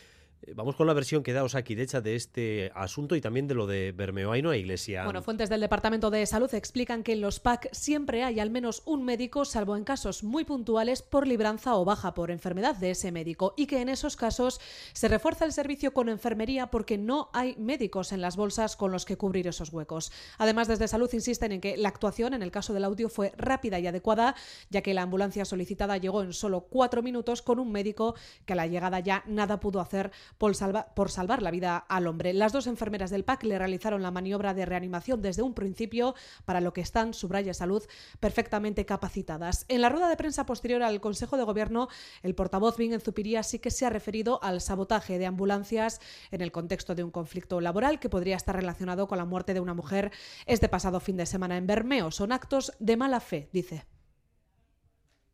Eh, 0.43 0.53
vamos 0.55 0.75
con 0.75 0.87
la 0.87 0.93
versión 0.93 1.23
que 1.23 1.33
da 1.33 1.43
Osakidecha 1.43 2.01
de 2.01 2.15
este 2.15 2.71
asunto 2.73 3.15
y 3.15 3.21
también 3.21 3.47
de 3.47 3.53
lo 3.53 3.67
de 3.67 3.91
Bermeo. 3.91 4.31
Hay 4.31 4.41
iglesia. 4.41 5.03
Bueno, 5.03 5.21
fuentes 5.21 5.49
del 5.49 5.61
Departamento 5.61 6.09
de 6.09 6.25
Salud 6.25 6.53
explican 6.53 7.03
que 7.03 7.13
en 7.13 7.21
los 7.21 7.39
PAC 7.39 7.69
siempre 7.71 8.23
hay 8.23 8.39
al 8.39 8.49
menos 8.49 8.81
un 8.85 9.03
médico, 9.03 9.45
salvo 9.45 9.77
en 9.77 9.83
casos 9.83 10.23
muy 10.23 10.43
puntuales 10.43 11.01
por 11.01 11.27
libranza 11.27 11.75
o 11.75 11.85
baja 11.85 12.13
por 12.13 12.31
enfermedad 12.31 12.75
de 12.75 12.91
ese 12.91 13.11
médico, 13.11 13.53
y 13.55 13.67
que 13.67 13.81
en 13.81 13.89
esos 13.89 14.15
casos 14.15 14.59
se 14.93 15.07
refuerza 15.07 15.45
el 15.45 15.53
servicio 15.53 15.93
con 15.93 16.09
enfermería 16.09 16.71
porque 16.71 16.97
no 16.97 17.29
hay 17.33 17.55
médicos 17.57 18.11
en 18.11 18.21
las 18.21 18.35
bolsas 18.35 18.75
con 18.75 18.91
los 18.91 19.05
que 19.05 19.17
cubrir 19.17 19.47
esos 19.47 19.71
huecos. 19.71 20.11
Además, 20.37 20.67
desde 20.67 20.87
Salud 20.87 21.09
insisten 21.13 21.51
en 21.51 21.61
que 21.61 21.77
la 21.77 21.89
actuación 21.89 22.33
en 22.33 22.41
el 22.41 22.51
caso 22.51 22.73
del 22.73 22.85
audio 22.85 23.09
fue 23.09 23.31
rápida 23.37 23.79
y 23.79 23.87
adecuada, 23.87 24.35
ya 24.69 24.81
que 24.81 24.93
la 24.93 25.03
ambulancia 25.03 25.45
solicitada 25.45 25.97
llegó 25.97 26.23
en 26.23 26.33
solo 26.33 26.61
cuatro 26.61 27.03
minutos 27.03 27.41
con 27.41 27.59
un 27.59 27.71
médico 27.71 28.15
que 28.45 28.53
a 28.53 28.55
la 28.55 28.67
llegada 28.67 28.99
ya 28.99 29.23
nada 29.27 29.59
pudo 29.59 29.79
hacer 29.79 30.11
por, 30.37 30.55
salvar 30.55 31.41
la 31.41 31.51
vida 31.51 31.77
al 31.77 32.07
hombre. 32.07 32.33
Las 32.33 32.53
dos 32.53 32.67
enfermeras 32.67 33.09
del 33.09 33.23
PAC 33.23 33.43
le 33.43 33.57
realizaron 33.57 34.01
la 34.01 34.11
maniobra 34.11 34.53
de 34.53 34.65
reanimación 34.65 35.21
desde 35.21 35.41
un 35.41 35.53
principio, 35.53 36.15
para 36.45 36.61
lo 36.61 36.73
que 36.73 36.81
están, 36.81 37.13
subraya 37.13 37.53
salud, 37.53 37.83
perfectamente 38.19 38.85
capacitadas. 38.85 39.65
En 39.67 39.81
la 39.81 39.89
rueda 39.89 40.09
de 40.09 40.17
prensa 40.17 40.45
posterior 40.45 40.83
al 40.83 41.01
Consejo 41.01 41.37
de 41.37 41.43
Gobierno, 41.43 41.87
el 42.23 42.35
portavoz 42.35 42.77
Bingen 42.77 43.01
Zupiría 43.01 43.43
sí 43.43 43.59
que 43.59 43.71
se 43.71 43.85
ha 43.85 43.89
referido 43.89 44.43
al 44.43 44.61
sabotaje 44.61 45.19
de 45.19 45.25
ambulancias 45.25 45.99
en 46.31 46.41
el 46.41 46.51
contexto 46.51 46.95
de 46.95 47.03
un 47.03 47.11
conflicto 47.11 47.61
laboral 47.61 47.99
que 47.99 48.09
podría 48.09 48.35
estar 48.35 48.55
relacionado 48.55 49.07
con 49.07 49.17
la 49.17 49.25
muerte 49.25 49.53
de 49.53 49.59
una 49.59 49.73
mujer 49.73 50.11
este 50.45 50.69
pasado 50.69 50.99
fin 50.99 51.17
de 51.17 51.25
semana 51.25 51.57
en 51.57 51.67
Bermeo. 51.67 52.11
Son 52.11 52.31
actos 52.31 52.73
de 52.79 52.97
mala 52.97 53.19
fe, 53.19 53.49
dice. 53.51 53.85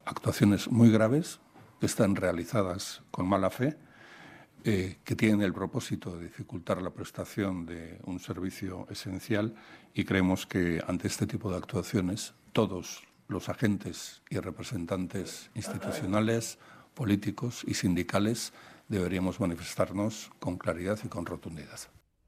Actuaciones 0.06 0.70
muy 0.70 0.92
graves 0.92 1.40
que 1.80 1.86
están 1.86 2.16
realizadas 2.16 3.04
con 3.12 3.28
mala 3.28 3.50
fe 3.50 3.78
eh, 4.70 4.98
que 5.06 5.16
tienen 5.16 5.42
el 5.44 5.54
propósito 5.54 6.18
de 6.18 6.26
dificultar 6.26 6.82
la 6.82 6.90
prestación 6.90 7.66
de 7.66 8.02
un 8.04 8.20
servicio 8.20 8.86
esencial 8.90 9.56
y 9.94 10.04
creemos 10.04 10.46
que 10.46 10.82
ante 10.86 11.08
este 11.08 11.26
tipo 11.26 11.50
de 11.50 11.56
actuaciones 11.56 12.34
todos 12.52 13.02
los 13.30 13.48
agentes 13.48 14.24
y 14.30 14.40
representantes 14.40 15.50
institucionales, 15.56 16.60
políticos 16.94 17.64
y 17.66 17.76
sindicales 17.76 18.52
deberíamos 18.90 19.40
manifestarnos 19.40 20.32
con 20.38 20.58
claridad 20.58 21.00
y 21.02 21.08
con 21.08 21.26
rotundidad. 21.26 21.80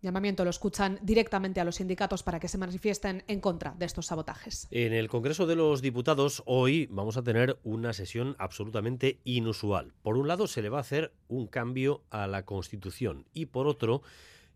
Llamamiento 0.01 0.45
lo 0.45 0.49
escuchan 0.49 0.97
directamente 1.01 1.59
a 1.59 1.65
los 1.65 1.75
sindicatos 1.75 2.23
para 2.23 2.39
que 2.39 2.47
se 2.47 2.57
manifiesten 2.57 3.23
en 3.27 3.41
contra 3.41 3.75
de 3.77 3.85
estos 3.85 4.05
sabotajes. 4.05 4.67
En 4.71 4.93
el 4.93 5.09
Congreso 5.09 5.45
de 5.45 5.57
los 5.57 5.81
Diputados 5.81 6.41
hoy 6.45 6.87
vamos 6.89 7.17
a 7.17 7.23
tener 7.23 7.59
una 7.63 7.91
sesión 7.91 8.37
absolutamente 8.39 9.19
inusual. 9.25 9.93
Por 10.01 10.15
un 10.15 10.29
lado 10.29 10.47
se 10.47 10.61
le 10.61 10.69
va 10.69 10.77
a 10.77 10.81
hacer 10.81 11.11
un 11.27 11.47
cambio 11.47 12.03
a 12.11 12.27
la 12.27 12.45
Constitución 12.45 13.25
y 13.33 13.47
por 13.47 13.67
otro 13.67 14.01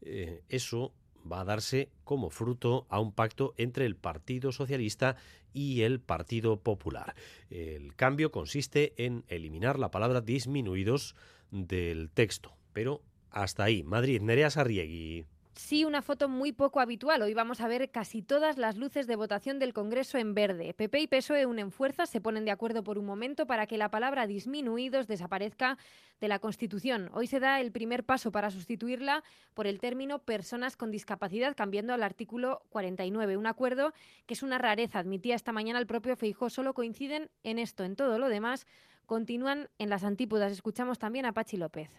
eh, 0.02 0.44
eso 0.48 0.94
va 1.30 1.42
a 1.42 1.46
darse 1.46 1.90
como 2.06 2.30
fruto 2.30 2.86
a 2.90 3.02
un 3.02 3.12
pacto 3.12 3.54
entre 3.58 3.86
el 3.86 3.98
Partido 3.98 4.54
Socialista 4.54 5.18
y 5.52 5.82
el 5.82 6.00
Partido 6.00 6.62
Popular. 6.62 7.16
El 7.50 7.96
cambio 7.96 8.32
consiste 8.32 8.94
en 8.98 9.26
eliminar 9.28 9.78
la 9.78 9.92
palabra 9.92 10.22
disminuidos 10.22 11.16
del 11.52 12.10
texto, 12.10 12.56
pero 12.72 13.02
hasta 13.30 13.64
ahí. 13.64 13.84
Madrid, 13.84 14.22
Nerea 14.22 14.50
Sarriegui. 14.50 15.26
Sí 15.56 15.86
una 15.86 16.02
foto 16.02 16.30
muy 16.30 16.52
poco 16.52 16.80
habitual. 16.80 17.22
Hoy 17.22 17.34
vamos 17.34 17.62
a 17.62 17.68
ver 17.68 17.90
casi 17.92 18.22
todas 18.22 18.58
las 18.58 18.78
luces 18.78 19.08
de 19.08 19.16
votación 19.16 19.60
del 19.60 19.74
Congreso 19.74 20.18
en 20.18 20.34
verde. 20.34 20.74
PP 20.74 21.02
y 21.02 21.08
PSOE 21.08 21.46
unen 21.46 21.72
fuerzas, 21.72 22.10
se 22.10 22.22
ponen 22.22 22.46
de 22.46 22.52
acuerdo 22.52 22.84
por 22.84 22.98
un 22.98 23.06
momento 23.06 23.46
para 23.46 23.68
que 23.68 23.78
la 23.78 23.90
palabra 23.90 24.28
disminuidos 24.28 25.08
desaparezca 25.08 25.78
de 26.20 26.28
la 26.28 26.40
Constitución. 26.40 27.10
Hoy 27.14 27.28
se 27.28 27.40
da 27.40 27.60
el 27.60 27.72
primer 27.72 28.04
paso 28.04 28.32
para 28.32 28.52
sustituirla 28.52 29.24
por 29.54 29.68
el 29.68 29.80
término 29.80 30.20
personas 30.20 30.78
con 30.78 30.92
discapacidad, 30.92 31.56
cambiando 31.56 31.94
al 31.94 32.04
artículo 32.04 32.64
49. 32.70 33.38
Un 33.38 33.48
acuerdo 33.48 33.94
que 34.26 34.34
es 34.34 34.44
una 34.44 34.58
rareza, 34.58 35.00
admitía 35.00 35.36
esta 35.36 35.52
mañana 35.52 35.80
el 35.80 35.88
propio 35.88 36.16
Feijó. 36.16 36.50
Solo 36.50 36.74
coinciden 36.74 37.30
en 37.44 37.60
esto, 37.60 37.84
en 37.84 37.96
todo 37.96 38.20
lo 38.20 38.30
demás 38.30 38.66
continúan 39.06 39.70
en 39.80 39.90
las 39.90 40.04
antípodas. 40.04 40.52
Escuchamos 40.52 40.98
también 40.98 41.26
a 41.26 41.34
Pachi 41.34 41.58
López. 41.58 41.90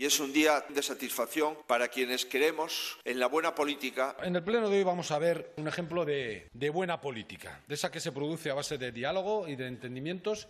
Y 0.00 0.06
es 0.06 0.18
un 0.18 0.32
día 0.32 0.64
de 0.66 0.82
satisfacción 0.82 1.58
para 1.66 1.88
quienes 1.88 2.24
creemos 2.24 2.98
en 3.04 3.20
la 3.20 3.26
buena 3.26 3.54
política. 3.54 4.16
En 4.22 4.34
el 4.34 4.42
pleno 4.42 4.70
de 4.70 4.78
hoy 4.78 4.82
vamos 4.82 5.10
a 5.10 5.18
ver 5.18 5.52
un 5.58 5.68
ejemplo 5.68 6.06
de, 6.06 6.48
de 6.54 6.70
buena 6.70 7.02
política, 7.02 7.60
de 7.68 7.74
esa 7.74 7.90
que 7.90 8.00
se 8.00 8.10
produce 8.10 8.48
a 8.48 8.54
base 8.54 8.78
de 8.78 8.92
diálogo 8.92 9.46
y 9.46 9.56
de 9.56 9.66
entendimientos 9.66 10.48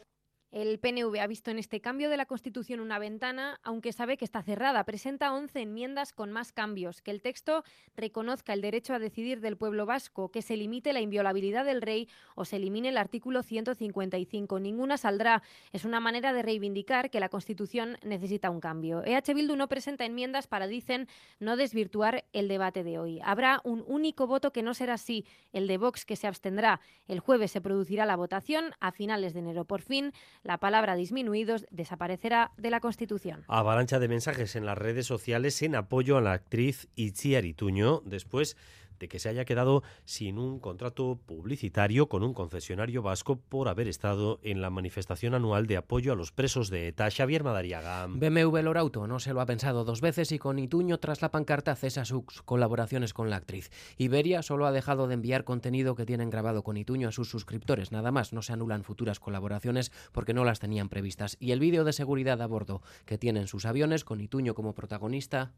el 0.53 0.81
PNV 0.81 1.21
ha 1.21 1.27
visto 1.29 1.51
en 1.51 1.59
este 1.59 1.81
cambio 1.81 2.11
de 2.11 2.17
la 2.17 2.27
Constitución 2.27 2.81
una 2.81 2.99
ventana, 2.99 3.61
aunque 3.63 3.93
sabe 3.93 4.17
que 4.17 4.25
está 4.25 4.43
cerrada. 4.43 4.85
Presenta 4.85 5.33
11 5.33 5.61
enmiendas 5.61 6.13
con 6.13 6.33
más 6.33 6.53
cambios, 6.53 7.03
que 7.03 7.13
el 7.13 7.23
texto 7.23 7.63
reconozca 7.97 8.53
el 8.53 8.61
derecho 8.61 8.93
a 8.93 8.99
decidir 8.99 9.41
del 9.41 9.57
pueblo 9.57 9.87
vasco, 9.87 10.31
que 10.31 10.43
se 10.43 10.57
limite 10.57 10.93
la 10.93 11.01
inviolabilidad 11.01 11.65
del 11.65 11.83
rey 11.83 12.09
o 12.35 12.45
se 12.45 12.57
elimine 12.57 12.89
el 12.89 12.99
artículo 12.99 13.45
155. 13.45 14.59
Ninguna 14.59 14.97
saldrá. 14.97 15.43
Es 15.73 15.85
una 15.85 16.01
manera 16.01 16.33
de 16.33 16.43
reivindicar 16.43 17.11
que 17.11 17.21
la 17.21 17.29
Constitución 17.29 17.97
necesita 18.03 18.51
un 18.51 18.61
cambio. 18.61 19.05
EH 19.05 19.35
Bildu 19.35 19.55
no 19.55 19.69
presenta 19.69 20.05
enmiendas 20.05 20.49
para, 20.49 20.67
dicen, 20.67 21.07
no 21.39 21.57
desvirtuar 21.57 22.25
el 22.33 22.49
debate 22.49 22.83
de 22.83 22.99
hoy. 22.99 23.21
Habrá 23.23 23.61
un 23.63 23.85
único 23.87 24.27
voto 24.27 24.53
que 24.53 24.63
no 24.63 24.75
será 24.75 24.95
así, 24.95 25.25
el 25.53 25.69
de 25.69 25.79
Vox, 25.79 26.05
que 26.05 26.17
se 26.17 26.27
abstendrá. 26.27 26.81
El 27.07 27.21
jueves 27.21 27.53
se 27.53 27.61
producirá 27.61 28.05
la 28.05 28.17
votación 28.17 28.73
a 28.81 28.91
finales 28.91 29.33
de 29.33 29.41
enero. 29.41 29.65
Por 29.65 29.83
fin, 29.83 30.13
la 30.43 30.59
palabra 30.59 30.97
disminuidos 30.97 31.67
desaparecerá 31.71 32.53
de 32.57 32.71
la 32.71 32.81
Constitución. 32.81 33.45
Avalancha 33.49 33.99
de 33.99 34.09
mensajes 34.09 34.57
en 34.57 34.67
las 34.67 34.79
redes 34.79 35.07
sociales 35.07 35.61
en 35.63 35.75
apoyo 35.75 36.17
a 36.17 36.21
la 36.21 36.33
actriz 36.33 36.89
Itziar 36.95 37.45
Ituño 37.45 38.03
después 38.05 38.57
de 39.01 39.09
que 39.09 39.19
se 39.19 39.29
haya 39.29 39.45
quedado 39.45 39.83
sin 40.05 40.39
un 40.39 40.61
contrato 40.61 41.19
publicitario 41.27 42.09
con 42.09 42.23
un 42.23 42.35
concesionario 42.35 43.03
vasco 43.03 43.41
por 43.41 43.69
haber 43.69 43.89
estado 43.89 44.39
en 44.43 44.61
la 44.61 44.71
manifestación 44.71 45.35
anual 45.35 45.67
de 45.67 45.79
apoyo 45.79 46.13
a 46.13 46.17
los 46.17 46.31
presos 46.31 46.71
de 46.71 46.87
ETA. 46.87 47.11
Xavier 47.11 47.43
Madariaga. 47.43 48.07
BMW 48.07 48.59
Lorauto 48.59 49.07
no 49.07 49.19
se 49.19 49.33
lo 49.33 49.41
ha 49.41 49.47
pensado 49.47 49.85
dos 49.85 50.01
veces 50.01 50.31
y 50.31 50.39
con 50.39 50.59
Ituño 50.59 50.99
tras 50.99 51.23
la 51.23 51.31
pancarta 51.31 51.75
cesa 51.75 52.05
sus 52.05 52.43
colaboraciones 52.45 53.15
con 53.15 53.31
la 53.31 53.37
actriz. 53.37 53.71
Iberia 53.97 54.43
solo 54.43 54.67
ha 54.67 54.73
dejado 54.73 55.09
de 55.09 55.15
enviar 55.15 55.45
contenido 55.45 55.95
que 55.95 56.07
tienen 56.07 56.31
grabado 56.31 56.63
con 56.63 56.77
Ituño 56.77 57.09
a 57.09 57.13
sus 57.13 57.31
suscriptores. 57.31 57.91
Nada 57.93 58.13
más, 58.13 58.33
no 58.33 58.43
se 58.43 58.53
anulan 58.53 58.85
futuras 58.85 59.19
colaboraciones 59.19 59.93
porque 60.13 60.35
no 60.35 60.45
las 60.45 60.61
tenían 60.61 60.91
previstas. 60.91 61.37
Y 61.41 61.53
el 61.53 61.61
vídeo 61.61 61.85
de 61.85 61.95
seguridad 61.95 62.43
a 62.43 62.47
bordo 62.47 62.83
que 63.07 63.19
tienen 63.19 63.47
sus 63.47 63.65
aviones 63.65 64.05
con 64.05 64.21
Ituño 64.21 64.55
como 64.55 64.75
protagonista. 64.75 65.53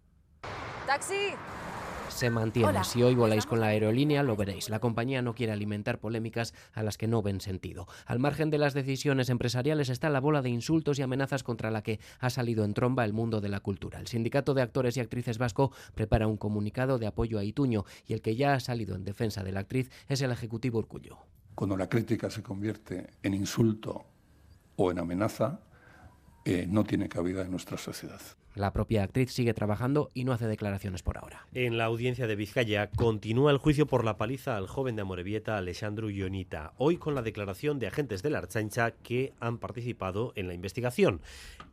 ¡Taxi! 0.86 1.34
Se 2.12 2.30
mantiene. 2.30 2.84
Si 2.84 3.02
hoy 3.02 3.14
voláis 3.14 3.46
con 3.46 3.60
la 3.60 3.66
aerolínea, 3.68 4.22
lo 4.22 4.36
veréis. 4.36 4.70
La 4.70 4.78
compañía 4.78 5.22
no 5.22 5.34
quiere 5.34 5.52
alimentar 5.52 5.98
polémicas 5.98 6.54
a 6.72 6.82
las 6.82 6.98
que 6.98 7.08
no 7.08 7.22
ven 7.22 7.40
sentido. 7.40 7.86
Al 8.06 8.18
margen 8.18 8.50
de 8.50 8.58
las 8.58 8.74
decisiones 8.74 9.28
empresariales 9.30 9.88
está 9.88 10.10
la 10.10 10.20
bola 10.20 10.42
de 10.42 10.50
insultos 10.50 10.98
y 10.98 11.02
amenazas 11.02 11.42
contra 11.42 11.70
la 11.70 11.82
que 11.82 12.00
ha 12.20 12.30
salido 12.30 12.64
en 12.64 12.74
tromba 12.74 13.04
el 13.04 13.12
mundo 13.12 13.40
de 13.40 13.48
la 13.48 13.60
cultura. 13.60 13.98
El 13.98 14.06
Sindicato 14.06 14.54
de 14.54 14.62
Actores 14.62 14.96
y 14.96 15.00
Actrices 15.00 15.38
Vasco 15.38 15.72
prepara 15.94 16.26
un 16.26 16.36
comunicado 16.36 16.98
de 16.98 17.06
apoyo 17.06 17.38
a 17.38 17.44
Ituño 17.44 17.84
y 18.06 18.12
el 18.12 18.22
que 18.22 18.36
ya 18.36 18.54
ha 18.54 18.60
salido 18.60 18.94
en 18.94 19.04
defensa 19.04 19.42
de 19.42 19.52
la 19.52 19.60
actriz 19.60 19.90
es 20.08 20.20
el 20.22 20.30
Ejecutivo 20.30 20.78
Urcullo. 20.78 21.18
Cuando 21.54 21.76
la 21.76 21.88
crítica 21.88 22.30
se 22.30 22.42
convierte 22.42 23.10
en 23.22 23.34
insulto 23.34 24.04
o 24.76 24.90
en 24.90 24.98
amenaza, 24.98 25.60
eh, 26.44 26.66
no 26.68 26.84
tiene 26.84 27.08
cabida 27.08 27.42
en 27.42 27.50
nuestra 27.50 27.76
sociedad. 27.76 28.20
La 28.54 28.72
propia 28.72 29.02
actriz 29.02 29.32
sigue 29.32 29.54
trabajando 29.54 30.10
y 30.12 30.24
no 30.24 30.32
hace 30.32 30.46
declaraciones 30.46 31.02
por 31.02 31.16
ahora. 31.16 31.46
En 31.54 31.78
la 31.78 31.86
audiencia 31.86 32.26
de 32.26 32.36
Vizcaya 32.36 32.90
continúa 32.90 33.50
el 33.50 33.56
juicio 33.56 33.86
por 33.86 34.04
la 34.04 34.18
paliza 34.18 34.56
al 34.56 34.66
joven 34.66 34.94
de 34.94 35.02
Amorebieta, 35.02 35.56
Alessandro 35.56 36.10
Ionita, 36.10 36.74
hoy 36.76 36.98
con 36.98 37.14
la 37.14 37.22
declaración 37.22 37.78
de 37.78 37.86
agentes 37.86 38.22
de 38.22 38.30
la 38.30 38.38
Archancha 38.38 38.90
que 38.90 39.32
han 39.40 39.56
participado 39.58 40.32
en 40.36 40.48
la 40.48 40.54
investigación. 40.54 41.22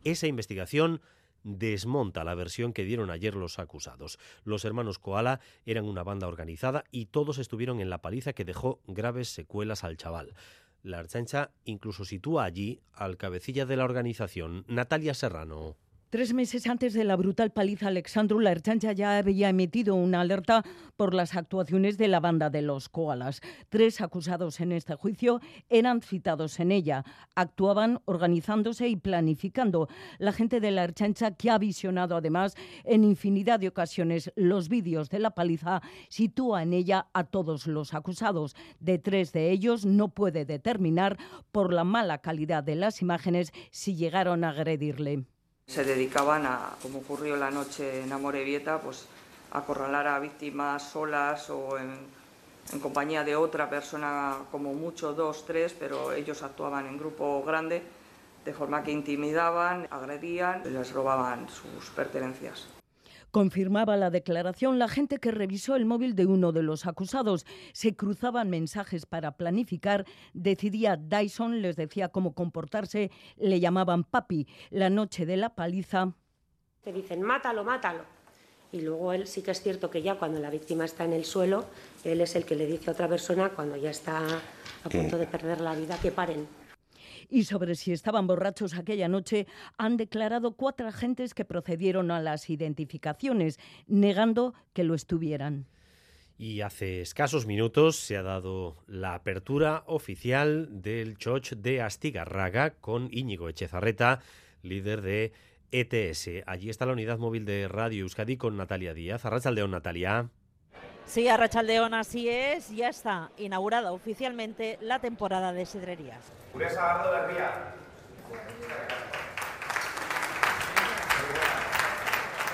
Esa 0.04 0.26
investigación 0.26 1.02
desmonta 1.42 2.24
la 2.24 2.34
versión 2.34 2.72
que 2.72 2.84
dieron 2.84 3.10
ayer 3.10 3.34
los 3.34 3.58
acusados. 3.58 4.18
Los 4.44 4.64
hermanos 4.64 4.98
Koala 4.98 5.40
eran 5.66 5.84
una 5.84 6.02
banda 6.02 6.28
organizada 6.28 6.84
y 6.90 7.06
todos 7.06 7.38
estuvieron 7.38 7.80
en 7.80 7.90
la 7.90 8.02
paliza 8.02 8.32
que 8.32 8.44
dejó 8.44 8.80
graves 8.86 9.28
secuelas 9.28 9.84
al 9.84 9.96
chaval. 9.96 10.34
La 10.82 10.98
Archancha 10.98 11.50
incluso 11.64 12.06
sitúa 12.06 12.44
allí 12.44 12.80
al 12.94 13.18
cabecilla 13.18 13.66
de 13.66 13.76
la 13.76 13.84
organización, 13.84 14.64
Natalia 14.66 15.12
Serrano. 15.12 15.76
Tres 16.10 16.34
meses 16.34 16.66
antes 16.66 16.92
de 16.92 17.04
la 17.04 17.14
brutal 17.14 17.52
paliza 17.52 17.86
Alexandru, 17.86 18.40
la 18.40 18.50
Erchancha 18.50 18.90
ya 18.90 19.16
había 19.16 19.48
emitido 19.48 19.94
una 19.94 20.22
alerta 20.22 20.64
por 20.96 21.14
las 21.14 21.36
actuaciones 21.36 21.98
de 21.98 22.08
la 22.08 22.18
banda 22.18 22.50
de 22.50 22.62
los 22.62 22.88
koalas. 22.88 23.40
Tres 23.68 24.00
acusados 24.00 24.58
en 24.58 24.72
este 24.72 24.96
juicio 24.96 25.40
eran 25.68 26.02
citados 26.02 26.58
en 26.58 26.72
ella. 26.72 27.04
Actuaban 27.36 28.00
organizándose 28.06 28.88
y 28.88 28.96
planificando. 28.96 29.86
La 30.18 30.32
gente 30.32 30.58
de 30.58 30.72
la 30.72 30.82
Erchancha, 30.82 31.36
que 31.36 31.48
ha 31.48 31.58
visionado 31.58 32.16
además 32.16 32.56
en 32.82 33.04
infinidad 33.04 33.60
de 33.60 33.68
ocasiones 33.68 34.32
los 34.34 34.68
vídeos 34.68 35.10
de 35.10 35.20
la 35.20 35.30
paliza, 35.30 35.80
sitúa 36.08 36.64
en 36.64 36.72
ella 36.72 37.06
a 37.12 37.22
todos 37.22 37.68
los 37.68 37.94
acusados. 37.94 38.56
De 38.80 38.98
tres 38.98 39.32
de 39.32 39.52
ellos 39.52 39.86
no 39.86 40.08
puede 40.08 40.44
determinar 40.44 41.18
por 41.52 41.72
la 41.72 41.84
mala 41.84 42.18
calidad 42.18 42.64
de 42.64 42.74
las 42.74 43.00
imágenes 43.00 43.52
si 43.70 43.94
llegaron 43.94 44.42
a 44.42 44.48
agredirle 44.48 45.24
se 45.70 45.84
dedicaban 45.84 46.46
a, 46.46 46.74
como 46.82 46.98
ocurrió 46.98 47.36
la 47.36 47.50
noche 47.50 48.02
en 48.02 48.12
Amorebieta, 48.12 48.80
pues 48.80 49.06
a 49.52 49.58
acorralar 49.58 50.08
a 50.08 50.18
víctimas 50.18 50.82
solas 50.82 51.48
o 51.48 51.78
en, 51.78 51.96
en, 52.72 52.80
compañía 52.80 53.22
de 53.22 53.36
otra 53.36 53.70
persona, 53.70 54.38
como 54.50 54.74
mucho 54.74 55.14
dos, 55.14 55.46
tres, 55.46 55.72
pero 55.78 56.12
ellos 56.12 56.42
actuaban 56.42 56.86
en 56.86 56.98
grupo 56.98 57.44
grande, 57.44 57.84
de 58.44 58.52
forma 58.52 58.82
que 58.82 58.90
intimidaban, 58.90 59.86
agredían 59.90 60.62
y 60.64 60.70
les 60.70 60.92
robaban 60.92 61.48
sus 61.48 61.90
pertenencias. 61.90 62.79
Confirmaba 63.30 63.96
la 63.96 64.10
declaración 64.10 64.78
la 64.78 64.88
gente 64.88 65.18
que 65.18 65.30
revisó 65.30 65.76
el 65.76 65.84
móvil 65.84 66.14
de 66.14 66.26
uno 66.26 66.52
de 66.52 66.62
los 66.62 66.86
acusados. 66.86 67.46
Se 67.72 67.94
cruzaban 67.94 68.50
mensajes 68.50 69.06
para 69.06 69.36
planificar. 69.36 70.04
Decidía 70.32 70.96
Dyson, 70.96 71.62
les 71.62 71.76
decía 71.76 72.08
cómo 72.08 72.34
comportarse, 72.34 73.10
le 73.36 73.60
llamaban 73.60 74.04
papi. 74.04 74.48
La 74.70 74.90
noche 74.90 75.26
de 75.26 75.36
la 75.36 75.54
paliza. 75.54 76.12
Te 76.82 76.92
dicen, 76.92 77.22
mátalo, 77.22 77.62
mátalo. 77.62 78.04
Y 78.72 78.82
luego 78.82 79.12
él 79.12 79.26
sí 79.26 79.42
que 79.42 79.50
es 79.50 79.60
cierto 79.60 79.90
que 79.90 80.02
ya 80.02 80.14
cuando 80.14 80.38
la 80.38 80.50
víctima 80.50 80.84
está 80.84 81.04
en 81.04 81.12
el 81.12 81.24
suelo, 81.24 81.66
él 82.04 82.20
es 82.20 82.36
el 82.36 82.44
que 82.44 82.54
le 82.54 82.66
dice 82.66 82.90
a 82.90 82.92
otra 82.92 83.08
persona 83.08 83.50
cuando 83.50 83.76
ya 83.76 83.90
está 83.90 84.22
a 84.84 84.88
punto 84.88 85.18
de 85.18 85.26
perder 85.26 85.60
la 85.60 85.74
vida 85.74 85.98
que 86.00 86.12
paren 86.12 86.46
y 87.30 87.44
sobre 87.44 87.74
si 87.74 87.92
estaban 87.92 88.26
borrachos 88.26 88.74
aquella 88.74 89.08
noche 89.08 89.46
han 89.78 89.96
declarado 89.96 90.52
cuatro 90.52 90.88
agentes 90.88 91.34
que 91.34 91.44
procedieron 91.44 92.10
a 92.10 92.20
las 92.20 92.50
identificaciones, 92.50 93.58
negando 93.86 94.54
que 94.72 94.84
lo 94.84 94.94
estuvieran. 94.94 95.66
Y 96.36 96.62
hace 96.62 97.02
escasos 97.02 97.44
minutos 97.44 97.96
se 97.96 98.16
ha 98.16 98.22
dado 98.22 98.78
la 98.86 99.14
apertura 99.14 99.84
oficial 99.86 100.68
del 100.82 101.18
Choch 101.18 101.52
de 101.52 101.82
Astigarraga 101.82 102.70
con 102.70 103.08
Íñigo 103.12 103.48
Echezarreta, 103.50 104.20
líder 104.62 105.02
de 105.02 105.32
ETS. 105.70 106.42
Allí 106.46 106.70
está 106.70 106.86
la 106.86 106.94
unidad 106.94 107.18
móvil 107.18 107.44
de 107.44 107.68
Radio 107.68 108.04
Euskadi 108.04 108.38
con 108.38 108.56
Natalia 108.56 108.94
Díaz. 108.94 109.26
Arrachaldeón, 109.26 109.70
Natalia. 109.70 110.30
Sí, 111.06 111.28
Arrachaldeón, 111.28 111.94
así 111.94 112.28
es. 112.28 112.70
Ya 112.70 112.88
está 112.88 113.30
inaugurada 113.36 113.92
oficialmente 113.92 114.78
la 114.80 115.00
temporada 115.00 115.52
de 115.52 115.66
sidrerías. 115.66 116.20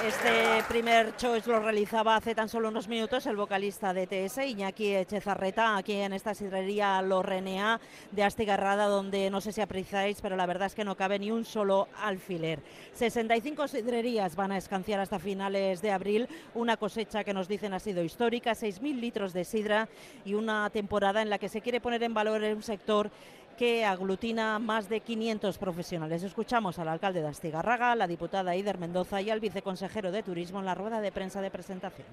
Este 0.07 0.63
primer 0.69 1.17
choice 1.17 1.51
lo 1.51 1.59
realizaba 1.59 2.15
hace 2.15 2.33
tan 2.33 2.49
solo 2.49 2.69
unos 2.69 2.87
minutos 2.87 3.27
el 3.27 3.35
vocalista 3.35 3.93
de 3.93 4.07
TS, 4.07 4.39
Iñaki 4.39 4.95
Echezarreta, 4.95 5.77
aquí 5.77 5.95
en 5.95 6.13
esta 6.13 6.33
sidrería 6.33 7.03
Lorrenea 7.03 7.81
de 8.13 8.23
Astigarrada, 8.23 8.87
donde 8.87 9.31
no 9.31 9.41
sé 9.41 9.51
si 9.51 9.61
apreciáis, 9.61 10.21
pero 10.21 10.37
la 10.37 10.47
verdad 10.47 10.67
es 10.67 10.77
que 10.77 10.85
no 10.85 10.97
cabe 10.97 11.19
ni 11.19 11.33
un 11.33 11.45
solo 11.45 11.89
alfiler. 12.01 12.61
65 12.93 13.67
sidrerías 13.67 14.37
van 14.37 14.53
a 14.53 14.59
escanciar 14.59 15.01
hasta 15.01 15.19
finales 15.19 15.83
de 15.83 15.91
abril, 15.91 16.29
una 16.55 16.77
cosecha 16.77 17.25
que 17.25 17.35
nos 17.35 17.49
dicen 17.49 17.75
ha 17.75 17.81
sido 17.81 18.05
histórica, 18.05 18.53
6.000 18.53 19.01
litros 19.01 19.33
de 19.33 19.45
sidra 19.45 19.89
y 20.25 20.35
una 20.35 20.71
temporada 20.71 21.21
en 21.21 21.31
la 21.31 21.39
que 21.39 21.49
se 21.49 21.63
quiere 21.63 21.81
poner 21.81 22.05
en 22.05 22.15
valor 22.15 22.43
un 22.43 22.63
sector 22.63 23.11
que 23.57 23.85
aglutina 23.85 24.59
más 24.59 24.89
de 24.89 25.01
500 25.01 25.59
profesionales. 25.59 26.23
Escuchamos 26.23 26.79
al 26.79 26.89
alcalde 26.89 27.23
de 27.23 27.29
Astigarraga, 27.29 27.95
la 27.97 28.07
diputada 28.07 28.55
Ider 28.55 28.79
Mendoza 28.79 29.21
y 29.23 29.31
al 29.31 29.41
viceconsejero 29.41 30.13
de 30.13 30.23
Turismo 30.23 30.61
en 30.61 30.67
la 30.67 30.75
rueda 30.75 31.01
de 31.01 31.13
prensa 31.13 31.41
de 31.41 31.51
presentación. 31.51 32.07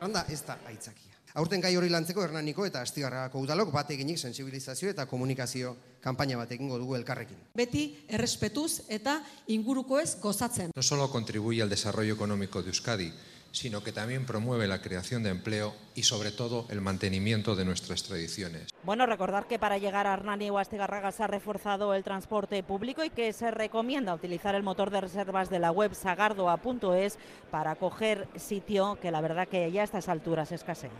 Anda, 0.00 0.24
ez 0.28 0.44
da 0.46 0.58
aitzakia. 0.66 1.18
Aurten 1.38 1.60
gai 1.60 1.74
hori 1.76 1.90
lantzeko 1.92 2.22
Hernaniko 2.24 2.64
eta 2.64 2.80
Astigarragako 2.86 3.42
udalok 3.44 3.72
bat 3.74 3.90
eginik 3.92 4.18
sensibilizazio 4.18 4.88
eta 4.90 5.04
komunikazio 5.06 5.74
kanpaina 6.00 6.38
bat 6.38 6.52
egingo 6.54 6.78
dugu 6.80 6.96
elkarrekin. 6.96 7.36
Beti 7.58 7.82
errespetuz 8.08 8.88
eta 8.88 9.18
ingurukoez 9.54 10.16
gozatzen. 10.22 10.72
No 10.74 10.82
solo 10.82 11.10
contribuye 11.10 11.62
al 11.62 11.68
desarrollo 11.68 12.14
económico 12.14 12.62
de 12.62 12.70
Euskadi, 12.70 13.12
sino 13.52 13.82
que 13.82 13.92
también 13.92 14.26
promueve 14.26 14.66
la 14.66 14.82
creación 14.82 15.22
de 15.22 15.30
empleo 15.30 15.74
y 15.94 16.02
sobre 16.02 16.30
todo 16.30 16.66
el 16.70 16.80
mantenimiento 16.80 17.56
de 17.56 17.64
nuestras 17.64 18.02
tradiciones. 18.02 18.68
Bueno, 18.84 19.06
recordar 19.06 19.46
que 19.46 19.58
para 19.58 19.78
llegar 19.78 20.06
a 20.06 20.14
Hernani 20.14 20.50
o 20.50 20.58
Astigarraga 20.58 21.12
se 21.12 21.22
ha 21.22 21.26
reforzado 21.26 21.94
el 21.94 22.04
transporte 22.04 22.62
público 22.62 23.04
y 23.04 23.10
que 23.10 23.32
se 23.32 23.50
recomienda 23.50 24.14
utilizar 24.14 24.54
el 24.54 24.62
motor 24.62 24.90
de 24.90 25.00
reservas 25.00 25.50
de 25.50 25.58
la 25.58 25.70
web 25.70 25.94
sagardoa.es 25.94 27.18
para 27.50 27.74
coger 27.74 28.28
sitio 28.36 28.98
que 29.00 29.10
la 29.10 29.20
verdad 29.20 29.48
que 29.48 29.70
ya 29.72 29.82
a 29.82 29.84
estas 29.84 30.08
alturas 30.08 30.52
escasea. 30.52 30.90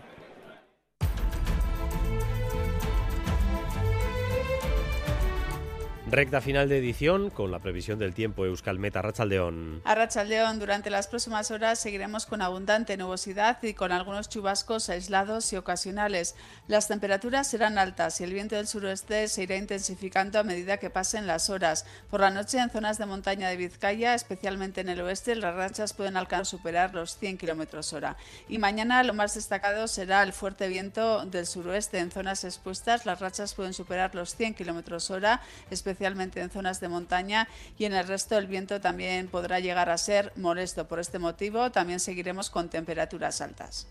Recta 6.10 6.40
final 6.40 6.70
de 6.70 6.78
edición 6.78 7.28
con 7.28 7.51
la 7.51 7.59
previsión 7.59 7.98
del 7.98 8.14
tiempo 8.14 8.47
Euskalmeta 8.47 9.02
Rachaldeón. 9.02 9.82
A 9.85 9.94
Rachaldeón, 9.94 10.59
durante 10.59 10.89
las 10.89 11.06
próximas 11.06 11.51
horas 11.51 11.78
seguiremos 11.78 12.24
con 12.24 12.40
abundante 12.40 12.97
nubosidad 12.97 13.62
y 13.62 13.74
con 13.74 13.93
algunos 13.93 14.30
chubascos 14.30 14.89
aislados 14.89 15.52
y 15.52 15.56
ocasionales. 15.56 16.35
Las 16.66 16.89
temperaturas 16.89 17.47
serán 17.47 17.76
altas 17.76 18.22
y 18.22 18.24
el 18.24 18.32
viento 18.32 18.56
del 18.56 18.66
suroeste 18.66 19.28
se 19.28 19.43
irá 19.43 19.56
intensificando 19.56 20.39
a 20.39 20.44
medida 20.44 20.78
que 20.78 20.89
pasen 20.89 21.26
las 21.26 21.51
horas. 21.51 21.85
Por 22.09 22.20
la 22.20 22.30
noche, 22.30 22.59
en 22.59 22.70
zonas 22.70 22.97
de 22.97 23.05
montaña 23.05 23.51
de 23.51 23.59
Vizcaya, 23.59 24.14
especialmente 24.14 24.80
en 24.80 24.89
el 24.89 25.02
oeste, 25.02 25.36
las 25.36 25.55
rachas 25.55 25.93
pueden 25.93 26.16
alcanzar 26.16 26.47
superar 26.47 26.94
los 26.94 27.18
100 27.18 27.36
km 27.36 27.93
hora. 27.93 28.16
Y 28.48 28.56
mañana 28.56 29.02
lo 29.02 29.12
más 29.12 29.35
destacado 29.35 29.86
será 29.86 30.22
el 30.22 30.32
fuerte 30.32 30.68
viento 30.68 31.26
del 31.26 31.47
suroeste. 31.47 31.98
En 31.98 32.10
zonas 32.10 32.44
expuestas, 32.44 33.05
las 33.05 33.20
rachas 33.20 33.52
pueden 33.52 33.74
superar 33.74 34.14
los 34.14 34.35
100 34.35 34.55
km 34.55 35.10
hora, 35.10 35.43
especialmente 35.70 35.98
especialmente 35.99 36.41
en 36.41 36.49
zonas 36.49 36.81
de 36.81 36.89
montaña 36.89 37.49
y 37.77 37.85
en 37.85 37.93
el 37.93 38.07
resto 38.07 38.39
el 38.39 38.47
viento 38.47 38.81
también 38.81 39.27
podrá 39.27 39.59
llegar 39.59 39.91
a 39.91 39.99
ser 39.99 40.33
molesto. 40.37 40.87
Por 40.87 41.01
este 41.01 41.19
motivo 41.19 41.73
también 41.73 41.99
seguiremos 41.99 42.51
con 42.51 42.69
temperaturas 42.69 43.41
altas. 43.41 43.89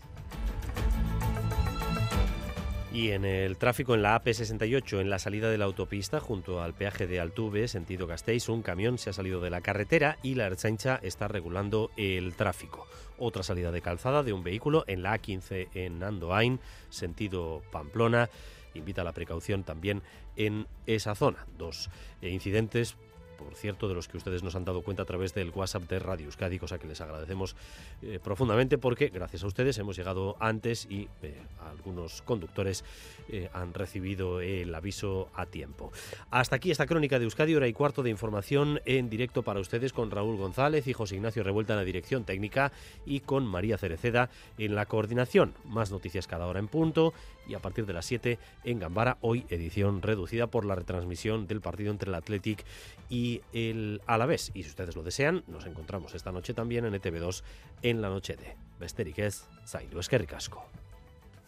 Y 2.90 3.10
en 3.10 3.26
el 3.26 3.58
tráfico 3.58 3.94
en 3.94 4.00
la 4.00 4.20
AP68, 4.20 5.02
en 5.02 5.10
la 5.10 5.18
salida 5.18 5.50
de 5.50 5.58
la 5.58 5.66
autopista, 5.66 6.18
junto 6.18 6.62
al 6.62 6.72
peaje 6.72 7.06
de 7.06 7.20
Altuve, 7.20 7.68
sentido 7.68 8.06
Gasteiz, 8.06 8.48
un 8.48 8.62
camión 8.62 8.96
se 8.96 9.10
ha 9.10 9.12
salido 9.12 9.42
de 9.42 9.50
la 9.50 9.60
carretera 9.60 10.16
y 10.22 10.34
la 10.34 10.46
Erchancha 10.46 10.98
está 11.02 11.28
regulando 11.28 11.90
el 11.98 12.34
tráfico. 12.34 12.86
Otra 13.18 13.42
salida 13.42 13.70
de 13.70 13.82
calzada 13.82 14.22
de 14.22 14.32
un 14.32 14.42
vehículo 14.42 14.84
en 14.86 15.02
la 15.02 15.14
A15 15.14 15.68
en 15.74 16.02
Andoain, 16.02 16.58
sentido 16.88 17.62
Pamplona 17.70 18.30
invita 18.78 19.02
a 19.02 19.04
la 19.04 19.12
precaución 19.12 19.64
también 19.64 20.02
en 20.36 20.66
esa 20.86 21.14
zona. 21.14 21.46
Dos 21.56 21.90
eh, 22.22 22.30
incidentes 22.30 22.96
por 23.38 23.54
cierto, 23.54 23.88
de 23.88 23.94
los 23.94 24.08
que 24.08 24.16
ustedes 24.16 24.42
nos 24.42 24.56
han 24.56 24.64
dado 24.64 24.82
cuenta 24.82 25.04
a 25.04 25.06
través 25.06 25.32
del 25.32 25.50
WhatsApp 25.50 25.84
de 25.84 26.00
Radio 26.00 26.26
Euskadi, 26.26 26.58
cosa 26.58 26.78
que 26.78 26.88
les 26.88 27.00
agradecemos 27.00 27.54
eh, 28.02 28.18
profundamente 28.22 28.78
porque 28.78 29.08
gracias 29.08 29.44
a 29.44 29.46
ustedes 29.46 29.78
hemos 29.78 29.96
llegado 29.96 30.36
antes 30.40 30.86
y 30.90 31.08
eh, 31.22 31.40
algunos 31.64 32.22
conductores 32.22 32.84
han 33.52 33.74
recibido 33.74 34.40
el 34.40 34.74
aviso 34.74 35.28
a 35.34 35.46
tiempo. 35.46 35.92
Hasta 36.30 36.56
aquí 36.56 36.70
esta 36.70 36.86
crónica 36.86 37.18
de 37.18 37.24
Euskadi, 37.24 37.54
hora 37.54 37.68
y 37.68 37.72
cuarto 37.72 38.02
de 38.02 38.10
información 38.10 38.80
en 38.84 39.08
directo 39.10 39.42
para 39.42 39.60
ustedes 39.60 39.92
con 39.92 40.10
Raúl 40.10 40.36
González 40.36 40.86
y 40.86 40.92
José 40.92 41.16
Ignacio 41.16 41.42
Revuelta 41.42 41.74
en 41.74 41.78
la 41.78 41.84
dirección 41.84 42.24
técnica 42.24 42.72
y 43.06 43.20
con 43.20 43.46
María 43.46 43.78
Cereceda 43.78 44.30
en 44.56 44.74
la 44.74 44.86
coordinación. 44.86 45.54
Más 45.64 45.90
noticias 45.90 46.26
cada 46.26 46.46
hora 46.46 46.60
en 46.60 46.68
punto 46.68 47.12
y 47.46 47.54
a 47.54 47.60
partir 47.60 47.86
de 47.86 47.92
las 47.92 48.06
7 48.06 48.38
en 48.64 48.78
Gambara, 48.78 49.18
hoy 49.20 49.46
edición 49.48 50.02
reducida 50.02 50.48
por 50.48 50.64
la 50.64 50.74
retransmisión 50.74 51.46
del 51.46 51.60
partido 51.60 51.90
entre 51.90 52.10
el 52.10 52.14
Athletic 52.14 52.64
y 53.08 53.40
el 53.52 54.02
Alavés. 54.06 54.50
Y 54.54 54.62
si 54.62 54.70
ustedes 54.70 54.96
lo 54.96 55.02
desean, 55.02 55.44
nos 55.46 55.66
encontramos 55.66 56.14
esta 56.14 56.32
noche 56.32 56.54
también 56.54 56.84
en 56.84 56.94
ETV2 56.94 57.42
en 57.82 58.02
la 58.02 58.08
noche 58.08 58.36
de 58.36 58.56
Besterik 58.78 59.18
ez, 59.18 59.44
zaindu 59.66 60.00
Casco. 60.26 60.87